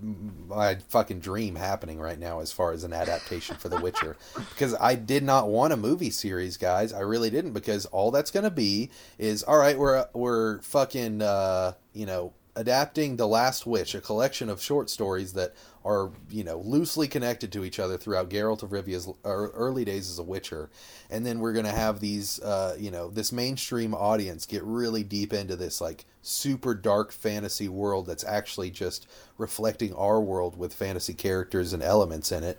my 0.00 0.76
fucking 0.88 1.20
dream 1.20 1.56
happening 1.56 1.98
right 1.98 2.18
now 2.18 2.40
as 2.40 2.52
far 2.52 2.72
as 2.72 2.84
an 2.84 2.92
adaptation 2.92 3.56
for 3.56 3.68
The 3.68 3.80
Witcher 3.80 4.16
because 4.50 4.74
I 4.80 4.94
did 4.94 5.22
not 5.22 5.48
want 5.48 5.72
a 5.72 5.76
movie 5.76 6.10
series, 6.10 6.56
guys. 6.56 6.92
I 6.92 7.00
really 7.00 7.30
didn't 7.30 7.52
because 7.52 7.86
all 7.86 8.10
that's 8.10 8.30
gonna 8.30 8.50
be 8.50 8.90
is 9.18 9.42
all 9.42 9.58
right. 9.58 9.78
We're 9.78 10.06
we're 10.12 10.60
fucking 10.62 11.22
uh, 11.22 11.72
you 11.92 12.06
know 12.06 12.32
adapting 12.56 13.16
The 13.16 13.26
Last 13.26 13.66
Wish, 13.66 13.94
a 13.94 14.00
collection 14.00 14.48
of 14.48 14.62
short 14.62 14.88
stories 14.90 15.32
that 15.32 15.54
are 15.84 16.10
you 16.30 16.44
know 16.44 16.58
loosely 16.58 17.08
connected 17.08 17.52
to 17.52 17.64
each 17.64 17.78
other 17.78 17.96
throughout 17.96 18.30
Geralt 18.30 18.62
of 18.62 18.72
Rivia's 18.72 19.08
er- 19.24 19.50
early 19.54 19.84
days 19.84 20.08
as 20.08 20.18
a 20.18 20.22
Witcher, 20.22 20.70
and 21.10 21.26
then 21.26 21.40
we're 21.40 21.52
gonna 21.52 21.70
have 21.70 22.00
these 22.00 22.40
uh, 22.40 22.76
you 22.78 22.90
know 22.90 23.10
this 23.10 23.32
mainstream 23.32 23.94
audience 23.94 24.46
get 24.46 24.62
really 24.62 25.02
deep 25.02 25.32
into 25.32 25.56
this 25.56 25.80
like 25.80 26.04
super 26.22 26.74
dark 26.74 27.12
fantasy 27.12 27.68
world 27.68 28.06
that's 28.06 28.24
actually 28.24 28.70
just 28.70 29.06
reflecting 29.36 29.94
our 29.94 30.20
world 30.20 30.56
with 30.56 30.72
fantasy 30.72 31.14
characters 31.14 31.72
and 31.72 31.82
elements 31.82 32.32
in 32.32 32.42
it. 32.42 32.58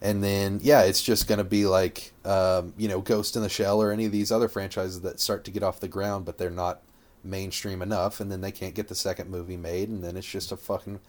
And 0.00 0.24
then, 0.24 0.58
yeah, 0.62 0.82
it's 0.82 1.00
just 1.00 1.28
going 1.28 1.38
to 1.38 1.44
be 1.44 1.64
like, 1.64 2.12
um, 2.24 2.74
you 2.76 2.88
know, 2.88 3.00
Ghost 3.00 3.36
in 3.36 3.42
the 3.42 3.48
Shell 3.48 3.80
or 3.80 3.92
any 3.92 4.04
of 4.04 4.10
these 4.10 4.32
other 4.32 4.48
franchises 4.48 5.02
that 5.02 5.20
start 5.20 5.44
to 5.44 5.52
get 5.52 5.62
off 5.62 5.78
the 5.78 5.86
ground, 5.86 6.24
but 6.24 6.38
they're 6.38 6.50
not 6.50 6.80
mainstream 7.24 7.82
enough. 7.82 8.20
And 8.20 8.30
then 8.30 8.40
they 8.40 8.52
can't 8.52 8.74
get 8.74 8.88
the 8.88 8.94
second 8.94 9.30
movie 9.30 9.56
made. 9.56 9.88
And 9.88 10.02
then 10.02 10.16
it's 10.16 10.26
just 10.26 10.52
a 10.52 10.56
fucking, 10.56 11.00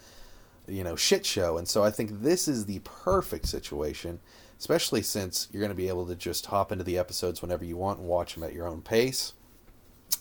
you 0.67 0.83
know, 0.83 0.95
shit 0.95 1.25
show. 1.25 1.57
And 1.57 1.67
so 1.67 1.83
I 1.83 1.91
think 1.91 2.21
this 2.21 2.47
is 2.47 2.65
the 2.65 2.79
perfect 2.83 3.47
situation, 3.47 4.19
especially 4.59 5.01
since 5.01 5.47
you're 5.51 5.61
going 5.61 5.69
to 5.69 5.75
be 5.75 5.89
able 5.89 6.05
to 6.07 6.15
just 6.15 6.47
hop 6.47 6.71
into 6.71 6.83
the 6.83 6.97
episodes 6.97 7.41
whenever 7.41 7.65
you 7.65 7.77
want 7.77 7.99
and 7.99 8.07
watch 8.07 8.35
them 8.35 8.43
at 8.43 8.53
your 8.53 8.67
own 8.67 8.81
pace. 8.81 9.33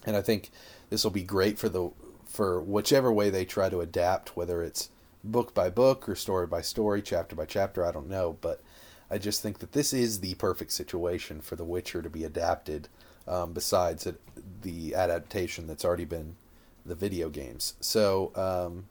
And 0.04 0.16
I 0.16 0.22
think 0.22 0.50
this 0.90 1.04
will 1.04 1.10
be 1.10 1.22
great 1.22 1.58
for 1.58 1.68
the 1.68 1.90
for 2.24 2.62
whichever 2.62 3.12
way 3.12 3.28
they 3.28 3.44
try 3.44 3.68
to 3.68 3.82
adapt, 3.82 4.36
whether 4.36 4.62
it's 4.62 4.88
book 5.22 5.54
by 5.54 5.68
book 5.68 6.08
or 6.08 6.14
story 6.14 6.46
by 6.46 6.62
story, 6.62 7.02
chapter 7.02 7.36
by 7.36 7.44
chapter. 7.44 7.84
I 7.84 7.92
don't 7.92 8.08
know, 8.08 8.38
but 8.40 8.62
I 9.10 9.18
just 9.18 9.42
think 9.42 9.58
that 9.58 9.72
this 9.72 9.92
is 9.92 10.20
the 10.20 10.34
perfect 10.34 10.72
situation 10.72 11.42
for 11.42 11.56
The 11.56 11.64
Witcher 11.64 12.00
to 12.00 12.08
be 12.08 12.24
adapted. 12.24 12.88
Um, 13.28 13.52
besides 13.52 14.06
it, 14.06 14.20
the 14.62 14.94
adaptation 14.94 15.66
that's 15.66 15.84
already 15.84 16.04
been 16.04 16.36
the 16.84 16.94
video 16.96 17.28
games, 17.30 17.74
so 17.80 18.32
um, 18.34 18.86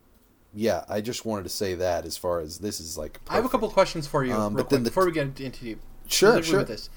yeah, 0.54 0.86
I 0.88 1.02
just 1.02 1.26
wanted 1.26 1.44
to 1.44 1.50
say 1.50 1.76
that 1.76 2.06
as 2.06 2.16
far 2.18 2.40
as 2.40 2.60
this 2.60 2.80
is 2.80 2.98
like. 2.98 3.20
I 3.30 3.36
have 3.36 3.46
a 3.46 3.50
couple 3.50 3.68
perfect. 3.68 3.74
questions 3.74 4.08
for 4.08 4.24
you, 4.24 4.34
Um, 4.34 4.54
real 4.54 4.64
but 4.64 4.70
then 4.70 4.84
the- 4.84 4.90
before 4.90 5.06
we 5.06 5.12
get 5.12 5.40
into 5.40 5.66
you. 5.66 5.80
Sure, 6.08 6.42
sure. 6.44 6.60
With 6.60 6.68
this. 6.68 6.90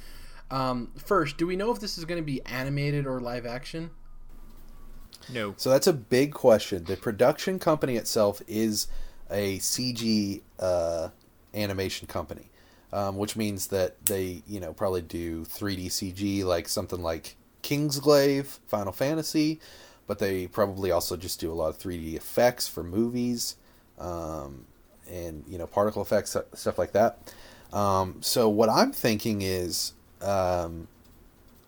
Um, 0.51 0.93
first, 0.97 1.37
do 1.37 1.47
we 1.47 1.57
know 1.57 1.71
if 1.73 1.81
this 1.81 1.99
is 1.99 2.05
going 2.05 2.21
to 2.21 2.25
be 2.25 2.43
animated 2.47 3.07
or 3.07 3.21
live 3.21 3.47
action? 3.47 3.91
No. 5.33 5.55
So 5.57 5.71
that's 5.71 5.87
a 5.87 5.93
big 5.93 6.35
question. 6.35 6.85
The 6.85 6.97
production 6.97 7.59
company 7.59 7.97
itself 7.97 8.43
is 8.47 8.89
a 9.31 9.59
CG 9.59 10.43
uh, 10.59 11.09
animation 11.55 12.07
company, 12.07 12.51
um, 12.95 13.17
which 13.17 13.35
means 13.35 13.67
that 13.67 14.07
they, 14.07 14.45
you 14.47 14.61
know, 14.61 14.73
probably 14.73 15.03
do 15.03 15.45
3D 15.45 15.87
CG, 15.87 16.45
like 16.45 16.69
something 16.69 17.03
like 17.03 17.35
Kingsglaive, 17.65 18.61
Final 18.69 18.93
Fantasy, 18.93 19.59
but 20.07 20.21
they 20.21 20.47
probably 20.47 20.93
also 20.93 21.17
just 21.17 21.41
do 21.41 21.51
a 21.51 21.55
lot 21.55 21.71
of 21.71 21.79
3D 21.79 22.15
effects 22.15 22.69
for 22.69 22.85
movies, 22.85 23.57
um, 23.99 24.67
and 25.11 25.43
you 25.49 25.59
know 25.59 25.67
particle 25.67 26.03
effects 26.03 26.37
stuff 26.55 26.79
like 26.79 26.93
that. 26.93 27.19
Um, 27.73 28.19
so 28.21 28.49
what 28.49 28.69
I'm 28.69 28.93
thinking 28.93 29.43
is 29.43 29.93
um, 30.23 30.87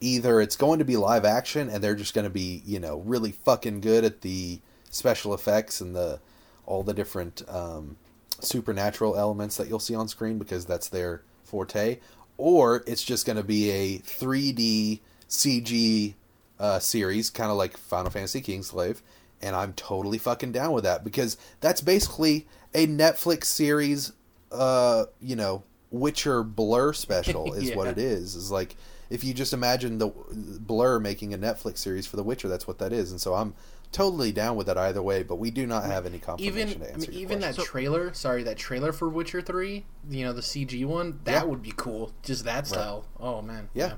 either 0.00 0.40
it's 0.40 0.56
going 0.56 0.78
to 0.78 0.84
be 0.84 0.96
live 0.96 1.24
action 1.24 1.68
and 1.68 1.82
they're 1.82 1.96
just 1.96 2.14
going 2.14 2.24
to 2.24 2.30
be 2.30 2.62
you 2.64 2.78
know 2.78 2.98
really 2.98 3.32
fucking 3.32 3.80
good 3.80 4.04
at 4.04 4.20
the 4.20 4.60
special 4.90 5.34
effects 5.34 5.80
and 5.80 5.96
the 5.96 6.20
all 6.66 6.84
the 6.84 6.94
different 6.94 7.42
um, 7.48 7.96
supernatural 8.40 9.16
elements 9.16 9.56
that 9.56 9.68
you'll 9.68 9.78
see 9.78 9.94
on 9.94 10.08
screen 10.08 10.38
because 10.38 10.64
that's 10.66 10.88
their 10.88 11.22
forte, 11.44 11.98
or 12.36 12.82
it's 12.86 13.02
just 13.02 13.26
going 13.26 13.36
to 13.36 13.44
be 13.44 13.70
a 13.70 13.98
3D 14.00 15.00
CG 15.28 16.14
uh, 16.58 16.78
series, 16.78 17.30
kind 17.30 17.50
of 17.50 17.56
like 17.56 17.76
Final 17.76 18.10
Fantasy 18.10 18.40
Kingsglaive, 18.40 19.00
and 19.42 19.54
I'm 19.54 19.72
totally 19.74 20.18
fucking 20.18 20.52
down 20.52 20.72
with 20.72 20.84
that 20.84 21.04
because 21.04 21.36
that's 21.60 21.80
basically 21.80 22.46
a 22.74 22.86
Netflix 22.86 23.44
series, 23.44 24.12
uh, 24.52 25.04
you 25.20 25.36
know, 25.36 25.62
Witcher 25.90 26.42
Blur 26.42 26.92
special 26.92 27.52
is 27.54 27.70
Yeah. 27.70 27.76
what 27.76 27.88
it 27.88 27.98
is. 27.98 28.34
Is 28.34 28.50
like 28.50 28.76
if 29.08 29.22
you 29.22 29.32
just 29.34 29.52
imagine 29.52 29.98
the 29.98 30.08
Blur 30.08 30.98
making 30.98 31.32
a 31.32 31.38
Netflix 31.38 31.78
series 31.78 32.06
for 32.06 32.16
The 32.16 32.22
Witcher, 32.24 32.48
that's 32.48 32.66
what 32.66 32.78
that 32.78 32.92
is, 32.92 33.10
and 33.10 33.20
so 33.20 33.34
I'm 33.34 33.54
totally 33.92 34.32
down 34.32 34.56
with 34.56 34.66
that 34.66 34.76
either 34.78 35.02
way. 35.02 35.22
But 35.22 35.36
we 35.36 35.50
do 35.50 35.66
not 35.66 35.84
have 35.84 36.06
any 36.06 36.18
confirmation 36.18 36.58
even 36.68 36.80
to 36.80 36.86
I 36.86 36.92
answer 36.92 37.10
mean, 37.10 37.12
your 37.18 37.22
even 37.22 37.40
that 37.40 37.54
question. 37.54 37.64
trailer, 37.70 38.12
sorry, 38.14 38.42
that 38.44 38.56
trailer 38.56 38.92
for 38.92 39.08
Witcher 39.08 39.40
Three, 39.40 39.86
you 40.08 40.24
know, 40.24 40.32
the 40.32 40.42
CG 40.42 40.84
one, 40.84 41.20
that 41.24 41.32
Yeah. 41.32 41.44
would 41.44 41.62
be 41.62 41.72
cool. 41.76 42.12
Just 42.22 42.44
that 42.44 42.66
style. 42.66 43.06
Oh 43.18 43.42
man. 43.42 43.68
Yeah. 43.74 43.94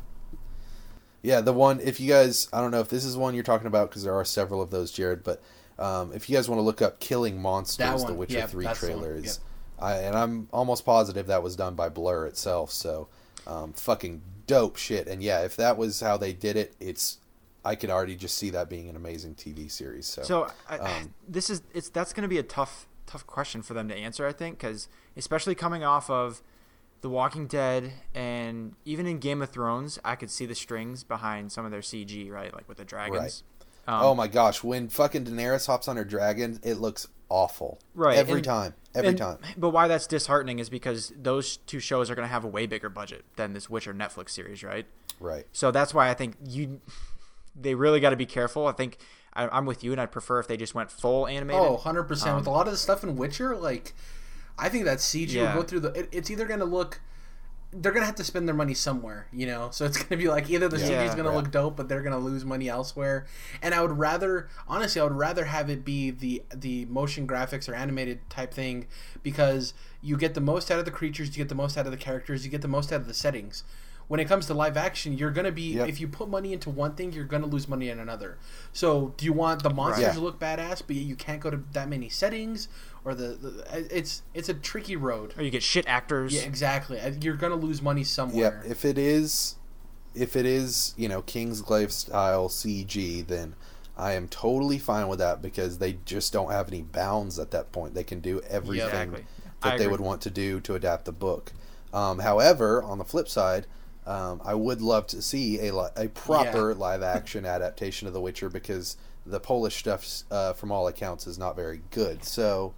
Yeah, 1.23 1.41
the 1.41 1.53
one. 1.53 1.81
If 1.81 1.99
you 1.99 2.09
guys, 2.09 2.49
I 2.53 2.61
don't 2.61 2.71
know 2.71 2.81
if 2.81 2.89
this 2.89 3.05
is 3.05 3.17
one 3.17 3.35
you're 3.35 3.43
talking 3.43 3.67
about 3.67 3.91
because 3.91 4.05
there 4.05 4.15
are 4.15 4.25
several 4.25 4.63
of 4.63 4.71
those, 4.71 4.93
Jared. 4.93 5.25
But 5.25 5.43
um, 5.79 6.13
if 6.13 6.31
you 6.31 6.37
guys 6.37 6.49
want 6.49 6.59
to 6.59 6.63
look 6.63 6.81
up 6.81 7.01
"Killing 7.01 7.43
Monsters," 7.43 8.03
That 8.03 8.07
the 8.07 8.15
Witcher 8.15 8.39
yeah, 8.39 8.47
Three 8.47 8.65
that's 8.65 8.81
the 8.81 8.91
one, 8.91 8.99
trailer 9.01 9.17
is. 9.17 9.41
I, 9.81 9.95
and 9.99 10.17
I'm 10.17 10.49
almost 10.53 10.85
positive 10.85 11.27
that 11.27 11.43
was 11.43 11.55
done 11.57 11.75
by 11.75 11.89
Blur 11.89 12.27
itself. 12.27 12.71
So, 12.73 13.09
um, 13.47 13.73
fucking 13.73 14.23
dope 14.47 14.77
shit. 14.77 15.07
And 15.09 15.23
yeah, 15.23 15.43
if 15.43 15.57
that 15.57 15.77
was 15.77 16.01
how 16.01 16.17
they 16.17 16.33
did 16.33 16.57
it, 16.57 16.75
it's 16.81 17.19
I 17.65 17.75
could 17.75 17.91
already 17.91 18.17
just 18.17 18.37
see 18.37 18.51
that 18.51 18.69
being 18.69 18.89
an 18.89 18.97
amazing 18.97 19.35
TV 19.35 19.71
series. 19.71 20.07
So, 20.07 20.23
So 20.23 20.51
I, 20.69 20.79
um, 20.79 21.15
this 21.29 21.51
is 21.51 21.63
it's 21.75 21.89
that's 21.89 22.13
going 22.13 22.23
to 22.23 22.29
be 22.29 22.39
a 22.39 22.43
tough 22.43 22.87
tough 23.07 23.27
question 23.27 23.63
for 23.63 23.75
them 23.75 23.89
to 23.89 23.95
answer. 23.95 24.27
I 24.27 24.33
think 24.33 24.59
because 24.59 24.89
especially 25.17 25.55
coming 25.55 25.83
off 25.83 26.09
of 26.09 26.43
The 27.01 27.11
Walking 27.11 27.47
Dead 27.47 27.93
and 28.15 28.75
even 28.85 29.07
in 29.07 29.19
Game 29.19 29.43
of 29.43 29.51
Thrones, 29.51 29.99
I 30.05 30.15
could 30.15 30.31
see 30.31 30.47
the 30.47 30.55
strings 30.55 31.05
behind 31.05 31.53
some 31.53 31.65
of 31.65 31.71
their 31.71 31.81
CG, 31.81 32.31
right? 32.31 32.55
Like 32.55 32.69
with 32.69 32.79
the 32.79 32.85
dragons. 32.85 33.43
Um, 33.87 34.03
oh 34.03 34.15
my 34.15 34.29
gosh, 34.29 34.63
when 34.63 34.89
fucking 34.89 35.25
Daenerys 35.25 35.67
hops 35.67 35.89
on 35.89 35.97
her 35.97 36.05
dragon, 36.05 36.61
it 36.63 36.75
looks 36.75 37.09
awful. 37.31 37.79
Right, 37.95 38.19
every 38.19 38.35
and- 38.35 38.45
time, 38.45 38.75
every 38.95 39.09
and- 39.11 39.19
time. 39.19 39.39
But 39.57 39.71
why 39.71 39.89
that's 39.89 40.07
disheartening 40.07 40.59
is 40.59 40.69
because 40.69 41.13
those 41.17 41.57
two 41.57 41.81
shows 41.81 42.11
are 42.11 42.15
going 42.15 42.29
to 42.29 42.33
have 42.33 42.45
a 42.45 42.49
way 42.49 42.67
bigger 42.67 42.91
budget 42.91 43.25
than 43.37 43.55
this 43.55 43.71
Witcher 43.71 43.95
Netflix 43.95 44.31
series, 44.31 44.63
right? 44.63 44.87
Right. 45.21 45.47
So 45.53 45.71
that's 45.71 45.95
why 45.95 46.11
I 46.11 46.15
think 46.15 46.37
you 46.47 46.81
they 47.61 47.75
really 47.75 48.01
got 48.01 48.11
to 48.11 48.17
be 48.17 48.27
careful. 48.27 48.67
I 48.67 48.73
think 48.73 48.99
I, 49.35 49.49
I'm 49.49 49.67
with 49.67 49.85
you, 49.85 49.93
and 49.93 50.01
I'd 50.01 50.13
prefer 50.13 50.39
if 50.41 50.47
they 50.49 50.57
just 50.57 50.75
went 50.75 50.91
full 50.91 51.27
animated. 51.27 51.63
Oh, 51.63 51.77
100%. 51.79 52.09
With 52.09 52.25
a 52.27 52.31
um, 52.31 52.45
lot 52.45 52.67
of 52.67 52.73
the 52.73 52.79
stuff 52.79 53.03
in 53.05 53.17
Witcher, 53.17 53.57
like, 53.57 53.95
I 54.59 54.69
think 54.69 54.85
that 54.85 54.99
CG 54.99 55.31
Yeah. 55.33 55.55
will 55.55 55.63
go 55.63 55.67
through 55.69 55.81
the. 55.81 55.89
It, 55.93 56.09
it's 56.13 56.31
either 56.31 56.47
going 56.47 56.61
to 56.61 56.67
look. 56.67 57.01
They're 57.71 57.93
going 57.93 58.01
to 58.01 58.07
have 58.07 58.15
to 58.15 58.25
spend 58.25 58.49
their 58.49 58.55
money 58.55 58.73
somewhere, 58.73 59.27
you 59.31 59.47
know? 59.47 59.69
So 59.73 59.85
it's 59.85 59.97
going 60.03 60.09
to 60.09 60.17
be 60.17 60.29
like 60.29 60.49
either 60.49 60.69
the 60.69 60.79
CG 60.79 61.03
is 61.03 61.15
going 61.15 61.27
to 61.27 61.31
Yeah. 61.31 61.37
look 61.37 61.51
dope, 61.51 61.77
but 61.77 61.87
they're 61.87 62.01
going 62.01 62.15
to 62.15 62.19
lose 62.19 62.43
money 62.43 62.67
elsewhere. 62.69 63.27
And 63.61 63.75
I 63.75 63.83
would 63.83 63.99
rather, 63.99 64.49
honestly, 64.67 65.03
I 65.03 65.05
would 65.05 65.13
rather 65.13 65.45
have 65.45 65.69
it 65.69 65.85
be 65.85 66.11
the 66.11 66.43
the 66.55 66.87
motion 66.87 67.27
graphics 67.27 67.69
or 67.69 67.75
animated 67.75 68.21
type 68.31 68.55
thing 68.55 68.87
because 69.23 69.75
you 70.01 70.17
get 70.17 70.33
the 70.33 70.41
most 70.41 70.71
out 70.71 70.79
of 70.79 70.87
the 70.87 70.91
creatures, 70.91 71.29
you 71.37 71.45
get 71.45 71.51
the 71.51 71.55
most 71.55 71.77
out 71.77 71.85
of 71.85 71.93
the 71.93 71.99
characters, 71.99 72.43
you 72.43 72.51
get 72.51 72.63
the 72.63 72.69
most 72.69 72.91
out 72.91 73.03
of 73.03 73.07
the 73.07 73.13
settings. 73.15 73.65
When 74.09 74.21
it 74.21 74.25
comes 74.25 74.47
to 74.47 74.55
live 74.55 74.77
action, 74.79 75.17
you're 75.19 75.31
gonna 75.31 75.53
be 75.53 75.75
Yep. 75.75 75.89
if 75.89 76.01
you 76.01 76.09
put 76.09 76.29
money 76.31 76.55
into 76.55 76.71
one 76.71 76.95
thing, 76.95 77.13
you're 77.13 77.25
gonna 77.25 77.47
lose 77.47 77.69
money 77.69 77.91
in 77.91 77.99
another. 78.01 78.39
So, 78.73 79.13
do 79.19 79.27
you 79.27 79.35
want 79.35 79.63
the 79.63 79.69
monsters 79.71 80.03
Yeah. 80.05 80.13
to 80.15 80.21
look 80.21 80.41
badass, 80.41 80.83
but 80.87 80.97
you 80.97 81.15
can't 81.15 81.41
go 81.41 81.51
to 81.51 81.61
that 81.75 81.89
many 81.91 82.09
settings, 82.09 82.69
or 83.05 83.15
the, 83.15 83.29
the 83.35 83.87
it's 83.95 84.23
it's 84.33 84.49
a 84.49 84.55
tricky 84.55 84.97
road. 84.97 85.35
Or 85.37 85.43
you 85.43 85.51
get 85.51 85.63
shit 85.63 85.87
actors. 85.87 86.33
Yeah, 86.35 86.43
exactly. 86.43 86.99
You're 87.21 87.37
gonna 87.37 87.55
lose 87.57 87.83
money 87.83 88.03
somewhere. 88.03 88.63
Yep. 88.65 88.71
If 88.73 88.85
it 88.87 88.97
is, 88.97 89.57
if 90.15 90.37
it 90.37 90.47
is, 90.47 90.95
you 90.97 91.09
know, 91.09 91.21
Kingsglaive 91.21 91.91
style 91.91 92.49
CG, 92.49 93.21
then 93.27 93.55
I 93.97 94.13
am 94.13 94.27
totally 94.27 94.79
fine 94.79 95.09
with 95.09 95.19
that 95.19 95.43
because 95.43 95.79
they 95.79 95.99
just 96.07 96.33
don't 96.33 96.51
have 96.51 96.69
any 96.69 96.81
bounds 96.83 97.39
at 97.39 97.51
that 97.51 97.73
point. 97.73 97.93
They 97.95 98.05
can 98.05 98.21
do 98.21 98.41
everything 98.49 98.87
Exactly. 98.89 99.27
I 99.63 99.71
that 99.71 99.79
they 99.79 99.85
agree. 99.85 99.93
would 99.93 100.01
want 100.01 100.23
to 100.23 100.31
do 100.31 100.61
to 100.61 100.75
adapt 100.77 101.05
the 101.05 101.13
book. 101.13 101.53
Um, 101.93 102.21
however, 102.21 102.83
on 102.83 102.97
the 102.99 103.05
flip 103.05 103.29
side, 103.29 103.67
um, 104.09 104.41
I 104.45 104.55
would 104.55 104.81
love 104.81 105.07
to 105.09 105.23
see 105.23 105.61
a 105.67 105.73
li- 105.75 105.91
a 105.97 106.09
proper 106.09 106.75
live 106.75 107.03
action 107.03 107.45
adaptation 107.57 108.09
of 108.09 108.15
The 108.15 108.21
Witcher 108.21 108.49
because 108.49 108.97
the 109.27 109.39
Polish 109.39 109.77
stuff, 109.77 110.23
uh, 110.31 110.55
from 110.55 110.73
all 110.73 110.89
accounts, 110.89 111.27
is 111.27 111.39
not 111.39 111.55
very 111.55 111.83
good. 111.91 112.25
So. 112.25 112.75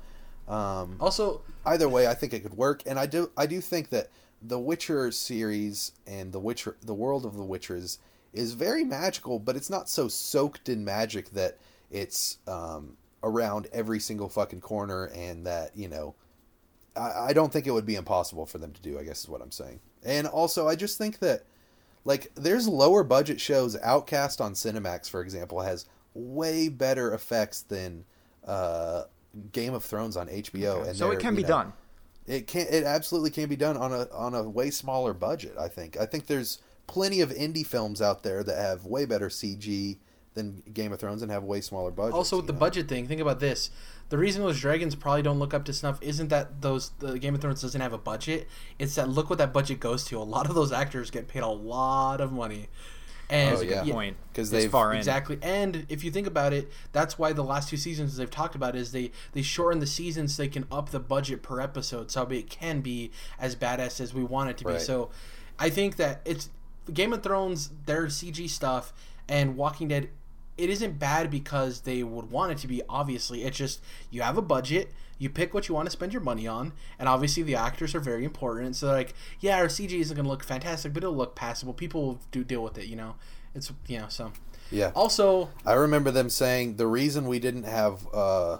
Um, 0.49 0.97
Also, 0.99 1.43
either 1.65 1.89
way, 1.89 2.09
I 2.09 2.15
think 2.15 2.35
it 2.35 2.41
could 2.43 2.55
work, 2.57 2.83
and 2.85 2.99
I 2.99 3.07
do 3.07 3.31
I 3.37 3.47
do 3.47 3.61
think 3.61 3.91
that 3.91 4.09
the 4.43 4.59
Witcher 4.59 5.13
series 5.13 5.93
and 6.09 6.33
the 6.33 6.41
Witcher 6.41 6.77
the 6.83 6.95
world 6.95 7.25
of 7.25 7.37
the 7.37 7.45
Witchers 7.45 7.99
is 8.33 8.55
very 8.55 8.83
magical, 8.85 9.39
but 9.39 9.55
it's 9.55 9.71
not 9.71 9.89
so 9.89 10.09
soaked 10.09 10.69
in 10.69 10.85
magic 10.85 11.31
that 11.31 11.59
it's 11.91 12.39
um, 12.49 12.97
around 13.23 13.69
every 13.73 14.01
single 14.01 14.29
fucking 14.29 14.61
corner, 14.61 15.05
and 15.15 15.47
that 15.47 15.77
you 15.77 15.87
know, 15.89 16.17
I, 16.97 17.29
I 17.29 17.33
don't 17.33 17.53
think 17.53 17.69
it 17.69 17.73
would 17.73 17.87
be 17.87 17.95
impossible 17.95 18.47
for 18.47 18.59
them 18.59 18.73
to 18.73 18.83
do. 18.83 18.99
I 18.99 19.05
guess 19.05 19.21
is 19.23 19.29
what 19.29 19.43
I'm 19.43 19.53
saying, 19.53 19.79
and 20.05 20.27
also 20.27 20.69
I 20.69 20.77
just 20.77 20.99
think 20.99 21.19
that 21.21 21.45
like 22.05 22.33
there's 22.35 22.67
lower 22.67 23.05
budget 23.05 23.41
shows. 23.41 23.77
Outcast 23.83 24.41
on 24.41 24.55
Cinemax, 24.55 25.09
for 25.11 25.23
example, 25.23 25.61
has 25.61 25.87
way 26.15 26.69
better 26.69 27.13
effects 27.13 27.63
than 27.63 28.05
uh, 28.47 29.05
Game 29.53 29.75
of 29.75 29.85
Thrones 29.85 30.17
on 30.17 30.29
HBO, 30.29 30.87
and 30.87 30.97
so 30.97 31.11
it 31.11 31.21
can 31.21 31.35
be 31.35 31.43
know, 31.43 31.49
done. 31.49 31.73
it 32.27 32.47
can 32.47 32.67
it 32.71 32.85
absolutely 32.85 33.31
can 33.31 33.49
be 33.49 33.57
done 33.57 33.77
on 33.77 33.93
a 33.93 34.09
on 34.13 34.35
a 34.35 34.43
way 34.43 34.71
smaller 34.71 35.13
budget. 35.13 35.55
I 35.59 35.69
think. 35.69 35.97
I 35.99 36.07
think 36.07 36.27
there's 36.27 36.59
plenty 36.87 37.21
of 37.21 37.31
indie 37.31 37.67
films 37.67 38.03
out 38.03 38.23
there 38.23 38.43
that 38.43 38.59
have 38.59 38.85
way 38.85 39.05
better 39.05 39.29
CG 39.29 39.99
than 40.35 40.63
Game 40.73 40.93
of 40.93 41.01
Thrones 41.01 41.23
and 41.23 41.31
have 41.31 41.45
way 41.45 41.61
smaller 41.61 41.91
budgets. 41.91 42.15
also 42.15 42.37
with 42.37 42.47
the 42.47 42.53
know? 42.53 42.59
budget 42.59 42.89
thing, 42.89 43.07
think 43.07 43.21
about 43.21 43.41
this. 43.41 43.71
The 44.11 44.19
reason 44.19 44.43
those 44.43 44.61
dragons 44.61 44.95
probably 44.95 45.23
don't 45.23 45.39
look 45.39 45.55
up 45.55 45.65
to 45.67 45.73
snuff 45.73 45.99
isn't 46.03 46.29
that 46.29 46.61
those 46.61 46.91
the 46.99 47.19
Game 47.19 47.35
of 47.35 47.41
Thrones 47.41 47.63
doesn't 47.63 47.81
have 47.81 47.93
a 47.93 47.99
budget. 47.99 48.49
It's 48.79 48.95
that 48.97 49.09
look 49.09 49.31
what 49.31 49.39
that 49.39 49.53
budget 49.53 49.81
goes 49.81 50.05
to. 50.07 50.19
A 50.19 50.23
lot 50.23 50.49
of 50.49 50.55
those 50.55 50.73
actors 50.73 51.11
get 51.11 51.29
paid 51.29 51.43
a 51.43 51.49
lot 51.49 52.21
of 52.21 52.33
money. 52.33 52.69
And 53.29 53.57
Oh, 53.57 53.61
yeah. 53.61 53.85
Good 53.85 53.93
point. 53.93 54.17
'Cause 54.35 54.51
This 54.51 54.65
they've- 54.65 54.71
far 54.73 54.91
in. 54.93 54.99
Exactly. 54.99 55.39
And 55.41 55.87
if 55.89 56.03
you 56.03 56.11
think 56.11 56.27
about 56.27 56.53
it, 56.53 56.69
that's 56.91 57.17
why 57.17 57.33
the 57.33 57.45
last 57.45 57.69
two 57.69 57.77
seasons 57.77 58.17
they've 58.17 58.29
talked 58.29 58.57
about 58.57 58.75
is 58.75 58.91
they 58.91 59.13
they 59.33 59.43
shorten 59.43 59.79
the 59.79 59.87
seasons 59.87 60.35
so 60.35 60.43
they 60.43 60.49
can 60.49 60.67
up 60.73 60.91
the 60.91 60.99
budget 60.99 61.41
per 61.41 61.61
episode 61.61 62.11
so 62.11 62.23
it 62.25 62.51
can 62.51 62.81
be 62.81 63.13
as 63.39 63.55
badass 63.55 64.01
as 64.01 64.13
we 64.13 64.25
want 64.25 64.51
it 64.51 64.57
to 64.59 64.65
be. 64.65 64.73
Right. 64.73 64.83
So 64.83 65.11
I 65.61 65.71
think 65.71 65.95
that 65.97 66.21
it's 66.25 66.51
Game 66.93 67.13
of 67.13 67.23
Thrones, 67.23 67.71
their 67.87 68.07
CG 68.07 68.49
stuff 68.49 68.93
and 69.29 69.57
Walking 69.57 69.87
Dead 69.87 70.09
it 70.61 70.71
isn't 70.71 70.99
bad 70.99 71.31
because 71.31 71.81
they 71.81 72.03
would 72.03 72.31
want 72.31 72.53
it 72.53 72.59
to 72.59 72.69
be 72.69 72.83
obviously. 72.89 73.45
It's 73.45 73.57
just 73.57 73.81
you 74.11 74.23
have 74.23 74.37
a 74.37 74.43
budget, 74.43 74.93
you 75.19 75.29
pick 75.29 75.55
what 75.55 75.69
you 75.69 75.75
want 75.75 75.87
to 75.87 75.91
spend 75.91 76.13
your 76.13 76.23
money 76.23 76.47
on, 76.47 76.73
and 76.99 77.09
obviously 77.09 77.43
the 77.43 77.55
actors 77.55 77.95
are 77.95 78.01
very 78.01 78.25
important. 78.25 78.77
So 78.77 78.89
like, 78.89 79.15
yeah, 79.41 79.59
our 79.59 79.67
CG 79.67 79.93
isn't 79.93 80.15
going 80.15 80.25
to 80.25 80.31
look 80.31 80.45
fantastic, 80.45 80.93
but 80.93 81.03
it'll 81.03 81.17
look 81.17 81.35
passable. 81.35 81.75
People 81.75 82.03
will 82.03 82.21
do 82.31 82.45
deal 82.45 82.63
with 82.63 82.79
it, 82.79 82.87
you 82.87 82.97
know. 82.97 83.17
It's 83.55 83.73
you 83.87 83.99
know, 83.99 84.07
so 84.09 84.33
yeah. 84.71 84.93
also, 84.95 85.51
I 85.67 85.73
remember 85.73 86.11
them 86.11 86.31
saying 86.31 86.77
the 86.77 86.87
reason 86.87 87.27
we 87.27 87.39
didn't 87.39 87.65
have 87.65 88.07
uh, 88.15 88.59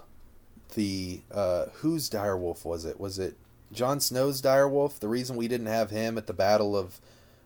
the 0.75 1.21
uh, 1.31 1.65
whose 1.75 2.09
direwolf 2.09 2.65
was 2.65 2.85
it? 2.85 2.99
Was 2.99 3.19
it 3.19 3.37
Jon 3.71 3.99
Snow's 3.99 4.41
direwolf? 4.41 4.99
The 4.99 5.07
reason 5.07 5.35
we 5.35 5.47
didn't 5.47 5.67
have 5.67 5.89
him 5.89 6.17
at 6.17 6.27
the 6.27 6.33
Battle 6.33 6.75
of 6.75 6.99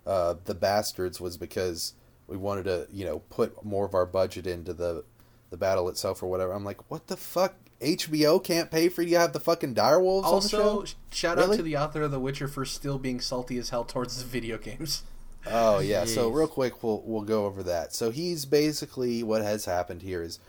uh, 0.05 0.35
the 0.45 0.55
Bastards 0.55 1.21
was 1.21 1.37
because 1.37 1.93
we 2.27 2.37
wanted 2.37 2.65
to, 2.65 2.87
you 2.91 3.05
know, 3.05 3.19
put 3.29 3.63
more 3.63 3.85
of 3.85 3.93
our 3.93 4.05
budget 4.05 4.47
into 4.47 4.73
the 4.73 5.03
the 5.51 5.57
battle 5.57 5.87
itself 5.89 6.23
or 6.23 6.27
whatever. 6.29 6.51
I'm 6.53 6.63
like, 6.65 6.89
what 6.89 7.07
the 7.07 7.17
fuck? 7.17 7.53
HBO 7.81 8.41
can't 8.43 8.71
pay 8.71 8.87
for 8.89 9.01
you 9.03 9.11
to 9.11 9.19
have 9.19 9.33
the 9.33 9.39
fucking 9.39 9.75
direwolves 9.75 10.23
on 10.23 10.29
the 10.29 10.35
also 10.35 10.47
show. 10.47 10.85
sh- 10.85 10.93
shout 11.11 11.37
Really? 11.37 11.51
out 11.51 11.57
to 11.57 11.63
the 11.63 11.77
author 11.77 12.01
of 12.03 12.11
The 12.11 12.19
Witcher 12.19 12.47
for 12.47 12.63
still 12.65 12.97
being 12.97 13.19
salty 13.19 13.57
as 13.57 13.69
hell 13.69 13.83
towards 13.83 14.17
the 14.17 14.25
video 14.25 14.57
games. 14.57 15.03
Oh 15.47 15.77
yeah. 15.77 16.05
So 16.05 16.29
real 16.29 16.47
quick, 16.47 16.81
we'll 16.81 17.03
we'll 17.05 17.21
go 17.21 17.45
over 17.45 17.61
that. 17.61 17.93
So 17.93 18.09
he's 18.09 18.45
basically 18.45 19.21
what 19.21 19.43
has 19.43 19.65
happened 19.65 20.01
here 20.01 20.23
is 20.23 20.39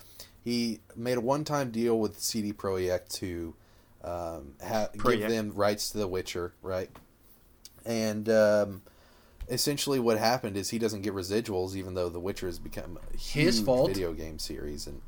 he 0.43 0.81
made 0.97 1.18
a 1.18 1.20
one-time 1.20 1.70
deal 1.70 2.01
with 2.01 2.18
CD 2.18 2.55
Projekt 2.55 3.09
to 3.18 3.55
um, 4.03 4.55
ha- 4.66 4.89
give 4.95 5.29
them 5.29 5.53
rights 5.55 5.91
to 5.91 5.99
The 5.99 6.09
Witcher, 6.09 6.55
right? 6.62 6.89
And 7.85 8.27
um, 8.31 8.81
essentially 9.49 9.99
what 10.01 10.19
happened 10.19 10.57
is 10.57 10.71
he 10.71 10.79
doesn't 10.79 11.03
get 11.03 11.15
residuals, 11.15 11.75
even 11.75 11.95
though 11.95 12.09
The 12.09 12.21
Witcher 12.21 12.47
has 12.47 12.59
become 12.59 12.99
a 13.13 13.17
huge 13.17 13.45
His 13.47 13.61
fault. 13.61 13.89
video 13.89 14.13
game 14.13 14.39
series, 14.39 14.87
and 14.87 15.01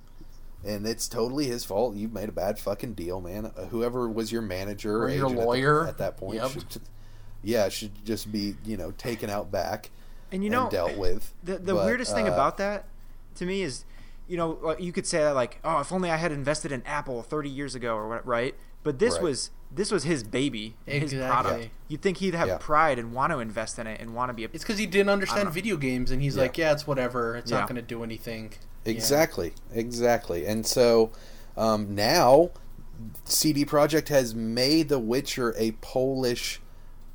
and 0.65 0.87
it's 0.87 1.07
totally 1.07 1.47
his 1.47 1.65
fault. 1.65 1.95
You 1.95 2.09
made 2.09 2.29
a 2.29 2.33
bad 2.33 2.59
fucking 2.59 2.95
deal, 2.95 3.21
man. 3.21 3.47
Uh, 3.57 3.67
whoever 3.67 4.09
was 4.09 4.33
your 4.33 4.43
manager 4.43 5.05
Or 5.05 5.09
your 5.09 5.27
agent 5.27 5.31
at 5.33 5.39
the- 5.39 5.47
lawyer. 5.47 5.87
at, 5.87 5.99
that 5.99 6.17
point, 6.17 6.35
Yep. 6.41 6.51
should, 6.51 6.65
yeah, 7.45 7.69
should 7.69 8.05
just 8.05 8.33
be 8.33 8.57
you 8.65 8.77
know 8.77 8.91
taken 8.93 9.31
out 9.31 9.51
back 9.53 9.91
And 10.33 10.43
you 10.43 10.51
know, 10.51 10.69
dealt 10.69 10.97
with. 10.97 11.33
The 11.45 11.59
the 11.59 11.75
But, 11.75 11.87
weirdest 11.87 12.13
thing 12.15 12.29
uh, 12.29 12.33
about 12.33 12.57
that 12.59 12.87
to 13.37 13.47
me 13.47 13.63
is, 13.63 13.85
you 14.27 14.37
know, 14.37 14.75
you 14.81 14.93
could 14.93 15.07
say 15.07 15.19
that 15.19 15.35
like, 15.37 15.59
oh, 15.65 15.81
if 15.81 15.93
only 15.93 16.11
I 16.11 16.17
had 16.17 16.33
invested 16.33 16.73
in 16.73 16.83
Apple 16.85 17.23
30 17.23 17.49
years 17.49 17.75
ago 17.77 17.95
or 17.95 18.09
what, 18.09 18.27
right? 18.27 18.55
But 18.83 18.99
this 18.99 19.15
Right. 19.15 19.23
was 19.23 19.51
this 19.71 19.91
was 19.91 20.05
his 20.05 20.23
baby, 20.23 20.75
his 20.87 21.13
product. 21.13 21.13
Exactly. 21.61 21.71
You'd 21.89 22.03
think 22.03 22.17
he'd 22.19 22.35
have 22.35 22.49
Yeah. 22.49 22.59
pride 22.59 22.99
and 22.99 23.13
want 23.13 23.33
to 23.33 23.39
invest 23.39 23.79
in 23.79 23.87
it 23.87 24.01
and 24.01 24.15
want 24.15 24.31
to 24.31 24.33
be 24.35 24.45
a 24.45 24.49
It's 24.53 24.65
because 24.65 24.79
he 24.79 24.87
didn't 24.87 25.11
understand 25.11 25.51
video 25.53 25.77
games, 25.77 26.11
and 26.11 26.23
he's 26.23 26.37
Yeah. 26.37 26.43
like, 26.43 26.59
"Yeah, 26.59 26.73
it's 26.73 26.87
whatever. 26.87 27.37
It's 27.37 27.51
Yeah. 27.51 27.59
not 27.61 27.69
going 27.69 27.77
to 27.77 27.83
do 27.83 28.03
anything." 28.03 28.53
Yeah. 28.85 28.93
Exactly, 28.93 29.53
exactly. 29.73 30.47
And 30.47 30.65
so 30.67 31.11
um, 31.57 31.95
now 31.95 32.51
CD 33.25 33.65
Projekt 33.65 34.09
has 34.09 34.35
made 34.35 34.89
The 34.89 34.99
Witcher 34.99 35.55
a 35.59 35.73
Polish 35.81 36.61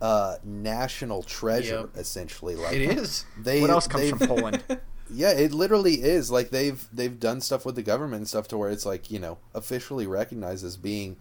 uh, 0.01 0.35
national 0.43 1.23
treasure, 1.23 1.75
Yep. 1.81 1.89
essentially. 1.95 2.55
Like 2.55 2.73
It 2.75 2.97
is. 2.97 3.25
They, 3.41 3.61
what 3.61 3.69
else 3.69 3.87
comes 3.87 4.09
from 4.09 4.19
Poland? 4.19 4.63
Yeah, 5.09 5.31
it 5.31 5.51
literally 5.53 5.95
is. 6.01 6.31
Like 6.31 6.49
they've 6.49 6.83
they've 6.91 7.19
done 7.19 7.39
stuff 7.41 7.65
with 7.65 7.75
the 7.75 7.83
government 7.83 8.21
and 8.21 8.27
stuff 8.27 8.47
to 8.47 8.57
where 8.57 8.69
it's 8.69 8.85
like 8.85 9.11
you 9.11 9.19
know 9.19 9.37
officially 9.53 10.07
recognized 10.07 10.65
as 10.65 10.75
being 10.77 11.17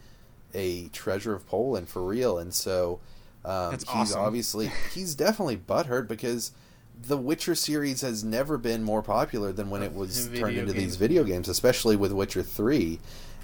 a 0.55 0.89
treasure 0.89 1.35
of 1.35 1.47
Poland 1.47 1.89
for 1.89 2.05
real. 2.05 2.39
And 2.39 2.53
so 2.53 3.01
um, 3.45 3.73
he's 3.73 3.85
awesome. 3.89 4.21
obviously 4.21 4.71
he's 4.95 5.15
definitely 5.15 5.57
butthurt 5.57 6.09
because 6.09 6.53
the 7.01 7.17
Witcher 7.17 7.55
series 7.55 8.01
has 8.03 8.23
never 8.23 8.59
been 8.59 8.83
more 8.83 9.03
popular 9.03 9.53
than 9.53 9.71
when 9.71 9.83
it 9.83 9.95
was 9.95 10.27
Video 10.27 10.47
turned 10.47 10.59
into 10.59 10.73
these 10.73 10.97
video 10.97 11.25
games, 11.25 11.49
especially 11.49 11.97
with 11.97 12.13
Witcher 12.13 12.43
three. 12.43 13.01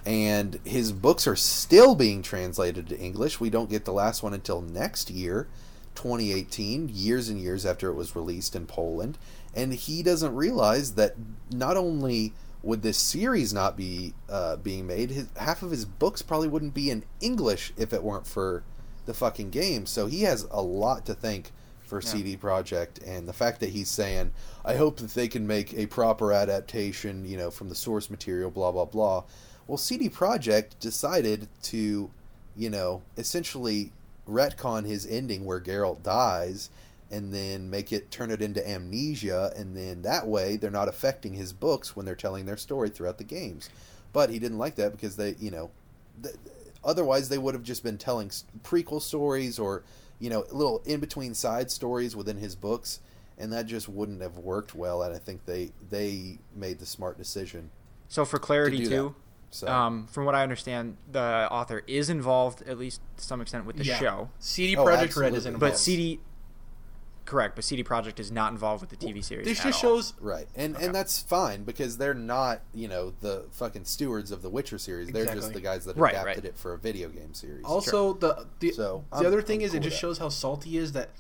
And 0.07 0.61
his 0.65 0.93
books 0.93 1.27
are 1.27 1.37
still 1.37 1.95
being 1.95 2.23
translated 2.23 2.89
to 2.89 2.99
English. 2.99 3.41
We 3.41 3.51
don't 3.51 3.69
get 3.69 3.85
the 3.85 3.93
last 3.93 4.23
one 4.23 4.33
until 4.33 4.63
next 4.63 5.11
year, 5.11 5.49
2018, 5.97 6.89
years 6.93 7.29
and 7.29 7.39
years 7.39 7.67
after 7.67 7.91
it 7.91 7.95
was 7.95 8.15
released 8.17 8.55
in 8.55 8.67
Poland. 8.67 9.19
And 9.55 9.75
he 9.75 10.03
doesn't 10.03 10.35
realize 10.35 10.95
that 10.95 11.17
not 11.51 11.77
only 11.77 12.33
would 12.63 12.83
this 12.83 12.99
series 12.99 13.53
not 13.53 13.77
be 13.77 14.15
uh, 14.29 14.57
being 14.57 14.87
made, 14.87 15.11
his, 15.11 15.29
half 15.37 15.63
of 15.63 15.71
his 15.71 15.85
books 15.85 16.23
probably 16.23 16.49
wouldn't 16.49 16.75
be 16.75 16.91
in 16.91 17.05
English 17.21 17.73
if 17.77 17.93
it 17.93 18.03
weren't 18.03 18.27
for 18.27 18.65
the 19.07 19.15
fucking 19.15 19.51
game. 19.51 19.87
So 19.87 20.07
he 20.07 20.23
has 20.23 20.47
a 20.51 20.63
lot 20.63 21.07
to 21.07 21.15
thank 21.15 21.53
for 21.81 22.03
CD 22.03 22.37
Projekt, 22.37 23.01
and 23.07 23.27
the 23.27 23.33
fact 23.33 23.61
that 23.61 23.71
he's 23.71 23.89
saying, 23.89 24.33
"I 24.63 24.77
hope 24.77 24.99
that 24.99 25.15
they 25.15 25.27
can 25.27 25.47
make 25.47 25.73
a 25.73 25.87
proper 25.87 26.33
adaptation, 26.35 27.25
you 27.25 27.39
know, 27.39 27.51
from 27.51 27.71
the 27.71 27.75
source 27.75 28.11
material." 28.11 28.51
Blah 28.51 28.73
blah 28.73 28.85
blah. 28.85 29.25
Well, 29.67 29.79
CD 29.79 30.11
Projekt 30.11 30.79
decided 30.81 31.49
to, 31.63 32.11
you 32.55 32.71
know, 32.71 33.03
essentially 33.17 33.93
retcon 34.29 34.85
his 34.85 35.07
ending 35.07 35.47
where 35.47 35.61
Geralt 35.61 36.03
dies 36.03 36.69
and 37.11 37.33
then 37.33 37.71
make 37.71 37.93
it 37.93 38.11
turn 38.11 38.31
it 38.31 38.43
into 38.43 38.67
amnesia 38.69 39.53
and 39.57 39.77
then 39.77 40.03
that 40.03 40.27
way 40.27 40.57
they're 40.57 40.71
not 40.71 40.89
affecting 40.89 41.33
his 41.35 41.53
books 41.53 41.97
when 41.97 42.05
they're 42.05 42.15
telling 42.15 42.45
their 42.47 42.57
story 42.57 42.91
throughout 42.91 43.19
the 43.19 43.25
games. 43.25 43.71
But 44.13 44.31
he 44.31 44.39
didn't 44.39 44.59
like 44.59 44.75
that 44.77 44.93
because 44.93 45.17
they, 45.17 45.35
you 45.39 45.51
know, 45.51 45.71
th- 46.23 46.35
otherwise 46.85 47.29
they 47.29 47.39
would 47.39 47.55
have 47.55 47.63
just 47.63 47.83
been 47.83 47.99
telling 47.99 48.29
s- 48.29 48.45
prequel 48.63 49.01
stories 49.03 49.59
or, 49.59 49.83
you 50.19 50.31
know, 50.31 50.45
little 50.51 50.83
in 50.85 51.01
between 51.01 51.35
side 51.35 51.71
stories 51.71 52.15
within 52.17 52.37
his 52.39 52.55
books 52.55 53.01
and 53.39 53.53
that 53.53 53.67
just 53.67 53.89
wouldn't 53.89 54.21
have 54.21 54.37
worked 54.39 54.75
well 54.75 55.03
and 55.03 55.15
I 55.15 55.19
think 55.19 55.47
they 55.47 55.71
they 55.91 56.39
made 56.55 56.79
the 56.79 56.87
smart 56.87 57.17
decision. 57.19 57.71
So 58.09 58.25
for 58.25 58.39
clarity 58.39 58.79
do 58.79 58.89
too, 58.89 59.15
So 59.51 59.69
um, 59.69 60.07
from 60.09 60.25
what 60.25 60.35
I 60.35 60.43
understand, 60.43 60.97
the 61.13 61.49
author 61.51 61.83
is 61.87 62.11
involved 62.11 62.63
at 62.69 62.79
least 62.79 63.01
to 63.19 63.25
some 63.25 63.41
extent 63.41 63.65
with 63.67 63.77
the 63.77 63.85
Yeah. 63.85 63.99
show. 63.99 64.29
CD 64.39 64.77
Oh, 64.77 64.85
Projekt 64.85 64.89
Red 64.91 65.03
absolutely. 65.05 65.39
isn't 65.39 65.53
But 65.55 65.71
But. 65.71 65.79
CD, 65.79 66.21
correct, 67.29 67.55
but 67.55 67.65
CD 67.65 67.85
Projekt 67.85 68.19
is 68.19 68.33
not 68.33 68.51
involved 68.53 68.81
with 68.81 68.91
the 68.91 68.97
TV 68.97 69.23
series. 69.23 69.47
This 69.47 69.61
at 69.61 69.67
just 69.67 69.85
all. 69.85 69.97
shows 69.97 70.15
Right, 70.21 70.49
and 70.57 70.75
Okay. 70.75 70.87
and 70.87 70.95
that's 70.95 71.21
fine 71.21 71.65
because 71.65 71.99
they're 71.99 72.15
not 72.15 72.63
you 72.75 72.89
know 72.89 73.13
the 73.21 73.45
fucking 73.53 73.85
stewards 73.85 74.31
of 74.31 74.43
the 74.43 74.49
Witcher 74.51 74.79
series. 74.79 75.09
They're 75.11 75.27
just 75.27 75.53
the 75.53 75.61
guys 75.61 75.85
that 75.85 75.97
Right, 75.97 76.15
adapted 76.15 76.45
right. 76.45 76.45
it 76.47 76.57
for 76.59 76.73
a 76.73 76.79
video 76.79 77.09
game 77.11 77.35
series. 77.35 77.65
Also, 77.65 78.15
the 78.15 78.47
the, 78.61 78.73
So, 78.73 79.05
the 79.11 79.17
I'm- 79.17 79.27
other 79.27 79.43
thing 79.43 79.61
I'm 79.61 79.67
is, 79.67 79.71
cool 79.73 79.81
it 79.81 79.85
just 79.85 79.99
shows 80.01 80.19
how 80.19 80.29
salty 80.31 80.77
is 80.79 80.93
that. 80.93 81.11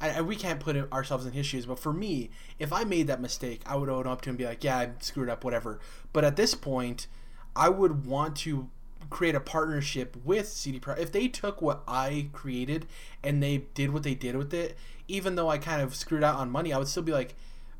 I, 0.00 0.10
I- 0.10 0.20
we 0.22 0.36
can't 0.36 0.60
put 0.60 0.76
it, 0.76 0.90
ourselves 0.92 1.26
in 1.26 1.32
his 1.32 1.44
shoes, 1.44 1.66
but 1.66 1.78
for 1.78 1.92
me, 1.92 2.30
if 2.60 2.72
I 2.72 2.84
made 2.84 3.08
that 3.08 3.20
mistake, 3.20 3.62
I 3.66 3.74
would 3.76 3.88
own 3.88 4.06
up 4.06 4.20
to 4.22 4.30
him 4.30 4.34
and 4.34 4.38
be 4.38 4.44
like, 4.46 4.62
"Yeah, 4.64 4.78
I 4.78 4.90
screwed 5.00 5.28
up, 5.28 5.42
whatever." 5.44 5.80
But 6.12 6.24
at 6.24 6.36
this 6.36 6.54
point, 6.54 7.08
I 7.56 7.68
would 7.68 8.06
want 8.06 8.36
to 8.38 8.70
create 9.10 9.34
a 9.34 9.40
partnership 9.40 10.16
with 10.24 10.48
CD 10.48 10.78
Projekt. 10.78 10.98
If 11.00 11.12
they 11.12 11.28
took 11.28 11.60
what 11.60 11.82
I 11.88 12.28
created 12.32 12.86
and 13.24 13.42
they 13.42 13.64
did 13.74 13.92
what 13.92 14.02
they 14.04 14.14
did 14.14 14.36
with 14.36 14.52
it, 14.54 14.76
even 15.08 15.34
though 15.34 15.48
I 15.48 15.58
kind 15.58 15.82
of 15.82 15.94
screwed 15.96 16.22
out 16.22 16.36
on 16.36 16.50
money, 16.50 16.72
I 16.72 16.78
would 16.78 16.88
still 16.88 17.02
be 17.02 17.12
like 17.12 17.34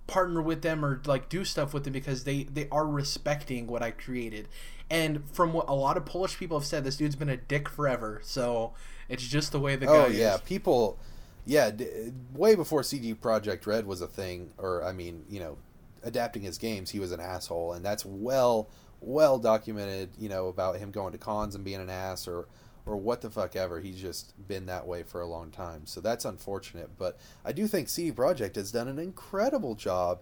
partner 0.07 0.41
with 0.41 0.63
them 0.63 0.85
or 0.85 1.01
like 1.05 1.29
do 1.29 1.45
stuff 1.45 1.73
with 1.75 1.85
them 1.85 1.93
because 1.93 2.25
they 2.25 2.45
they 2.45 2.67
are 2.73 2.87
respecting 2.87 3.67
what 3.67 3.83
I 3.83 3.93
created. 3.93 4.49
And 4.91 5.23
from 5.31 5.53
what 5.53 5.69
a 5.69 5.75
lot 5.75 5.97
of 5.99 6.07
Polish 6.07 6.39
people 6.39 6.59
have 6.59 6.67
said, 6.67 6.83
this 6.83 6.97
dude's 6.97 7.15
been 7.15 7.29
a 7.29 7.37
dick 7.37 7.69
forever. 7.69 8.21
So 8.25 8.73
it's 9.09 9.27
just 9.27 9.53
the 9.53 9.61
way 9.61 9.77
the 9.77 9.87
oh, 9.87 9.93
guy 9.93 10.05
oh 10.07 10.09
yeah, 10.09 10.35
is. 10.37 10.41
people, 10.41 10.99
yeah, 11.45 11.71
d- 11.71 12.13
way 12.35 12.55
before 12.55 12.83
CD 12.83 13.15
Projekt 13.15 13.67
Red 13.67 13.87
was 13.87 14.01
a 14.01 14.07
thing, 14.07 14.51
or 14.57 14.83
I 14.83 14.93
mean, 14.93 15.25
you 15.29 15.41
know, 15.41 15.59
adapting 16.03 16.43
his 16.43 16.57
games, 16.57 16.91
he 16.91 17.01
was 17.01 17.13
an 17.13 17.21
asshole, 17.21 17.75
and 17.75 17.85
that's 17.85 18.05
well, 18.07 18.71
well 19.01 19.39
documented. 19.39 20.11
You 20.19 20.31
know 20.31 20.49
about 20.49 20.77
him 20.77 20.91
going 20.91 21.13
to 21.13 21.19
cons 21.19 21.55
and 21.55 21.65
being 21.65 21.81
an 21.81 21.91
ass, 21.91 22.27
or 22.27 22.49
or 22.89 22.97
what 22.97 23.21
the 23.21 23.31
fuck 23.31 23.55
ever. 23.55 23.81
He's 23.81 24.01
just 24.01 24.33
been 24.49 24.67
that 24.67 24.87
way 24.87 25.03
for 25.03 25.21
a 25.21 25.27
long 25.27 25.51
time. 25.51 25.85
So 25.85 26.01
that's 26.01 26.25
unfortunate. 26.25 26.91
But 26.99 27.19
I 27.45 27.53
do 27.53 27.67
think 27.67 27.89
CD 27.89 28.13
Projekt 28.13 28.57
has 28.57 28.73
done 28.73 28.89
an 28.89 28.99
incredible 28.99 29.75
job 29.75 30.21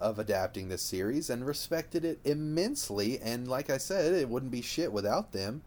of 0.00 0.18
adapting 0.18 0.68
this 0.68 0.82
series 0.82 1.30
and 1.30 1.46
respected 1.46 2.04
it 2.04 2.18
immensely. 2.24 3.18
And 3.20 3.48
like 3.48 3.70
I 3.70 3.78
said, 3.78 4.12
it 4.14 4.28
wouldn't 4.28 4.52
be 4.52 4.62
shit 4.62 4.92
without 4.92 5.32
them. 5.32 5.62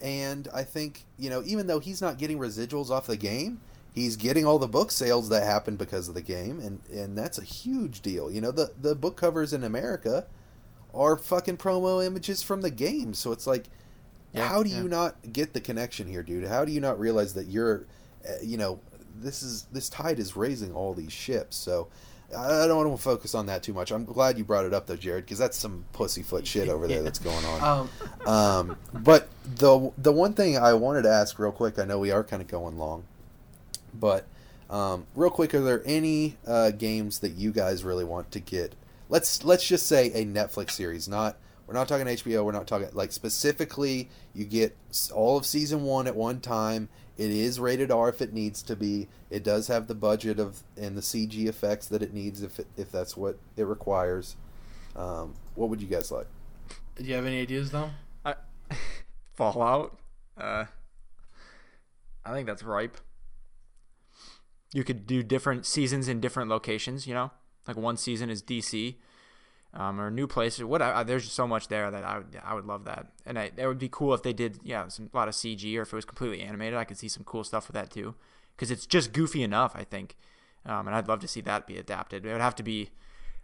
And 0.00 0.46
I 0.54 0.62
think, 0.62 1.04
you 1.18 1.30
know, 1.30 1.42
even 1.44 1.66
though 1.66 1.80
he's 1.80 2.00
not 2.00 2.18
getting 2.18 2.38
residuals 2.38 2.90
off 2.90 3.06
the 3.06 3.16
game, 3.16 3.60
he's 3.92 4.16
getting 4.16 4.46
all 4.46 4.58
the 4.60 4.68
book 4.68 4.92
sales 4.92 5.28
that 5.28 5.42
happened 5.42 5.78
because 5.78 6.08
of 6.08 6.14
the 6.14 6.22
game 6.22 6.60
and 6.60 6.80
and 6.92 7.18
that's 7.18 7.38
a 7.38 7.44
huge 7.44 8.00
deal. 8.00 8.30
You 8.30 8.40
know, 8.40 8.52
the 8.52 8.72
the 8.80 8.94
book 8.94 9.16
covers 9.16 9.52
in 9.52 9.64
America 9.64 10.26
are 10.94 11.16
fucking 11.16 11.56
promo 11.56 12.04
images 12.04 12.42
from 12.42 12.60
the 12.60 12.70
game. 12.70 13.14
So 13.14 13.32
it's 13.32 13.46
like 13.46 13.64
Yeah, 14.32 14.48
how 14.48 14.62
do 14.62 14.68
yeah. 14.68 14.82
you 14.82 14.88
not 14.88 15.16
get 15.32 15.54
the 15.54 15.60
connection 15.60 16.06
here, 16.06 16.22
dude? 16.22 16.46
How 16.46 16.64
do 16.64 16.72
you 16.72 16.80
not 16.80 17.00
realize 17.00 17.34
that 17.34 17.46
you're 17.46 17.86
uh, 18.28 18.32
you 18.42 18.56
know, 18.56 18.80
this 19.16 19.42
is 19.42 19.66
this 19.72 19.88
tide 19.88 20.18
is 20.18 20.36
raising 20.36 20.72
all 20.72 20.94
these 20.94 21.12
ships. 21.12 21.56
So 21.56 21.88
I 22.36 22.66
don't 22.66 22.76
want 22.76 22.96
to 22.96 23.02
focus 23.02 23.34
on 23.34 23.46
that 23.46 23.62
too 23.62 23.72
much. 23.72 23.90
I'm 23.90 24.04
glad 24.04 24.38
you 24.38 24.44
brought 24.44 24.66
it 24.66 24.74
up 24.74 24.86
though, 24.86 24.96
Jared, 24.96 25.24
because 25.24 25.38
that's 25.38 25.56
some 25.56 25.84
pussyfoot 25.92 26.46
shit 26.46 26.68
over 26.68 26.86
there 26.86 27.02
that's 27.04 27.18
going 27.18 27.44
on. 27.44 27.62
Um, 27.62 27.90
Um, 28.26 28.76
but 28.92 29.28
the 29.44 29.92
the 29.98 30.12
one 30.12 30.34
thing 30.34 30.56
I 30.56 30.74
wanted 30.74 31.02
to 31.02 31.10
ask 31.10 31.38
real 31.38 31.52
quick, 31.52 31.78
I 31.78 31.84
know 31.84 31.98
we 31.98 32.10
are 32.10 32.24
kind 32.24 32.42
of 32.42 32.48
going 32.48 32.78
long, 32.78 33.04
but 33.94 34.26
um, 34.70 35.06
real 35.14 35.30
quick, 35.30 35.54
are 35.54 35.62
there 35.62 35.82
any 35.86 36.36
uh, 36.46 36.70
games 36.72 37.20
that 37.20 37.32
you 37.32 37.52
guys 37.52 37.84
really 37.84 38.04
want 38.04 38.30
to 38.32 38.40
get? 38.40 38.74
Let's 39.08 39.42
let's 39.44 39.66
just 39.66 39.86
say 39.86 40.08
a 40.08 40.24
Netflix 40.26 40.72
series. 40.72 41.08
Not 41.08 41.36
we're 41.68 41.74
not 41.74 41.86
talking 41.86 42.06
HBO. 42.06 42.46
We're 42.46 42.52
not 42.52 42.66
talking 42.66 42.88
like 42.94 43.12
specifically. 43.12 44.08
You 44.34 44.46
get 44.46 44.74
all 45.14 45.36
of 45.36 45.44
season 45.44 45.84
one 45.84 46.06
at 46.06 46.16
one 46.16 46.40
time. 46.40 46.88
It 47.18 47.30
is 47.30 47.60
rated 47.60 47.90
R 47.90 48.08
if 48.08 48.22
it 48.22 48.32
needs 48.32 48.62
to 48.62 48.74
be. 48.74 49.06
It 49.28 49.44
does 49.44 49.66
have 49.66 49.86
the 49.86 49.94
budget 49.94 50.40
of 50.40 50.62
and 50.78 50.96
the 50.96 51.02
CG 51.02 51.46
effects 51.46 51.86
that 51.88 52.02
it 52.02 52.14
needs 52.14 52.42
if 52.42 52.58
it, 52.58 52.68
if 52.78 52.90
that's 52.90 53.18
what 53.18 53.38
it 53.54 53.64
requires. 53.64 54.36
Um, 54.96 55.34
what 55.56 55.68
would 55.68 55.82
you 55.82 55.88
guys 55.88 56.10
like? 56.10 56.26
do 56.96 57.04
you 57.04 57.14
have 57.14 57.26
any 57.26 57.40
ideas 57.40 57.70
though? 57.70 57.90
I, 58.24 58.34
Fallout. 59.34 59.98
Uh, 60.38 60.64
I 62.24 62.32
think 62.32 62.46
that's 62.46 62.62
ripe. 62.62 62.96
You 64.72 64.84
could 64.84 65.06
do 65.06 65.22
different 65.22 65.66
seasons 65.66 66.08
in 66.08 66.18
different 66.20 66.48
locations. 66.48 67.06
You 67.06 67.12
know, 67.12 67.30
like 67.66 67.76
one 67.76 67.98
season 67.98 68.30
is 68.30 68.42
DC, 68.42 68.96
um, 69.74 70.00
or 70.00 70.10
new 70.10 70.26
places. 70.26 70.64
What? 70.64 70.82
I, 70.82 71.02
there's 71.02 71.24
just 71.24 71.36
so 71.36 71.46
much 71.46 71.68
there 71.68 71.90
that 71.90 72.04
I 72.04 72.18
would 72.18 72.40
I 72.44 72.54
would 72.54 72.64
love 72.64 72.84
that, 72.84 73.12
and 73.26 73.38
I, 73.38 73.50
that 73.56 73.66
would 73.66 73.78
be 73.78 73.88
cool 73.90 74.14
if 74.14 74.22
they 74.22 74.32
did 74.32 74.60
yeah 74.62 74.88
some 74.88 75.10
a 75.12 75.16
lot 75.16 75.28
of 75.28 75.34
CG 75.34 75.76
or 75.76 75.82
if 75.82 75.92
it 75.92 75.96
was 75.96 76.04
completely 76.04 76.42
animated. 76.42 76.78
I 76.78 76.84
could 76.84 76.98
see 76.98 77.08
some 77.08 77.24
cool 77.24 77.44
stuff 77.44 77.68
with 77.68 77.74
that 77.74 77.90
too, 77.90 78.14
because 78.56 78.70
it's 78.70 78.86
just 78.86 79.12
goofy 79.12 79.42
enough. 79.42 79.72
I 79.74 79.84
think, 79.84 80.16
um, 80.66 80.86
and 80.86 80.96
I'd 80.96 81.08
love 81.08 81.20
to 81.20 81.28
see 81.28 81.40
that 81.42 81.66
be 81.66 81.76
adapted. 81.78 82.24
It 82.26 82.32
would 82.32 82.40
have 82.40 82.56
to 82.56 82.62
be. 82.62 82.90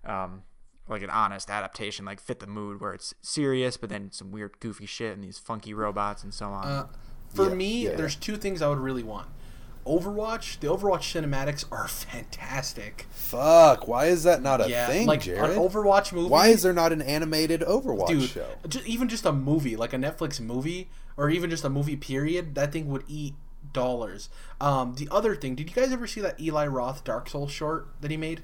Um, 0.04 0.42
like 0.86 1.02
an 1.02 1.08
honest 1.08 1.48
adaptation, 1.48 2.04
like 2.04 2.20
fit 2.20 2.40
the 2.40 2.46
mood 2.46 2.78
where 2.78 2.92
it's 2.92 3.14
serious, 3.22 3.78
but 3.78 3.88
then 3.88 4.12
some 4.12 4.30
weird 4.30 4.60
goofy 4.60 4.84
shit 4.84 5.14
and 5.14 5.24
these 5.24 5.38
funky 5.38 5.72
robots 5.72 6.22
and 6.22 6.34
so 6.34 6.48
on. 6.48 6.66
Uh, 6.66 6.86
for 7.30 7.48
Yeah, 7.48 7.54
me, 7.54 7.84
yeah, 7.84 7.96
there's 7.96 8.16
two 8.16 8.36
things 8.36 8.60
I 8.60 8.68
would 8.68 8.78
really 8.78 9.02
want. 9.02 9.28
Overwatch, 9.86 10.60
the 10.60 10.66
Overwatch 10.68 11.02
cinematics 11.12 11.64
are 11.70 11.86
fantastic. 11.88 13.06
Fuck, 13.10 13.86
why 13.86 14.06
is 14.06 14.22
that 14.24 14.42
not 14.42 14.60
a 14.64 14.68
yeah, 14.68 14.86
thing, 14.86 15.06
like 15.06 15.20
Jared? 15.22 15.50
an 15.50 15.58
Overwatch 15.58 16.12
movie. 16.12 16.30
why 16.30 16.48
is 16.48 16.62
there 16.62 16.72
not 16.72 16.92
an 16.92 17.02
animated 17.02 17.60
Overwatch 17.60 18.08
dude, 18.08 18.30
show? 18.30 18.46
ju- 18.68 18.80
even 18.86 19.08
just 19.08 19.26
a 19.26 19.32
movie, 19.32 19.76
like 19.76 19.92
a 19.92 19.96
Netflix 19.96 20.40
movie, 20.40 20.88
or 21.16 21.28
even 21.30 21.50
just 21.50 21.64
a 21.64 21.70
movie 21.70 21.96
period, 21.96 22.54
that 22.54 22.72
thing 22.72 22.88
would 22.88 23.04
eat 23.08 23.34
dollars. 23.72 24.28
Um, 24.60 24.94
the 24.94 25.08
other 25.10 25.34
thing, 25.36 25.54
did 25.54 25.68
you 25.68 25.74
guys 25.76 25.92
ever 25.92 26.06
see 26.06 26.20
that 26.22 26.40
Eli 26.40 26.66
Roth 26.66 27.04
Dark 27.04 27.28
Souls 27.28 27.50
short 27.52 27.88
that 28.00 28.10
he 28.10 28.16
made? 28.16 28.42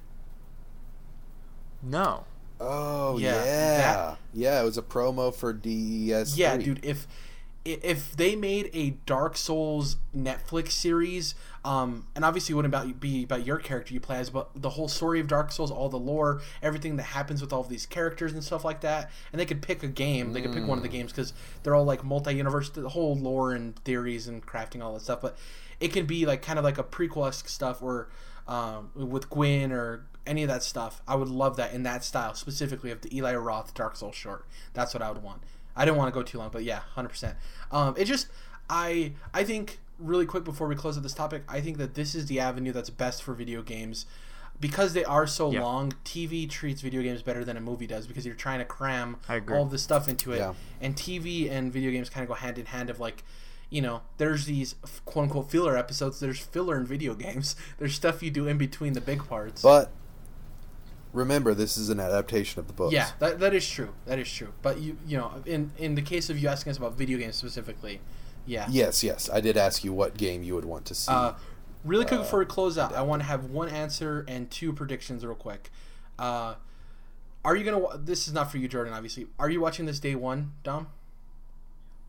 No. 1.82 2.24
Oh 2.60 3.16
Yeah, 3.18 3.36
yeah, 3.44 3.76
that- 3.78 4.18
yeah. 4.34 4.60
It 4.60 4.64
was 4.64 4.76
a 4.76 4.82
promo 4.82 5.34
for 5.34 5.52
DES. 5.54 6.36
Yeah, 6.36 6.56
dude. 6.58 6.84
If 6.84 7.06
i- 7.08 7.14
if 7.64 8.16
they 8.16 8.36
made 8.36 8.70
a 8.72 8.90
Dark 9.04 9.36
Souls 9.36 9.96
Netflix 10.16 10.70
series, 10.72 11.34
um, 11.64 12.06
and 12.14 12.24
obviously 12.24 12.54
it 12.54 12.56
wouldn't 12.56 12.74
about 12.74 13.00
be 13.00 13.24
about 13.24 13.44
your 13.44 13.58
character 13.58 13.92
you 13.92 14.00
play 14.00 14.16
as, 14.16 14.30
but 14.30 14.48
the 14.54 14.70
whole 14.70 14.88
story 14.88 15.20
of 15.20 15.28
Dark 15.28 15.52
Souls, 15.52 15.70
all 15.70 15.90
the 15.90 15.98
lore, 15.98 16.40
everything 16.62 16.96
that 16.96 17.02
happens 17.02 17.42
with 17.42 17.52
all 17.52 17.60
of 17.60 17.68
these 17.68 17.84
characters 17.84 18.32
and 18.32 18.42
stuff 18.42 18.64
like 18.64 18.80
that, 18.80 19.10
and 19.32 19.38
they 19.38 19.44
could 19.44 19.60
pick 19.60 19.82
a 19.82 19.88
game. 19.88 20.32
They 20.32 20.40
could 20.40 20.54
pick 20.54 20.66
one 20.66 20.78
of 20.78 20.82
the 20.82 20.88
games 20.88 21.12
because 21.12 21.34
they're 21.62 21.74
all 21.74 21.84
like 21.84 22.02
multi-universe, 22.02 22.70
the 22.70 22.88
whole 22.88 23.14
lore 23.14 23.52
and 23.52 23.76
theories 23.84 24.26
and 24.26 24.44
crafting 24.44 24.82
all 24.82 24.94
that 24.94 25.02
stuff. 25.02 25.20
But 25.20 25.36
it 25.80 25.92
can 25.92 26.06
be 26.06 26.24
like 26.24 26.40
kind 26.40 26.58
of 26.58 26.64
like 26.64 26.78
a 26.78 26.84
prequel 26.84 27.28
esque 27.28 27.48
stuff, 27.48 27.82
or 27.82 28.08
um, 28.48 28.90
with 28.94 29.28
Gwyn 29.28 29.70
or 29.70 30.06
any 30.26 30.42
of 30.42 30.48
that 30.48 30.62
stuff. 30.62 31.02
I 31.06 31.14
would 31.14 31.28
love 31.28 31.56
that 31.56 31.74
in 31.74 31.82
that 31.82 32.04
style, 32.04 32.34
specifically 32.34 32.90
of 32.90 33.02
the 33.02 33.14
Eli 33.14 33.34
Roth 33.34 33.74
Dark 33.74 33.96
Souls 33.96 34.14
short. 34.14 34.46
That's 34.72 34.94
what 34.94 35.02
I 35.02 35.10
would 35.10 35.22
want. 35.22 35.42
I 35.80 35.84
didn't 35.86 35.96
want 35.96 36.12
to 36.12 36.18
go 36.18 36.22
too 36.22 36.36
long, 36.38 36.50
but 36.52 36.62
yeah, 36.62 36.80
hundred 36.94 37.08
percent. 37.08 37.36
Um, 37.72 37.94
it 37.96 38.04
just, 38.04 38.26
I, 38.68 39.12
I 39.32 39.44
think 39.44 39.80
really 39.98 40.26
quick 40.26 40.44
before 40.44 40.68
we 40.68 40.74
close 40.76 40.96
up 40.98 41.02
this 41.02 41.14
topic, 41.14 41.42
I 41.48 41.60
think 41.60 41.78
that 41.78 41.94
this 41.94 42.14
is 42.14 42.26
the 42.26 42.38
avenue 42.38 42.72
that's 42.72 42.90
best 42.90 43.22
for 43.22 43.32
video 43.34 43.62
games. 43.62 44.04
Because 44.60 44.92
they 44.92 45.04
are 45.04 45.26
so 45.26 45.50
Yeah. 45.50 45.62
long, 45.62 45.94
TV 46.04 46.46
treats 46.48 46.82
video 46.82 47.00
games 47.00 47.22
better 47.22 47.46
than 47.46 47.56
a 47.56 47.62
movie 47.62 47.86
does 47.86 48.06
because 48.06 48.26
you're 48.26 48.34
trying 48.34 48.58
to 48.58 48.66
cram 48.66 49.16
all 49.56 49.62
of 49.62 49.70
this 49.70 49.82
stuff 49.82 50.06
into 50.06 50.32
it. 50.32 50.38
Yeah. 50.38 50.52
And 50.82 50.94
TV 50.94 51.50
and 51.50 51.72
video 51.72 51.90
games 51.90 52.10
kind 52.10 52.22
of 52.24 52.28
go 52.28 52.34
hand 52.34 52.58
in 52.58 52.66
hand 52.66 52.90
of 52.90 53.00
like, 53.00 53.24
you 53.70 53.80
know, 53.80 54.02
there's 54.18 54.44
these 54.44 54.74
quote 55.06 55.22
unquote 55.24 55.50
filler 55.50 55.78
episodes. 55.78 56.20
There's 56.20 56.38
filler 56.40 56.76
in 56.76 56.84
video 56.84 57.14
games. 57.26 57.56
There's 57.78 57.94
stuff 57.94 58.22
you 58.22 58.30
do 58.30 58.46
in 58.46 58.58
between 58.58 58.92
the 58.92 59.00
big 59.00 59.24
parts. 59.26 59.62
But 59.62 59.90
remember, 61.12 61.54
this 61.54 61.76
is 61.76 61.88
an 61.90 62.00
adaptation 62.00 62.60
of 62.60 62.66
the 62.66 62.72
books. 62.72 62.92
Yeah, 62.92 63.10
that, 63.18 63.38
that 63.40 63.54
is 63.54 63.68
true. 63.68 63.90
That 64.06 64.18
is 64.18 64.30
true. 64.32 64.52
But 64.62 64.80
you 64.80 64.96
you 65.06 65.18
know, 65.18 65.42
in 65.46 65.72
in 65.78 65.94
the 65.94 66.02
case 66.02 66.30
of 66.30 66.38
you 66.38 66.48
asking 66.48 66.70
us 66.70 66.78
about 66.78 66.94
video 66.96 67.18
games 67.18 67.36
specifically, 67.36 68.00
yeah. 68.46 68.66
Yes, 68.70 69.02
yes. 69.02 69.28
I 69.32 69.40
did 69.40 69.56
ask 69.56 69.84
you 69.84 69.92
what 69.92 70.16
game 70.16 70.42
you 70.42 70.54
would 70.54 70.64
want 70.64 70.86
to 70.86 70.94
see. 70.94 71.12
Uh, 71.12 71.32
really 71.84 72.04
quick 72.04 72.20
Uh, 72.20 72.22
before 72.22 72.38
we 72.40 72.46
close 72.46 72.78
out, 72.78 72.94
I 72.94 73.02
want 73.02 73.22
to 73.22 73.26
have 73.26 73.46
one 73.46 73.68
answer 73.68 74.24
and 74.28 74.50
two 74.50 74.72
predictions 74.72 75.24
real 75.24 75.34
quick. 75.34 75.70
Uh, 76.18 76.54
are 77.44 77.56
you 77.56 77.64
gonna? 77.64 77.98
This 77.98 78.28
is 78.28 78.34
not 78.34 78.50
for 78.50 78.58
you, 78.58 78.68
Jordan. 78.68 78.92
Obviously, 78.92 79.26
are 79.38 79.48
you 79.48 79.60
watching 79.60 79.86
this 79.86 79.98
day 79.98 80.14
one, 80.14 80.52
Dom? 80.62 80.88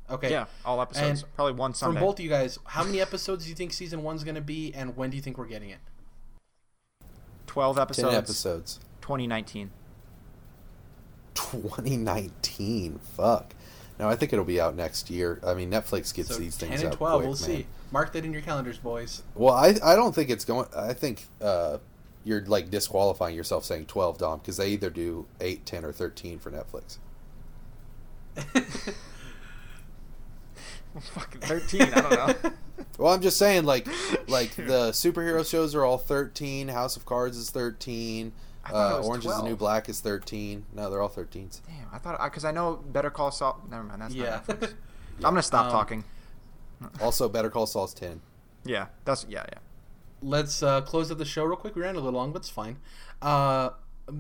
Okay. 0.10 0.30
Yeah, 0.30 0.46
all 0.66 0.82
episodes. 0.82 1.22
And 1.24 1.36
Probably 1.36 1.54
one 1.54 1.74
Sunday. 1.74 2.00
From 2.00 2.06
both 2.06 2.16
of 2.20 2.20
you 2.20 2.30
guys, 2.30 2.60
how 2.66 2.84
many 2.84 3.00
episodes 3.00 3.46
do 3.46 3.50
you 3.50 3.56
think 3.56 3.72
season 3.72 4.04
one's 4.04 4.26
gonna 4.26 4.42
be, 4.42 4.74
and 4.74 4.98
when 4.98 5.10
do 5.10 5.16
you 5.16 5.24
think 5.24 5.38
we're 5.38 5.46
getting 5.46 5.70
it? 5.70 5.80
12 7.48 7.78
episodes. 7.80 8.08
Ten 8.10 8.18
episodes. 8.18 8.80
Episodes. 9.20 9.42
2019. 9.50 9.72
2019. 11.34 13.00
Fuck. 13.16 13.54
No, 14.00 14.08
I 14.10 14.16
think 14.16 14.34
it'll 14.34 14.46
be 14.46 14.60
out 14.60 14.76
next 14.76 15.10
year. 15.10 15.40
I 15.46 15.54
mean, 15.54 15.70
Netflix 15.70 16.14
gets 16.14 16.30
So 16.30 16.36
these 16.40 16.58
ten 16.58 16.70
things 16.70 16.82
and 16.82 16.92
out 16.92 16.98
twelve. 16.98 17.22
quick, 17.22 17.30
we'll 17.30 17.50
man. 17.50 17.62
see. 17.62 17.68
Mark 17.92 18.14
that 18.14 18.26
in 18.26 18.34
your 18.34 18.42
calendars, 18.42 18.78
boys. 18.78 19.22
Well, 19.36 19.54
I 19.54 19.76
I 19.84 19.96
don't 19.96 20.16
think 20.16 20.30
it's 20.30 20.46
going. 20.46 20.68
I 20.76 20.94
think 20.94 21.26
uh, 21.42 21.78
you're 22.24 22.42
like 22.46 22.70
disqualifying 22.72 23.36
yourself 23.36 23.66
saying 23.66 23.86
12, 23.88 24.18
Dom, 24.20 24.40
because 24.40 24.58
they 24.58 24.70
either 24.70 24.90
do 24.90 25.26
8, 25.40 25.66
10, 25.66 25.86
or 25.86 25.92
13 25.92 26.40
for 26.40 26.52
Netflix. 26.52 26.98
Fucking 31.00 31.42
13. 31.42 31.82
I 31.82 32.02
don't 32.02 32.12
know. 32.44 32.52
Well, 32.98 33.14
I'm 33.14 33.22
just 33.22 33.38
saying, 33.38 33.64
like, 33.64 33.88
like 34.28 34.56
the 34.56 34.92
superhero 34.92 35.50
shows 35.50 35.74
are 35.74 35.84
all 35.86 35.98
13. 35.98 36.68
House 36.68 36.96
of 36.98 37.06
Cards 37.06 37.38
is 37.38 37.50
13. 37.50 38.32
I 38.64 38.70
thought 38.72 38.92
it 38.92 38.96
Uh, 38.96 38.98
was 39.00 39.08
Orange 39.08 39.26
is 39.26 39.36
the 39.38 39.44
New 39.44 39.56
Black 39.56 39.90
is 39.90 40.00
13. 40.02 40.66
No, 40.74 40.90
they're 40.90 41.02
all 41.02 41.10
13s. 41.10 41.62
Damn, 41.66 41.88
I 41.92 41.98
thought 41.98 42.22
because 42.24 42.46
I 42.46 42.52
know 42.52 42.76
Better 42.76 43.10
Call 43.10 43.32
Saul. 43.32 43.62
Never 43.70 43.84
mind. 43.84 44.02
That's 44.02 44.14
yeah. 44.14 44.42
not 44.48 44.48
Netflix. 44.48 44.74
I'm 45.18 45.22
gonna 45.22 45.42
stop 45.42 45.66
Um, 45.68 45.72
talking. 45.72 46.04
Also, 47.02 47.30
Better 47.30 47.50
Call 47.50 47.66
Saul's 47.68 47.94
10. 47.94 48.22
Yeah, 48.64 48.88
that's 49.06 49.26
yeah, 49.30 49.44
yeah. 49.52 49.60
Let's 50.24 50.62
uh, 50.62 50.82
close 50.82 51.10
up 51.12 51.18
the 51.18 51.26
show 51.26 51.44
real 51.44 51.56
quick. 51.58 51.76
We 51.76 51.82
ran 51.82 51.96
a 51.96 52.00
little 52.00 52.12
long, 52.20 52.32
but 52.32 52.42
it's 52.44 52.50
fine. 52.50 52.78
Uh, 53.22 53.70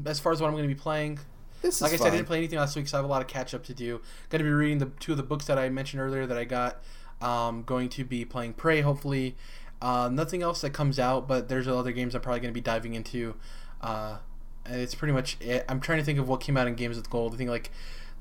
as 0.05 0.19
far 0.19 0.31
as 0.31 0.41
what 0.41 0.47
I'm 0.47 0.53
going 0.53 0.67
to 0.67 0.73
be 0.73 0.79
playing, 0.79 1.19
This 1.61 1.75
is 1.75 1.81
like 1.81 1.93
I 1.93 1.97
said, 1.97 2.07
I 2.07 2.09
didn't 2.11 2.25
play 2.25 2.37
anything 2.37 2.57
last 2.57 2.75
week, 2.75 2.87
so 2.87 2.97
I 2.97 2.99
have 2.99 3.05
a 3.05 3.07
lot 3.07 3.21
of 3.21 3.27
catch 3.27 3.53
up 3.53 3.63
to 3.65 3.73
do. 3.73 4.01
Going 4.29 4.39
to 4.39 4.43
be 4.43 4.49
reading 4.49 4.79
the 4.79 4.87
two 4.99 5.11
of 5.11 5.17
the 5.17 5.23
books 5.23 5.45
that 5.45 5.59
I 5.59 5.69
mentioned 5.69 6.01
earlier 6.01 6.25
that 6.25 6.37
I 6.37 6.45
got. 6.45 6.81
Um, 7.21 7.61
going 7.63 7.89
to 7.89 8.03
be 8.03 8.25
playing 8.25 8.53
Prey, 8.53 8.81
hopefully. 8.81 9.35
Uh, 9.79 10.09
nothing 10.11 10.41
else 10.41 10.61
that 10.61 10.71
comes 10.71 10.97
out, 10.97 11.27
but 11.27 11.49
there's 11.49 11.67
other 11.67 11.91
games 11.91 12.15
I'm 12.15 12.21
probably 12.21 12.39
going 12.39 12.51
to 12.53 12.57
be 12.57 12.61
diving 12.61 12.95
into. 12.95 13.35
Uh, 13.79 14.17
and 14.19 14.19
it's 14.65 14.95
pretty 14.95 15.13
much 15.13 15.37
it. 15.41 15.65
I'm 15.67 15.79
trying 15.79 15.99
to 15.99 16.03
think 16.05 16.19
of 16.19 16.27
what 16.27 16.41
came 16.41 16.57
out 16.57 16.67
in 16.67 16.75
Games 16.75 16.97
with 16.97 17.09
Gold. 17.09 17.33
I 17.33 17.37
think 17.37 17.49
like 17.49 17.71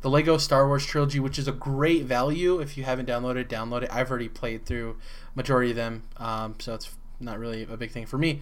the 0.01 0.11
Lego 0.11 0.39
Star 0.39 0.67
Wars 0.67 0.87
trilogy, 0.87 1.21
which 1.21 1.39
is 1.39 1.47
a 1.47 1.53
great 1.53 2.05
value. 2.05 2.59
If 2.61 2.77
you 2.79 2.85
haven't 2.85 3.09
downloaded, 3.09 3.49
download 3.49 3.83
it. 3.83 3.91
I've 3.93 4.11
already 4.11 4.29
played 4.29 4.65
through 4.67 4.97
majority 5.35 5.71
of 5.71 5.77
them, 5.77 6.05
um, 6.17 6.55
so 6.59 6.75
it's 6.75 6.91
not 7.21 7.39
really 7.39 7.63
a 7.65 7.77
big 7.77 7.91
thing 7.91 8.07
for 8.07 8.17
me. 8.19 8.41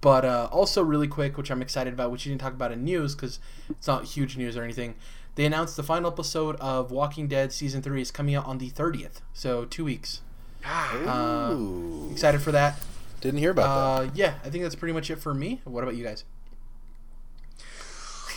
But 0.00 0.24
uh, 0.24 0.48
also 0.52 0.82
really 0.82 1.08
quick, 1.08 1.36
which 1.38 1.50
I'm 1.50 1.62
excited 1.62 1.92
about, 1.92 2.10
which 2.10 2.26
you 2.26 2.30
didn't 2.30 2.42
talk 2.42 2.52
about 2.52 2.70
in 2.72 2.84
news 2.84 3.14
because 3.14 3.40
it's 3.70 3.86
not 3.86 4.04
huge 4.04 4.36
news 4.36 4.56
or 4.56 4.62
anything. 4.62 4.94
They 5.36 5.44
announced 5.44 5.76
the 5.76 5.82
final 5.82 6.10
episode 6.10 6.56
of 6.56 6.90
Walking 6.90 7.28
Dead 7.28 7.52
season 7.52 7.82
three 7.82 8.00
is 8.02 8.10
coming 8.10 8.34
out 8.34 8.46
on 8.46 8.58
the 8.58 8.70
30th, 8.70 9.20
so 9.32 9.64
two 9.64 9.84
weeks. 9.84 10.22
Uh, 10.64 12.10
Excited 12.10 12.40
for 12.42 12.52
that. 12.52 12.78
Didn't 13.20 13.38
hear 13.38 13.50
about 13.50 13.68
Uh, 13.68 14.10
yeah, 14.14 14.34
I 14.44 14.50
think 14.50 14.62
that's 14.64 14.74
pretty 14.74 14.92
much 14.92 15.10
it 15.10 15.16
for 15.16 15.34
me. 15.34 15.60
What 15.64 15.82
about 15.82 15.96
you 15.96 16.04
guys? 16.04 16.24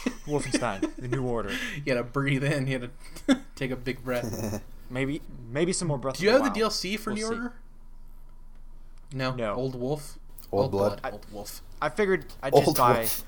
Wolfenstein: 0.28 0.96
The 0.98 1.08
New 1.08 1.24
Order. 1.26 1.52
You 1.86 1.96
had 1.96 2.00
to 2.00 2.04
breathe 2.04 2.44
in. 2.44 2.68
You 2.68 2.80
had 2.80 2.90
to 3.28 3.40
take 3.56 3.72
a 3.72 3.76
big 3.76 4.04
breath. 4.04 4.62
Maybe 4.90 5.22
maybe 5.52 5.74
some 5.74 5.88
more 5.88 5.98
Breath 5.98 6.18
Do 6.18 6.24
you 6.24 6.32
have 6.32 6.44
the 6.44 6.50
the 6.50 6.60
DLC 6.62 6.98
for 7.00 7.12
We'll 7.12 7.16
New 7.18 7.28
see. 7.28 7.34
Order? 7.36 7.54
No. 9.14 9.36
No. 9.36 9.54
Old 9.56 9.76
Wolf. 9.80 10.18
Old 10.52 10.72
Blood. 10.72 11.00
Old 11.12 11.26
Wolf. 11.32 11.62
I 11.82 11.90
figured 11.90 12.26
I'd 12.42 12.54
just 12.54 12.68
Old 12.68 12.78
buy. 12.78 13.00
Wolf. 13.00 13.24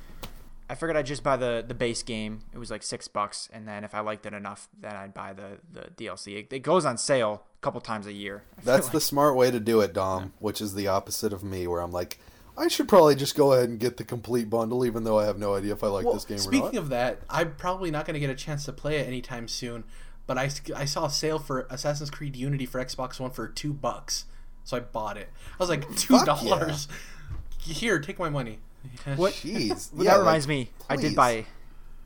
I 0.69 0.75
figured 0.75 0.95
I'd 0.95 1.05
just 1.05 1.21
buy 1.23 1.37
the 1.37 1.63
the 1.67 1.73
base 1.73 2.01
game. 2.03 2.41
It 2.53 2.57
was 2.57 2.71
like 2.71 2.81
six 2.83 3.07
bucks, 3.07 3.49
and 3.51 3.67
then 3.67 3.83
if 3.83 3.93
I 3.93 3.99
liked 3.99 4.25
it 4.25 4.33
enough, 4.33 4.69
then 4.79 4.95
I'd 4.95 5.13
buy 5.13 5.33
the 5.33 5.59
the 5.71 5.89
DLC. 5.97 6.39
It, 6.39 6.53
it 6.53 6.59
goes 6.59 6.85
on 6.85 6.97
sale 6.97 7.43
a 7.57 7.61
couple 7.61 7.81
times 7.81 8.07
a 8.07 8.13
year. 8.13 8.43
I 8.57 8.61
That's 8.63 8.85
like. 8.87 8.93
the 8.93 9.01
smart 9.01 9.35
way 9.35 9.51
to 9.51 9.59
do 9.59 9.81
it, 9.81 9.93
Dom, 9.93 10.33
which 10.39 10.61
is 10.61 10.73
the 10.73 10.87
opposite 10.87 11.33
of 11.33 11.43
me, 11.43 11.67
where 11.67 11.81
I'm 11.81 11.91
like, 11.91 12.19
I 12.57 12.67
should 12.67 12.87
probably 12.87 13.15
just 13.15 13.35
go 13.35 13.53
ahead 13.53 13.69
and 13.69 13.79
get 13.79 13.97
the 13.97 14.03
complete 14.03 14.49
bundle, 14.49 14.85
even 14.85 15.03
though 15.03 15.17
I 15.19 15.25
have 15.25 15.37
no 15.39 15.55
idea 15.55 15.73
if 15.73 15.83
I 15.83 15.87
like 15.87 16.05
Well, 16.05 16.13
this 16.13 16.25
game 16.25 16.37
or 16.37 16.41
speaking 16.41 16.61
not. 16.65 16.75
of 16.75 16.89
that, 16.89 17.21
I'm 17.29 17.55
probably 17.55 17.91
not 17.91 18.05
going 18.05 18.13
to 18.15 18.19
get 18.19 18.29
a 18.29 18.35
chance 18.35 18.65
to 18.65 18.73
play 18.73 18.97
it 18.97 19.07
anytime 19.07 19.47
soon. 19.47 19.83
But 20.27 20.37
I, 20.37 20.49
I 20.75 20.85
saw 20.85 21.05
a 21.05 21.09
sale 21.09 21.39
for 21.39 21.65
Assassin's 21.69 22.09
Creed 22.09 22.35
Unity 22.35 22.65
for 22.65 22.83
Xbox 22.83 23.19
One 23.19 23.31
for 23.31 23.47
two 23.47 23.73
bucks, 23.73 24.25
so 24.63 24.77
I 24.77 24.79
bought 24.81 25.17
it. 25.17 25.29
I 25.53 25.55
was 25.63 25.69
like 25.69 25.83
two 25.95 26.17
Fuck 26.17 26.25
dollars. 26.25 26.87
Here, 27.59 27.99
take 27.99 28.17
my 28.19 28.29
money. 28.29 28.59
What? 29.15 29.33
Jeez. 29.33 29.93
Well, 29.93 30.03
Yeah, 30.05 30.11
that 30.11 30.17
like, 30.17 30.25
reminds 30.25 30.47
me. 30.47 30.69
I 30.89 30.95
did 30.95 31.15
buy, 31.15 31.45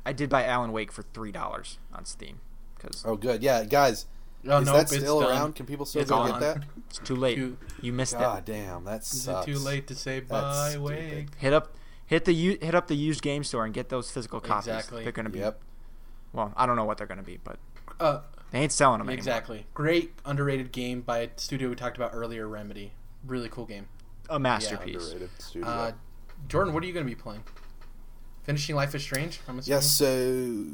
I 0.05 0.13
did 0.13 0.29
buy 0.29 0.45
Alan 0.45 0.71
Wake 0.71 0.91
for 0.91 1.03
three 1.03 1.31
dollars 1.31 1.77
on 1.93 2.05
Steam 2.05 2.39
because 2.75 3.03
Oh, 3.05 3.15
good. 3.15 3.41
Yeah, 3.43 3.63
guys, 3.65 4.05
Oh, 4.47 4.59
is 4.59 4.65
nope, 4.67 4.75
that 4.75 4.81
it's 4.83 4.95
still 4.95 5.19
done. 5.21 5.31
around? 5.31 5.55
Can 5.55 5.65
people 5.65 5.85
still 5.85 6.01
It's 6.01 6.09
go 6.11 6.17
gone. 6.17 6.31
get 6.31 6.39
that? 6.39 6.63
it's 6.89 6.99
too 6.99 7.15
late. 7.15 7.35
Too- 7.35 7.57
you 7.81 7.91
missed 7.93 8.13
God 8.17 8.47
it. 8.47 8.51
damn, 8.51 8.83
that 8.85 9.01
Is 9.01 9.07
sucks. 9.23 9.47
Is 9.47 9.55
it 9.55 9.59
too 9.59 9.65
late 9.65 9.87
to 9.87 9.95
say 9.95 10.19
That's 10.19 10.29
bye, 10.29 10.69
stupid. 10.71 10.83
Wake? 10.85 11.27
Hit 11.37 11.53
up, 11.53 11.75
hit 12.05 12.25
the 12.25 12.33
hit 12.61 12.75
up 12.75 12.87
the 12.87 12.95
used 12.95 13.21
game 13.21 13.43
store 13.43 13.65
and 13.65 13.73
get 13.73 13.89
those 13.89 14.11
physical 14.11 14.39
copies. 14.39 14.67
Exactly. 14.67 15.03
They're 15.03 15.11
gonna 15.11 15.29
be. 15.29 15.39
Yep. 15.39 15.59
Well, 16.33 16.53
I 16.55 16.65
don't 16.65 16.75
know 16.75 16.85
what 16.85 16.97
they're 16.97 17.07
gonna 17.07 17.23
be, 17.23 17.37
but 17.43 17.57
Uh, 17.99 18.19
they 18.51 18.59
ain't 18.59 18.71
selling 18.71 18.99
them 18.99 19.07
anymore. 19.09 19.17
exactly. 19.19 19.65
Great 19.73 20.13
underrated 20.25 20.71
game 20.71 21.01
by 21.01 21.19
a 21.19 21.29
studio 21.37 21.69
we 21.69 21.75
talked 21.75 21.97
about 21.97 22.11
earlier, 22.13 22.47
Remedy. 22.47 22.91
Really 23.25 23.49
cool 23.49 23.65
game. 23.65 23.87
A 24.29 24.37
masterpiece. 24.39 24.95
Underrated 25.03 25.29
studio. 25.39 25.67
Uh, 25.69 25.91
Jordan, 26.47 26.73
what 26.73 26.83
are 26.83 26.85
you 26.85 26.93
going 26.93 27.05
to 27.05 27.09
be 27.09 27.19
playing? 27.19 27.43
Finishing 28.43 28.75
Life 28.75 28.93
is 28.93 29.01
Strange. 29.01 29.39
I'm 29.47 29.57
assuming. 29.59 29.75
yeah, 29.75 29.79
so 29.79 30.65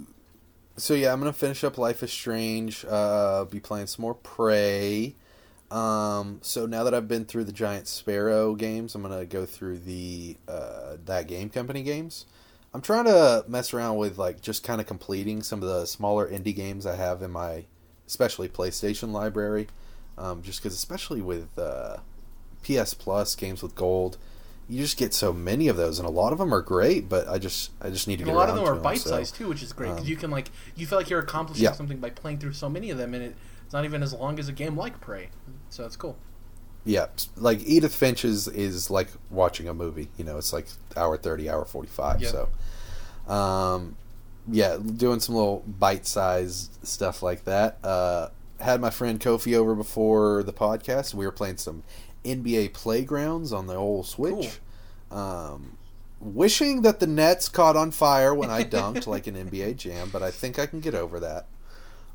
so 0.77 0.93
yeah, 0.93 1.13
I'm 1.13 1.19
gonna 1.19 1.33
finish 1.33 1.63
up 1.63 1.77
Life 1.77 2.03
is 2.03 2.11
Strange. 2.11 2.85
Uh, 2.87 3.45
be 3.45 3.59
playing 3.59 3.87
some 3.87 4.03
more 4.03 4.15
Prey. 4.15 5.15
Um, 5.69 6.39
so 6.41 6.65
now 6.65 6.83
that 6.83 6.93
I've 6.93 7.07
been 7.07 7.25
through 7.25 7.45
the 7.45 7.51
Giant 7.51 7.87
Sparrow 7.87 8.55
games, 8.55 8.95
I'm 8.95 9.01
gonna 9.01 9.25
go 9.25 9.45
through 9.45 9.79
the 9.79 10.37
uh, 10.47 10.97
thatgamecompany 11.05 11.83
games. 11.85 12.25
I'm 12.73 12.81
trying 12.81 13.05
to 13.05 13.43
mess 13.47 13.73
around 13.73 13.97
with 13.97 14.17
like 14.17 14.41
just 14.41 14.63
kind 14.63 14.79
of 14.79 14.87
completing 14.87 15.43
some 15.43 15.61
of 15.61 15.67
the 15.67 15.85
smaller 15.85 16.29
indie 16.29 16.55
games 16.55 16.85
I 16.85 16.95
have 16.95 17.21
in 17.21 17.31
my, 17.31 17.65
especially 18.07 18.47
PlayStation 18.47 19.11
library. 19.11 19.67
Um, 20.17 20.41
just 20.41 20.59
because, 20.59 20.73
especially 20.73 21.21
with 21.21 21.57
uh, 21.57 21.97
PS 22.63 22.93
Plus 22.93 23.35
games 23.35 23.63
with 23.63 23.75
gold. 23.75 24.17
You 24.71 24.79
just 24.81 24.95
get 24.95 25.13
so 25.13 25.33
many 25.33 25.67
of 25.67 25.75
those, 25.75 25.99
and 25.99 26.07
a 26.07 26.11
lot 26.11 26.31
of 26.31 26.39
them 26.39 26.53
are 26.53 26.61
great. 26.61 27.09
But 27.09 27.27
I 27.27 27.37
just 27.39 27.71
I 27.81 27.89
just 27.89 28.07
need 28.07 28.17
to 28.19 28.23
And 28.23 28.27
get 28.29 28.35
a 28.35 28.37
lot 28.39 28.49
of 28.49 28.55
them 28.55 28.63
are 28.63 28.75
to 28.75 28.79
bite 28.79 28.99
so- 28.99 29.09
sized 29.09 29.35
too, 29.35 29.49
which 29.49 29.61
is 29.61 29.73
great 29.73 29.89
because 29.89 30.03
um, 30.03 30.07
you 30.07 30.15
can 30.15 30.31
like 30.31 30.49
you 30.75 30.87
feel 30.87 30.97
like 30.97 31.09
you're 31.09 31.19
accomplishing 31.19 31.63
Yeah. 31.65 31.73
something 31.73 31.97
by 31.97 32.09
playing 32.09 32.37
through 32.39 32.53
so 32.53 32.69
many 32.69 32.89
of 32.89 32.97
them, 32.97 33.13
and 33.13 33.21
it, 33.23 33.35
it's 33.65 33.73
not 33.73 33.83
even 33.83 34.01
as 34.01 34.13
long 34.13 34.39
as 34.39 34.47
a 34.47 34.53
game 34.53 34.77
like 34.77 35.01
Prey. 35.01 35.29
So 35.69 35.83
that's 35.83 35.97
cool. 35.97 36.17
Yeah, 36.85 37.07
like 37.35 37.59
Edith 37.63 37.93
Finch 37.93 38.25
is, 38.25 38.47
is 38.47 38.89
like 38.89 39.09
watching 39.29 39.67
a 39.67 39.73
movie. 39.73 40.07
You 40.17 40.23
know, 40.23 40.37
it's 40.37 40.51
like 40.53 40.67
hour 40.95 41.15
thirty, 41.17 41.49
hour 41.49 41.63
forty 41.65 41.89
five. 41.89 42.21
Yeah. 42.21 42.29
So, 43.27 43.31
um, 43.33 43.97
yeah, 44.49 44.77
doing 44.77 45.19
some 45.19 45.35
little 45.35 45.63
bite 45.67 46.07
sized 46.07 46.79
stuff 46.87 47.21
like 47.21 47.43
that. 47.43 47.77
Uh, 47.83 48.29
had 48.59 48.81
my 48.81 48.89
friend 48.89 49.19
Kofi 49.19 49.55
over 49.55 49.75
before 49.75 50.43
the 50.43 50.53
podcast. 50.53 51.13
We 51.13 51.25
were 51.25 51.31
playing 51.31 51.57
some 51.57 51.83
NBA 52.25 52.73
Playgrounds 52.73 53.51
on 53.53 53.67
the 53.67 53.75
old 53.75 54.05
Switch. 54.07 54.59
Um, 55.11 55.77
wishing 56.19 56.83
that 56.83 56.99
the 56.99 57.07
nets 57.07 57.49
caught 57.49 57.75
on 57.75 57.91
fire 57.91 58.33
when 58.33 58.49
I 58.49 58.63
dunked 58.65 59.07
like 59.07 59.27
an 59.27 59.35
NBA 59.35 59.77
Jam, 59.77 60.09
but 60.11 60.21
I 60.23 60.31
think 60.31 60.59
I 60.59 60.65
can 60.65 60.79
get 60.79 60.95
over 60.95 61.19
that. 61.19 61.47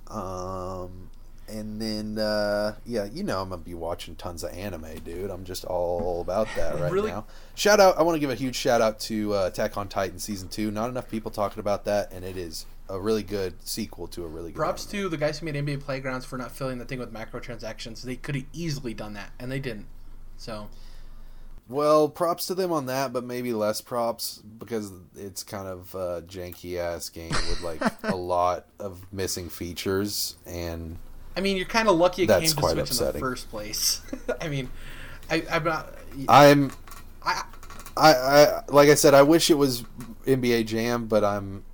Um, 0.08 1.10
and 1.48 1.80
then 1.80 2.18
uh, 2.18 2.74
yeah, 2.84 3.04
you 3.04 3.22
know 3.22 3.40
I'm 3.40 3.50
gonna 3.50 3.62
be 3.62 3.74
watching 3.74 4.16
tons 4.16 4.42
of 4.42 4.52
anime, 4.52 4.98
dude. 5.04 5.30
I'm 5.30 5.44
just 5.44 5.64
all 5.64 6.20
about 6.20 6.48
that 6.56 6.74
right 6.80 6.90
Really? 6.90 7.10
now. 7.10 7.26
Shout 7.54 7.80
out! 7.80 7.96
I 7.98 8.02
want 8.02 8.16
to 8.16 8.20
give 8.20 8.30
a 8.30 8.34
huge 8.34 8.56
shout 8.56 8.80
out 8.80 8.98
to 9.00 9.34
uh, 9.34 9.46
Attack 9.46 9.76
on 9.76 9.88
Titan 9.88 10.18
season 10.18 10.48
two. 10.48 10.70
Not 10.70 10.90
enough 10.90 11.08
people 11.08 11.30
talking 11.30 11.60
about 11.60 11.84
that, 11.84 12.12
and 12.12 12.24
it 12.24 12.36
is 12.36 12.66
a 12.88 12.98
really 13.00 13.22
good 13.22 13.54
sequel 13.66 14.06
to 14.08 14.24
a 14.24 14.28
really 14.28 14.50
good. 14.52 14.56
Props 14.58 14.92
anime. 14.92 15.04
to 15.04 15.08
the 15.10 15.16
guys 15.16 15.38
who 15.38 15.46
made 15.46 15.54
NBA 15.54 15.80
Playgrounds 15.80 16.24
for 16.24 16.36
not 16.38 16.50
filling 16.52 16.78
the 16.78 16.84
thing 16.84 16.98
with 16.98 17.12
microtransactions. 17.12 18.02
They 18.02 18.16
could 18.16 18.34
have 18.36 18.44
easily 18.52 18.94
done 18.94 19.14
that, 19.14 19.30
and 19.38 19.50
they 19.50 19.60
didn't. 19.60 19.86
So 20.36 20.68
Well, 21.68 22.08
props 22.08 22.46
to 22.46 22.54
them 22.54 22.72
on 22.72 22.86
that, 22.86 23.12
but 23.12 23.24
maybe 23.24 23.52
less 23.52 23.80
props 23.80 24.42
because 24.58 24.92
it's 25.16 25.42
kind 25.42 25.68
of 25.68 25.94
a 25.94 26.22
janky 26.22 26.78
ass 26.78 27.08
game 27.08 27.30
with 27.30 27.62
like 27.62 27.80
a 28.04 28.16
lot 28.16 28.66
of 28.78 29.06
missing 29.12 29.48
features 29.48 30.36
and 30.46 30.98
I 31.36 31.40
mean, 31.40 31.58
you're 31.58 31.66
kind 31.66 31.88
of 31.88 31.96
lucky 31.96 32.22
it 32.22 32.28
That's 32.28 32.54
came 32.54 32.62
to 32.62 32.70
Switch 32.70 32.90
upsetting. 32.90 33.08
in 33.08 33.12
the 33.14 33.18
first 33.18 33.50
place. 33.50 34.00
I 34.40 34.48
mean, 34.48 34.70
I, 35.30 35.44
I'm 35.50 35.64
not. 35.64 35.92
I'm 36.28 36.72
I, 37.22 37.42
I, 37.96 38.14
I 38.14 38.62
like 38.68 38.88
I 38.88 38.94
said, 38.94 39.12
I 39.12 39.22
wish 39.22 39.50
it 39.50 39.58
was 39.58 39.84
NBA 40.24 40.66
Jam, 40.66 41.06
but 41.06 41.22
I'm. 41.24 41.64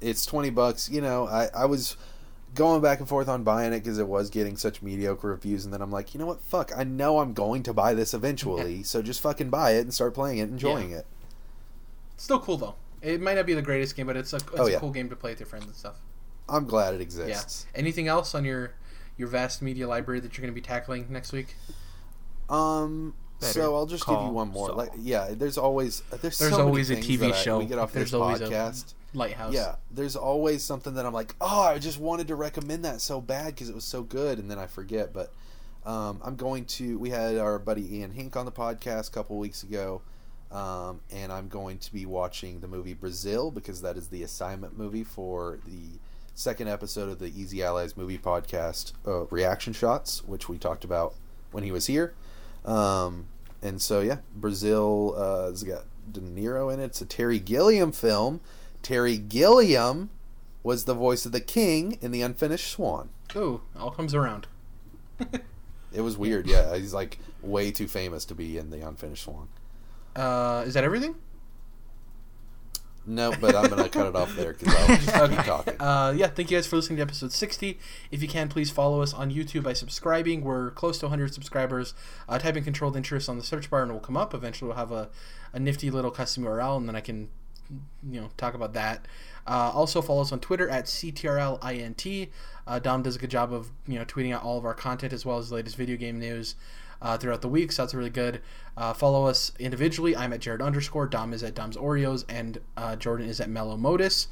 It's 0.00 0.24
twenty 0.24 0.50
bucks. 0.50 0.90
You 0.90 1.02
know, 1.02 1.26
I 1.28 1.48
I 1.54 1.66
was 1.66 1.96
going 2.54 2.80
back 2.82 3.00
and 3.00 3.08
forth 3.08 3.28
on 3.28 3.42
buying 3.42 3.72
it 3.72 3.80
because 3.80 3.98
it 3.98 4.06
was 4.08 4.30
getting 4.30 4.56
such 4.56 4.80
mediocre 4.82 5.28
reviews, 5.28 5.64
and 5.64 5.72
then 5.74 5.82
I'm 5.82 5.90
like, 5.90 6.14
you 6.14 6.20
know 6.20 6.26
what? 6.26 6.40
Fuck, 6.42 6.72
I 6.76 6.84
know 6.84 7.18
I'm 7.18 7.32
going 7.32 7.62
to 7.64 7.72
buy 7.72 7.94
this 7.94 8.14
eventually, 8.14 8.82
so 8.82 9.02
just 9.02 9.20
fucking 9.20 9.50
buy 9.50 9.72
it 9.72 9.80
and 9.80 9.92
start 9.94 10.14
playing 10.14 10.38
it, 10.38 10.48
enjoying 10.48 10.90
it. 10.92 11.06
still 12.16 12.38
cool 12.40 12.56
though. 12.56 12.74
It 13.02 13.20
might 13.20 13.34
not 13.34 13.44
be 13.46 13.54
the 13.54 13.62
greatest 13.62 13.96
game, 13.96 14.06
but 14.06 14.16
it's 14.16 14.32
a 14.32 14.36
it's 14.36 14.46
Oh, 14.56 14.66
a 14.66 14.78
cool 14.78 14.90
game 14.90 15.08
to 15.10 15.16
play 15.16 15.30
with 15.32 15.40
your 15.40 15.46
friends 15.46 15.66
and 15.66 15.74
stuff. 15.74 15.96
I'm 16.48 16.64
glad 16.66 16.94
it 16.94 16.98
Yeah. 16.98 17.02
exists. 17.02 17.66
Anything 17.74 18.08
else 18.08 18.34
on 18.34 18.44
your 18.44 18.72
your 19.16 19.28
vast 19.28 19.60
media 19.62 19.86
library 19.86 20.20
that 20.20 20.36
you're 20.36 20.42
going 20.42 20.52
to 20.54 20.60
be 20.60 20.64
tackling 20.66 21.06
next 21.10 21.32
week? 21.32 21.54
Um. 22.48 23.14
Better 23.40 23.52
so 23.52 23.74
I'll 23.74 23.86
just 23.86 24.06
give 24.06 24.18
you 24.20 24.28
one 24.28 24.48
more. 24.48 24.68
Saul. 24.68 24.76
Like, 24.76 24.92
yeah, 24.96 25.28
there's 25.32 25.58
always 25.58 26.02
there's, 26.22 26.38
There's 26.38 26.38
so 26.38 26.58
many 26.58 26.62
always 26.68 26.90
a 26.90 26.96
TV 26.96 27.32
I- 27.32 27.32
show. 27.32 27.58
we 27.58 27.64
get 27.66 27.78
off 27.78 27.92
There's 27.92 28.12
this 28.12 28.14
always 28.14 28.40
a- 28.40 28.46
podcast. 28.46 28.94
Lighthouse. 29.14 29.54
Yeah, 29.54 29.76
there's 29.90 30.16
always 30.16 30.62
something 30.62 30.94
that 30.94 31.06
I'm 31.06 31.12
like, 31.12 31.34
oh, 31.40 31.62
I 31.62 31.78
just 31.78 31.98
wanted 31.98 32.28
to 32.28 32.34
recommend 32.34 32.84
that 32.84 33.00
so 33.00 33.20
bad 33.20 33.54
because 33.54 33.68
it 33.68 33.74
was 33.74 33.84
so 33.84 34.02
good, 34.02 34.38
and 34.38 34.50
then 34.50 34.58
I 34.58 34.66
forget. 34.66 35.12
But 35.12 35.32
um, 35.86 36.20
I'm 36.24 36.36
going 36.36 36.64
to. 36.66 36.98
We 36.98 37.10
had 37.10 37.38
our 37.38 37.58
buddy 37.58 37.98
Ian 37.98 38.12
Hinck 38.12 38.36
on 38.36 38.44
the 38.44 38.52
podcast 38.52 39.08
a 39.08 39.12
couple 39.12 39.38
weeks 39.38 39.62
ago, 39.62 40.02
um, 40.50 41.00
and 41.12 41.32
I'm 41.32 41.48
going 41.48 41.78
to 41.78 41.92
be 41.92 42.06
watching 42.06 42.60
the 42.60 42.68
movie 42.68 42.94
Brazil 42.94 43.50
because 43.50 43.82
that 43.82 43.96
is 43.96 44.08
the 44.08 44.22
assignment 44.22 44.76
movie 44.76 45.04
for 45.04 45.58
the 45.66 45.98
second 46.34 46.68
episode 46.68 47.08
of 47.08 47.18
the 47.18 47.26
Easy 47.26 47.62
Allies 47.62 47.96
movie 47.96 48.18
podcast, 48.18 48.92
uh, 49.06 49.24
Reaction 49.26 49.72
Shots, 49.72 50.24
which 50.24 50.48
we 50.48 50.58
talked 50.58 50.84
about 50.84 51.14
when 51.52 51.64
he 51.64 51.70
was 51.70 51.86
here. 51.86 52.14
Um, 52.64 53.26
and 53.62 53.80
so 53.80 54.00
yeah, 54.00 54.18
Brazil 54.34 55.14
uh, 55.16 55.46
has 55.50 55.62
got 55.62 55.84
De 56.10 56.20
Niro 56.20 56.72
in 56.72 56.80
it. 56.80 56.84
It's 56.84 57.00
a 57.00 57.06
Terry 57.06 57.38
Gilliam 57.38 57.92
film. 57.92 58.40
Terry 58.84 59.18
Gilliam 59.18 60.10
was 60.62 60.84
the 60.84 60.94
voice 60.94 61.26
of 61.26 61.32
the 61.32 61.40
king 61.40 61.98
in 62.00 62.12
the 62.12 62.22
Unfinished 62.22 62.70
Swan. 62.70 63.08
Ooh, 63.34 63.62
all 63.76 63.90
comes 63.90 64.14
around. 64.14 64.46
It 65.92 66.00
was 66.02 66.16
weird. 66.16 66.46
Yeah, 66.46 66.76
he's 66.76 66.94
like 66.94 67.18
way 67.42 67.70
too 67.70 67.88
famous 67.88 68.24
to 68.26 68.34
be 68.34 68.58
in 68.58 68.70
the 68.70 68.80
Unfinished 68.86 69.24
Swan. 69.24 69.48
Uh, 70.14 70.64
is 70.66 70.74
that 70.74 70.84
everything? 70.84 71.16
No, 73.06 73.34
but 73.38 73.54
I'm 73.54 73.68
gonna 73.68 73.88
cut 73.88 74.06
it 74.06 74.16
off 74.16 74.34
there 74.34 74.54
because 74.54 74.74
I'll 74.74 74.86
just 74.96 75.30
keep 75.30 75.44
talking. 75.44 75.80
Uh, 75.80 76.14
yeah, 76.16 76.26
thank 76.26 76.50
you 76.50 76.56
guys 76.56 76.66
for 76.66 76.76
listening 76.76 76.96
to 76.96 77.02
episode 77.02 77.32
60. 77.32 77.78
If 78.10 78.22
you 78.22 78.28
can, 78.28 78.48
please 78.48 78.70
follow 78.70 79.02
us 79.02 79.12
on 79.12 79.30
YouTube 79.30 79.62
by 79.62 79.74
subscribing. 79.74 80.42
We're 80.42 80.70
close 80.70 80.98
to 80.98 81.06
100 81.06 81.34
subscribers. 81.34 81.92
Uh, 82.28 82.38
type 82.38 82.56
in 82.56 82.64
controlled 82.64 82.96
interest 82.96 83.28
on 83.28 83.36
the 83.36 83.44
search 83.44 83.68
bar 83.68 83.82
and 83.82 83.90
it 83.90 83.94
will 83.94 84.00
come 84.00 84.16
up. 84.16 84.32
Eventually, 84.32 84.68
we'll 84.68 84.78
have 84.78 84.90
a, 84.92 85.10
a 85.52 85.58
nifty 85.58 85.90
little 85.90 86.10
custom 86.10 86.44
URL, 86.44 86.78
and 86.78 86.88
then 86.88 86.96
I 86.96 87.00
can, 87.00 87.28
you 88.10 88.20
know, 88.20 88.28
talk 88.36 88.54
about 88.54 88.72
that. 88.74 89.06
Uh, 89.46 89.70
also, 89.74 90.00
follow 90.00 90.22
us 90.22 90.32
on 90.32 90.40
Twitter 90.40 90.68
at 90.68 90.86
CTRLINT. 90.86 92.28
Uh, 92.66 92.78
Dom 92.78 93.02
does 93.02 93.16
a 93.16 93.18
good 93.18 93.30
job 93.30 93.52
of, 93.52 93.70
you 93.86 93.98
know, 93.98 94.04
tweeting 94.04 94.34
out 94.34 94.42
all 94.42 94.56
of 94.56 94.64
our 94.64 94.74
content 94.74 95.12
as 95.12 95.26
well 95.26 95.38
as 95.38 95.50
the 95.50 95.56
latest 95.56 95.76
video 95.76 95.96
game 95.96 96.18
news 96.18 96.54
uh, 97.02 97.18
throughout 97.18 97.42
the 97.42 97.48
week, 97.48 97.70
so 97.70 97.82
that's 97.82 97.94
really 97.94 98.10
good. 98.10 98.40
Uh, 98.76 98.94
follow 98.94 99.26
us 99.26 99.52
individually. 99.58 100.16
I'm 100.16 100.32
at 100.32 100.40
Jared 100.40 100.62
underscore. 100.62 101.06
Dom 101.06 101.32
is 101.32 101.42
at 101.42 101.54
Dom's 101.54 101.76
Oreos, 101.76 102.24
and 102.28 102.58
uh, 102.76 102.96
Jordan 102.96 103.28
is 103.28 103.40
at 103.40 103.50
Mellow 103.50 103.76
Modus. 103.76 104.28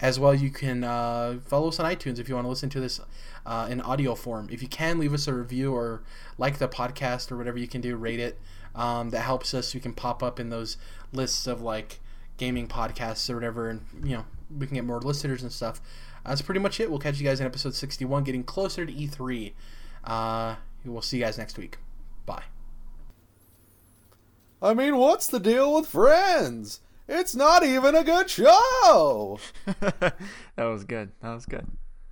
As 0.00 0.18
well, 0.18 0.34
you 0.34 0.50
can 0.50 0.84
uh, 0.84 1.38
follow 1.44 1.68
us 1.68 1.78
on 1.78 1.90
iTunes 1.90 2.18
if 2.18 2.28
you 2.28 2.34
want 2.34 2.44
to 2.46 2.48
listen 2.48 2.70
to 2.70 2.80
this 2.80 3.00
uh, 3.44 3.68
in 3.70 3.80
audio 3.80 4.14
form. 4.14 4.48
If 4.50 4.62
you 4.62 4.68
can, 4.68 4.98
leave 4.98 5.12
us 5.12 5.26
a 5.26 5.34
review 5.34 5.74
or 5.74 6.02
like 6.38 6.58
the 6.58 6.68
podcast 6.68 7.30
or 7.30 7.36
whatever 7.36 7.58
you 7.58 7.68
can 7.68 7.80
do, 7.80 7.96
rate 7.96 8.20
it. 8.20 8.38
Um, 8.74 9.10
that 9.10 9.22
helps 9.22 9.52
us. 9.52 9.74
We 9.74 9.80
can 9.80 9.92
pop 9.92 10.22
up 10.22 10.38
in 10.38 10.48
those 10.48 10.76
lists 11.12 11.46
of 11.46 11.60
like 11.60 12.00
gaming 12.40 12.66
podcasts 12.66 13.28
or 13.28 13.34
whatever, 13.34 13.68
and 13.68 13.82
you 14.02 14.16
know 14.16 14.24
we 14.58 14.66
can 14.66 14.74
get 14.74 14.84
more 14.84 14.98
listeners 14.98 15.42
and 15.42 15.52
stuff. 15.52 15.80
That's 16.24 16.42
pretty 16.42 16.60
much 16.60 16.80
it. 16.80 16.90
We'll 16.90 16.98
catch 16.98 17.18
you 17.20 17.24
guys 17.24 17.38
in 17.38 17.46
episode 17.46 17.74
61, 17.74 18.24
getting 18.24 18.42
closer 18.42 18.84
to 18.84 18.92
E3. 18.92 19.52
Uh, 20.02 20.56
we'll 20.84 21.02
see 21.02 21.18
you 21.18 21.22
guys 21.22 21.38
next 21.38 21.58
week. 21.58 21.76
Bye. 22.26 22.42
I 24.62 24.74
mean, 24.74 24.96
what's 24.96 25.26
the 25.26 25.38
deal 25.38 25.74
with 25.74 25.86
Friends? 25.86 26.80
It's 27.08 27.34
not 27.34 27.64
even 27.64 27.94
a 27.94 28.04
good 28.04 28.28
show. 28.28 29.38
that 29.80 30.14
was 30.56 30.84
good. 30.84 31.12
That 31.20 31.34
was 31.34 31.46
good. 31.46 31.66